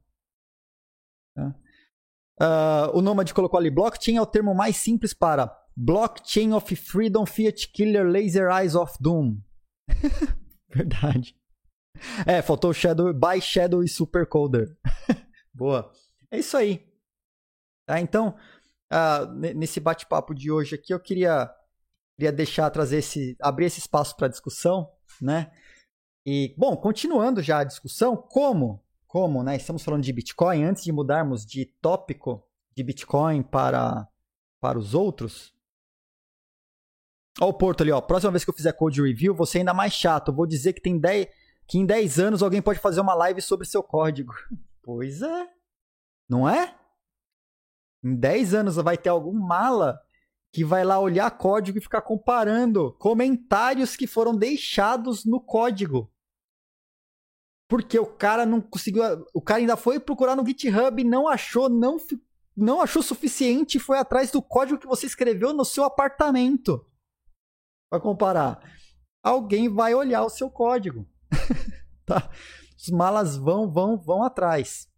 Tá? 1.36 1.56
Uh, 2.42 2.98
o 2.98 3.02
Nomad 3.04 3.32
colocou 3.32 3.60
ali: 3.60 3.70
blockchain 3.70 4.18
é 4.18 4.22
o 4.24 4.26
termo 4.26 4.56
mais 4.56 4.78
simples 4.78 5.14
para 5.14 5.56
Blockchain 5.78 6.52
of 6.52 6.76
Freedom 6.76 7.28
Fiat 7.28 7.68
Killer 7.72 8.08
Laser 8.08 8.50
Eyes 8.50 8.74
of 8.74 8.98
Doom. 9.00 9.40
Verdade. 10.76 11.36
É, 12.26 12.42
faltou 12.42 12.74
Shadow, 12.74 13.14
by 13.14 13.40
Shadow 13.40 13.84
e 13.84 13.88
Supercoder. 13.88 14.76
Boa. 15.54 15.92
É 16.32 16.40
isso 16.40 16.58
aí. 16.58 16.92
Tá, 17.86 18.00
então, 18.00 18.36
uh, 18.92 19.32
nesse 19.56 19.80
bate-papo 19.80 20.34
de 20.34 20.52
hoje 20.52 20.76
aqui, 20.76 20.94
eu 20.94 21.00
queria 21.00 21.54
queria 22.16 22.32
deixar 22.32 22.70
trazer 22.70 22.98
esse 22.98 23.36
abrir 23.42 23.66
esse 23.66 23.80
espaço 23.80 24.16
para 24.16 24.28
discussão, 24.28 24.90
né? 25.22 25.52
E 26.26 26.56
bom, 26.58 26.76
continuando 26.78 27.42
já 27.42 27.60
a 27.60 27.64
discussão, 27.64 28.16
como 28.16 28.84
como, 29.08 29.44
né? 29.44 29.56
Estamos 29.56 29.84
falando 29.84 30.02
de 30.02 30.12
Bitcoin 30.12 30.64
antes 30.64 30.84
de 30.84 30.92
mudarmos 30.92 31.46
de 31.46 31.66
tópico 31.82 32.44
de 32.76 32.84
Bitcoin 32.84 33.44
para 33.44 34.08
para 34.60 34.80
os 34.80 34.96
outros. 34.96 35.53
Ó 37.40 37.50
o 37.50 37.54
Porto 37.54 37.82
ali, 37.82 37.92
ó. 37.92 38.00
Próxima 38.02 38.32
vez 38.32 38.44
que 38.44 38.50
eu 38.50 38.56
fizer 38.56 38.74
code 38.74 39.02
review, 39.02 39.34
você 39.34 39.60
ainda 39.60 39.74
mais 39.74 39.94
chato. 39.94 40.34
Vou 40.34 40.46
dizer 40.46 40.74
que 40.74 40.82
tem 40.82 41.00
10, 41.00 41.28
que 41.68 41.78
em 41.80 41.86
10 41.86 42.20
anos 42.20 42.44
alguém 42.44 42.62
pode 42.62 42.80
fazer 42.80 43.02
uma 43.02 43.16
live 43.16 43.42
sobre 43.42 43.68
seu 43.68 43.84
código. 43.84 44.34
Pois 44.86 45.22
é. 45.22 45.48
Não 46.28 46.48
é? 46.48 46.76
Em 48.04 48.14
10 48.14 48.54
anos 48.54 48.76
vai 48.76 48.98
ter 48.98 49.08
algum 49.08 49.32
mala 49.32 49.98
que 50.52 50.64
vai 50.64 50.84
lá 50.84 51.00
olhar 51.00 51.32
código 51.32 51.78
e 51.78 51.82
ficar 51.82 52.02
comparando 52.02 52.92
comentários 53.00 53.96
que 53.96 54.06
foram 54.06 54.36
deixados 54.36 55.24
no 55.24 55.40
código. 55.40 56.12
Porque 57.70 57.98
o 57.98 58.06
cara 58.06 58.46
não 58.46 58.60
conseguiu. 58.60 59.04
O 59.34 59.42
cara 59.42 59.62
ainda 59.62 59.78
foi 59.78 60.02
procurar 60.02 60.36
no 60.36 60.46
GitHub, 60.46 61.02
não 61.02 61.30
achou, 61.30 61.70
não, 61.70 61.96
não 62.58 62.82
achou 62.82 63.02
suficiente 63.02 63.78
e 63.78 63.80
foi 63.80 63.98
atrás 63.98 64.30
do 64.30 64.42
código 64.42 64.80
que 64.80 64.86
você 64.86 65.06
escreveu 65.06 65.54
no 65.54 65.64
seu 65.64 65.86
apartamento. 65.86 66.86
Para 67.94 68.02
comparar. 68.02 68.60
Alguém 69.22 69.70
vai 69.70 69.94
olhar 69.94 70.24
o 70.24 70.30
seu 70.30 70.50
código. 70.50 71.08
tá? 72.08 72.28
Os 72.76 72.90
malas 72.90 73.38
vão, 73.38 73.72
vão, 73.72 74.00
vão 74.00 74.24
atrás. 74.24 74.92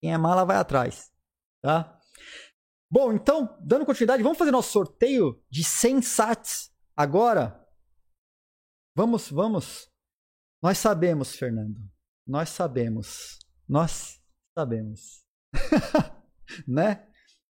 Quem 0.00 0.12
é 0.12 0.18
mala 0.18 0.44
vai 0.44 0.56
atrás. 0.56 1.12
Tá? 1.62 1.96
Bom, 2.90 3.12
então, 3.12 3.56
dando 3.60 3.86
continuidade, 3.86 4.24
vamos 4.24 4.36
fazer 4.36 4.50
nosso 4.50 4.72
sorteio 4.72 5.40
de 5.48 5.62
100 5.62 6.02
sats 6.02 6.74
agora? 6.96 7.64
Vamos, 8.96 9.30
vamos. 9.30 9.88
Nós 10.60 10.78
sabemos, 10.78 11.36
Fernando. 11.36 11.80
Nós 12.26 12.48
sabemos. 12.48 13.38
Nós 13.68 14.20
sabemos. 14.58 15.24
né? 16.66 17.08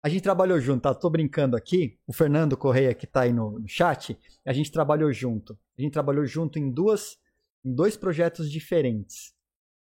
A 0.05 0.09
gente 0.09 0.23
trabalhou 0.23 0.59
junto, 0.61 0.83
tá? 0.83 0.95
Tô 0.95 1.09
brincando 1.09 1.57
aqui. 1.57 1.99
O 2.07 2.13
Fernando 2.13 2.57
Correia, 2.57 2.95
que 2.95 3.07
tá 3.07 3.23
aí 3.23 3.33
no, 3.33 3.59
no 3.59 3.69
chat, 3.69 4.19
a 4.45 4.53
gente 4.53 4.73
trabalhou 4.73 5.13
junto. 5.13 5.59
A 5.79 5.83
gente 5.83 5.93
trabalhou 5.93 6.27
junto 6.27 6.59
em 6.59 6.71
duas 6.71 7.17
em 7.65 7.75
dois 7.75 7.97
projetos 7.97 8.51
diferentes. 8.51 9.33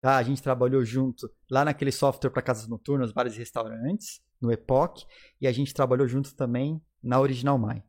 Tá? 0.01 0.17
A 0.17 0.23
gente 0.23 0.41
trabalhou 0.41 0.83
junto 0.83 1.31
lá 1.49 1.63
naquele 1.63 1.91
software 1.91 2.31
para 2.31 2.41
casas 2.41 2.67
noturnas, 2.67 3.11
bares 3.11 3.35
e 3.35 3.39
restaurantes, 3.39 4.21
no 4.41 4.51
Epoch, 4.51 5.05
e 5.39 5.47
a 5.47 5.51
gente 5.51 5.73
trabalhou 5.73 6.07
junto 6.07 6.35
também 6.35 6.81
na 7.01 7.19
Original 7.19 7.57
My. 7.57 7.83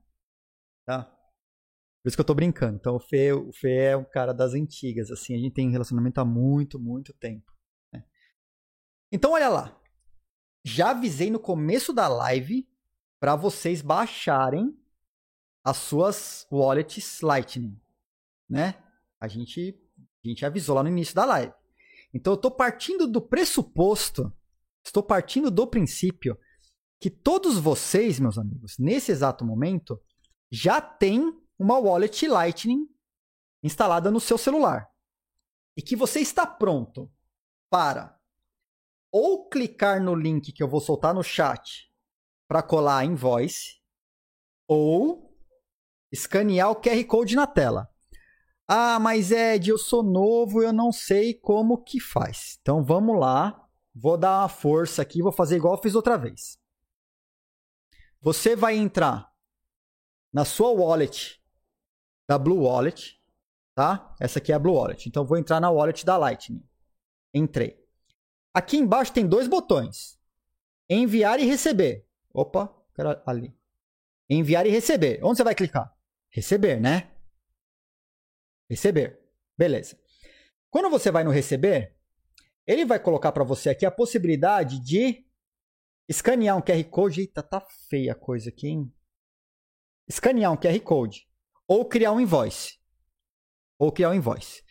Tá? 0.87 1.05
Por 1.05 2.09
isso 2.09 2.17
que 2.17 2.21
eu 2.21 2.27
tô 2.27 2.35
brincando. 2.35 2.77
Então 2.77 2.97
o 2.97 3.01
Fê, 3.01 3.33
o 3.33 3.53
Fê 3.53 3.87
é 3.87 3.97
um 3.97 4.05
cara 4.05 4.33
das 4.33 4.53
antigas, 4.55 5.11
assim, 5.11 5.35
a 5.35 5.39
gente 5.39 5.55
tem 5.55 5.71
relacionamento 5.71 6.21
há 6.21 6.25
muito, 6.25 6.79
muito 6.79 7.13
tempo. 7.15 7.51
Né? 7.93 8.05
Então 9.11 9.33
olha 9.33 9.49
lá. 9.49 9.82
Já 10.65 10.91
avisei 10.91 11.31
no 11.31 11.41
começo 11.41 11.93
da 11.93 12.09
live 12.09 12.69
para 13.19 13.37
vocês 13.37 13.83
baixarem 13.83 14.77
as 15.65 15.77
suas 15.77 16.47
wallets 16.51 17.21
Lightning, 17.21 17.81
né? 18.49 18.83
A 19.21 19.29
gente, 19.29 19.79
a 20.25 20.29
gente 20.29 20.45
avisou 20.45 20.75
lá 20.75 20.83
no 20.83 20.89
início 20.89 21.15
da 21.15 21.25
live. 21.25 21.53
Então 22.13 22.33
eu 22.33 22.37
estou 22.37 22.51
partindo 22.51 23.07
do 23.07 23.21
pressuposto, 23.21 24.33
estou 24.85 25.03
partindo 25.03 25.51
do 25.51 25.67
princípio 25.67 26.37
que 27.01 27.11
todos 27.11 27.59
vocês, 27.59 28.21
meus 28.21 28.39
amigos, 28.39 28.79
nesse 28.79 29.11
exato 29.11 29.45
momento, 29.45 30.01
já 30.51 30.81
têm 30.81 31.37
uma 31.59 31.79
wallet 31.79 32.29
Lightning 32.29 32.87
instalada 33.63 34.11
no 34.11 34.21
seu 34.21 34.39
celular. 34.39 34.89
E 35.77 35.83
que 35.83 35.97
você 35.97 36.21
está 36.21 36.47
pronto 36.47 37.11
para 37.71 38.17
ou 39.13 39.47
clicar 39.49 40.03
no 40.03 40.15
link 40.15 40.51
que 40.51 40.63
eu 40.63 40.69
vou 40.69 40.81
soltar 40.81 41.13
no 41.13 41.23
chat 41.23 41.93
para 42.49 42.63
colar 42.63 42.99
a 42.99 43.05
invoice, 43.05 43.81
ou 44.67 45.37
escanear 46.11 46.71
o 46.71 46.77
QR 46.77 47.05
Code 47.05 47.37
na 47.37 47.47
tela. 47.47 47.89
Ah, 48.67 48.99
mas 48.99 49.31
Ed, 49.31 49.71
eu 49.71 49.77
sou 49.77 50.03
novo, 50.03 50.63
eu 50.63 50.73
não 50.73 50.91
sei 50.91 51.35
como 51.35 51.83
que 51.83 52.01
faz. 52.01 52.59
Então 52.61 52.83
vamos 52.83 53.19
lá, 53.19 53.69
vou 53.95 54.17
dar 54.17 54.41
uma 54.41 54.49
força 54.49 55.03
aqui, 55.03 55.23
vou 55.23 55.33
fazer 55.33 55.57
igual 55.57 55.75
eu 55.75 55.83
fiz 55.83 55.95
outra 55.95 56.17
vez. 56.17 56.59
Você 58.21 58.57
vai 58.57 58.77
entrar 58.77 59.31
na 60.33 60.45
sua 60.45 60.71
wallet 60.71 61.43
da 62.27 62.39
Blue 62.39 62.63
Wallet, 62.63 63.21
tá? 63.75 64.15
Essa 64.21 64.39
aqui 64.39 64.53
é 64.53 64.55
a 64.55 64.59
Blue 64.59 64.75
Wallet. 64.75 65.09
Então 65.09 65.27
vou 65.27 65.37
entrar 65.37 65.61
na 65.61 65.71
wallet 65.71 66.07
da 66.07 66.17
Lightning. 66.17 66.67
Entrei. 67.35 67.82
Aqui 68.55 68.77
embaixo 68.77 69.13
tem 69.13 69.27
dois 69.27 69.49
botões: 69.49 70.19
enviar 70.89 71.41
e 71.41 71.45
receber. 71.45 72.07
Opa, 72.33 72.75
ali. 73.27 73.55
Enviar 74.29 74.67
e 74.67 74.71
receber. 74.71 75.21
Onde 75.23 75.37
você 75.37 75.45
vai 75.45 75.55
clicar? 75.55 75.95
Receber, 76.31 76.81
né? 76.81 77.11
Receber. 78.69 79.21
Beleza. 79.57 79.99
Quando 80.71 80.89
você 80.89 81.11
vai 81.11 81.25
no 81.25 81.31
receber, 81.31 81.95
ele 82.67 82.85
vai 82.85 82.99
colocar 82.99 83.33
para 83.33 83.45
você 83.45 83.71
aqui 83.71 83.85
a 83.85 83.91
possibilidade 83.91 84.81
de 84.81 85.27
escanear 86.09 86.57
um 86.57 86.63
QR 86.63 86.83
Code. 86.85 87.21
Eita, 87.21 87.43
tá 87.43 87.61
feia 87.89 88.13
a 88.13 88.15
coisa 88.15 88.49
aqui, 88.49 88.69
hein? 88.69 88.95
Escanear 90.09 90.53
um 90.53 90.57
QR 90.57 90.81
Code. 90.81 91.29
Ou 91.67 91.85
criar 91.85 92.13
um 92.13 92.21
invoice. 92.21 92.79
Ou 93.79 93.93
criar 93.93 94.11
um 94.11 94.15
invoice. 94.15 94.63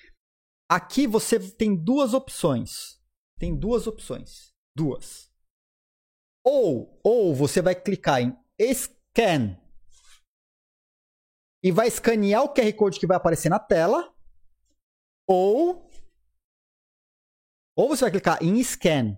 Aqui 0.67 1.05
você 1.05 1.39
tem 1.39 1.75
duas 1.75 2.13
opções. 2.13 3.00
Tem 3.41 3.55
duas 3.55 3.87
opções. 3.87 4.53
Duas. 4.75 5.33
Ou, 6.45 7.01
ou 7.03 7.33
você 7.33 7.59
vai 7.59 7.73
clicar 7.73 8.21
em 8.21 8.37
Scan 8.71 9.59
e 11.63 11.71
vai 11.71 11.87
escanear 11.87 12.43
o 12.43 12.53
QR 12.53 12.71
Code 12.75 12.99
que 12.99 13.07
vai 13.07 13.17
aparecer 13.17 13.49
na 13.49 13.57
tela, 13.57 14.15
ou 15.27 15.89
ou 17.75 17.89
você 17.89 18.03
vai 18.03 18.11
clicar 18.11 18.43
em 18.43 18.63
Scan 18.63 19.17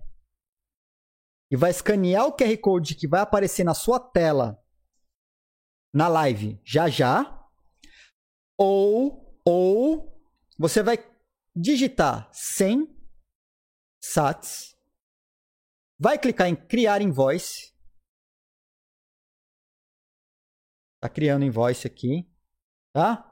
e 1.50 1.56
vai 1.56 1.70
escanear 1.70 2.26
o 2.26 2.34
QR 2.34 2.56
Code 2.62 2.94
que 2.94 3.06
vai 3.06 3.20
aparecer 3.20 3.62
na 3.62 3.74
sua 3.74 4.00
tela 4.00 4.58
na 5.92 6.08
live 6.08 6.58
já 6.64 6.88
já, 6.88 7.46
ou 8.56 9.38
ou 9.44 10.18
você 10.58 10.82
vai 10.82 10.96
digitar 11.54 12.30
100 12.32 12.93
sats, 14.12 14.76
vai 15.98 16.18
clicar 16.18 16.48
em 16.48 16.56
criar 16.56 17.00
invoice, 17.00 17.72
tá 21.00 21.08
criando 21.08 21.44
invoice 21.44 21.86
aqui 21.86 22.28
tá? 22.94 23.28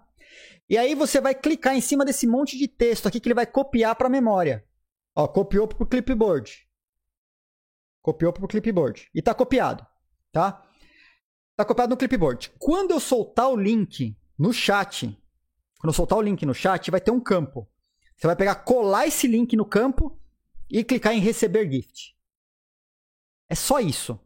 E 0.68 0.76
aí 0.76 0.94
você 0.94 1.20
vai 1.20 1.34
clicar 1.34 1.74
em 1.74 1.80
cima 1.80 2.04
desse 2.04 2.26
monte 2.26 2.58
de 2.58 2.66
texto 2.66 3.06
aqui 3.06 3.20
que 3.20 3.28
ele 3.28 3.34
vai 3.34 3.46
copiar 3.46 3.94
para 3.94 4.08
a 4.08 4.10
memória. 4.10 4.66
Ó, 5.14 5.26
copiou 5.28 5.68
para 5.68 5.82
o 5.82 5.86
clipboard. 5.86 6.68
Copiou 8.02 8.32
para 8.32 8.44
o 8.44 8.48
clipboard. 8.48 9.08
E 9.14 9.20
está 9.20 9.32
copiado, 9.32 9.86
tá? 10.32 10.66
Está 11.52 11.64
copiado 11.64 11.90
no 11.90 11.96
clipboard. 11.96 12.52
Quando 12.58 12.90
eu 12.90 13.00
soltar 13.00 13.48
o 13.48 13.56
link 13.56 14.18
no 14.36 14.52
chat, 14.52 15.06
quando 15.78 15.90
eu 15.90 15.94
soltar 15.94 16.18
o 16.18 16.22
link 16.22 16.44
no 16.44 16.54
chat, 16.54 16.90
vai 16.90 17.00
ter 17.00 17.10
um 17.10 17.20
campo. 17.20 17.68
Você 18.16 18.26
vai 18.26 18.34
pegar, 18.34 18.56
colar 18.56 19.06
esse 19.06 19.26
link 19.26 19.54
no 19.56 19.64
campo 19.64 20.18
e 20.72 20.82
clicar 20.82 21.12
em 21.12 21.20
receber 21.20 21.70
gift. 21.70 22.16
É 23.46 23.54
só 23.54 23.78
isso. 23.78 24.18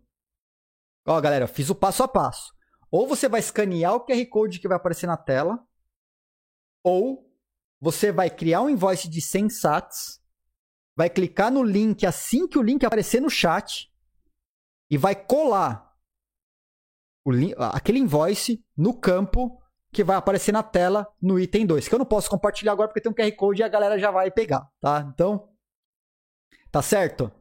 Ó, 1.04 1.20
galera, 1.20 1.48
fiz 1.48 1.68
o 1.70 1.74
passo 1.74 2.04
a 2.04 2.08
passo. 2.08 2.54
Ou 2.88 3.08
você 3.08 3.28
vai 3.28 3.40
escanear 3.40 3.94
o 3.94 4.06
QR 4.06 4.24
Code 4.26 4.60
que 4.60 4.68
vai 4.68 4.76
aparecer 4.76 5.08
na 5.08 5.16
tela, 5.16 5.58
ou 6.84 7.28
você 7.80 8.12
vai 8.12 8.30
criar 8.30 8.62
um 8.62 8.70
invoice 8.70 9.10
de 9.10 9.20
100 9.20 9.50
sats, 9.50 10.22
vai 10.94 11.10
clicar 11.10 11.50
no 11.50 11.64
link 11.64 12.06
assim 12.06 12.46
que 12.46 12.58
o 12.58 12.62
link 12.62 12.86
aparecer 12.86 13.20
no 13.20 13.28
chat 13.28 13.92
e 14.88 14.96
vai 14.96 15.16
colar 15.16 15.92
link, 17.26 17.54
aquele 17.58 17.98
invoice 17.98 18.64
no 18.76 18.94
campo 18.94 19.60
que 19.92 20.04
vai 20.04 20.16
aparecer 20.16 20.52
na 20.52 20.62
tela 20.62 21.12
no 21.20 21.40
item 21.40 21.66
2, 21.66 21.88
que 21.88 21.94
eu 21.94 21.98
não 21.98 22.06
posso 22.06 22.30
compartilhar 22.30 22.70
agora 22.72 22.88
porque 22.88 23.00
tem 23.00 23.10
um 23.10 23.14
QR 23.14 23.32
Code 23.36 23.62
e 23.62 23.64
a 23.64 23.68
galera 23.68 23.98
já 23.98 24.12
vai 24.12 24.30
pegar, 24.30 24.70
tá? 24.80 25.10
Então, 25.12 25.48
tá 26.76 26.82
certo? 26.82 27.32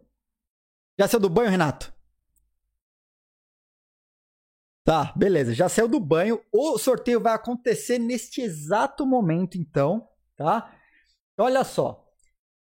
Já 0.98 1.10
saiu 1.10 1.20
do 1.20 1.30
banho, 1.30 1.50
Renato? 1.50 1.94
Tá, 4.86 5.12
beleza. 5.14 5.54
Já 5.54 5.68
saiu 5.68 5.90
do 5.90 6.00
banho. 6.00 6.42
O 6.54 6.78
sorteio 6.78 7.20
vai 7.20 7.34
acontecer 7.34 8.00
neste 8.00 8.40
exato 8.40 9.06
momento, 9.06 9.58
então, 9.58 10.08
tá? 10.38 10.74
Olha 11.38 11.66
só. 11.66 12.02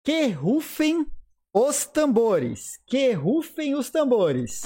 Que 0.03 0.29
rufem 0.29 1.07
os 1.53 1.85
tambores. 1.85 2.79
Que 2.87 3.13
rufem 3.13 3.75
os 3.75 3.91
tambores. 3.91 4.63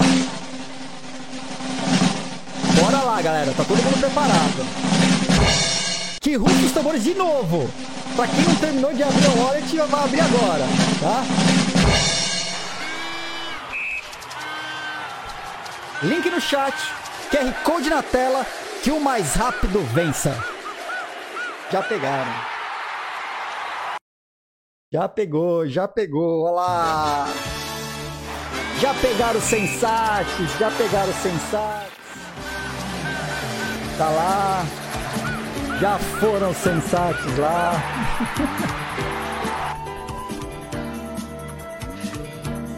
Bora 2.79 3.03
lá, 3.03 3.21
galera. 3.21 3.53
Tá 3.53 3.65
todo 3.65 3.83
mundo 3.83 3.99
preparado. 3.99 4.63
Que 6.21 6.37
rufem 6.37 6.65
os 6.67 6.71
tambores 6.71 7.03
de 7.03 7.13
novo. 7.15 7.67
Pra 8.15 8.25
quem 8.29 8.45
não 8.45 8.55
terminou 8.55 8.93
de 8.93 9.03
abrir 9.03 9.27
o 9.27 9.43
wallet, 9.43 9.77
vai 9.77 10.03
abrir 10.05 10.21
agora, 10.21 10.65
tá? 11.01 11.56
Link 16.03 16.29
no 16.29 16.39
chat 16.39 16.75
QR 17.31 17.51
Code 17.63 17.89
na 17.89 18.03
tela, 18.03 18.45
que 18.83 18.91
o 18.91 18.99
mais 18.99 19.33
rápido 19.33 19.81
vença. 19.93 20.31
Já 21.71 21.81
pegaram. 21.81 22.31
Já 24.93 25.09
pegou, 25.09 25.67
já 25.67 25.87
pegou, 25.87 26.43
olha 26.43 26.53
lá. 26.53 27.27
Já 28.79 28.93
pegaram 28.93 29.39
os 29.39 29.43
sensates, 29.43 30.59
já 30.59 30.69
pegaram 30.69 31.09
os 31.09 31.15
sensates. 31.15 31.93
Tá 33.97 34.09
lá. 34.09 34.65
Já 35.81 35.97
foram 36.19 36.53
sensates 36.53 37.37
lá. 37.37 37.73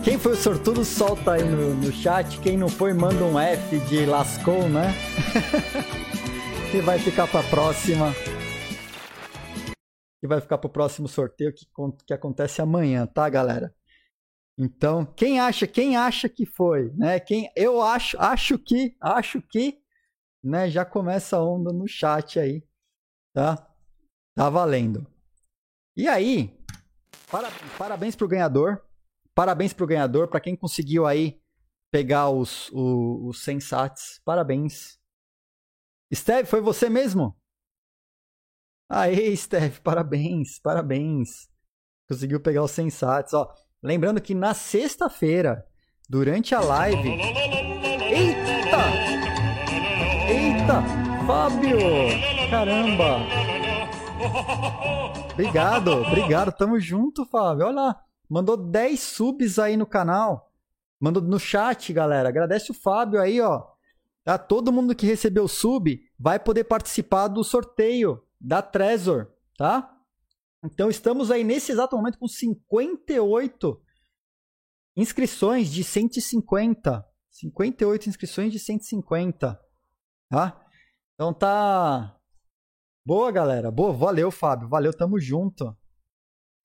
Quem 0.09 0.17
foi 0.17 0.31
o 0.31 0.35
sortudo, 0.35 0.83
solta 0.83 1.33
aí 1.33 1.43
no, 1.43 1.75
no 1.75 1.91
chat. 1.91 2.39
Quem 2.41 2.57
não 2.57 2.67
foi, 2.67 2.93
manda 2.93 3.23
um 3.23 3.39
F 3.39 3.77
de 3.81 4.07
lascou, 4.07 4.67
né? 4.67 4.91
que 6.71 6.81
vai 6.81 6.97
ficar 6.97 7.27
pra 7.27 7.43
próxima. 7.43 8.11
Que 10.19 10.27
vai 10.27 10.41
ficar 10.41 10.57
pro 10.57 10.67
próximo 10.67 11.07
sorteio 11.07 11.53
que, 11.53 11.63
que 12.07 12.11
acontece 12.11 12.59
amanhã, 12.59 13.05
tá, 13.05 13.29
galera? 13.29 13.71
Então, 14.57 15.05
quem 15.05 15.39
acha, 15.39 15.67
quem 15.67 15.95
acha 15.95 16.27
que 16.27 16.43
foi, 16.43 16.91
né? 16.93 17.19
Quem 17.19 17.51
eu 17.55 17.79
acho, 17.79 18.19
acho 18.19 18.57
que, 18.57 18.97
acho 18.99 19.39
que, 19.43 19.79
né, 20.43 20.71
já 20.71 20.83
começa 20.83 21.37
a 21.37 21.45
onda 21.45 21.71
no 21.71 21.87
chat 21.87 22.39
aí, 22.39 22.63
tá? 23.31 23.71
Tá 24.35 24.49
valendo. 24.49 25.05
E 25.95 26.07
aí, 26.07 26.51
para, 27.29 27.49
parabéns 27.77 28.15
pro 28.15 28.27
ganhador. 28.27 28.88
Parabéns 29.39 29.71
pro 29.71 29.87
ganhador, 29.87 30.27
para 30.27 30.41
quem 30.41 30.53
conseguiu 30.53 31.07
aí 31.07 31.39
pegar 31.89 32.29
os, 32.29 32.69
os, 32.73 33.47
os. 33.47 34.19
Parabéns. 34.25 34.99
Steve, 36.13 36.43
foi 36.43 36.59
você 36.59 36.89
mesmo? 36.89 37.33
Aê, 38.89 39.33
Steve, 39.37 39.79
parabéns, 39.79 40.59
parabéns. 40.59 41.47
Conseguiu 42.05 42.41
pegar 42.41 42.63
os 42.63 42.71
sensats, 42.71 43.33
ó. 43.33 43.49
Lembrando 43.81 44.19
que 44.19 44.35
na 44.35 44.53
sexta-feira, 44.53 45.65
durante 46.09 46.53
a 46.53 46.59
live. 46.59 47.07
Eita! 48.11 48.77
Eita! 50.27 50.83
Fábio! 51.25 51.79
Caramba! 52.49 53.19
Obrigado, 55.31 55.91
obrigado. 55.93 56.51
Tamo 56.51 56.77
junto, 56.77 57.25
Fábio. 57.25 57.67
Olha 57.67 57.75
lá. 57.75 58.08
Mandou 58.29 58.55
10 58.55 58.99
subs 58.99 59.57
aí 59.57 59.75
no 59.75 59.85
canal. 59.85 60.51
Mandou 60.99 61.23
no 61.23 61.39
chat, 61.39 61.91
galera. 61.91 62.29
Agradece 62.29 62.71
o 62.71 62.75
Fábio 62.75 63.19
aí, 63.19 63.41
ó. 63.41 63.65
Tá? 64.23 64.37
Todo 64.37 64.71
mundo 64.71 64.95
que 64.95 65.05
recebeu 65.05 65.47
sub 65.47 65.99
vai 66.17 66.39
poder 66.39 66.65
participar 66.65 67.27
do 67.27 67.43
sorteio 67.43 68.23
da 68.39 68.61
Trezor, 68.61 69.31
tá? 69.57 69.97
Então 70.63 70.89
estamos 70.89 71.31
aí 71.31 71.43
nesse 71.43 71.71
exato 71.71 71.95
momento 71.95 72.19
com 72.19 72.27
58 72.27 73.81
inscrições 74.95 75.71
de 75.71 75.83
150. 75.83 77.05
58 77.31 78.09
inscrições 78.09 78.51
de 78.51 78.59
150, 78.59 79.59
tá? 80.29 80.61
Então 81.15 81.33
tá 81.33 82.19
Boa, 83.09 83.31
galera. 83.31 83.71
Boa, 83.71 83.91
valeu, 83.91 84.29
Fábio. 84.29 84.69
Valeu, 84.69 84.95
tamo 84.95 85.19
junto. 85.19 85.75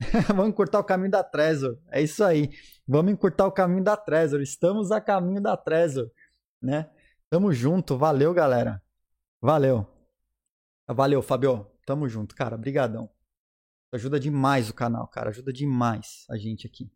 Vamos 0.28 0.48
encurtar 0.48 0.80
o 0.80 0.84
caminho 0.84 1.10
da 1.10 1.22
Trezor. 1.22 1.78
É 1.90 2.02
isso 2.02 2.22
aí. 2.24 2.50
Vamos 2.86 3.12
encurtar 3.12 3.46
o 3.46 3.52
caminho 3.52 3.84
da 3.84 3.96
Trezor. 3.96 4.40
Estamos 4.40 4.90
a 4.90 5.00
caminho 5.00 5.40
da 5.40 5.56
Trezor, 5.56 6.10
né? 6.60 6.90
Tamo 7.30 7.52
junto. 7.52 7.96
Valeu, 7.96 8.34
galera. 8.34 8.82
Valeu. 9.40 9.86
Valeu, 10.88 11.22
Fabio. 11.22 11.66
Tamo 11.86 12.08
junto, 12.08 12.34
cara. 12.34 12.56
Brigadão. 12.56 13.10
Ajuda 13.92 14.18
demais 14.18 14.68
o 14.68 14.74
canal, 14.74 15.06
cara. 15.06 15.30
Ajuda 15.30 15.52
demais 15.52 16.24
a 16.28 16.36
gente 16.36 16.66
aqui. 16.66 16.90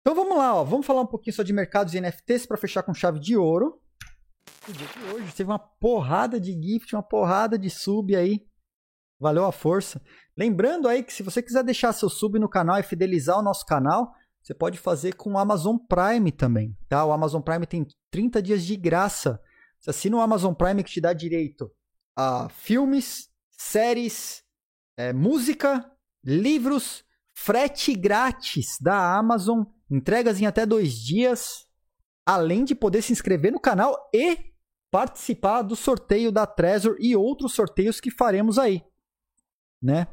Então 0.00 0.14
vamos 0.14 0.38
lá, 0.38 0.54
ó. 0.54 0.64
Vamos 0.64 0.86
falar 0.86 1.02
um 1.02 1.06
pouquinho 1.06 1.34
só 1.34 1.42
de 1.42 1.52
mercados 1.52 1.94
e 1.94 2.00
NFTs 2.00 2.46
para 2.46 2.56
fechar 2.56 2.82
com 2.82 2.94
chave 2.94 3.18
de 3.18 3.36
ouro. 3.36 3.82
O 4.68 4.72
dia 4.72 4.86
de 4.86 5.14
hoje 5.14 5.34
teve 5.34 5.50
uma 5.50 5.58
porrada 5.58 6.40
de 6.40 6.52
gift, 6.52 6.94
uma 6.94 7.02
porrada 7.02 7.58
de 7.58 7.68
sub 7.68 8.14
aí. 8.14 8.46
Valeu 9.20 9.44
a 9.44 9.52
força. 9.52 10.00
Lembrando 10.38 10.86
aí 10.86 11.02
que 11.02 11.12
se 11.12 11.24
você 11.24 11.42
quiser 11.42 11.64
deixar 11.64 11.92
seu 11.92 12.08
sub 12.08 12.38
no 12.38 12.48
canal 12.48 12.78
e 12.78 12.84
fidelizar 12.84 13.36
o 13.40 13.42
nosso 13.42 13.66
canal, 13.66 14.14
você 14.40 14.54
pode 14.54 14.78
fazer 14.78 15.16
com 15.16 15.32
o 15.32 15.38
Amazon 15.38 15.76
Prime 15.76 16.30
também, 16.30 16.78
tá? 16.88 17.04
O 17.04 17.10
Amazon 17.10 17.42
Prime 17.42 17.66
tem 17.66 17.84
30 18.08 18.40
dias 18.40 18.64
de 18.64 18.76
graça. 18.76 19.42
Você 19.80 19.90
assina 19.90 20.16
o 20.16 20.20
Amazon 20.20 20.54
Prime 20.54 20.84
que 20.84 20.92
te 20.92 21.00
dá 21.00 21.12
direito 21.12 21.68
a 22.16 22.48
filmes, 22.48 23.28
séries, 23.50 24.44
é, 24.96 25.12
música, 25.12 25.90
livros, 26.24 27.04
frete 27.34 27.92
grátis 27.96 28.78
da 28.80 29.16
Amazon, 29.18 29.64
entregas 29.90 30.40
em 30.40 30.46
até 30.46 30.64
dois 30.64 30.94
dias, 30.94 31.66
além 32.24 32.64
de 32.64 32.76
poder 32.76 33.02
se 33.02 33.12
inscrever 33.12 33.50
no 33.50 33.58
canal 33.58 34.08
e 34.14 34.38
participar 34.88 35.62
do 35.62 35.74
sorteio 35.74 36.30
da 36.30 36.46
Trezor 36.46 36.96
e 37.00 37.16
outros 37.16 37.54
sorteios 37.54 38.00
que 38.00 38.10
faremos 38.10 38.56
aí 38.56 38.84
né? 39.82 40.06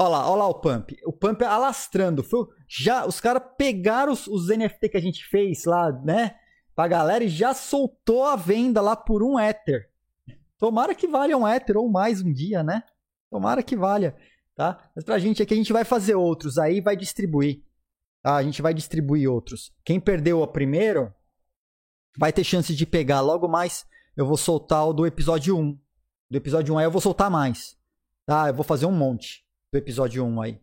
Olha 0.00 0.10
lá, 0.10 0.30
olha 0.30 0.38
lá 0.38 0.48
o 0.48 0.54
Pump. 0.54 0.96
O 1.04 1.12
Pump 1.12 1.42
alastrando. 1.42 2.22
Foi, 2.22 2.46
já, 2.68 3.04
os 3.04 3.18
caras 3.20 3.42
pegaram 3.58 4.12
os, 4.12 4.28
os 4.28 4.46
NFT 4.46 4.90
que 4.90 4.96
a 4.96 5.00
gente 5.00 5.26
fez 5.26 5.64
lá, 5.64 5.90
né? 5.90 6.36
Pra 6.72 6.86
galera 6.86 7.24
e 7.24 7.28
já 7.28 7.52
soltou 7.52 8.24
a 8.24 8.36
venda 8.36 8.80
lá 8.80 8.94
por 8.94 9.24
um 9.24 9.36
Ether. 9.40 9.90
Tomara 10.56 10.94
que 10.94 11.08
valha 11.08 11.36
um 11.36 11.46
Ether 11.46 11.76
ou 11.76 11.90
mais 11.90 12.22
um 12.22 12.32
dia, 12.32 12.62
né? 12.62 12.84
Tomara 13.28 13.60
que 13.60 13.74
valha, 13.74 14.16
tá? 14.54 14.88
Mas 14.94 15.04
pra 15.04 15.18
gente 15.18 15.42
aqui 15.42 15.52
a 15.52 15.56
gente 15.56 15.72
vai 15.72 15.84
fazer 15.84 16.14
outros, 16.14 16.58
aí 16.58 16.80
vai 16.80 16.96
distribuir. 16.96 17.64
Tá? 18.22 18.36
A 18.36 18.42
gente 18.44 18.62
vai 18.62 18.72
distribuir 18.72 19.28
outros. 19.28 19.74
Quem 19.84 19.98
perdeu 19.98 20.40
o 20.40 20.46
primeiro 20.46 21.12
vai 22.16 22.32
ter 22.32 22.44
chance 22.44 22.72
de 22.72 22.86
pegar 22.86 23.20
logo 23.20 23.48
mais. 23.48 23.84
Eu 24.16 24.26
vou 24.26 24.36
soltar 24.36 24.86
o 24.86 24.92
do 24.92 25.04
episódio 25.04 25.58
1. 25.58 25.76
Do 26.30 26.36
episódio 26.36 26.74
1 26.74 26.78
aí 26.78 26.84
eu 26.84 26.90
vou 26.90 27.00
soltar 27.00 27.28
mais. 27.28 27.76
Tá, 28.24 28.48
eu 28.48 28.54
vou 28.54 28.64
fazer 28.64 28.86
um 28.86 28.92
monte 28.92 29.47
do 29.72 29.78
episódio 29.78 30.24
1 30.24 30.40
aí. 30.42 30.60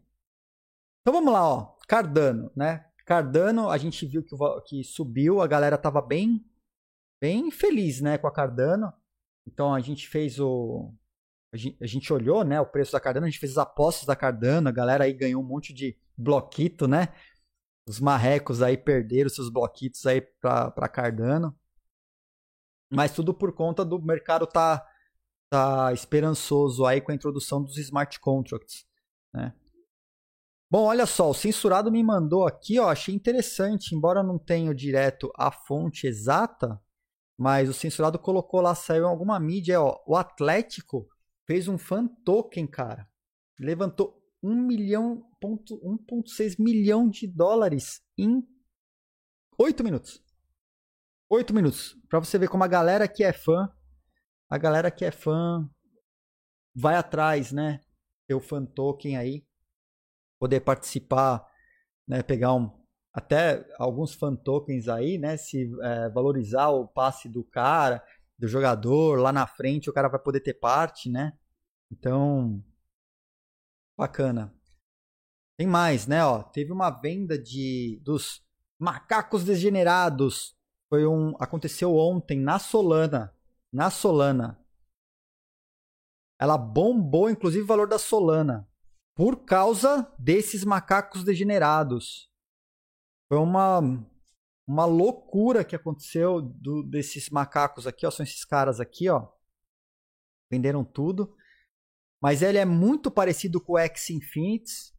Então 1.02 1.14
vamos 1.14 1.32
lá, 1.32 1.48
ó. 1.48 1.76
Cardano, 1.88 2.52
né? 2.56 2.86
Cardano, 3.06 3.70
a 3.70 3.78
gente 3.78 4.06
viu 4.06 4.24
que, 4.24 4.36
que 4.66 4.84
subiu, 4.84 5.40
a 5.42 5.48
galera 5.48 5.78
tava 5.78 6.02
bem, 6.02 6.44
bem 7.22 7.52
feliz, 7.52 8.02
né, 8.02 8.18
com 8.18 8.28
a 8.28 8.34
Cardano. 8.34 8.92
Então 9.46 9.74
a 9.74 9.80
gente 9.80 10.08
fez 10.08 10.40
o. 10.40 10.92
A 11.54 11.86
gente, 11.88 12.12
olhou, 12.12 12.44
né, 12.44 12.60
o 12.60 12.66
preço 12.66 12.92
da 12.92 13.00
Cardano, 13.00 13.28
a 13.28 13.30
gente 13.30 13.40
fez 13.40 13.54
as 13.54 13.60
apostas 13.60 14.06
da 14.06 14.16
Cardano, 14.16 14.68
a 14.68 14.72
galera 14.72 15.06
aí 15.06 15.14
ganhou 15.14 15.42
um 15.42 15.46
monte 15.46 15.74
de 15.74 15.98
bloquito, 16.18 16.88
né? 16.88 17.14
Os 17.88 18.00
marrecos 18.00 18.62
aí 18.62 18.76
perderam 18.76 19.30
seus 19.30 19.50
bloquitos 19.50 20.06
aí 20.06 20.20
pra, 20.20 20.72
pra 20.72 20.90
Cardano. 20.90 21.58
Mas 22.92 23.14
tudo 23.14 23.34
por 23.34 23.54
conta 23.54 23.86
do 23.86 24.02
mercado 24.02 24.48
tá 24.48 24.86
tá 25.50 25.94
esperançoso 25.94 26.86
aí 26.86 27.00
com 27.00 27.12
a 27.12 27.16
introdução 27.16 27.64
dos 27.64 27.78
smart 27.78 28.20
contracts, 28.20 28.86
né? 29.36 29.54
Bom, 30.70 30.86
olha 30.86 31.06
só, 31.06 31.30
o 31.30 31.34
censurado 31.34 31.92
me 31.92 32.04
mandou 32.04 32.48
aqui, 32.48 32.80
ó, 32.80 32.90
achei 32.90 33.14
interessante, 33.14 33.96
embora 33.96 34.24
não 34.24 34.40
tenha 34.40 34.74
direto 34.74 35.32
a 35.38 35.52
fonte 35.52 36.08
exata, 36.08 36.82
mas 37.38 37.70
o 37.70 37.74
censurado 37.74 38.18
colocou 38.18 38.62
lá, 38.62 38.74
saiu 38.74 39.04
em 39.04 39.08
alguma 39.08 39.40
mídia, 39.40 39.82
ó, 39.82 40.02
o 40.08 40.16
Atlético 40.16 41.08
fez 41.46 41.68
um 41.68 41.78
fan 41.78 42.08
token, 42.26 42.66
cara. 42.66 43.08
Levantou 43.60 44.22
1 44.42 44.56
milhão, 44.56 45.24
1.6 45.44 46.56
milhão 46.58 47.08
de 47.10 47.28
dólares 47.28 48.02
em 48.18 48.44
8 49.58 49.84
minutos. 49.84 50.22
8 51.30 51.54
minutos. 51.54 51.96
Para 52.10 52.20
você 52.20 52.38
ver 52.38 52.50
como 52.50 52.64
a 52.64 52.68
galera 52.68 53.08
que 53.08 53.24
é 53.24 53.32
fã 53.32 53.70
a 54.50 54.58
galera 54.58 54.92
que 54.92 55.04
é 55.04 55.12
fã 55.12 55.68
vai 56.76 56.96
atrás, 56.96 57.52
né? 57.52 57.82
Ter 58.28 58.34
o 58.34 58.40
fan 58.40 58.66
token 58.66 59.18
aí, 59.18 59.46
poder 60.40 60.62
participar, 60.62 61.46
né? 62.08 62.24
Pegar 62.24 62.54
um, 62.54 62.72
até 63.14 63.66
alguns 63.78 64.14
fan 64.14 64.36
tokens 64.36 64.88
aí, 64.88 65.18
né? 65.18 65.38
Se 65.38 65.72
é, 65.82 66.10
valorizar 66.10 66.70
o 66.70 66.88
passe 66.88 67.30
do 67.30 67.44
cara, 67.44 68.04
do 68.38 68.48
jogador, 68.48 69.20
lá 69.20 69.32
na 69.32 69.48
frente 69.48 69.90
o 69.90 69.94
cara 69.94 70.10
vai 70.10 70.20
poder 70.20 70.42
ter 70.42 70.56
parte, 70.56 71.10
né? 71.10 71.34
Então, 71.92 72.64
bacana. 73.98 74.54
Tem 75.58 75.68
mais, 75.68 76.08
né? 76.08 76.26
Ó, 76.26 76.44
teve 76.44 76.72
uma 76.72 76.90
venda 76.90 77.38
de 77.38 78.02
dos 78.04 78.44
macacos 78.80 79.46
degenerados. 79.46 80.56
Foi 80.90 81.08
um 81.08 81.34
aconteceu 81.40 81.96
ontem 81.96 82.40
na 82.40 82.60
Solana 82.60 83.36
na 83.76 83.90
Solana. 83.90 84.58
Ela 86.40 86.58
bombou, 86.58 87.30
inclusive, 87.30 87.64
o 87.64 87.68
valor 87.68 87.88
da 87.88 87.98
Solana 87.98 88.68
por 89.16 89.46
causa 89.46 90.14
desses 90.20 90.66
macacos 90.66 91.24
degenerados. 91.24 92.30
Foi 93.30 93.40
uma 93.40 93.82
uma 94.68 94.86
loucura 94.86 95.64
que 95.64 95.76
aconteceu 95.76 96.42
do, 96.42 96.82
desses 96.82 97.30
macacos 97.30 97.86
aqui, 97.86 98.06
ó, 98.06 98.10
são 98.10 98.24
esses 98.24 98.44
caras 98.44 98.80
aqui, 98.80 99.08
ó. 99.08 99.32
Venderam 100.52 100.84
tudo. 100.84 101.36
Mas 102.22 102.42
ele 102.42 102.58
é 102.58 102.66
muito 102.66 103.12
parecido 103.12 103.62
com 103.62 103.74
o 103.74 103.78
X 103.78 104.10
Infinities. 104.10 104.92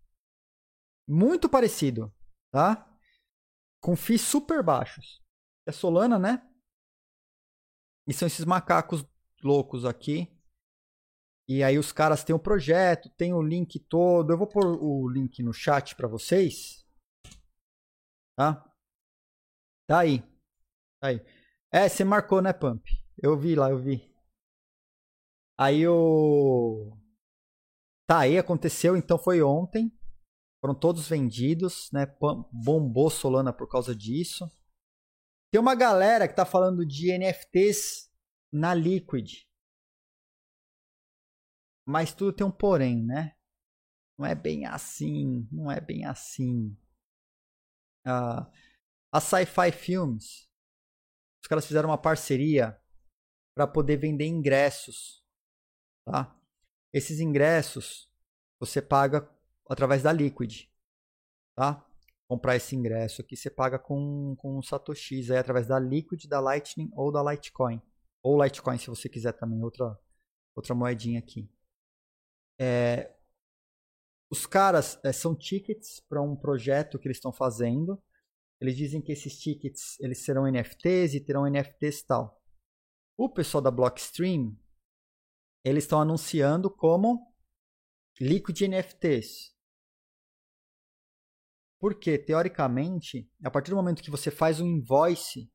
Muito 1.08 1.48
parecido, 1.48 2.14
tá? 2.52 2.88
Com 3.80 3.96
FIIs 3.96 4.20
super 4.20 4.62
baixos. 4.62 5.20
É 5.66 5.72
Solana, 5.72 6.18
né? 6.18 6.48
E 8.06 8.14
são 8.14 8.26
esses 8.26 8.44
macacos 8.44 9.04
loucos 9.42 9.84
aqui. 9.84 10.35
E 11.48 11.62
aí 11.62 11.78
os 11.78 11.92
caras 11.92 12.24
têm 12.24 12.34
o 12.34 12.40
projeto, 12.40 13.08
tem 13.10 13.32
o 13.32 13.42
link 13.42 13.78
todo. 13.78 14.32
Eu 14.32 14.38
vou 14.38 14.46
pôr 14.46 14.64
o 14.66 15.08
link 15.08 15.42
no 15.42 15.52
chat 15.52 15.94
para 15.94 16.08
vocês. 16.08 16.84
Tá? 18.36 18.64
Tá 19.86 20.00
aí. 20.00 20.20
Tá 21.00 21.08
aí. 21.08 21.20
É, 21.72 21.88
você 21.88 22.04
marcou, 22.04 22.42
né, 22.42 22.52
Pump? 22.52 22.84
Eu 23.22 23.38
vi 23.38 23.54
lá, 23.54 23.70
eu 23.70 23.78
vi. 23.78 24.12
Aí 25.58 25.86
o. 25.86 26.96
Tá 28.06 28.20
aí, 28.20 28.36
aconteceu, 28.38 28.96
então 28.96 29.18
foi 29.18 29.42
ontem. 29.42 29.90
Foram 30.60 30.74
todos 30.74 31.08
vendidos, 31.08 31.90
né? 31.92 32.06
Bombou 32.52 33.08
Solana 33.08 33.52
por 33.52 33.68
causa 33.68 33.94
disso. 33.94 34.50
Tem 35.52 35.60
uma 35.60 35.74
galera 35.74 36.26
que 36.26 36.34
tá 36.34 36.44
falando 36.44 36.84
de 36.84 37.16
NFTs 37.16 38.10
na 38.52 38.74
Liquid. 38.74 39.45
Mas 41.86 42.12
tudo 42.12 42.32
tem 42.32 42.44
um 42.44 42.50
porém, 42.50 43.04
né? 43.04 43.36
Não 44.18 44.26
é 44.26 44.34
bem 44.34 44.66
assim, 44.66 45.46
não 45.52 45.70
é 45.70 45.80
bem 45.80 46.04
assim. 46.04 46.76
Uh, 48.06 48.44
a 49.12 49.20
Sci-Fi 49.20 49.70
Films, 49.72 50.50
os 51.40 51.46
caras 51.48 51.66
fizeram 51.66 51.90
uma 51.90 51.98
parceria 51.98 52.80
para 53.54 53.66
poder 53.66 53.96
vender 53.96 54.26
ingressos, 54.26 55.24
tá? 56.04 56.36
Esses 56.92 57.20
ingressos 57.20 58.10
você 58.58 58.82
paga 58.82 59.28
através 59.68 60.02
da 60.02 60.12
Liquid, 60.12 60.64
tá? 61.54 61.86
Comprar 62.28 62.56
esse 62.56 62.74
ingresso 62.74 63.20
aqui 63.20 63.36
você 63.36 63.48
paga 63.48 63.78
com, 63.78 64.34
com 64.36 64.60
satoshis 64.60 65.30
aí 65.30 65.38
através 65.38 65.68
da 65.68 65.78
Liquid, 65.78 66.26
da 66.26 66.40
Lightning 66.40 66.90
ou 66.94 67.12
da 67.12 67.22
Litecoin. 67.22 67.80
Ou 68.22 68.42
Litecoin 68.42 68.78
se 68.78 68.88
você 68.88 69.08
quiser 69.08 69.32
também, 69.32 69.62
outra, 69.62 69.96
outra 70.54 70.74
moedinha 70.74 71.20
aqui. 71.20 71.48
É, 72.58 73.14
os 74.30 74.46
caras 74.46 74.98
é, 75.04 75.12
são 75.12 75.34
tickets 75.36 76.00
para 76.00 76.22
um 76.22 76.36
projeto 76.36 76.98
que 76.98 77.06
eles 77.06 77.18
estão 77.18 77.32
fazendo. 77.32 78.02
Eles 78.60 78.76
dizem 78.76 79.02
que 79.02 79.12
esses 79.12 79.38
tickets 79.38 79.98
eles 80.00 80.24
serão 80.24 80.50
NFTs 80.50 81.14
e 81.14 81.20
terão 81.20 81.46
NFTs 81.48 82.02
tal. 82.02 82.42
O 83.16 83.28
pessoal 83.28 83.62
da 83.62 83.70
Blockstream 83.70 84.56
eles 85.64 85.82
estão 85.82 86.00
anunciando 86.00 86.70
como 86.70 87.34
Liquid 88.20 88.60
NFTs. 88.68 89.52
Porque, 91.78 92.16
teoricamente, 92.16 93.28
a 93.42 93.50
partir 93.50 93.70
do 93.70 93.76
momento 93.76 94.02
que 94.02 94.10
você 94.10 94.30
faz 94.30 94.60
um 94.60 94.66
invoice, 94.66 95.52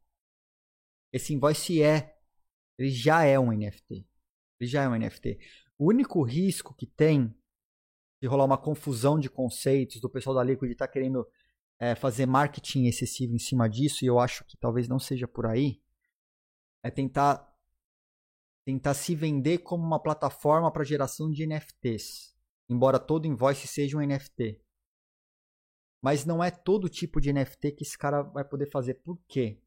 esse 1.13 1.33
invoice 1.33 1.81
é, 1.81 2.13
ele 2.77 2.89
já 2.89 3.23
é 3.23 3.39
um 3.39 3.51
NFT. 3.51 4.05
Ele 4.59 4.69
já 4.69 4.83
é 4.83 4.89
um 4.89 4.95
NFT. 4.95 5.39
O 5.81 5.87
único 5.87 6.21
risco 6.21 6.75
que 6.75 6.85
tem 6.85 7.35
de 8.21 8.27
rolar 8.27 8.45
uma 8.45 8.57
confusão 8.57 9.19
de 9.19 9.27
conceitos, 9.27 9.99
do 9.99 10.11
pessoal 10.11 10.35
da 10.35 10.43
Liquid 10.43 10.69
estar 10.69 10.85
tá 10.85 10.93
querendo 10.93 11.27
é, 11.79 11.95
fazer 11.95 12.27
marketing 12.27 12.85
excessivo 12.85 13.33
em 13.33 13.39
cima 13.39 13.67
disso, 13.67 14.05
e 14.05 14.07
eu 14.07 14.19
acho 14.19 14.45
que 14.45 14.55
talvez 14.55 14.87
não 14.87 14.99
seja 14.99 15.27
por 15.27 15.47
aí, 15.47 15.81
é 16.83 16.91
tentar 16.91 17.51
tentar 18.63 18.93
se 18.93 19.15
vender 19.15 19.57
como 19.63 19.83
uma 19.83 19.99
plataforma 19.99 20.71
para 20.71 20.83
geração 20.83 21.31
de 21.31 21.47
NFTs, 21.47 22.37
embora 22.69 22.99
todo 22.99 23.25
invoice 23.25 23.67
seja 23.67 23.97
um 23.97 24.05
NFT. 24.05 24.63
Mas 25.99 26.25
não 26.25 26.43
é 26.43 26.51
todo 26.51 26.89
tipo 26.89 27.19
de 27.19 27.33
NFT 27.33 27.71
que 27.71 27.83
esse 27.83 27.97
cara 27.97 28.21
vai 28.21 28.45
poder 28.45 28.69
fazer. 28.69 29.01
Por 29.01 29.19
quê? 29.27 29.59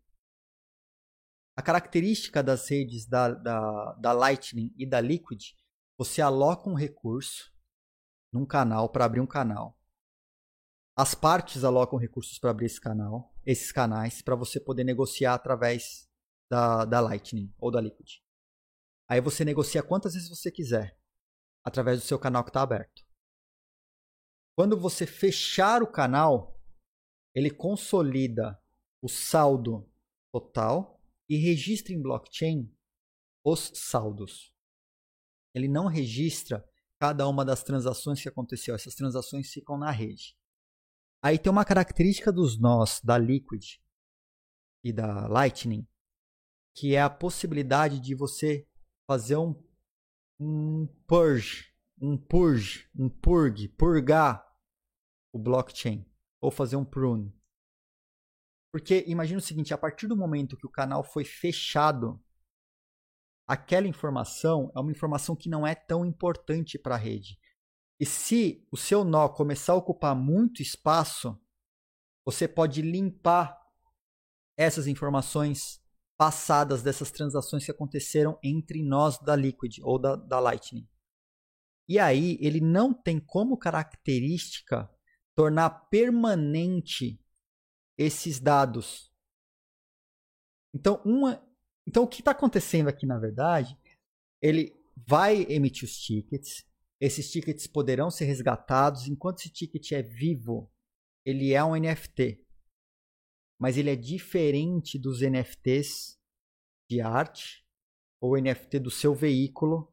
A 1.56 1.62
característica 1.62 2.40
das 2.40 2.70
redes 2.70 3.04
da, 3.04 3.30
da, 3.32 3.94
da 3.94 4.12
Lightning 4.12 4.72
e 4.78 4.86
da 4.86 5.00
Liquid 5.00 5.56
você 5.96 6.20
aloca 6.20 6.68
um 6.68 6.74
recurso 6.74 7.52
num 8.32 8.44
canal 8.44 8.88
para 8.88 9.04
abrir 9.04 9.20
um 9.20 9.26
canal. 9.26 9.78
As 10.96 11.14
partes 11.14 11.64
alocam 11.64 11.98
recursos 11.98 12.38
para 12.38 12.50
abrir 12.50 12.66
esse 12.66 12.80
canal, 12.80 13.34
esses 13.44 13.70
canais, 13.70 14.22
para 14.22 14.36
você 14.36 14.60
poder 14.60 14.84
negociar 14.84 15.34
através 15.34 16.08
da, 16.50 16.84
da 16.84 17.00
Lightning 17.00 17.52
ou 17.58 17.70
da 17.70 17.80
Liquid. 17.80 18.20
Aí 19.08 19.20
você 19.20 19.44
negocia 19.44 19.82
quantas 19.82 20.14
vezes 20.14 20.28
você 20.28 20.50
quiser, 20.50 20.98
através 21.64 22.00
do 22.00 22.06
seu 22.06 22.18
canal 22.18 22.42
que 22.42 22.50
está 22.50 22.62
aberto. 22.62 23.04
Quando 24.56 24.78
você 24.78 25.06
fechar 25.06 25.82
o 25.82 25.90
canal, 25.90 26.60
ele 27.34 27.50
consolida 27.50 28.60
o 29.02 29.08
saldo 29.08 29.90
total 30.32 31.00
e 31.28 31.36
registra 31.36 31.92
em 31.92 32.00
blockchain 32.00 32.72
os 33.44 33.72
saldos 33.74 34.53
ele 35.54 35.68
não 35.68 35.86
registra 35.86 36.64
cada 36.98 37.28
uma 37.28 37.44
das 37.44 37.62
transações 37.62 38.20
que 38.20 38.28
aconteceu. 38.28 38.74
Essas 38.74 38.94
transações 38.94 39.50
ficam 39.50 39.78
na 39.78 39.90
rede. 39.90 40.36
Aí 41.22 41.38
tem 41.38 41.50
uma 41.50 41.64
característica 41.64 42.32
dos 42.32 42.60
nós 42.60 43.00
da 43.02 43.16
Liquid 43.16 43.78
e 44.82 44.92
da 44.92 45.26
Lightning, 45.26 45.86
que 46.74 46.94
é 46.94 47.00
a 47.00 47.08
possibilidade 47.08 48.00
de 48.00 48.14
você 48.14 48.68
fazer 49.06 49.36
um, 49.36 49.54
um 50.40 50.86
purge, 51.06 51.72
um 52.00 52.18
purge, 52.18 52.90
um 52.98 53.08
purge, 53.08 53.68
purgar 53.68 54.44
o 55.32 55.38
blockchain 55.38 56.04
ou 56.40 56.50
fazer 56.50 56.76
um 56.76 56.84
prune. 56.84 57.34
Porque 58.72 59.04
imagina 59.06 59.38
o 59.38 59.42
seguinte, 59.42 59.72
a 59.72 59.78
partir 59.78 60.06
do 60.06 60.16
momento 60.16 60.56
que 60.56 60.66
o 60.66 60.70
canal 60.70 61.04
foi 61.04 61.24
fechado 61.24 62.23
aquela 63.46 63.86
informação 63.86 64.70
é 64.74 64.80
uma 64.80 64.90
informação 64.90 65.36
que 65.36 65.48
não 65.48 65.66
é 65.66 65.74
tão 65.74 66.04
importante 66.04 66.78
para 66.78 66.94
a 66.94 66.98
rede. 66.98 67.38
E 67.98 68.06
se 68.06 68.66
o 68.70 68.76
seu 68.76 69.04
nó 69.04 69.28
começar 69.28 69.72
a 69.72 69.76
ocupar 69.76 70.14
muito 70.14 70.62
espaço, 70.62 71.38
você 72.24 72.48
pode 72.48 72.82
limpar 72.82 73.60
essas 74.56 74.86
informações 74.86 75.80
passadas 76.16 76.82
dessas 76.82 77.10
transações 77.10 77.64
que 77.64 77.70
aconteceram 77.70 78.38
entre 78.42 78.82
nós 78.82 79.18
da 79.18 79.34
Liquid 79.34 79.78
ou 79.82 79.98
da, 79.98 80.16
da 80.16 80.38
Lightning. 80.38 80.88
E 81.88 81.98
aí 81.98 82.38
ele 82.40 82.60
não 82.60 82.94
tem 82.94 83.20
como 83.20 83.58
característica 83.58 84.90
tornar 85.34 85.70
permanente 85.90 87.20
esses 87.98 88.40
dados. 88.40 89.12
Então, 90.72 91.00
uma, 91.04 91.42
então, 91.86 92.02
o 92.02 92.08
que 92.08 92.20
está 92.20 92.30
acontecendo 92.30 92.88
aqui, 92.88 93.06
na 93.06 93.18
verdade, 93.18 93.78
ele 94.40 94.74
vai 95.06 95.42
emitir 95.42 95.84
os 95.84 95.96
tickets, 95.98 96.64
esses 97.00 97.30
tickets 97.30 97.66
poderão 97.66 98.10
ser 98.10 98.24
resgatados. 98.24 99.08
Enquanto 99.08 99.40
esse 99.40 99.50
ticket 99.50 99.92
é 99.92 100.02
vivo, 100.02 100.72
ele 101.24 101.52
é 101.52 101.62
um 101.62 101.74
NFT. 101.76 102.42
Mas 103.58 103.76
ele 103.76 103.90
é 103.90 103.96
diferente 103.96 104.98
dos 104.98 105.20
NFTs 105.20 106.18
de 106.88 107.00
arte 107.00 107.64
ou 108.20 108.38
NFT 108.38 108.78
do 108.78 108.90
seu 108.90 109.14
veículo, 109.14 109.92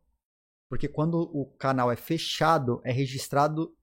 porque 0.70 0.88
quando 0.88 1.16
o 1.36 1.46
canal 1.58 1.92
é 1.92 1.96
fechado, 1.96 2.82
é 2.86 2.92
registrado 2.92 3.76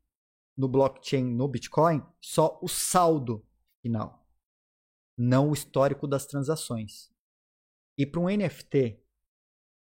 no 0.56 0.68
blockchain, 0.68 1.24
no 1.24 1.46
Bitcoin, 1.46 2.02
só 2.20 2.58
o 2.62 2.68
saldo 2.68 3.46
final, 3.82 4.26
não 5.16 5.50
o 5.50 5.52
histórico 5.52 6.06
das 6.08 6.26
transações. 6.26 7.12
E 7.98 8.06
para 8.06 8.20
um 8.20 8.28
NFT 8.28 9.02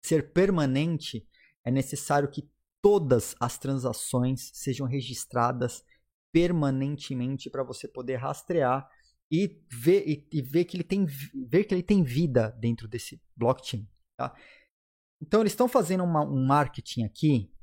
ser 0.03 0.34
permanente, 0.34 1.28
é 1.64 1.69
necessário 1.69 2.30
que 2.30 2.49
todas 2.82 3.36
as 3.40 3.60
transações 3.60 4.49
sejam 4.53 4.88
registradas 4.88 5.86
permanentemente 6.34 7.49
para 7.49 7.64
você 7.64 7.88
poder 7.88 8.15
rastrear 8.15 8.90
e 9.32 9.64
ver, 9.69 10.03
e, 10.07 10.28
e, 10.32 10.41
ver, 10.41 10.65
que 10.65 10.76
ele 10.76 10.84
tem, 10.84 11.06
ver 11.06 11.64
que 11.65 11.76
ele 11.76 11.84
tem 11.84 12.03
vida 12.03 12.49
dentro 12.60 12.88
desse 12.88 13.22
blockchain. 13.36 13.88
Tá? 14.18 14.36
Então 15.22 15.41
eles 15.41 15.53
estão 15.53 15.68
fazendo 15.68 16.03
uma, 16.03 16.26
um 16.26 16.45
marketing 16.45 17.03
aqui 17.03 17.53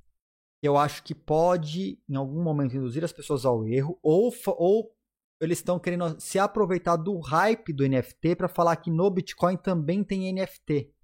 que 0.61 0.69
eu 0.69 0.77
acho 0.77 1.03
que 1.03 1.15
pode, 1.15 2.01
em 2.09 2.17
algum 2.17 2.43
momento, 2.43 2.77
induzir 2.77 3.05
as 3.05 3.13
pessoas 3.13 3.45
ao 3.45 3.67
erro 3.67 3.99
ou, 4.03 4.33
ou 4.47 4.97
eles 5.41 5.59
estão 5.59 5.79
querendo 5.79 6.21
se 6.21 6.39
aproveitar 6.39 6.97
do 6.97 7.19
hype 7.21 7.73
do 7.73 7.89
NFT 7.89 8.37
para 8.37 8.49
falar 8.49 8.77
que 8.77 8.91
no 8.91 9.11
Bitcoin 9.11 9.57
também 9.57 10.03
tem 10.03 10.33
NFT. 10.33 10.95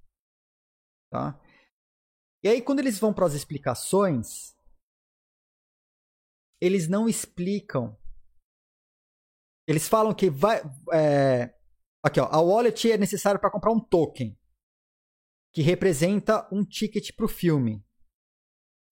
Tá? 1.11 1.40
E 2.43 2.48
aí, 2.48 2.61
quando 2.61 2.81
eles 2.81 2.98
vão 2.98 3.15
para 3.15 3.27
as 3.27 3.35
explicações, 3.35 4.55
eles 6.61 6.89
não 6.89 7.09
explicam. 7.09 7.97
Eles 9.66 9.89
falam 9.89 10.15
que 10.15 10.28
vai, 10.28 10.61
é, 10.93 11.55
Aqui, 12.05 12.20
ó, 12.20 12.27
a 12.27 12.39
wallet 12.39 12.93
é 12.93 12.98
necessária 12.98 13.40
para 13.40 13.51
comprar 13.51 13.73
um 13.73 13.81
token 13.81 14.39
que 15.55 15.62
representa 15.62 16.47
um 16.52 16.62
ticket 16.62 17.16
para 17.16 17.24
o 17.24 17.28
filme, 17.28 17.82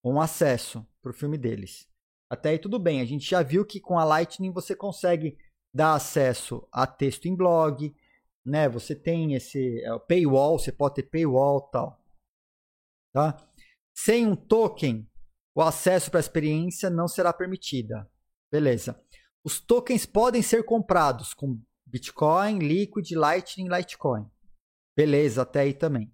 um 0.02 0.18
acesso 0.18 0.88
para 1.02 1.10
o 1.10 1.14
filme 1.14 1.36
deles. 1.36 1.91
Até 2.32 2.48
aí 2.48 2.58
tudo 2.58 2.78
bem. 2.78 3.02
A 3.02 3.04
gente 3.04 3.28
já 3.28 3.42
viu 3.42 3.62
que 3.62 3.78
com 3.78 3.98
a 3.98 4.04
Lightning 4.04 4.50
você 4.50 4.74
consegue 4.74 5.36
dar 5.70 5.92
acesso 5.92 6.66
a 6.72 6.86
texto 6.86 7.26
em 7.26 7.36
blog, 7.36 7.94
né? 8.42 8.70
Você 8.70 8.96
tem 8.96 9.34
esse 9.34 9.84
é, 9.84 9.98
paywall, 9.98 10.58
você 10.58 10.72
pode 10.72 10.94
ter 10.94 11.02
paywall 11.02 11.60
tal, 11.68 12.02
tá? 13.12 13.36
Sem 13.94 14.26
um 14.26 14.34
token, 14.34 15.06
o 15.54 15.60
acesso 15.60 16.10
para 16.10 16.20
a 16.20 16.22
experiência 16.22 16.88
não 16.88 17.06
será 17.06 17.34
permitida. 17.34 18.10
Beleza. 18.50 18.98
Os 19.44 19.60
tokens 19.60 20.06
podem 20.06 20.40
ser 20.40 20.64
comprados 20.64 21.34
com 21.34 21.60
Bitcoin, 21.84 22.60
Liquid, 22.60 23.10
Lightning, 23.10 23.68
Litecoin. 23.68 24.26
Beleza, 24.96 25.42
até 25.42 25.60
aí 25.60 25.74
também. 25.74 26.10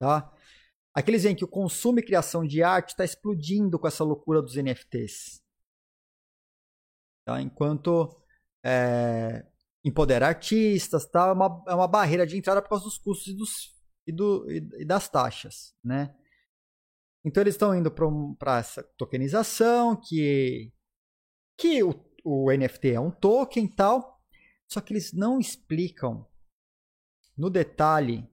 Tá? 0.00 0.33
Aqui 0.94 1.10
eles 1.10 1.24
veem 1.24 1.34
que 1.34 1.44
o 1.44 1.48
consumo 1.48 1.98
e 1.98 2.04
criação 2.04 2.46
de 2.46 2.62
arte 2.62 2.90
está 2.90 3.04
explodindo 3.04 3.78
com 3.78 3.88
essa 3.88 4.04
loucura 4.04 4.40
dos 4.40 4.54
NFTs. 4.54 5.42
Tá? 7.26 7.42
Enquanto 7.42 8.22
é, 8.64 9.44
empoderar 9.84 10.28
artistas 10.28 11.04
tá? 11.04 11.28
é, 11.28 11.32
uma, 11.32 11.64
é 11.66 11.74
uma 11.74 11.88
barreira 11.88 12.24
de 12.24 12.36
entrada 12.36 12.62
por 12.62 12.68
causa 12.68 12.84
dos 12.84 12.96
custos 12.96 13.26
e, 13.26 13.36
dos, 13.36 13.74
e, 14.06 14.12
do, 14.12 14.50
e 14.50 14.84
das 14.84 15.08
taxas. 15.08 15.74
Né? 15.82 16.14
Então 17.24 17.42
eles 17.42 17.54
estão 17.54 17.74
indo 17.74 17.90
para 17.90 18.58
essa 18.58 18.82
tokenização, 18.96 19.96
que, 19.96 20.72
que 21.58 21.82
o, 21.82 21.92
o 22.22 22.52
NFT 22.52 22.92
é 22.92 23.00
um 23.00 23.10
token 23.10 23.64
e 23.64 23.74
tal, 23.74 24.22
só 24.68 24.80
que 24.80 24.92
eles 24.92 25.12
não 25.12 25.40
explicam 25.40 26.24
no 27.36 27.50
detalhe 27.50 28.28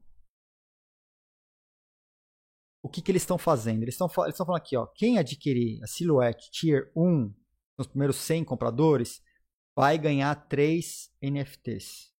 o 2.82 2.90
que, 2.90 3.02
que 3.02 3.12
eles 3.12 3.22
estão 3.22 3.38
fazendo. 3.38 3.84
Eles 3.84 3.94
estão 3.94 4.10
eles 4.26 4.38
falando 4.38 4.58
aqui, 4.58 4.76
ó, 4.76 4.88
quem 4.88 5.18
adquirir 5.18 5.82
a 5.84 5.88
Silhouette 5.88 6.50
Tier 6.52 6.92
1, 6.96 7.34
nos 7.78 7.88
primeiros 7.88 8.18
100 8.18 8.44
compradores, 8.44 9.22
vai 9.76 9.98
ganhar 9.98 10.36
3 10.48 11.12
NFTs. 11.22 12.12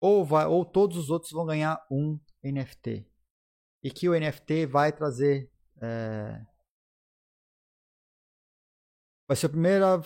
Ou, 0.00 0.24
vai, 0.24 0.46
ou 0.46 0.64
todos 0.64 0.96
os 0.96 1.10
outros 1.10 1.32
vão 1.32 1.46
ganhar 1.46 1.80
um 1.90 2.18
NFT. 2.42 3.08
E 3.82 3.90
que 3.90 4.08
o 4.08 4.18
NFT 4.18 4.66
vai 4.66 4.92
trazer. 4.92 5.50
É... 5.80 6.40
Vai 9.28 9.36
ser 9.36 9.46
o 9.46 9.50
primeiro 9.50 9.84
a 9.84 10.00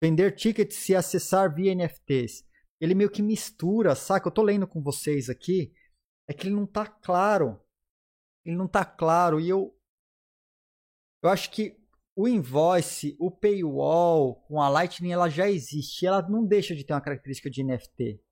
vender 0.00 0.34
tickets 0.36 0.76
se 0.76 0.94
acessar 0.94 1.54
via 1.54 1.74
NFTs. 1.74 2.44
Ele 2.80 2.94
meio 2.94 3.10
que 3.10 3.22
mistura, 3.22 3.94
saca? 3.94 4.28
Eu 4.28 4.32
tô 4.32 4.42
lendo 4.42 4.66
com 4.66 4.82
vocês 4.82 5.28
aqui. 5.28 5.72
É 6.28 6.32
que 6.32 6.46
ele 6.46 6.54
não 6.54 6.66
tá 6.66 6.86
claro 6.86 7.63
ele 8.44 8.56
não 8.56 8.66
está 8.66 8.84
claro 8.84 9.40
e 9.40 9.48
eu 9.48 9.74
eu 11.22 11.30
acho 11.30 11.50
que 11.50 11.74
o 12.14 12.28
invoice, 12.28 13.16
o 13.18 13.30
paywall 13.30 14.36
com 14.42 14.60
a 14.60 14.68
Lightning 14.68 15.10
ela 15.10 15.28
já 15.28 15.50
existe, 15.50 16.06
ela 16.06 16.22
não 16.28 16.44
deixa 16.44 16.74
de 16.74 16.84
ter 16.84 16.92
uma 16.92 17.00
característica 17.00 17.50
de 17.50 17.64
NFT. 17.64 18.22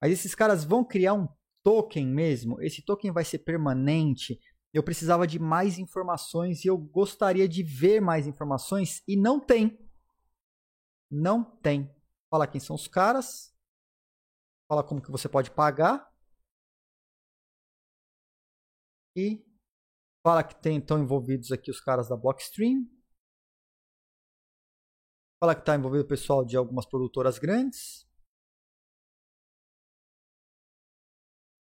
Mas 0.00 0.12
esses 0.12 0.34
caras 0.34 0.64
vão 0.64 0.84
criar 0.84 1.14
um 1.14 1.28
token 1.62 2.06
mesmo, 2.06 2.62
esse 2.62 2.82
token 2.82 3.12
vai 3.12 3.24
ser 3.24 3.40
permanente. 3.40 4.40
Eu 4.72 4.82
precisava 4.84 5.26
de 5.26 5.38
mais 5.38 5.78
informações 5.78 6.64
e 6.64 6.68
eu 6.68 6.78
gostaria 6.78 7.48
de 7.48 7.62
ver 7.62 8.00
mais 8.00 8.26
informações 8.26 9.02
e 9.06 9.16
não 9.16 9.40
tem. 9.40 9.76
Não 11.10 11.42
tem. 11.42 11.92
Fala 12.30 12.46
quem 12.46 12.60
são 12.60 12.76
os 12.76 12.86
caras. 12.86 13.52
Fala 14.68 14.84
como 14.84 15.02
que 15.02 15.10
você 15.10 15.28
pode 15.28 15.50
pagar. 15.50 16.09
E 19.16 19.44
fala 20.24 20.44
que 20.44 20.60
tem, 20.60 20.78
estão 20.78 21.02
envolvidos 21.02 21.50
aqui 21.50 21.70
os 21.70 21.80
caras 21.80 22.08
da 22.08 22.16
Blockstream. 22.16 22.84
Fala 25.42 25.54
que 25.54 25.62
está 25.62 25.74
envolvido 25.74 26.04
o 26.04 26.08
pessoal 26.08 26.44
de 26.44 26.56
algumas 26.56 26.86
produtoras 26.86 27.38
grandes. 27.38 28.06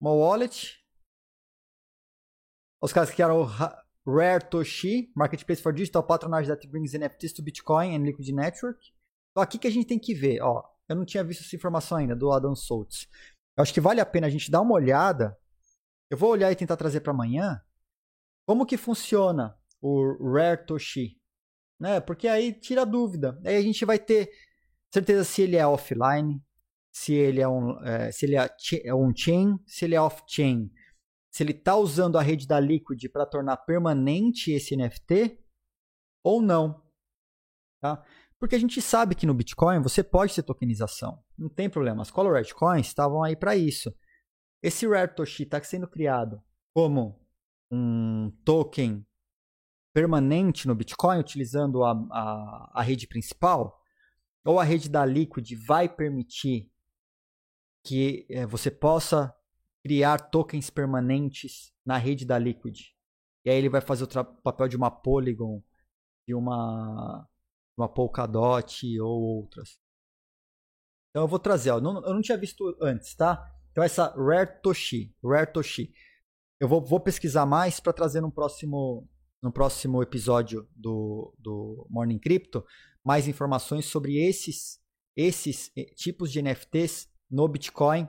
Uma 0.01 0.13
wallet. 0.13 0.77
Os 2.81 2.93
caras 2.93 3.09
que 3.09 3.15
criaram 3.15 3.41
o 3.41 3.45
Rare 4.09 4.49
Toshi, 4.49 5.11
Marketplace 5.15 5.61
for 5.61 5.73
Digital 5.73 6.05
Patronage 6.05 6.47
that 6.47 6.65
brings 6.67 6.93
NFTs 6.93 7.33
to 7.33 7.43
Bitcoin 7.43 7.95
and 7.95 8.03
Liquid 8.03 8.29
Network. 8.29 8.79
Então 9.31 9.43
aqui 9.43 9.57
que 9.57 9.67
a 9.67 9.71
gente 9.71 9.87
tem 9.87 9.99
que 9.99 10.13
ver, 10.13 10.41
ó. 10.41 10.63
Eu 10.87 10.95
não 10.95 11.05
tinha 11.05 11.23
visto 11.23 11.43
essa 11.43 11.55
informação 11.55 11.99
ainda 11.99 12.15
do 12.15 12.31
Adam 12.31 12.55
Soltz. 12.55 13.07
Eu 13.55 13.61
acho 13.61 13.73
que 13.73 13.81
vale 13.81 14.01
a 14.01 14.05
pena 14.05 14.27
a 14.27 14.29
gente 14.29 14.49
dar 14.49 14.61
uma 14.61 14.73
olhada 14.73 15.38
eu 16.09 16.17
vou 16.17 16.31
olhar 16.31 16.51
e 16.51 16.55
tentar 16.55 16.77
trazer 16.77 17.01
para 17.01 17.11
amanhã 17.11 17.61
como 18.45 18.65
que 18.65 18.77
funciona 18.77 19.55
o 19.81 20.33
Rare 20.33 20.65
Toshi, 20.65 21.19
né? 21.79 21.99
Porque 21.99 22.27
aí 22.27 22.51
tira 22.51 22.81
a 22.81 22.85
dúvida. 22.85 23.39
Aí 23.45 23.55
a 23.55 23.61
gente 23.61 23.85
vai 23.85 23.99
ter 23.99 24.31
certeza 24.91 25.23
se 25.23 25.43
ele 25.43 25.55
é 25.55 25.65
offline, 25.65 26.43
se 26.91 27.13
ele 27.13 27.41
é 27.41 27.47
um, 27.47 27.79
é, 27.83 28.11
se 28.11 28.25
ele 28.25 28.35
é, 28.35 28.49
é 28.83 28.93
um 28.93 29.15
chain, 29.15 29.57
se 29.65 29.85
ele 29.85 29.95
é 29.95 30.01
off-chain, 30.01 30.71
se 31.31 31.43
ele 31.43 31.51
está 31.51 31.75
usando 31.75 32.17
a 32.17 32.21
rede 32.21 32.47
da 32.47 32.59
Liquid 32.59 33.05
para 33.11 33.25
tornar 33.25 33.57
permanente 33.57 34.51
esse 34.51 34.75
NFT 34.75 35.39
ou 36.23 36.41
não, 36.41 36.83
tá? 37.79 38.03
Porque 38.39 38.55
a 38.55 38.59
gente 38.59 38.81
sabe 38.81 39.15
que 39.15 39.25
no 39.25 39.33
Bitcoin 39.33 39.81
você 39.81 40.01
pode 40.01 40.33
ter 40.33 40.43
tokenização, 40.43 41.23
não 41.37 41.49
tem 41.49 41.69
problema. 41.69 42.01
As 42.01 42.09
Colored 42.09 42.53
Coins 42.53 42.87
estavam 42.87 43.23
aí 43.23 43.35
para 43.35 43.55
isso. 43.55 43.93
Esse 44.61 44.87
Rare 44.87 45.15
Toshi 45.15 45.43
está 45.43 45.61
sendo 45.63 45.87
criado 45.87 46.41
como 46.73 47.19
um 47.71 48.31
token 48.43 49.05
permanente 49.93 50.67
no 50.67 50.75
Bitcoin, 50.75 51.19
utilizando 51.19 51.83
a, 51.83 51.91
a, 51.91 52.71
a 52.75 52.81
rede 52.81 53.07
principal, 53.07 53.81
ou 54.45 54.59
a 54.59 54.63
rede 54.63 54.89
da 54.89 55.05
Liquid 55.05 55.51
vai 55.65 55.87
permitir 55.87 56.71
que 57.83 58.25
é, 58.29 58.45
você 58.45 58.69
possa 58.69 59.33
criar 59.83 60.29
tokens 60.29 60.69
permanentes 60.69 61.73
na 61.85 61.97
rede 61.97 62.25
da 62.25 62.37
Liquid. 62.37 62.93
E 63.45 63.49
aí 63.49 63.57
ele 63.57 63.69
vai 63.69 63.81
fazer 63.81 64.03
o 64.03 64.25
papel 64.43 64.67
de 64.67 64.75
uma 64.75 64.91
Polygon, 64.91 65.63
de 66.27 66.35
uma, 66.35 67.27
uma 67.77 67.87
Polkadot 67.87 68.99
ou 68.99 69.21
outras. 69.21 69.79
Então 71.09 71.23
eu 71.23 71.27
vou 71.27 71.39
trazer, 71.39 71.71
ó, 71.71 71.79
não, 71.79 72.03
eu 72.05 72.13
não 72.13 72.21
tinha 72.21 72.37
visto 72.37 72.77
antes, 72.81 73.15
tá? 73.15 73.58
Então 73.79 73.85
essa 73.85 74.13
Rare 74.13 74.61
Toshi, 74.61 75.15
Rare 75.23 75.53
Toshi. 75.53 75.93
Eu 76.59 76.67
vou, 76.67 76.83
vou 76.83 76.99
pesquisar 76.99 77.45
mais 77.45 77.79
para 77.79 77.93
trazer 77.93 78.19
no 78.19 78.29
próximo, 78.29 79.09
no 79.41 79.53
próximo 79.53 80.03
episódio 80.03 80.67
do, 80.75 81.33
do 81.39 81.87
Morning 81.89 82.19
Crypto 82.19 82.65
mais 83.05 83.25
informações 83.25 83.85
sobre 83.85 84.17
esses, 84.17 84.81
esses 85.15 85.71
eh, 85.77 85.85
tipos 85.95 86.29
de 86.29 86.41
NFTs 86.41 87.07
no 87.31 87.47
Bitcoin 87.47 88.05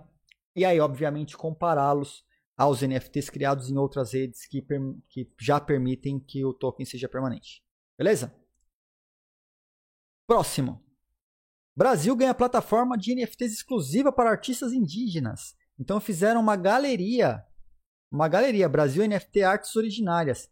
e 0.57 0.65
aí, 0.65 0.81
obviamente, 0.81 1.37
compará-los 1.37 2.25
aos 2.57 2.83
NFTs 2.83 3.31
criados 3.31 3.71
em 3.71 3.79
outras 3.79 4.13
redes 4.13 4.49
que, 4.49 4.67
que 5.09 5.33
já 5.41 5.61
permitem 5.61 6.19
que 6.19 6.45
o 6.45 6.53
token 6.53 6.85
seja 6.85 7.09
permanente. 7.09 7.63
Beleza? 7.97 8.35
Próximo. 10.27 10.85
Brasil 11.77 12.17
ganha 12.17 12.35
plataforma 12.35 12.99
de 12.99 13.15
NFTs 13.15 13.53
exclusiva 13.53 14.11
para 14.11 14.31
artistas 14.31 14.73
indígenas. 14.73 15.60
Então 15.81 15.99
fizeram 15.99 16.43
uma 16.43 16.57
galeria, 16.57 17.43
uma 18.13 18.29
galeria 18.29 18.69
Brasil 18.69 19.03
NFT 19.09 19.43
Artes 19.43 19.75
Originárias. 19.75 20.51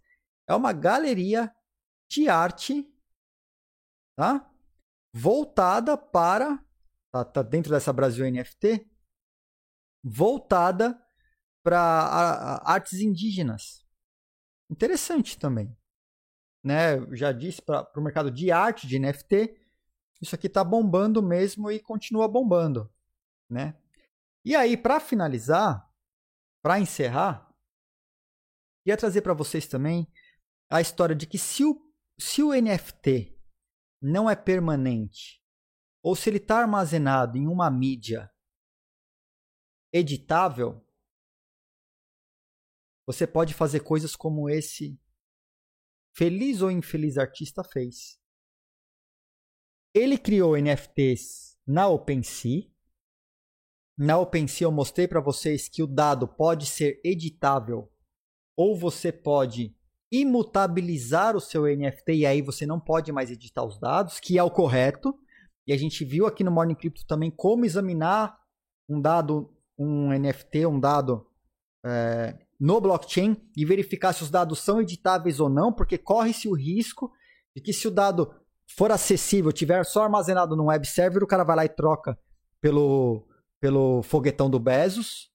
É 0.48 0.54
uma 0.54 0.72
galeria 0.72 1.54
de 2.10 2.30
arte, 2.30 2.90
tá? 4.16 4.50
Voltada 5.12 5.98
para 5.98 6.64
tá, 7.12 7.24
tá 7.26 7.42
dentro 7.42 7.70
dessa 7.70 7.92
Brasil 7.92 8.24
NFT, 8.30 8.88
voltada 10.02 10.98
para 11.62 12.62
artes 12.64 13.00
indígenas. 13.00 13.86
Interessante 14.70 15.38
também. 15.38 15.76
Né? 16.64 16.96
Eu 16.96 17.14
já 17.14 17.32
disse 17.32 17.60
para 17.60 17.86
o 17.94 18.00
mercado 18.00 18.30
de 18.30 18.50
arte 18.50 18.86
de 18.86 18.98
NFT, 18.98 19.60
isso 20.22 20.34
aqui 20.34 20.46
está 20.46 20.64
bombando 20.64 21.22
mesmo 21.22 21.70
e 21.70 21.78
continua 21.78 22.26
bombando, 22.26 22.90
né? 23.48 23.76
E 24.48 24.56
aí, 24.56 24.78
para 24.78 24.98
finalizar, 24.98 25.94
para 26.62 26.80
encerrar, 26.80 27.54
queria 28.82 28.96
trazer 28.96 29.20
para 29.20 29.34
vocês 29.34 29.66
também 29.66 30.10
a 30.70 30.80
história 30.80 31.14
de 31.14 31.26
que 31.26 31.36
se 31.36 31.66
o, 31.66 31.92
se 32.18 32.42
o 32.42 32.54
NFT 32.54 33.38
não 34.00 34.30
é 34.30 34.34
permanente, 34.34 35.44
ou 36.02 36.16
se 36.16 36.30
ele 36.30 36.38
está 36.38 36.60
armazenado 36.60 37.36
em 37.36 37.46
uma 37.46 37.70
mídia 37.70 38.32
editável, 39.92 40.82
você 43.06 43.26
pode 43.26 43.52
fazer 43.52 43.80
coisas 43.80 44.16
como 44.16 44.48
esse 44.48 44.98
feliz 46.16 46.62
ou 46.62 46.70
infeliz 46.70 47.18
artista 47.18 47.62
fez. 47.62 48.18
Ele 49.92 50.16
criou 50.16 50.56
NFTs 50.56 51.60
na 51.66 51.86
OpenSea, 51.86 52.77
Na 53.98 54.16
OpenSea 54.16 54.66
eu 54.66 54.70
mostrei 54.70 55.08
para 55.08 55.20
vocês 55.20 55.68
que 55.68 55.82
o 55.82 55.86
dado 55.86 56.28
pode 56.28 56.66
ser 56.66 57.00
editável 57.04 57.90
ou 58.56 58.76
você 58.76 59.10
pode 59.10 59.74
imutabilizar 60.10 61.36
o 61.36 61.40
seu 61.40 61.64
NFT 61.64 62.12
e 62.12 62.26
aí 62.26 62.40
você 62.40 62.64
não 62.64 62.78
pode 62.78 63.10
mais 63.10 63.28
editar 63.28 63.64
os 63.64 63.78
dados, 63.78 64.20
que 64.20 64.38
é 64.38 64.42
o 64.42 64.50
correto. 64.50 65.18
E 65.66 65.72
a 65.72 65.76
gente 65.76 66.04
viu 66.04 66.26
aqui 66.26 66.44
no 66.44 66.50
Morning 66.50 66.76
Crypto 66.76 67.04
também 67.06 67.30
como 67.30 67.64
examinar 67.64 68.38
um 68.88 69.00
dado, 69.00 69.52
um 69.76 70.16
NFT, 70.16 70.64
um 70.66 70.78
dado 70.78 71.26
é, 71.84 72.38
no 72.58 72.80
blockchain 72.80 73.36
e 73.56 73.64
verificar 73.64 74.12
se 74.12 74.22
os 74.22 74.30
dados 74.30 74.60
são 74.60 74.80
editáveis 74.80 75.40
ou 75.40 75.48
não, 75.48 75.72
porque 75.72 75.98
corre-se 75.98 76.48
o 76.48 76.54
risco 76.54 77.12
de 77.54 77.60
que 77.60 77.72
se 77.72 77.86
o 77.86 77.90
dado 77.90 78.32
for 78.76 78.92
acessível, 78.92 79.52
tiver 79.52 79.84
só 79.84 80.04
armazenado 80.04 80.56
no 80.56 80.66
web 80.66 80.86
server, 80.86 81.22
o 81.22 81.26
cara 81.26 81.44
vai 81.44 81.56
lá 81.56 81.64
e 81.64 81.68
troca 81.68 82.18
pelo, 82.60 83.27
pelo 83.60 84.02
foguetão 84.02 84.48
do 84.48 84.58
Bezos, 84.58 85.32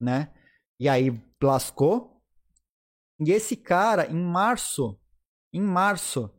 né? 0.00 0.32
E 0.78 0.88
aí 0.88 1.10
lascou. 1.42 2.22
E 3.20 3.30
esse 3.30 3.56
cara, 3.56 4.06
em 4.10 4.20
março, 4.20 5.00
em 5.52 5.60
março, 5.60 6.34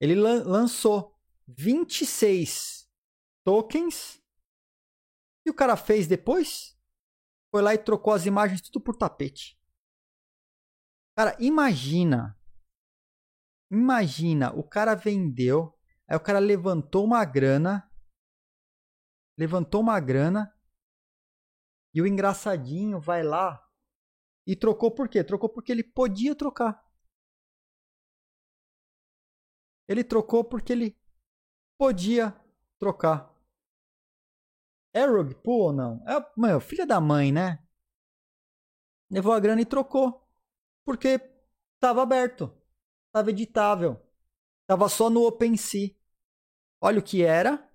ele 0.00 0.14
lan 0.14 0.44
lançou 0.44 1.18
26 1.48 2.88
tokens. 3.44 4.22
E 5.46 5.50
o 5.50 5.54
cara 5.54 5.76
fez 5.76 6.06
depois? 6.06 6.78
Foi 7.50 7.62
lá 7.62 7.74
e 7.74 7.78
trocou 7.78 8.12
as 8.12 8.26
imagens 8.26 8.60
tudo 8.60 8.80
por 8.80 8.96
tapete. 8.96 9.58
Cara, 11.16 11.36
imagina. 11.38 12.38
Imagina, 13.70 14.52
o 14.52 14.62
cara 14.62 14.94
vendeu, 14.94 15.74
aí 16.06 16.14
o 16.14 16.20
cara 16.20 16.38
levantou 16.38 17.04
uma 17.04 17.24
grana, 17.24 17.90
levantou 19.38 19.80
uma 19.80 19.98
grana, 19.98 20.54
e 21.94 22.00
o 22.00 22.06
engraçadinho 22.06 22.98
vai 23.00 23.22
lá 23.22 23.62
e 24.46 24.56
trocou 24.56 24.90
por 24.90 25.08
quê? 25.08 25.22
Trocou 25.22 25.48
porque 25.48 25.70
ele 25.70 25.84
podia 25.84 26.34
trocar. 26.34 26.82
Ele 29.86 30.02
trocou 30.02 30.44
porque 30.44 30.72
ele 30.72 30.98
podia 31.78 32.34
trocar. 32.78 33.32
É 34.94 35.04
rug 35.06 35.34
ou 35.44 35.72
não? 35.72 36.02
É, 36.06 36.32
meu, 36.36 36.60
filha 36.60 36.86
da 36.86 37.00
mãe, 37.00 37.32
né? 37.32 37.58
Levou 39.10 39.32
a 39.32 39.40
grana 39.40 39.60
e 39.60 39.66
trocou 39.66 40.26
porque 40.84 41.20
estava 41.74 42.02
aberto, 42.02 42.52
estava 43.06 43.30
editável, 43.30 44.00
estava 44.62 44.88
só 44.88 45.10
no 45.10 45.26
OpenSea. 45.26 45.94
Olha 46.80 46.98
o 46.98 47.02
que 47.02 47.22
era 47.22 47.70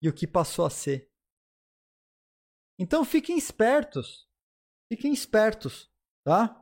e 0.00 0.08
o 0.08 0.12
que 0.12 0.26
passou 0.26 0.66
a 0.66 0.70
ser. 0.70 1.11
Então 2.82 3.04
fiquem 3.04 3.38
espertos, 3.38 4.26
fiquem 4.92 5.12
espertos, 5.12 5.90
tá? 6.24 6.58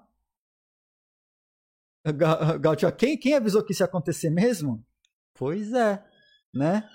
Gautia, 2.61 2.93
quem, 2.93 3.19
quem 3.19 3.35
avisou 3.35 3.65
que 3.65 3.73
isso 3.73 3.83
ia 3.83 3.87
acontecer 3.87 4.31
mesmo? 4.31 4.87
Pois 5.35 5.73
é, 5.73 6.05
né? 6.53 6.89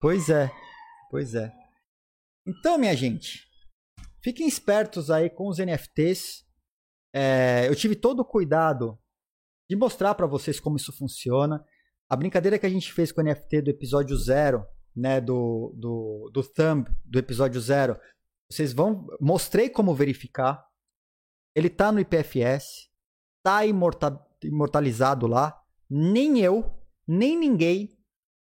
Pois 0.00 0.28
é, 0.28 0.50
pois 1.10 1.34
é. 1.34 1.52
Então, 2.46 2.78
minha 2.78 2.96
gente, 2.96 3.50
Fiquem 4.22 4.46
espertos 4.46 5.10
aí 5.10 5.30
com 5.30 5.48
os 5.48 5.58
NFTs. 5.58 6.44
É, 7.12 7.66
eu 7.66 7.74
tive 7.74 7.96
todo 7.96 8.20
o 8.20 8.24
cuidado 8.24 8.98
de 9.68 9.76
mostrar 9.76 10.14
para 10.14 10.26
vocês 10.26 10.60
como 10.60 10.76
isso 10.76 10.92
funciona. 10.92 11.64
A 12.08 12.16
brincadeira 12.16 12.58
que 12.58 12.66
a 12.66 12.70
gente 12.70 12.92
fez 12.92 13.10
com 13.10 13.20
o 13.20 13.24
NFT 13.24 13.62
do 13.62 13.70
episódio 13.70 14.16
zero, 14.16 14.66
né, 14.94 15.20
do, 15.20 15.74
do, 15.76 16.30
do 16.32 16.42
thumb 16.42 16.86
do 17.04 17.18
episódio 17.18 17.60
zero, 17.60 17.96
vocês 18.50 18.72
vão. 18.72 19.06
Mostrei 19.20 19.70
como 19.70 19.94
verificar. 19.94 20.66
Ele 21.54 21.68
está 21.68 21.92
no 21.92 22.00
IPFS, 22.00 22.90
está 23.38 23.64
imorta, 23.64 24.18
imortalizado 24.42 25.26
lá. 25.26 25.60
Nem 25.88 26.40
eu, 26.40 26.80
nem 27.06 27.36
ninguém, 27.36 27.98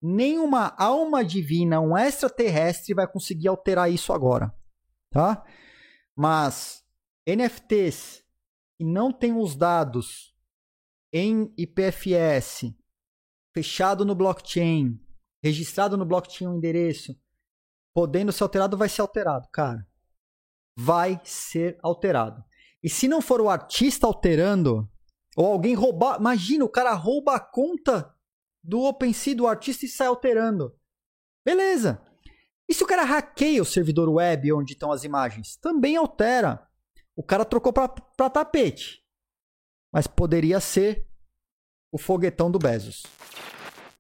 nem 0.03 0.39
uma 0.39 0.75
alma 0.79 1.25
divina, 1.25 1.81
um 1.81 1.97
extraterrestre 1.97 2.95
vai 2.95 3.11
conseguir 3.11 3.49
alterar 3.49 3.91
isso 3.91 4.13
agora, 4.13 4.55
tá? 5.11 5.45
Mas 6.17 6.85
NFTs 7.27 8.23
que 8.77 8.85
não 8.85 9.13
têm 9.13 9.37
os 9.37 9.57
dados 9.57 10.35
em 11.13 11.53
IPFS, 11.57 12.75
fechado 13.55 14.05
no 14.05 14.15
blockchain, 14.15 14.99
registrado 15.43 15.97
no 15.97 16.07
blockchain 16.07 16.47
o 16.47 16.53
um 16.53 16.57
endereço, 16.57 17.19
podendo 17.95 18.33
ser 18.33 18.43
alterado, 18.43 18.77
vai 18.77 18.89
ser 18.89 19.03
alterado, 19.03 19.49
cara. 19.53 19.87
Vai 20.83 21.21
ser 21.25 21.79
alterado. 21.83 22.43
E 22.83 22.89
se 22.89 23.07
não 23.07 23.21
for 23.21 23.41
o 23.41 23.51
artista 23.51 24.07
alterando, 24.07 24.89
ou 25.37 25.47
alguém 25.47 25.75
roubar. 25.75 26.19
Imagina, 26.19 26.65
o 26.65 26.69
cara 26.69 26.93
rouba 26.93 27.35
a 27.35 27.41
conta 27.41 28.15
do 28.63 28.83
OpenSea 28.83 29.35
do 29.35 29.47
artista 29.47 29.85
e 29.85 29.89
sai 29.89 30.07
alterando. 30.07 30.77
Beleza. 31.45 32.03
E 32.69 32.75
se 32.75 32.85
o 32.85 32.87
cara 32.87 33.05
hackeia 33.05 33.63
o 33.63 33.67
servidor 33.67 34.09
web 34.09 34.53
onde 34.53 34.75
estão 34.75 34.93
as 34.93 35.03
imagens? 35.03 35.57
Também 35.57 35.97
altera. 35.97 36.67
O 37.17 37.23
cara 37.23 37.45
trocou 37.45 37.73
para 37.73 38.31
tapete. 38.31 39.03
Mas 39.93 40.07
poderia 40.07 40.61
ser 40.61 41.09
o 41.91 41.99
foguetão 41.99 42.51
do 42.51 42.59
Bezos. 42.59 43.05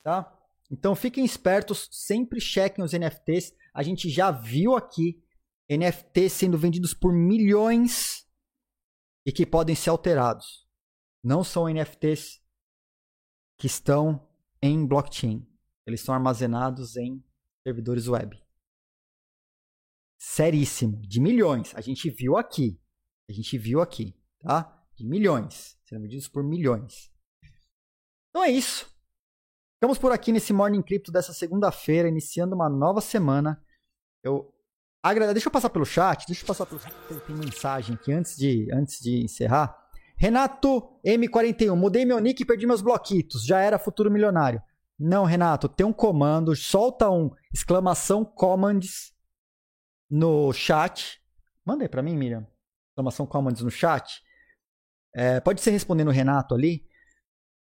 Tá? 0.03 0.33
Então 0.71 0.95
fiquem 0.95 1.25
espertos, 1.25 1.89
sempre 1.91 2.41
chequem 2.41 2.85
os 2.85 2.93
NFTs. 2.93 3.53
A 3.75 3.83
gente 3.83 4.09
já 4.09 4.31
viu 4.31 4.77
aqui 4.77 5.21
NFTs 5.71 6.33
sendo 6.33 6.59
vendidos 6.59 6.93
por 6.93 7.13
milhões 7.13 8.27
e 9.25 9.33
que 9.33 9.47
podem 9.47 9.77
ser 9.77 9.91
alterados. 9.91 10.69
Não 11.23 11.45
são 11.45 11.69
NFTs 11.69 12.43
que 13.59 13.67
estão 13.67 14.29
em 14.61 14.85
blockchain. 14.87 15.47
Eles 15.87 16.01
estão 16.01 16.15
armazenados 16.15 16.97
em 16.97 17.25
servidores 17.63 18.09
web 18.09 18.41
seríssimo, 20.21 21.01
de 21.01 21.19
milhões. 21.19 21.75
A 21.75 21.81
gente 21.81 22.11
viu 22.11 22.37
aqui. 22.37 22.79
A 23.29 23.33
gente 23.33 23.57
viu 23.57 23.81
aqui, 23.81 24.15
tá? 24.41 24.87
De 24.95 25.05
milhões. 25.05 25.79
Sendo 25.83 26.03
vendidos 26.03 26.29
por 26.29 26.45
milhões. 26.45 27.11
Então 28.29 28.45
é 28.45 28.51
isso. 28.51 28.95
Ficamos 29.77 29.99
por 29.99 30.13
aqui 30.13 30.31
nesse 30.31 30.53
Morning 30.53 30.83
Crypto 30.83 31.11
dessa 31.11 31.33
segunda-feira, 31.33 32.07
iniciando 32.07 32.55
uma 32.55 32.69
nova 32.69 33.01
semana. 33.01 33.65
Eu 34.23 34.55
agradeço. 35.03 35.35
Deixa 35.35 35.49
eu 35.49 35.53
passar 35.53 35.71
pelo 35.71 35.85
chat. 35.85 36.27
Deixa 36.27 36.43
eu 36.43 36.47
passar 36.47 36.67
pelo 36.67 36.81
chat. 36.81 36.93
Tem 37.27 37.37
mensagem 37.37 37.95
aqui 37.95 38.13
antes 38.13 38.37
de, 38.37 38.69
antes 38.73 39.01
de 39.01 39.25
encerrar. 39.25 39.77
Renato 40.17 40.83
M41. 41.05 41.75
Mudei 41.75 42.05
meu 42.05 42.19
nick 42.19 42.43
e 42.43 42.47
perdi 42.47 42.67
meus 42.67 42.83
bloquitos. 42.83 43.45
Já 43.45 43.61
era 43.61 43.79
futuro 43.79 44.11
milionário. 44.11 44.63
Não, 44.99 45.25
Renato, 45.25 45.67
tem 45.67 45.87
um 45.87 45.95
comando, 45.95 46.55
solta 46.55 47.09
um 47.09 47.31
exclamação 47.51 48.23
commands 48.23 49.15
no 50.11 50.53
chat. 50.53 51.21
Manda 51.65 51.85
aí 51.85 51.89
para 51.89 52.03
mim, 52.03 52.17
Miriam. 52.17 52.47
Exclamação 52.91 53.27
Commons 53.27 53.63
no 53.63 53.71
chat. 53.71 54.21
É, 55.15 55.41
pode 55.41 55.61
ser 55.61 55.71
respondendo 55.71 56.09
o 56.09 56.13
Renato 56.13 56.55
ali. 56.55 56.85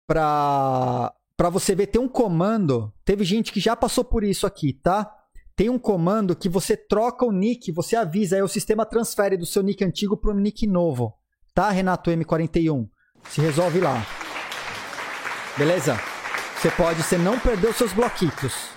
Pra, 0.06 1.14
pra 1.36 1.48
você 1.48 1.74
ver, 1.74 1.86
tem 1.86 2.00
um 2.00 2.08
comando. 2.08 2.92
Teve 3.04 3.24
gente 3.24 3.52
que 3.52 3.60
já 3.60 3.74
passou 3.74 4.04
por 4.04 4.24
isso 4.24 4.46
aqui, 4.46 4.72
tá? 4.72 5.23
Tem 5.56 5.70
um 5.70 5.78
comando 5.78 6.34
que 6.34 6.48
você 6.48 6.76
troca 6.76 7.24
o 7.24 7.30
nick, 7.30 7.70
você 7.70 7.94
avisa, 7.94 8.36
aí 8.36 8.42
o 8.42 8.48
sistema 8.48 8.84
transfere 8.84 9.36
do 9.36 9.46
seu 9.46 9.62
nick 9.62 9.84
antigo 9.84 10.16
pro 10.16 10.34
nick 10.34 10.66
novo. 10.66 11.16
Tá, 11.54 11.70
Renato 11.70 12.10
M41? 12.10 12.88
Se 13.28 13.40
resolve 13.40 13.80
lá. 13.80 14.04
Beleza? 15.56 15.96
Você 16.56 16.70
pode, 16.72 17.02
você 17.02 17.16
não 17.16 17.38
perdeu 17.38 17.72
seus 17.72 17.92
bloquitos. 17.92 18.70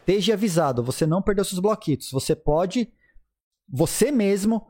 Esteja 0.00 0.34
avisado, 0.34 0.82
você 0.82 1.06
não 1.06 1.22
perdeu 1.22 1.44
seus 1.44 1.60
bloquitos. 1.60 2.10
Você 2.10 2.36
pode 2.36 2.92
você 3.66 4.10
mesmo 4.10 4.66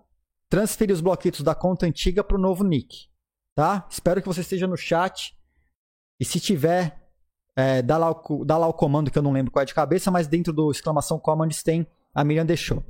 transferir 0.49 0.95
os 0.95 1.01
bloquitos 1.01 1.43
da 1.43 1.55
conta 1.55 1.87
antiga 1.87 2.23
para 2.23 2.37
o 2.37 2.41
novo 2.41 2.63
nick. 2.63 3.09
Tá? 3.55 3.87
Espero 3.91 4.21
que 4.23 4.29
você 4.29 4.43
esteja 4.43 4.69
no 4.69 4.77
chat. 4.77 5.37
E 6.21 6.25
se 6.25 6.39
tiver, 6.39 7.08
é, 7.59 7.83
dá, 7.83 7.99
lá 7.99 8.13
o, 8.13 8.45
dá 8.45 8.57
lá 8.57 8.69
o 8.69 8.73
comando 8.73 9.11
que 9.11 9.19
eu 9.19 9.23
não 9.23 9.33
lembro 9.33 9.51
qual 9.51 9.65
é 9.65 9.67
de 9.67 9.75
cabeça, 9.75 10.13
mas 10.13 10.29
dentro 10.29 10.53
do 10.53 10.71
exclamação 10.71 11.19
commands 11.19 11.61
tem, 11.61 11.85
a 12.15 12.23
Miriam 12.23 12.47
deixou. 12.47 12.85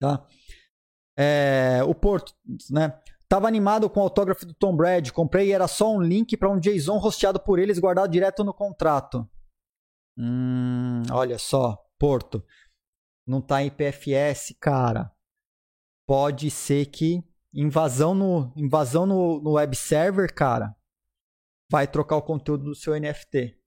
Tá? 0.00 0.26
É, 1.14 1.82
o 1.86 1.94
Porto, 1.94 2.34
né? 2.70 2.98
Tava 3.28 3.46
animado 3.46 3.90
com 3.90 4.00
o 4.00 4.04
autógrafo 4.04 4.46
do 4.46 4.54
Tom 4.54 4.74
Brady, 4.74 5.12
comprei 5.12 5.48
e 5.48 5.52
era 5.52 5.68
só 5.68 5.92
um 5.92 6.00
link 6.00 6.34
para 6.34 6.48
um 6.48 6.58
JSON 6.58 6.96
rosteado 6.96 7.38
por 7.38 7.58
eles 7.58 7.78
guardado 7.78 8.10
direto 8.10 8.42
no 8.42 8.54
contrato. 8.54 9.28
Hum, 10.16 11.02
olha 11.12 11.38
só, 11.38 11.76
Porto 11.98 12.42
não 13.26 13.40
está 13.40 13.62
em 13.62 13.70
PFS, 13.70 14.56
cara, 14.58 15.12
pode 16.06 16.50
ser 16.50 16.86
que 16.86 17.22
invasão 17.52 18.14
no 18.14 18.50
invasão 18.56 19.04
no, 19.04 19.42
no 19.42 19.52
web 19.52 19.76
server, 19.76 20.34
cara, 20.34 20.74
vai 21.70 21.86
trocar 21.86 22.16
o 22.16 22.22
conteúdo 22.22 22.64
do 22.64 22.74
seu 22.74 22.98
NFT, 22.98 23.57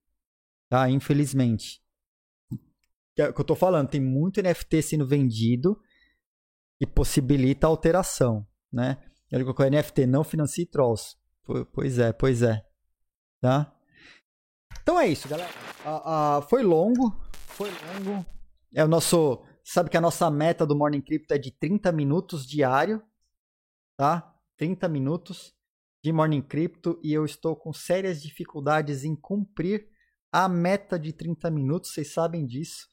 tá? 0.71 0.89
Infelizmente. 0.89 1.83
Que 3.13 3.21
é 3.21 3.29
o 3.29 3.33
que 3.33 3.41
eu 3.41 3.45
tô 3.45 3.55
falando, 3.55 3.89
tem 3.89 3.99
muito 3.99 4.41
NFT 4.41 4.81
sendo 4.81 5.05
vendido 5.05 5.77
e 6.79 6.87
possibilita 6.87 7.67
alteração, 7.67 8.47
né? 8.71 8.97
Ele 9.29 9.43
colocou 9.43 9.69
NFT, 9.69 10.05
não 10.07 10.23
financie 10.23 10.65
trolls. 10.65 11.17
Pois 11.73 11.99
é, 11.99 12.13
pois 12.13 12.41
é. 12.41 12.65
Tá? 13.41 13.75
Então 14.81 14.97
é 14.97 15.07
isso, 15.09 15.27
galera. 15.27 15.51
Ah, 15.83 16.37
ah, 16.37 16.41
foi 16.43 16.63
longo, 16.63 17.21
foi 17.47 17.69
longo. 17.69 18.25
É 18.73 18.83
o 18.85 18.87
nosso. 18.87 19.43
Sabe 19.65 19.89
que 19.89 19.97
a 19.97 20.01
nossa 20.01 20.31
meta 20.31 20.65
do 20.65 20.75
Morning 20.75 21.01
Crypto 21.01 21.33
é 21.33 21.37
de 21.37 21.51
30 21.51 21.91
minutos 21.91 22.47
diário, 22.47 23.03
tá? 23.97 24.33
30 24.55 24.87
minutos 24.87 25.53
de 26.01 26.13
Morning 26.13 26.41
Crypto 26.41 26.97
e 27.03 27.11
eu 27.11 27.25
estou 27.25 27.57
com 27.57 27.73
sérias 27.73 28.21
dificuldades 28.21 29.03
em 29.03 29.15
cumprir 29.15 29.90
a 30.31 30.47
meta 30.47 30.97
de 30.97 31.11
30 31.11 31.49
minutos, 31.51 31.93
vocês 31.93 32.13
sabem 32.13 32.45
disso. 32.45 32.87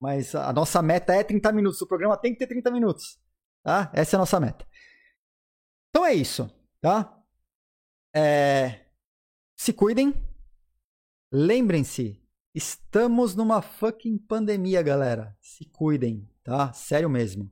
Mas 0.00 0.34
a 0.34 0.52
nossa 0.52 0.82
meta 0.82 1.14
é 1.14 1.24
30 1.24 1.52
minutos, 1.52 1.80
o 1.80 1.86
programa 1.86 2.16
tem 2.16 2.32
que 2.32 2.38
ter 2.38 2.46
30 2.46 2.70
minutos, 2.70 3.18
tá? 3.62 3.90
Essa 3.94 4.14
é 4.14 4.18
a 4.18 4.20
nossa 4.20 4.38
meta. 4.38 4.66
Então 5.90 6.04
é 6.04 6.14
isso, 6.14 6.50
tá? 6.80 7.18
É... 8.14 8.86
Se 9.56 9.72
cuidem. 9.72 10.14
Lembrem-se, 11.32 12.22
estamos 12.54 13.34
numa 13.34 13.60
fucking 13.60 14.18
pandemia, 14.18 14.82
galera. 14.82 15.36
Se 15.40 15.64
cuidem, 15.64 16.30
tá? 16.44 16.72
Sério 16.72 17.10
mesmo. 17.10 17.50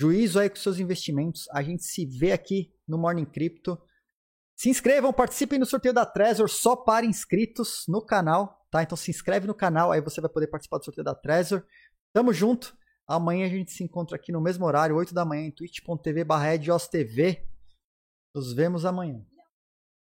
Juízo 0.00 0.38
aí 0.38 0.48
com 0.48 0.56
seus 0.56 0.78
investimentos. 0.78 1.48
A 1.50 1.62
gente 1.62 1.82
se 1.82 2.06
vê 2.06 2.32
aqui 2.32 2.72
no 2.86 2.96
Morning 2.96 3.24
Crypto. 3.24 3.78
Se 4.58 4.68
inscrevam, 4.68 5.12
participem 5.12 5.56
no 5.56 5.64
sorteio 5.64 5.94
da 5.94 6.04
Trezor 6.04 6.48
só 6.48 6.74
para 6.74 7.06
inscritos 7.06 7.84
no 7.86 8.04
canal, 8.04 8.66
tá? 8.72 8.82
Então 8.82 8.96
se 8.96 9.08
inscreve 9.08 9.46
no 9.46 9.54
canal, 9.54 9.92
aí 9.92 10.00
você 10.00 10.20
vai 10.20 10.28
poder 10.28 10.48
participar 10.48 10.78
do 10.78 10.84
sorteio 10.84 11.04
da 11.04 11.14
Trezor. 11.14 11.64
Tamo 12.12 12.32
junto. 12.32 12.76
Amanhã 13.06 13.46
a 13.46 13.48
gente 13.48 13.70
se 13.70 13.84
encontra 13.84 14.16
aqui 14.16 14.32
no 14.32 14.40
mesmo 14.40 14.66
horário, 14.66 14.96
8 14.96 15.14
da 15.14 15.24
manhã, 15.24 15.46
em 15.46 15.52
twitch.tv 15.52 16.24
TV. 16.90 17.48
Nos 18.34 18.52
vemos 18.52 18.84
amanhã. 18.84 19.24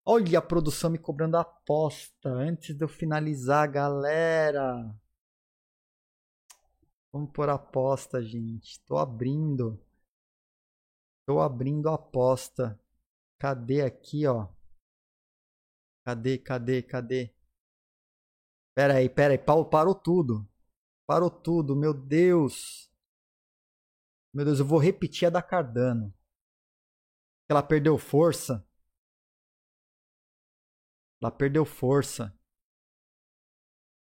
Olha 0.04 0.40
a 0.40 0.42
produção 0.42 0.90
me 0.90 0.98
cobrando 0.98 1.38
aposta 1.38 2.30
antes 2.30 2.76
de 2.76 2.84
eu 2.84 2.90
finalizar, 2.90 3.72
galera. 3.72 4.84
Vamos 7.14 7.32
por 7.32 7.50
aposta, 7.50 8.20
gente. 8.20 8.84
Tô 8.88 8.98
abrindo. 8.98 9.80
Tô 11.28 11.40
abrindo 11.40 11.88
a 11.88 11.94
aposta. 11.94 12.80
Cadê 13.40 13.82
aqui, 13.82 14.28
ó? 14.28 14.54
Cadê, 16.06 16.38
cadê, 16.38 16.84
cadê? 16.84 17.34
Pera 18.76 18.96
aí, 18.98 19.10
pera 19.10 19.34
aí. 19.34 19.38
Parou 19.38 19.96
tudo. 19.96 20.48
Parou 21.08 21.32
tudo, 21.32 21.76
meu 21.76 21.94
Deus. 21.94 22.92
Meu 24.34 24.46
Deus, 24.46 24.60
eu 24.60 24.66
vou 24.66 24.78
repetir 24.78 25.28
a 25.28 25.32
da 25.32 25.42
Cardano. 25.42 26.14
Ela 27.50 27.64
perdeu 27.64 27.98
força. 27.98 28.68
Ela 31.22 31.32
perdeu 31.32 31.66
força. 31.66 32.38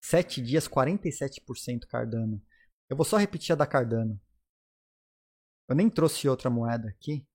Sete 0.02 0.42
dias, 0.42 0.68
47% 0.68 1.88
Cardano. 1.88 2.42
Eu 2.90 2.96
vou 2.96 3.06
só 3.06 3.18
repetir 3.18 3.54
a 3.54 3.56
da 3.56 3.66
Cardano. 3.66 4.22
Eu 5.68 5.76
nem 5.76 5.90
trouxe 5.90 6.30
outra 6.30 6.50
moeda 6.50 6.90
aqui. 6.90 7.26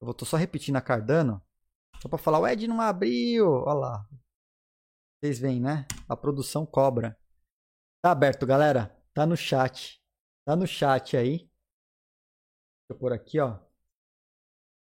Eu 0.00 0.06
vou 0.06 0.14
tô 0.14 0.24
só 0.24 0.36
repetindo 0.36 0.76
a 0.76 0.80
Cardano. 0.80 1.44
Só 2.00 2.08
para 2.08 2.18
falar, 2.18 2.38
o 2.38 2.48
Ed 2.48 2.66
não 2.66 2.80
abriu. 2.80 3.46
Olha 3.46 3.74
lá. 3.74 4.08
Vocês 5.20 5.38
veem, 5.38 5.60
né? 5.60 5.86
A 6.08 6.16
produção 6.16 6.64
cobra. 6.64 7.18
Tá 8.02 8.10
aberto, 8.10 8.46
galera. 8.46 8.96
Tá 9.12 9.26
no 9.26 9.36
chat. 9.36 10.02
Tá 10.46 10.56
no 10.56 10.66
chat 10.66 11.16
aí. 11.16 11.38
Deixa 11.38 11.50
eu 12.90 12.98
pôr 12.98 13.12
aqui, 13.12 13.38
ó. 13.38 13.58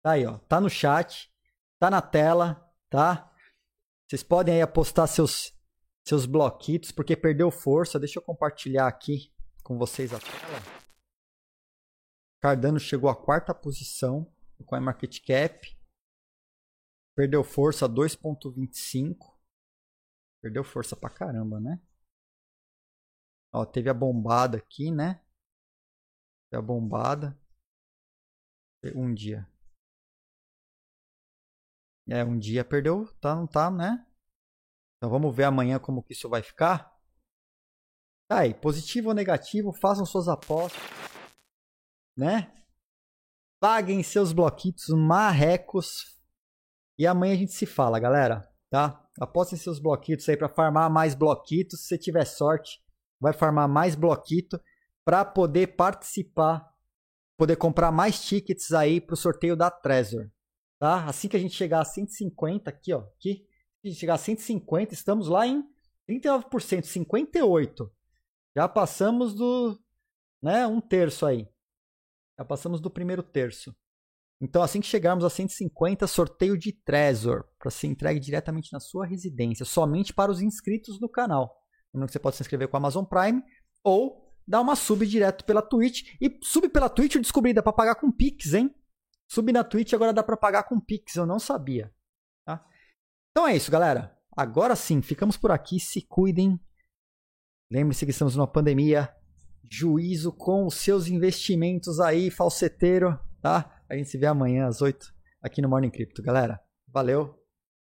Tá 0.03 0.13
aí, 0.13 0.27
ó. 0.27 0.39
Tá 0.41 0.61
no 0.61 0.69
chat. 0.69 1.33
Tá 1.81 1.89
na 1.91 2.03
tela, 2.03 2.71
tá? 2.91 3.33
Vocês 4.07 4.23
podem 4.23 4.57
aí 4.57 4.63
apostar 4.63 5.09
seus 5.09 5.57
seus 6.07 6.25
bloquitos 6.27 6.91
porque 6.91 7.17
perdeu 7.17 7.51
força. 7.51 7.99
Deixa 7.99 8.19
eu 8.19 8.23
compartilhar 8.23 8.87
aqui 8.87 9.33
com 9.63 9.79
vocês 9.79 10.13
a 10.13 10.19
tela. 10.19 10.63
Cardano 12.41 12.79
chegou 12.79 13.09
à 13.09 13.17
quarta 13.17 13.55
posição 13.55 14.31
no 14.59 14.67
CoinMarketCap. 14.67 15.79
Perdeu 17.15 17.43
força 17.43 17.89
2.25. 17.89 19.37
Perdeu 20.41 20.63
força 20.63 20.97
pra 20.97 21.11
caramba, 21.11 21.61
né? 21.61 21.81
Ó, 23.53 23.65
teve 23.65 23.89
a 23.89 23.95
bombada 23.95 24.59
aqui, 24.59 24.91
né? 24.91 25.25
Teve 26.51 26.63
a 26.63 26.63
bombada. 26.63 27.39
Um 28.95 29.13
dia. 29.13 29.47
É, 32.11 32.25
um 32.25 32.39
dia 32.39 32.65
perdeu, 32.65 33.07
tá, 33.21 33.35
não 33.35 33.47
tá, 33.47 33.71
né? 33.71 34.07
Então 34.97 35.11
vamos 35.11 35.35
ver 35.35 35.45
amanhã 35.45 35.79
como 35.79 36.03
que 36.03 36.13
isso 36.13 36.29
vai 36.29 36.43
ficar. 36.43 36.97
Tá 38.29 38.41
aí, 38.41 38.55
positivo 38.55 39.09
ou 39.09 39.15
negativo, 39.15 39.73
façam 39.73 40.05
suas 40.07 40.29
apostas, 40.29 40.81
né? 42.17 42.53
Paguem 43.61 44.03
seus 44.03 44.33
bloquitos 44.33 44.89
marrecos. 44.89 46.17
E 46.99 47.07
amanhã 47.07 47.35
a 47.35 47.37
gente 47.37 47.53
se 47.53 47.67
fala, 47.67 47.99
galera, 47.99 48.49
tá? 48.71 49.05
Apostem 49.21 49.59
seus 49.59 49.79
bloquitos 49.79 50.29
aí 50.29 50.37
para 50.37 50.49
farmar 50.49 50.91
mais 50.91 51.15
bloquitos. 51.15 51.87
Se 51.87 51.99
tiver 51.99 52.25
sorte, 52.25 52.81
vai 53.21 53.33
farmar 53.33 53.69
mais 53.69 53.95
bloquito 53.95 54.61
para 55.05 55.25
poder 55.25 55.69
participar, 55.69 56.69
poder 57.37 57.57
comprar 57.57 57.91
mais 57.91 58.21
tickets 58.23 58.73
aí 58.73 59.01
pro 59.01 59.17
sorteio 59.17 59.57
da 59.57 59.71
Trezor, 59.71 60.31
tá? 60.79 61.05
Assim 61.07 61.29
que 61.29 61.37
a 61.37 61.41
gente 61.41 61.55
chegar 61.55 61.81
a 61.81 61.85
150 61.85 62.69
aqui, 62.69 62.93
ó, 62.93 62.99
aqui, 62.99 63.47
a 63.83 63.89
gente 63.89 63.99
chegar 63.99 64.15
a 64.15 64.19
150, 64.19 64.93
estamos 64.93 65.29
lá 65.29 65.47
em 65.47 65.65
39%, 66.09 66.85
58. 66.85 67.93
Já 68.57 68.69
passamos 68.69 69.35
do, 69.35 69.79
né, 70.43 70.67
um 70.67 70.81
terço 70.81 71.25
aí. 71.25 71.49
Já 72.39 72.45
passamos 72.45 72.81
do 72.81 72.91
primeiro 72.91 73.23
terço. 73.23 73.75
Então, 74.41 74.63
assim 74.63 74.81
que 74.81 74.87
chegarmos 74.87 75.25
a 75.25 75.31
150, 75.31 76.07
sorteio 76.07 76.57
de 76.57 76.73
Trezor 76.73 77.45
para 77.59 77.71
ser 77.71 77.89
entregue 77.89 78.21
diretamente 78.21 78.73
na 78.73 78.79
sua 78.79 79.05
residência, 79.05 79.65
somente 79.65 80.15
para 80.15 80.31
os 80.31 80.41
inscritos 80.41 81.01
no 81.01 81.09
canal. 81.09 81.61
Lembrando 81.93 82.09
que 82.09 82.13
você 82.13 82.21
pode 82.21 82.37
se 82.37 82.43
inscrever 82.43 82.69
com 82.69 82.77
a 82.77 82.79
Amazon 82.79 83.05
Prime 83.05 83.43
ou 83.83 84.33
dar 84.47 84.61
uma 84.61 84.77
sub 84.77 85.05
direto 85.05 85.45
pela 85.45 85.61
Twitch. 85.61 86.17
E 86.21 86.39
sub 86.43 86.69
pela 86.69 86.89
Twitch 86.89 87.17
eu 87.17 87.21
descobri, 87.21 87.53
dá 87.53 87.63
para 87.63 87.73
pagar 87.73 87.97
com 87.97 88.13
Pix, 88.13 88.55
hein? 88.55 88.73
Sub 89.29 89.53
na 89.53 89.65
Twitch 89.65 89.93
agora 89.93 90.13
dá 90.13 90.23
para 90.23 90.37
pagar 90.37 90.63
com 90.63 90.81
Pix, 90.81 91.17
eu 91.17 91.27
não 91.27 91.41
sabia. 91.41 91.93
Tá? 92.47 92.65
Então 93.33 93.47
é 93.47 93.57
isso, 93.57 93.71
galera. 93.71 94.17
Agora 94.37 94.77
sim, 94.77 95.03
ficamos 95.03 95.37
por 95.37 95.51
aqui. 95.51 95.81
Se 95.81 96.01
cuidem. 96.01 96.61
Lembre-se 97.71 98.07
que 98.07 98.13
estamos 98.13 98.37
numa 98.37 98.47
pandemia 98.47 99.13
juízo 99.71 100.33
com 100.33 100.67
os 100.67 100.75
seus 100.75 101.07
investimentos 101.09 102.01
aí, 102.01 102.31
falseteiro, 102.31 103.19
tá? 103.41 103.83
A 103.89 103.97
gente 103.97 104.09
se 104.09 104.19
vê 104.19 104.27
amanhã 104.27 104.67
às 104.67 104.83
8 104.83 105.15
aqui 105.43 105.63
no 105.63 105.69
Morning 105.69 105.91
Crypto, 105.91 106.23
galera. 106.23 106.61
Valeu, 106.87 107.35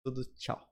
tudo, 0.03 0.23
tchau. 0.35 0.68